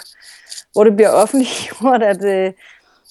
hvor 0.72 0.84
det 0.84 0.96
bliver 0.96 1.10
offentliggjort, 1.10 2.02
at, 2.12 2.24
øh, 2.24 2.52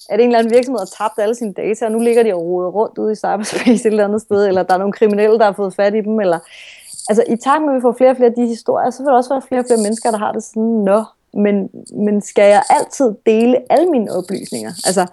at 0.09 0.19
en 0.19 0.27
eller 0.27 0.39
anden 0.39 0.53
virksomhed 0.53 0.79
har 0.79 0.91
tabt 0.97 1.19
alle 1.19 1.35
sine 1.35 1.53
data, 1.53 1.85
og 1.85 1.91
nu 1.91 1.99
ligger 1.99 2.23
de 2.23 2.33
og 2.33 2.41
roder 2.41 2.69
rundt 2.69 2.97
ude 2.97 3.11
i 3.11 3.15
cyberspace 3.15 3.71
et 3.71 3.85
eller 3.85 4.05
andet 4.05 4.21
sted, 4.21 4.47
eller 4.47 4.63
der 4.63 4.73
er 4.73 4.77
nogle 4.77 4.93
kriminelle, 4.93 5.39
der 5.39 5.45
har 5.45 5.53
fået 5.53 5.75
fat 5.75 5.95
i 5.95 6.01
dem, 6.01 6.19
eller... 6.19 6.39
Altså, 7.09 7.23
i 7.27 7.35
takt 7.35 7.61
med, 7.61 7.69
at 7.69 7.75
vi 7.75 7.81
får 7.81 7.95
flere 7.97 8.09
og 8.09 8.17
flere 8.17 8.29
af 8.29 8.35
de 8.35 8.45
historier, 8.47 8.89
så 8.89 9.03
vil 9.03 9.07
der 9.07 9.17
også 9.17 9.33
være 9.33 9.41
flere 9.47 9.61
og 9.61 9.65
flere 9.65 9.83
mennesker, 9.83 10.11
der 10.11 10.17
har 10.17 10.31
det 10.31 10.43
sådan, 10.43 10.63
nå, 10.63 11.03
men, 11.33 11.69
men 11.93 12.21
skal 12.21 12.49
jeg 12.49 12.63
altid 12.69 13.15
dele 13.25 13.57
alle 13.69 13.89
mine 13.91 14.11
oplysninger? 14.11 14.71
Altså, 14.85 15.05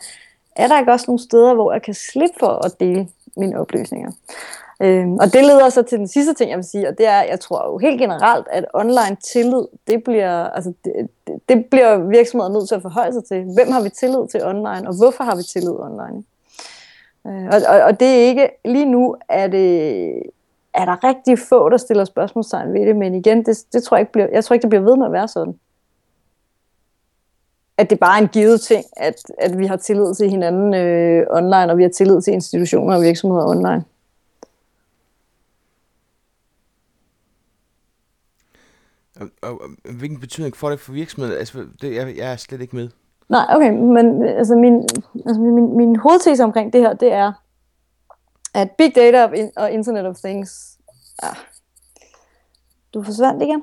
er 0.57 0.69
der 0.69 0.79
ikke 0.79 0.93
også 0.93 1.05
nogle 1.09 1.23
steder, 1.23 1.55
hvor 1.55 1.73
jeg 1.73 1.83
kan 1.83 1.95
slippe 1.95 2.37
for 2.39 2.65
at 2.67 2.81
dele 2.81 3.09
mine 3.37 3.61
oplysninger? 3.61 4.11
Øh, 4.85 5.09
og 5.09 5.33
det 5.33 5.43
leder 5.45 5.69
så 5.69 5.83
til 5.83 5.99
den 5.99 6.09
sidste 6.09 6.35
ting, 6.35 6.51
jeg 6.51 6.57
vil 6.57 6.65
sige, 6.65 6.89
og 6.89 6.99
det 6.99 7.07
er, 7.07 7.23
jeg 7.23 7.41
tror 7.41 7.73
jo 7.73 7.79
helt 7.79 8.01
generelt, 8.01 8.47
at 8.51 8.65
online 8.75 9.17
tillid, 9.33 9.67
det 9.87 10.05
bliver, 10.05 10.45
altså 10.45 10.73
det, 10.85 10.93
det, 11.27 11.35
det 11.49 11.67
bliver 11.67 11.97
virksomheder 11.97 12.53
nødt 12.53 12.69
til 12.69 12.75
at 12.75 12.83
forholde 12.83 13.13
sig 13.13 13.25
til. 13.25 13.43
Hvem 13.55 13.73
har 13.73 13.83
vi 13.83 13.89
tillid 13.89 14.29
til 14.31 14.45
online, 14.45 14.89
og 14.89 14.97
hvorfor 14.97 15.25
har 15.25 15.37
vi 15.37 15.43
tillid 15.43 15.77
online? 15.81 16.25
Øh, 17.27 17.47
og, 17.47 17.61
og, 17.69 17.83
og 17.83 18.01
det 18.01 18.09
er 18.09 18.27
ikke, 18.29 18.49
lige 18.65 18.87
nu 18.87 19.17
er 19.29 19.47
det, 19.47 20.23
er 20.75 20.85
der 20.85 21.05
rigtig 21.05 21.39
få, 21.39 21.69
der 21.69 21.77
stiller 21.77 22.05
spørgsmålstegn 22.05 22.73
ved 22.73 22.87
det, 22.87 22.97
men 22.97 23.15
igen, 23.15 23.45
det, 23.47 23.65
det 23.73 23.83
tror 23.83 23.97
jeg, 23.97 24.03
ikke 24.03 24.13
bliver, 24.13 24.29
jeg 24.33 24.45
tror 24.45 24.55
ikke, 24.55 24.63
det 24.63 24.71
bliver 24.71 24.85
ved 24.85 24.97
med 24.97 25.07
at 25.07 25.13
være 25.13 25.29
sådan. 25.29 25.55
at 27.79 27.91
det 27.91 27.99
bare 27.99 28.19
er 28.19 28.23
en 28.23 28.29
givet 28.29 28.61
ting, 28.61 28.85
at, 28.97 29.15
at 29.39 29.59
vi 29.59 29.67
har 29.67 29.77
tillid 29.77 30.15
til 30.15 30.31
hinanden 30.31 30.75
øh, 30.75 31.27
online, 31.31 31.71
og 31.73 31.79
vi 31.79 31.83
har 31.83 31.91
tillid 31.91 32.23
til 32.23 32.33
institutioner 32.33 32.97
og 32.97 33.03
virksomheder 33.03 33.47
online. 33.47 33.85
Og, 39.21 39.29
og, 39.43 39.61
og 39.61 39.93
hvilken 39.93 40.21
betydning 40.21 40.57
får 40.57 40.71
det 40.71 40.81
for 40.81 40.93
virksomheden? 40.93 41.39
Altså, 41.39 41.67
det, 41.81 41.95
jeg, 41.95 42.17
jeg 42.17 42.33
er 42.33 42.37
slet 42.37 42.61
ikke 42.61 42.77
med. 42.77 42.89
Nej, 43.29 43.47
okay, 43.49 43.71
men 43.71 44.23
altså 44.23 44.55
min, 44.55 44.83
altså 45.27 45.41
min, 45.41 45.77
min 45.77 45.97
hovedtese 45.97 46.45
omkring 46.45 46.73
det 46.73 46.81
her, 46.81 46.93
det 46.93 47.13
er, 47.13 47.33
at 48.55 48.71
big 48.71 48.95
data 48.95 49.49
og 49.57 49.71
internet 49.71 50.07
of 50.07 50.17
things, 50.17 50.79
ja, 51.23 51.29
du 52.95 53.03
forsvandt 53.03 53.43
igen? 53.43 53.63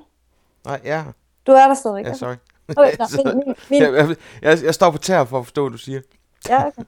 Nej, 0.65 0.81
ja. 0.83 1.03
Du 1.47 1.51
er 1.51 1.67
der 1.67 1.73
stadig, 1.73 2.05
Ja, 2.05 2.13
sorry. 2.13 2.35
Okay, 2.77 2.97
nå, 2.99 3.05
min, 3.23 3.43
min, 3.45 3.55
min, 3.69 3.81
jeg, 3.81 3.93
jeg, 3.93 4.15
jeg, 4.41 4.63
jeg 4.63 4.73
står 4.73 4.91
på 4.91 4.97
tæer 4.97 5.25
for 5.25 5.39
at 5.39 5.45
forstå, 5.45 5.63
hvad 5.63 5.71
du 5.71 5.77
siger. 5.77 6.01
ja, 6.49 6.67
okay. 6.67 6.83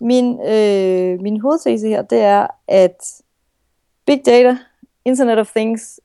min, 0.00 0.40
øh, 0.40 1.20
min 1.20 1.40
hovedtese 1.40 1.88
her, 1.88 2.02
det 2.02 2.20
er, 2.20 2.46
at 2.68 2.96
big 4.06 4.22
data, 4.26 4.58
internet 5.04 5.38
of 5.38 5.50
things, 5.56 6.00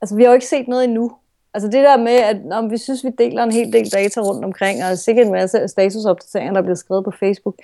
altså 0.00 0.16
vi 0.16 0.22
har 0.22 0.30
jo 0.30 0.34
ikke 0.34 0.46
set 0.46 0.68
noget 0.68 0.84
endnu. 0.84 1.12
Altså 1.54 1.68
det 1.68 1.84
der 1.84 1.96
med, 1.96 2.12
at 2.12 2.44
når 2.44 2.68
vi 2.68 2.78
synes, 2.78 3.04
vi 3.04 3.10
deler 3.18 3.42
en 3.42 3.52
hel 3.52 3.72
del 3.72 3.92
data 3.92 4.20
rundt 4.20 4.44
omkring, 4.44 4.84
og 4.84 4.98
sikkert 4.98 5.26
en 5.26 5.32
masse 5.32 5.68
statusopdateringer, 5.68 6.54
der 6.54 6.62
bliver 6.62 6.74
skrevet 6.74 7.04
på 7.04 7.10
Facebook, 7.10 7.54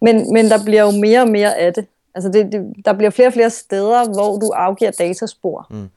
men, 0.00 0.32
men 0.32 0.44
der 0.48 0.64
bliver 0.64 0.82
jo 0.82 0.90
mere 0.90 1.20
og 1.20 1.28
mere 1.28 1.56
af 1.56 1.74
det. 1.74 1.86
Altså 2.14 2.30
det, 2.30 2.52
det, 2.52 2.72
der 2.84 2.92
bliver 2.92 3.10
flere 3.10 3.28
og 3.28 3.32
flere 3.32 3.50
steder, 3.50 4.12
hvor 4.14 4.38
du 4.38 4.50
afgiver 4.54 4.90
dataspor. 4.90 5.66
Mm. 5.70 5.88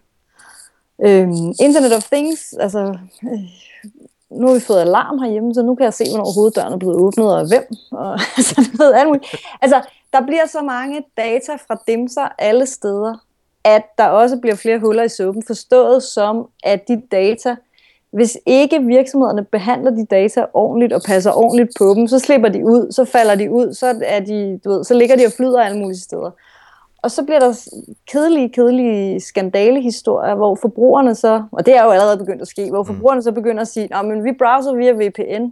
Øhm, 1.05 1.53
Internet 1.59 1.95
of 1.95 2.03
Things, 2.03 2.53
altså 2.53 2.97
øh, 3.23 3.39
nu 4.29 4.47
har 4.47 4.53
vi 4.53 4.59
fået 4.59 4.81
alarm 4.81 5.19
herhjemme, 5.19 5.53
så 5.53 5.61
nu 5.61 5.75
kan 5.75 5.83
jeg 5.83 5.93
se, 5.93 6.03
hvornår 6.09 6.33
hoveddøren 6.33 6.73
er 6.73 6.77
blevet 6.77 6.95
åbnet, 6.95 7.35
og 7.35 7.47
hvem. 7.47 7.65
Og, 7.91 8.13
altså, 8.37 8.69
ved, 8.77 9.19
altså, 9.61 9.81
der 10.13 10.25
bliver 10.25 10.45
så 10.45 10.61
mange 10.61 11.03
data 11.17 11.55
fra 11.55 11.81
dimser 11.87 12.27
alle 12.37 12.65
steder, 12.65 13.17
at 13.63 13.83
der 13.97 14.07
også 14.07 14.37
bliver 14.37 14.55
flere 14.55 14.79
huller 14.79 15.03
i 15.03 15.09
suppen, 15.09 15.43
forstået 15.47 16.03
som, 16.03 16.47
at 16.63 16.87
de 16.87 17.01
data, 17.11 17.55
hvis 18.11 18.37
ikke 18.45 18.81
virksomhederne 18.81 19.43
behandler 19.43 19.91
de 19.91 20.05
data 20.05 20.45
ordentligt 20.53 20.93
og 20.93 21.01
passer 21.05 21.31
ordentligt 21.31 21.69
på 21.79 21.93
dem, 21.93 22.07
så 22.07 22.19
slipper 22.19 22.49
de 22.49 22.65
ud, 22.65 22.91
så 22.91 23.05
falder 23.05 23.35
de 23.35 23.51
ud, 23.51 23.73
så, 23.73 24.01
er 24.05 24.19
de, 24.19 24.59
du 24.63 24.69
ved, 24.69 24.83
så 24.83 24.93
ligger 24.93 25.15
de 25.15 25.25
og 25.25 25.31
flyder 25.31 25.61
alle 25.61 25.79
mulige 25.79 25.99
steder. 25.99 26.31
Og 27.03 27.11
så 27.11 27.23
bliver 27.23 27.39
der 27.39 27.69
kedelige, 28.11 28.49
kedelige 28.49 29.19
skandalehistorier, 29.19 30.35
hvor 30.35 30.55
forbrugerne 30.55 31.15
så, 31.15 31.43
og 31.51 31.65
det 31.65 31.75
er 31.75 31.83
jo 31.83 31.89
allerede 31.89 32.17
begyndt 32.17 32.41
at 32.41 32.47
ske, 32.47 32.69
hvor 32.69 32.83
mm. 32.83 32.87
forbrugerne 32.87 33.23
så 33.23 33.31
begynder 33.31 33.61
at 33.61 33.67
sige, 33.67 33.95
at 33.95 34.05
men 34.05 34.23
vi 34.23 34.31
browser 34.39 34.73
via 34.73 34.91
VPN. 34.91 35.45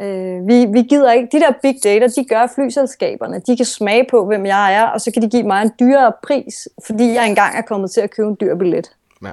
Øh, 0.00 0.48
vi, 0.48 0.64
vi 0.64 0.82
gider 0.82 1.12
ikke, 1.12 1.28
de 1.32 1.40
der 1.40 1.52
big 1.62 1.76
data, 1.84 2.06
de 2.06 2.24
gør 2.24 2.46
flyselskaberne, 2.54 3.42
de 3.46 3.56
kan 3.56 3.66
smage 3.66 4.06
på, 4.10 4.26
hvem 4.26 4.46
jeg 4.46 4.74
er, 4.74 4.84
og 4.84 5.00
så 5.00 5.10
kan 5.10 5.22
de 5.22 5.30
give 5.30 5.42
mig 5.42 5.62
en 5.62 5.72
dyrere 5.80 6.12
pris, 6.22 6.68
fordi 6.86 7.14
jeg 7.14 7.28
engang 7.28 7.56
er 7.56 7.62
kommet 7.62 7.90
til 7.90 8.00
at 8.00 8.10
købe 8.10 8.28
en 8.28 8.36
dyr 8.40 8.56
billet. 8.56 8.90
Ja. 9.22 9.30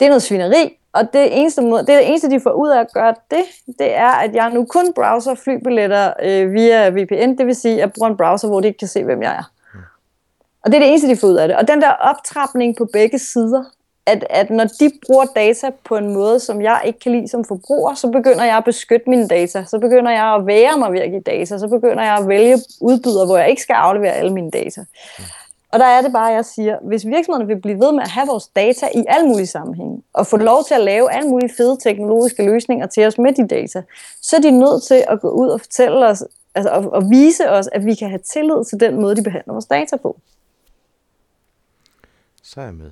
Det 0.00 0.04
er 0.04 0.08
noget 0.08 0.22
svineri, 0.22 0.78
og 0.92 1.12
det 1.12 1.38
eneste, 1.40 1.62
måde, 1.62 1.80
det, 1.80 1.88
det 1.88 2.08
eneste, 2.08 2.30
de 2.30 2.40
får 2.40 2.50
ud 2.50 2.68
af 2.68 2.80
at 2.80 2.92
gøre 2.92 3.14
det, 3.30 3.44
det 3.78 3.94
er, 3.94 4.10
at 4.10 4.34
jeg 4.34 4.50
nu 4.50 4.64
kun 4.64 4.92
browser 4.92 5.34
flybilletter 5.34 6.12
øh, 6.22 6.52
via 6.52 6.88
VPN, 6.88 7.38
det 7.38 7.46
vil 7.46 7.54
sige, 7.54 7.74
at 7.74 7.80
jeg 7.80 7.92
bruger 7.92 8.10
en 8.10 8.16
browser, 8.16 8.48
hvor 8.48 8.60
de 8.60 8.66
ikke 8.66 8.78
kan 8.78 8.88
se, 8.88 9.04
hvem 9.04 9.22
jeg 9.22 9.32
er. 9.32 9.50
Og 10.62 10.72
det 10.72 10.74
er 10.74 10.80
det 10.80 10.88
eneste, 10.88 11.08
de 11.08 11.16
får 11.16 11.28
ud 11.28 11.34
af 11.34 11.48
det. 11.48 11.56
Og 11.56 11.68
den 11.68 11.82
der 11.82 11.90
optrapning 11.90 12.76
på 12.76 12.88
begge 12.92 13.18
sider, 13.18 13.64
at, 14.06 14.26
at 14.30 14.50
når 14.50 14.64
de 14.64 14.90
bruger 15.06 15.24
data 15.24 15.70
på 15.84 15.96
en 15.96 16.14
måde, 16.14 16.40
som 16.40 16.62
jeg 16.62 16.82
ikke 16.84 16.98
kan 16.98 17.12
lide 17.12 17.28
som 17.28 17.44
forbruger, 17.44 17.94
så 17.94 18.10
begynder 18.10 18.44
jeg 18.44 18.56
at 18.56 18.64
beskytte 18.64 19.10
mine 19.10 19.28
data. 19.28 19.64
Så 19.64 19.78
begynder 19.78 20.10
jeg 20.10 20.34
at 20.34 20.46
være 20.46 20.78
mig 20.78 20.92
ved 20.92 21.00
at 21.00 21.10
give 21.10 21.20
data. 21.20 21.58
Så 21.58 21.68
begynder 21.68 22.02
jeg 22.02 22.14
at 22.14 22.28
vælge 22.28 22.58
udbydere, 22.80 23.26
hvor 23.26 23.38
jeg 23.38 23.50
ikke 23.50 23.62
skal 23.62 23.74
aflevere 23.74 24.12
alle 24.12 24.32
mine 24.32 24.50
data. 24.50 24.84
Og 25.72 25.80
der 25.80 25.86
er 25.86 26.02
det 26.02 26.12
bare, 26.12 26.26
jeg 26.26 26.44
siger, 26.44 26.78
hvis 26.82 27.06
virksomhederne 27.06 27.46
vil 27.46 27.60
blive 27.60 27.80
ved 27.80 27.92
med 27.92 28.02
at 28.02 28.10
have 28.10 28.26
vores 28.26 28.46
data 28.46 28.86
i 28.94 29.04
alle 29.08 29.28
mulige 29.28 29.46
sammenhænge, 29.46 30.02
og 30.12 30.26
få 30.26 30.36
lov 30.36 30.64
til 30.64 30.74
at 30.74 30.80
lave 30.80 31.12
alle 31.12 31.28
mulige 31.28 31.54
fede 31.56 31.76
teknologiske 31.82 32.44
løsninger 32.44 32.86
til 32.86 33.06
os 33.06 33.18
med 33.18 33.32
de 33.32 33.48
data, 33.48 33.82
så 34.22 34.36
er 34.36 34.40
de 34.40 34.50
nødt 34.50 34.82
til 34.82 35.04
at 35.08 35.20
gå 35.20 35.28
ud 35.28 35.48
og 35.48 35.60
fortælle 35.60 36.06
os, 36.06 36.24
altså 36.54 36.70
at, 36.70 37.02
at 37.02 37.10
vise 37.10 37.50
os, 37.50 37.68
at 37.72 37.84
vi 37.84 37.94
kan 37.94 38.08
have 38.08 38.18
tillid 38.18 38.64
til 38.64 38.80
den 38.80 39.00
måde, 39.00 39.16
de 39.16 39.22
behandler 39.22 39.52
vores 39.52 39.66
data 39.66 39.96
på. 39.96 40.16
Så 42.42 42.60
er 42.60 42.64
jeg 42.64 42.74
med. 42.74 42.90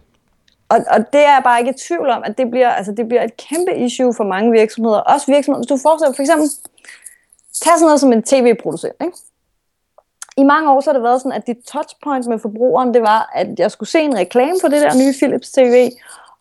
Og, 0.72 0.78
og 0.90 1.12
det 1.12 1.20
er 1.20 1.32
jeg 1.36 1.40
bare 1.44 1.58
ikke 1.60 1.70
i 1.70 1.78
tvivl 1.88 2.08
om, 2.10 2.22
at 2.24 2.38
det 2.38 2.50
bliver, 2.50 2.70
altså 2.70 2.92
det 2.92 3.08
bliver 3.08 3.22
et 3.22 3.36
kæmpe 3.36 3.72
issue 3.76 4.14
for 4.14 4.24
mange 4.24 4.52
virksomheder. 4.52 4.98
Også 4.98 5.26
virksomheder, 5.32 5.62
hvis 5.62 5.68
du 5.68 5.88
forestiller 5.88 6.14
for 6.14 6.22
eksempel, 6.22 6.48
tag 7.62 7.72
sådan 7.72 7.86
noget 7.86 8.00
som 8.00 8.12
en 8.12 8.22
tv-producent. 8.22 8.94
Ikke? 9.00 9.16
I 10.36 10.44
mange 10.44 10.70
år 10.70 10.80
så 10.80 10.90
har 10.90 10.92
det 10.92 11.02
været 11.02 11.20
sådan, 11.22 11.38
at 11.38 11.46
dit 11.46 11.56
touchpoint 11.72 12.26
med 12.26 12.38
forbrugeren, 12.38 12.94
det 12.94 13.02
var, 13.02 13.30
at 13.34 13.48
jeg 13.58 13.70
skulle 13.70 13.90
se 13.90 14.00
en 14.00 14.16
reklame 14.16 14.58
på 14.62 14.68
det 14.68 14.82
der 14.82 14.94
nye 14.94 15.14
Philips 15.20 15.52
TV, 15.52 15.90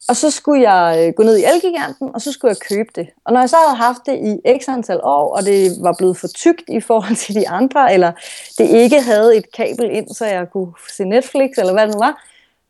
og 0.09 0.15
så 0.15 0.31
skulle 0.31 0.71
jeg 0.71 1.07
øh, 1.07 1.13
gå 1.13 1.23
ned 1.23 1.37
i 1.37 1.43
Elgiganten, 1.43 2.09
og 2.13 2.21
så 2.21 2.31
skulle 2.31 2.49
jeg 2.49 2.57
købe 2.69 2.89
det. 2.95 3.07
Og 3.25 3.33
når 3.33 3.39
jeg 3.39 3.49
så 3.49 3.55
havde 3.65 3.77
haft 3.77 4.01
det 4.05 4.15
i 4.29 4.59
x 4.59 4.69
antal 4.69 4.99
år, 5.03 5.35
og 5.35 5.45
det 5.45 5.71
var 5.81 5.95
blevet 5.97 6.17
for 6.17 6.27
tykt 6.27 6.63
i 6.67 6.79
forhold 6.79 7.15
til 7.15 7.35
de 7.35 7.49
andre, 7.49 7.93
eller 7.93 8.11
det 8.57 8.69
ikke 8.69 9.01
havde 9.01 9.37
et 9.37 9.51
kabel 9.51 9.89
ind, 9.91 10.09
så 10.09 10.25
jeg 10.25 10.49
kunne 10.53 10.73
se 10.89 11.03
Netflix, 11.03 11.49
eller 11.57 11.73
hvad 11.73 11.87
det 11.87 11.95
nu 11.95 11.99
var, 11.99 12.23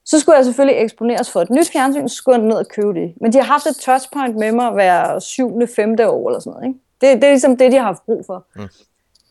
så 0.05 0.19
skulle 0.19 0.35
jeg 0.35 0.45
selvfølgelig 0.45 0.83
eksponeres 0.83 1.31
for 1.31 1.41
et 1.41 1.49
nyt 1.49 1.71
fjernsyn, 1.71 2.07
så 2.07 2.15
skulle 2.15 2.39
jeg 2.39 2.47
ned 2.47 2.55
og 2.55 2.67
købe 2.67 2.93
det. 2.93 3.13
Men 3.21 3.33
de 3.33 3.37
har 3.37 3.45
haft 3.45 3.67
et 3.67 3.75
touchpoint 3.75 4.35
med 4.35 4.51
mig 4.51 4.71
hver 4.71 5.19
syvende, 5.19 5.67
femte 5.67 6.09
år 6.09 6.29
eller 6.29 6.39
sådan 6.39 6.53
noget. 6.53 6.67
Ikke? 6.67 6.79
Det, 7.01 7.21
det 7.21 7.23
er 7.23 7.31
ligesom 7.31 7.57
det, 7.57 7.71
de 7.71 7.77
har 7.77 7.85
haft 7.85 8.05
brug 8.05 8.25
for. 8.25 8.45
Mm. 8.55 8.69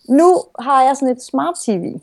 Nu 0.09 0.45
har 0.59 0.83
jeg 0.83 0.97
sådan 0.97 1.17
et 1.17 1.23
smart 1.23 1.55
tv, 1.65 2.01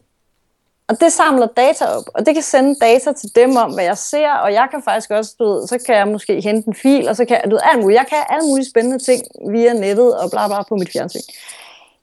og 0.88 1.00
det 1.00 1.14
samler 1.14 1.48
data 1.48 1.86
op, 1.86 2.04
og 2.14 2.26
det 2.26 2.34
kan 2.34 2.44
sende 2.44 2.76
data 2.76 3.12
til 3.12 3.36
dem 3.36 3.56
om, 3.56 3.74
hvad 3.74 3.84
jeg 3.84 3.98
ser, 3.98 4.32
og 4.32 4.54
jeg 4.54 4.68
kan 4.72 4.84
faktisk 4.84 5.12
også, 5.12 5.36
du 5.40 5.46
ved, 5.46 5.68
så 5.68 5.78
kan 5.86 5.96
jeg 5.96 6.08
måske 6.08 6.42
hente 6.42 6.68
en 6.68 6.74
fil, 6.74 7.10
og 7.10 7.16
så 7.16 7.26
kan 7.26 7.36
jeg, 7.38 7.44
du 7.46 7.56
ved, 7.56 7.60
alt 7.64 7.82
muligt. 7.82 7.98
Jeg 7.98 8.08
kan 8.10 8.18
alle 8.30 8.48
mulige 8.50 8.70
spændende 8.70 9.00
ting 9.00 9.22
via 9.52 9.74
nettet 9.74 10.18
og 10.18 10.30
bla 10.32 10.48
bla 10.48 10.64
på 10.64 10.76
mit 10.76 10.92
fjernsyn. 10.92 11.20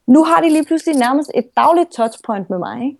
Nu 0.07 0.23
har 0.23 0.41
de 0.41 0.49
lige 0.49 0.65
pludselig 0.65 0.95
nærmest 0.95 1.31
et 1.35 1.57
dagligt 1.57 1.91
touchpoint 1.91 2.49
med 2.49 2.57
mig, 2.57 2.85
ikke? 2.85 2.97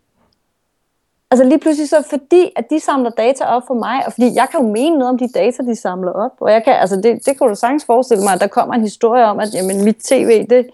Altså 1.35 1.43
lige 1.49 1.59
pludselig 1.59 1.89
så 1.89 2.03
fordi, 2.09 2.51
at 2.55 2.69
de 2.69 2.79
samler 2.79 3.09
data 3.09 3.43
op 3.43 3.63
for 3.67 3.73
mig, 3.73 4.05
og 4.05 4.13
fordi 4.13 4.35
jeg 4.35 4.47
kan 4.51 4.59
jo 4.59 4.67
mene 4.67 4.97
noget 4.97 5.09
om 5.09 5.17
de 5.17 5.27
data, 5.27 5.63
de 5.63 5.75
samler 5.75 6.11
op, 6.11 6.31
og 6.39 6.51
jeg 6.51 6.63
kan, 6.63 6.73
altså 6.73 6.95
det, 6.95 7.25
det 7.25 7.37
kunne 7.37 7.49
du 7.49 7.55
sagtens 7.55 7.85
forestille 7.85 8.23
mig, 8.23 8.33
at 8.33 8.41
der 8.41 8.47
kommer 8.47 8.75
en 8.75 8.81
historie 8.81 9.25
om, 9.25 9.39
at 9.39 9.53
jamen, 9.53 9.83
mit 9.83 9.95
tv, 9.95 10.47
det, 10.49 10.69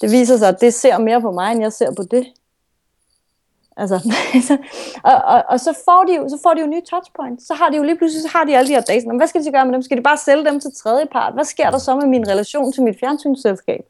det 0.00 0.10
viser 0.12 0.36
sig, 0.36 0.48
at 0.48 0.60
det 0.60 0.74
ser 0.74 0.98
mere 0.98 1.20
på 1.20 1.30
mig, 1.30 1.52
end 1.52 1.60
jeg 1.60 1.72
ser 1.72 1.94
på 1.94 2.02
det. 2.02 2.26
Altså, 3.76 3.94
og, 5.10 5.14
og, 5.14 5.44
og, 5.48 5.60
så 5.60 5.74
får 5.84 6.04
de 6.08 6.16
jo, 6.16 6.28
så 6.28 6.38
får 6.42 6.54
de 6.54 6.60
jo 6.60 6.66
nye 6.66 6.82
touchpoints. 6.90 7.46
Så 7.46 7.54
har 7.54 7.68
de 7.68 7.76
jo 7.76 7.82
lige 7.82 7.96
pludselig, 7.96 8.22
så 8.22 8.38
har 8.38 8.44
de 8.44 8.56
alle 8.56 8.68
de 8.68 8.74
her 8.74 8.80
data. 8.80 9.08
Men 9.08 9.16
hvad 9.16 9.26
skal 9.26 9.40
de 9.40 9.44
så 9.44 9.50
gøre 9.50 9.64
med 9.64 9.74
dem? 9.74 9.82
Skal 9.82 9.96
de 9.96 10.02
bare 10.02 10.16
sælge 10.16 10.44
dem 10.44 10.60
til 10.60 10.70
tredjepart? 10.76 11.34
Hvad 11.34 11.44
sker 11.44 11.70
der 11.70 11.78
så 11.78 11.96
med 11.96 12.06
min 12.06 12.28
relation 12.28 12.72
til 12.72 12.82
mit 12.82 12.96
fjernsynsselskab? 13.00 13.84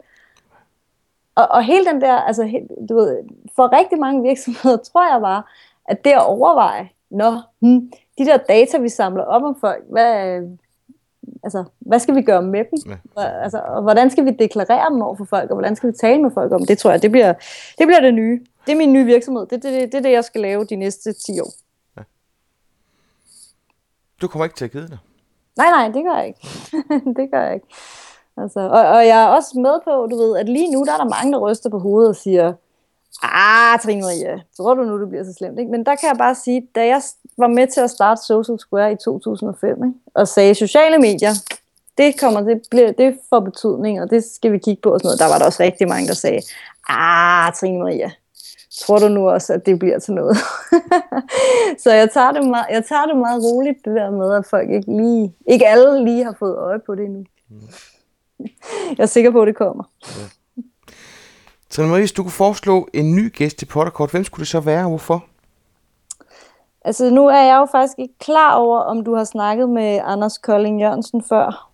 Og, 1.34 1.46
og 1.50 1.64
hele 1.64 1.84
den 1.84 2.00
der, 2.00 2.14
altså, 2.14 2.60
du 2.88 2.94
ved, 2.94 3.18
for 3.56 3.78
rigtig 3.78 3.98
mange 3.98 4.22
virksomheder, 4.22 4.76
tror 4.92 5.12
jeg 5.12 5.20
bare, 5.20 5.42
at 5.88 6.04
det 6.04 6.10
at 6.10 6.26
overveje, 6.26 6.88
når 7.10 7.54
hmm, 7.58 7.92
de 8.18 8.24
der 8.24 8.36
data, 8.36 8.78
vi 8.78 8.88
samler 8.88 9.22
op 9.22 9.42
om 9.42 9.56
folk, 9.60 9.84
hvad, 9.90 10.42
altså, 11.42 11.64
hvad 11.78 11.98
skal 11.98 12.14
vi 12.14 12.22
gøre 12.22 12.42
med 12.42 12.64
dem? 12.70 12.98
Ja. 13.16 13.42
Altså, 13.42 13.58
og 13.58 13.82
hvordan 13.82 14.10
skal 14.10 14.24
vi 14.24 14.30
deklarere 14.30 14.90
dem 14.90 15.02
over 15.02 15.16
for 15.16 15.24
folk, 15.24 15.50
og 15.50 15.56
hvordan 15.56 15.76
skal 15.76 15.88
vi 15.88 15.94
tale 16.00 16.22
med 16.22 16.30
folk 16.30 16.52
om 16.52 16.66
det, 16.66 16.78
tror 16.78 16.90
jeg, 16.90 17.02
det 17.02 17.10
bliver 17.10 17.32
det, 17.78 17.86
bliver 17.86 18.00
det 18.00 18.14
nye. 18.14 18.46
Det 18.66 18.72
er 18.72 18.76
min 18.76 18.92
nye 18.92 19.04
virksomhed. 19.04 19.46
Det 19.46 19.52
er 19.52 19.70
det, 19.70 19.82
det, 19.82 19.92
det, 19.92 20.04
det, 20.04 20.12
jeg 20.12 20.24
skal 20.24 20.40
lave 20.40 20.64
de 20.64 20.76
næste 20.76 21.12
10 21.12 21.40
år. 21.40 21.50
Ja. 21.96 22.02
Du 24.22 24.28
kommer 24.28 24.44
ikke 24.44 24.56
til 24.56 24.64
at 24.64 24.70
kede 24.70 24.88
dig? 24.88 24.98
Nej, 25.56 25.70
nej, 25.70 25.88
det 25.88 26.04
gør 26.04 26.16
jeg 26.16 26.26
ikke. 26.26 26.40
det 27.20 27.30
gør 27.30 27.42
jeg 27.42 27.54
ikke. 27.54 27.66
Altså, 28.36 28.60
og, 28.60 28.82
og 28.86 29.06
jeg 29.06 29.22
er 29.22 29.26
også 29.26 29.60
med 29.60 29.80
på, 29.84 30.06
du 30.10 30.16
ved, 30.16 30.36
at 30.36 30.48
lige 30.48 30.72
nu, 30.72 30.84
der 30.84 30.92
er 30.92 30.96
der 30.96 31.08
mange, 31.16 31.32
der 31.32 31.38
ryster 31.38 31.70
på 31.70 31.78
hovedet 31.78 32.08
og 32.08 32.16
siger, 32.16 32.52
Ah, 33.22 33.80
Trine 33.80 34.00
Maria, 34.00 34.40
tror 34.56 34.74
du 34.74 34.82
nu, 34.82 35.00
det 35.00 35.08
bliver 35.08 35.24
så 35.24 35.32
slemt? 35.32 35.58
Ikke? 35.58 35.70
Men 35.70 35.86
der 35.86 35.94
kan 35.94 36.08
jeg 36.08 36.18
bare 36.18 36.34
sige, 36.34 36.68
da 36.74 36.86
jeg 36.86 37.02
var 37.38 37.48
med 37.48 37.66
til 37.66 37.80
at 37.80 37.90
starte 37.90 38.22
Social 38.22 38.58
Square 38.58 38.92
i 38.92 38.96
2005, 39.04 39.70
ikke? 39.70 39.98
og 40.14 40.28
sagde 40.28 40.54
sociale 40.54 40.98
medier, 40.98 41.30
det 41.98 42.20
kommer, 42.20 42.40
det, 42.40 42.62
bliver, 42.70 42.92
det 42.92 43.18
får 43.30 43.40
betydning, 43.40 44.02
og 44.02 44.10
det 44.10 44.24
skal 44.24 44.52
vi 44.52 44.58
kigge 44.58 44.82
på 44.82 44.90
og 44.90 45.00
sådan 45.00 45.06
noget. 45.06 45.20
Der 45.20 45.28
var 45.28 45.38
der 45.38 45.46
også 45.46 45.62
rigtig 45.62 45.88
mange, 45.88 46.08
der 46.08 46.14
sagde, 46.14 46.40
ah, 46.88 47.52
Trine 47.52 47.78
Maria, 47.78 48.10
tror 48.80 48.98
du 48.98 49.08
nu 49.08 49.30
også, 49.30 49.52
at 49.52 49.66
det 49.66 49.78
bliver 49.78 49.98
til 49.98 50.14
noget? 50.14 50.36
så 51.82 51.92
jeg 51.92 52.10
tager, 52.10 52.32
det 52.32 52.46
meget, 52.46 52.66
jeg 52.70 52.84
tager 52.84 53.06
det 53.06 53.16
meget 53.16 53.42
roligt, 53.42 53.78
det 53.84 53.94
der 53.94 54.10
med, 54.10 54.34
at 54.34 54.46
folk 54.50 54.70
ikke 54.70 54.96
lige, 54.96 55.34
ikke 55.46 55.66
alle 55.66 56.04
lige 56.04 56.24
har 56.24 56.36
fået 56.38 56.56
øje 56.56 56.78
på 56.86 56.94
det 56.94 57.04
endnu. 57.04 57.24
Mm. 57.50 57.60
jeg 58.98 59.02
er 59.02 59.06
sikker 59.06 59.30
på, 59.30 59.42
at 59.42 59.46
det 59.46 59.56
kommer. 59.56 59.84
Ja. 60.06 60.35
Trine 61.70 61.88
Marie, 61.88 62.02
hvis 62.02 62.12
du 62.12 62.22
kunne 62.22 62.32
foreslå 62.32 62.88
en 62.92 63.14
ny 63.14 63.32
gæst 63.32 63.58
til 63.58 63.66
Potterkort, 63.66 64.10
hvem 64.10 64.24
skulle 64.24 64.40
det 64.40 64.48
så 64.48 64.60
være 64.60 64.82
og 64.82 64.88
hvorfor? 64.88 65.24
Altså 66.84 67.10
nu 67.10 67.26
er 67.26 67.42
jeg 67.42 67.56
jo 67.56 67.66
faktisk 67.72 67.98
ikke 67.98 68.18
klar 68.18 68.54
over, 68.54 68.78
om 68.80 69.04
du 69.04 69.14
har 69.14 69.24
snakket 69.24 69.68
med 69.68 70.00
Anders 70.04 70.38
Kolding 70.38 70.80
Jørgensen 70.80 71.22
før. 71.22 71.70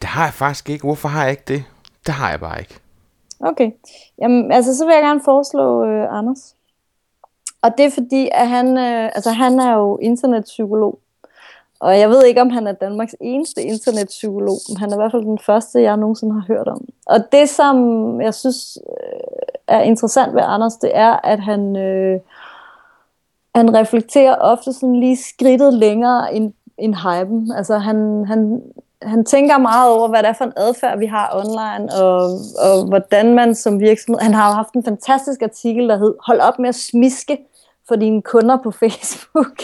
Det 0.00 0.08
har 0.08 0.24
jeg 0.24 0.34
faktisk 0.34 0.70
ikke. 0.70 0.86
Hvorfor 0.86 1.08
har 1.08 1.22
jeg 1.22 1.30
ikke 1.30 1.42
det? 1.48 1.64
Det 2.06 2.14
har 2.14 2.30
jeg 2.30 2.40
bare 2.40 2.60
ikke. 2.60 2.78
Okay. 3.40 3.70
Jamen, 4.18 4.52
altså, 4.52 4.76
så 4.76 4.84
vil 4.84 4.92
jeg 4.92 5.02
gerne 5.02 5.20
foreslå 5.24 5.84
øh, 5.84 6.18
Anders. 6.18 6.56
Og 7.62 7.70
det 7.78 7.86
er 7.86 7.90
fordi, 7.90 8.28
at 8.32 8.48
han, 8.48 8.78
øh, 8.78 9.04
altså, 9.04 9.30
han 9.30 9.60
er 9.60 9.74
jo 9.74 9.98
internetpsykolog. 9.98 10.98
Og 11.80 11.98
jeg 11.98 12.10
ved 12.10 12.24
ikke, 12.24 12.40
om 12.40 12.50
han 12.50 12.66
er 12.66 12.72
Danmarks 12.72 13.16
eneste 13.20 13.62
internetpsykolog, 13.62 14.58
men 14.68 14.76
han 14.76 14.90
er 14.90 14.94
i 14.94 14.96
hvert 14.96 15.10
fald 15.10 15.22
den 15.22 15.38
første, 15.38 15.82
jeg 15.82 15.96
nogensinde 15.96 16.34
har 16.34 16.44
hørt 16.48 16.68
om. 16.68 16.84
Og 17.06 17.32
det, 17.32 17.48
som 17.48 17.76
jeg 18.20 18.34
synes 18.34 18.78
øh, 18.90 19.20
er 19.66 19.80
interessant 19.80 20.34
ved 20.34 20.42
Anders, 20.44 20.74
det 20.74 20.90
er, 20.94 21.26
at 21.26 21.40
han, 21.40 21.76
øh, 21.76 22.20
han 23.54 23.74
reflekterer 23.74 24.36
ofte 24.36 24.72
sådan 24.72 24.96
lige 24.96 25.16
skridtet 25.16 25.74
længere 25.74 26.34
end, 26.34 26.52
end 26.78 26.94
hypen. 26.94 27.52
Altså 27.56 27.78
han, 27.78 28.24
han, 28.26 28.62
han 29.02 29.24
tænker 29.24 29.58
meget 29.58 29.92
over, 29.92 30.08
hvad 30.08 30.22
det 30.22 30.28
er 30.28 30.32
for 30.32 30.44
en 30.44 30.52
adfærd, 30.56 30.98
vi 30.98 31.06
har 31.06 31.42
online, 31.44 31.94
og, 32.02 32.22
og 32.58 32.88
hvordan 32.88 33.34
man 33.34 33.54
som 33.54 33.80
virksomhed... 33.80 34.20
Han 34.20 34.34
har 34.34 34.48
jo 34.48 34.54
haft 34.54 34.74
en 34.74 34.84
fantastisk 34.84 35.42
artikel, 35.42 35.88
der 35.88 35.98
hed 35.98 36.14
Hold 36.26 36.40
op 36.40 36.58
med 36.58 36.68
at 36.68 36.74
smiske 36.74 37.38
for 37.90 37.96
dine 37.96 38.22
kunder 38.22 38.56
på 38.64 38.70
Facebook, 38.82 39.56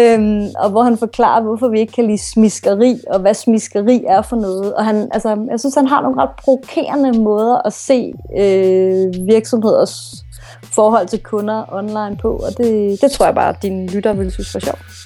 øhm, 0.00 0.44
og 0.62 0.70
hvor 0.70 0.82
han 0.82 0.98
forklarer, 0.98 1.42
hvorfor 1.42 1.68
vi 1.68 1.80
ikke 1.80 1.92
kan 1.92 2.06
lide 2.06 2.18
smiskeri, 2.32 3.00
og 3.10 3.20
hvad 3.20 3.34
smiskeri 3.34 4.04
er 4.08 4.22
for 4.22 4.36
noget. 4.36 4.74
Og 4.74 4.84
han, 4.84 5.08
altså, 5.12 5.46
jeg 5.50 5.60
synes, 5.60 5.74
han 5.74 5.86
har 5.86 6.00
nogle 6.02 6.22
ret 6.22 6.30
provokerende 6.38 7.18
måder 7.18 7.66
at 7.66 7.72
se 7.72 8.12
øh, 8.38 9.26
virksomheders 9.26 10.24
forhold 10.62 11.06
til 11.08 11.22
kunder 11.22 11.64
online 11.72 12.16
på, 12.16 12.30
og 12.30 12.56
det, 12.58 13.00
det 13.00 13.10
tror 13.12 13.26
jeg 13.26 13.34
bare, 13.34 13.48
at 13.48 13.62
dine 13.62 13.86
lytter 13.86 14.12
vil 14.12 14.32
synes 14.32 14.54
var 14.54 14.60
sjovt. 14.60 15.01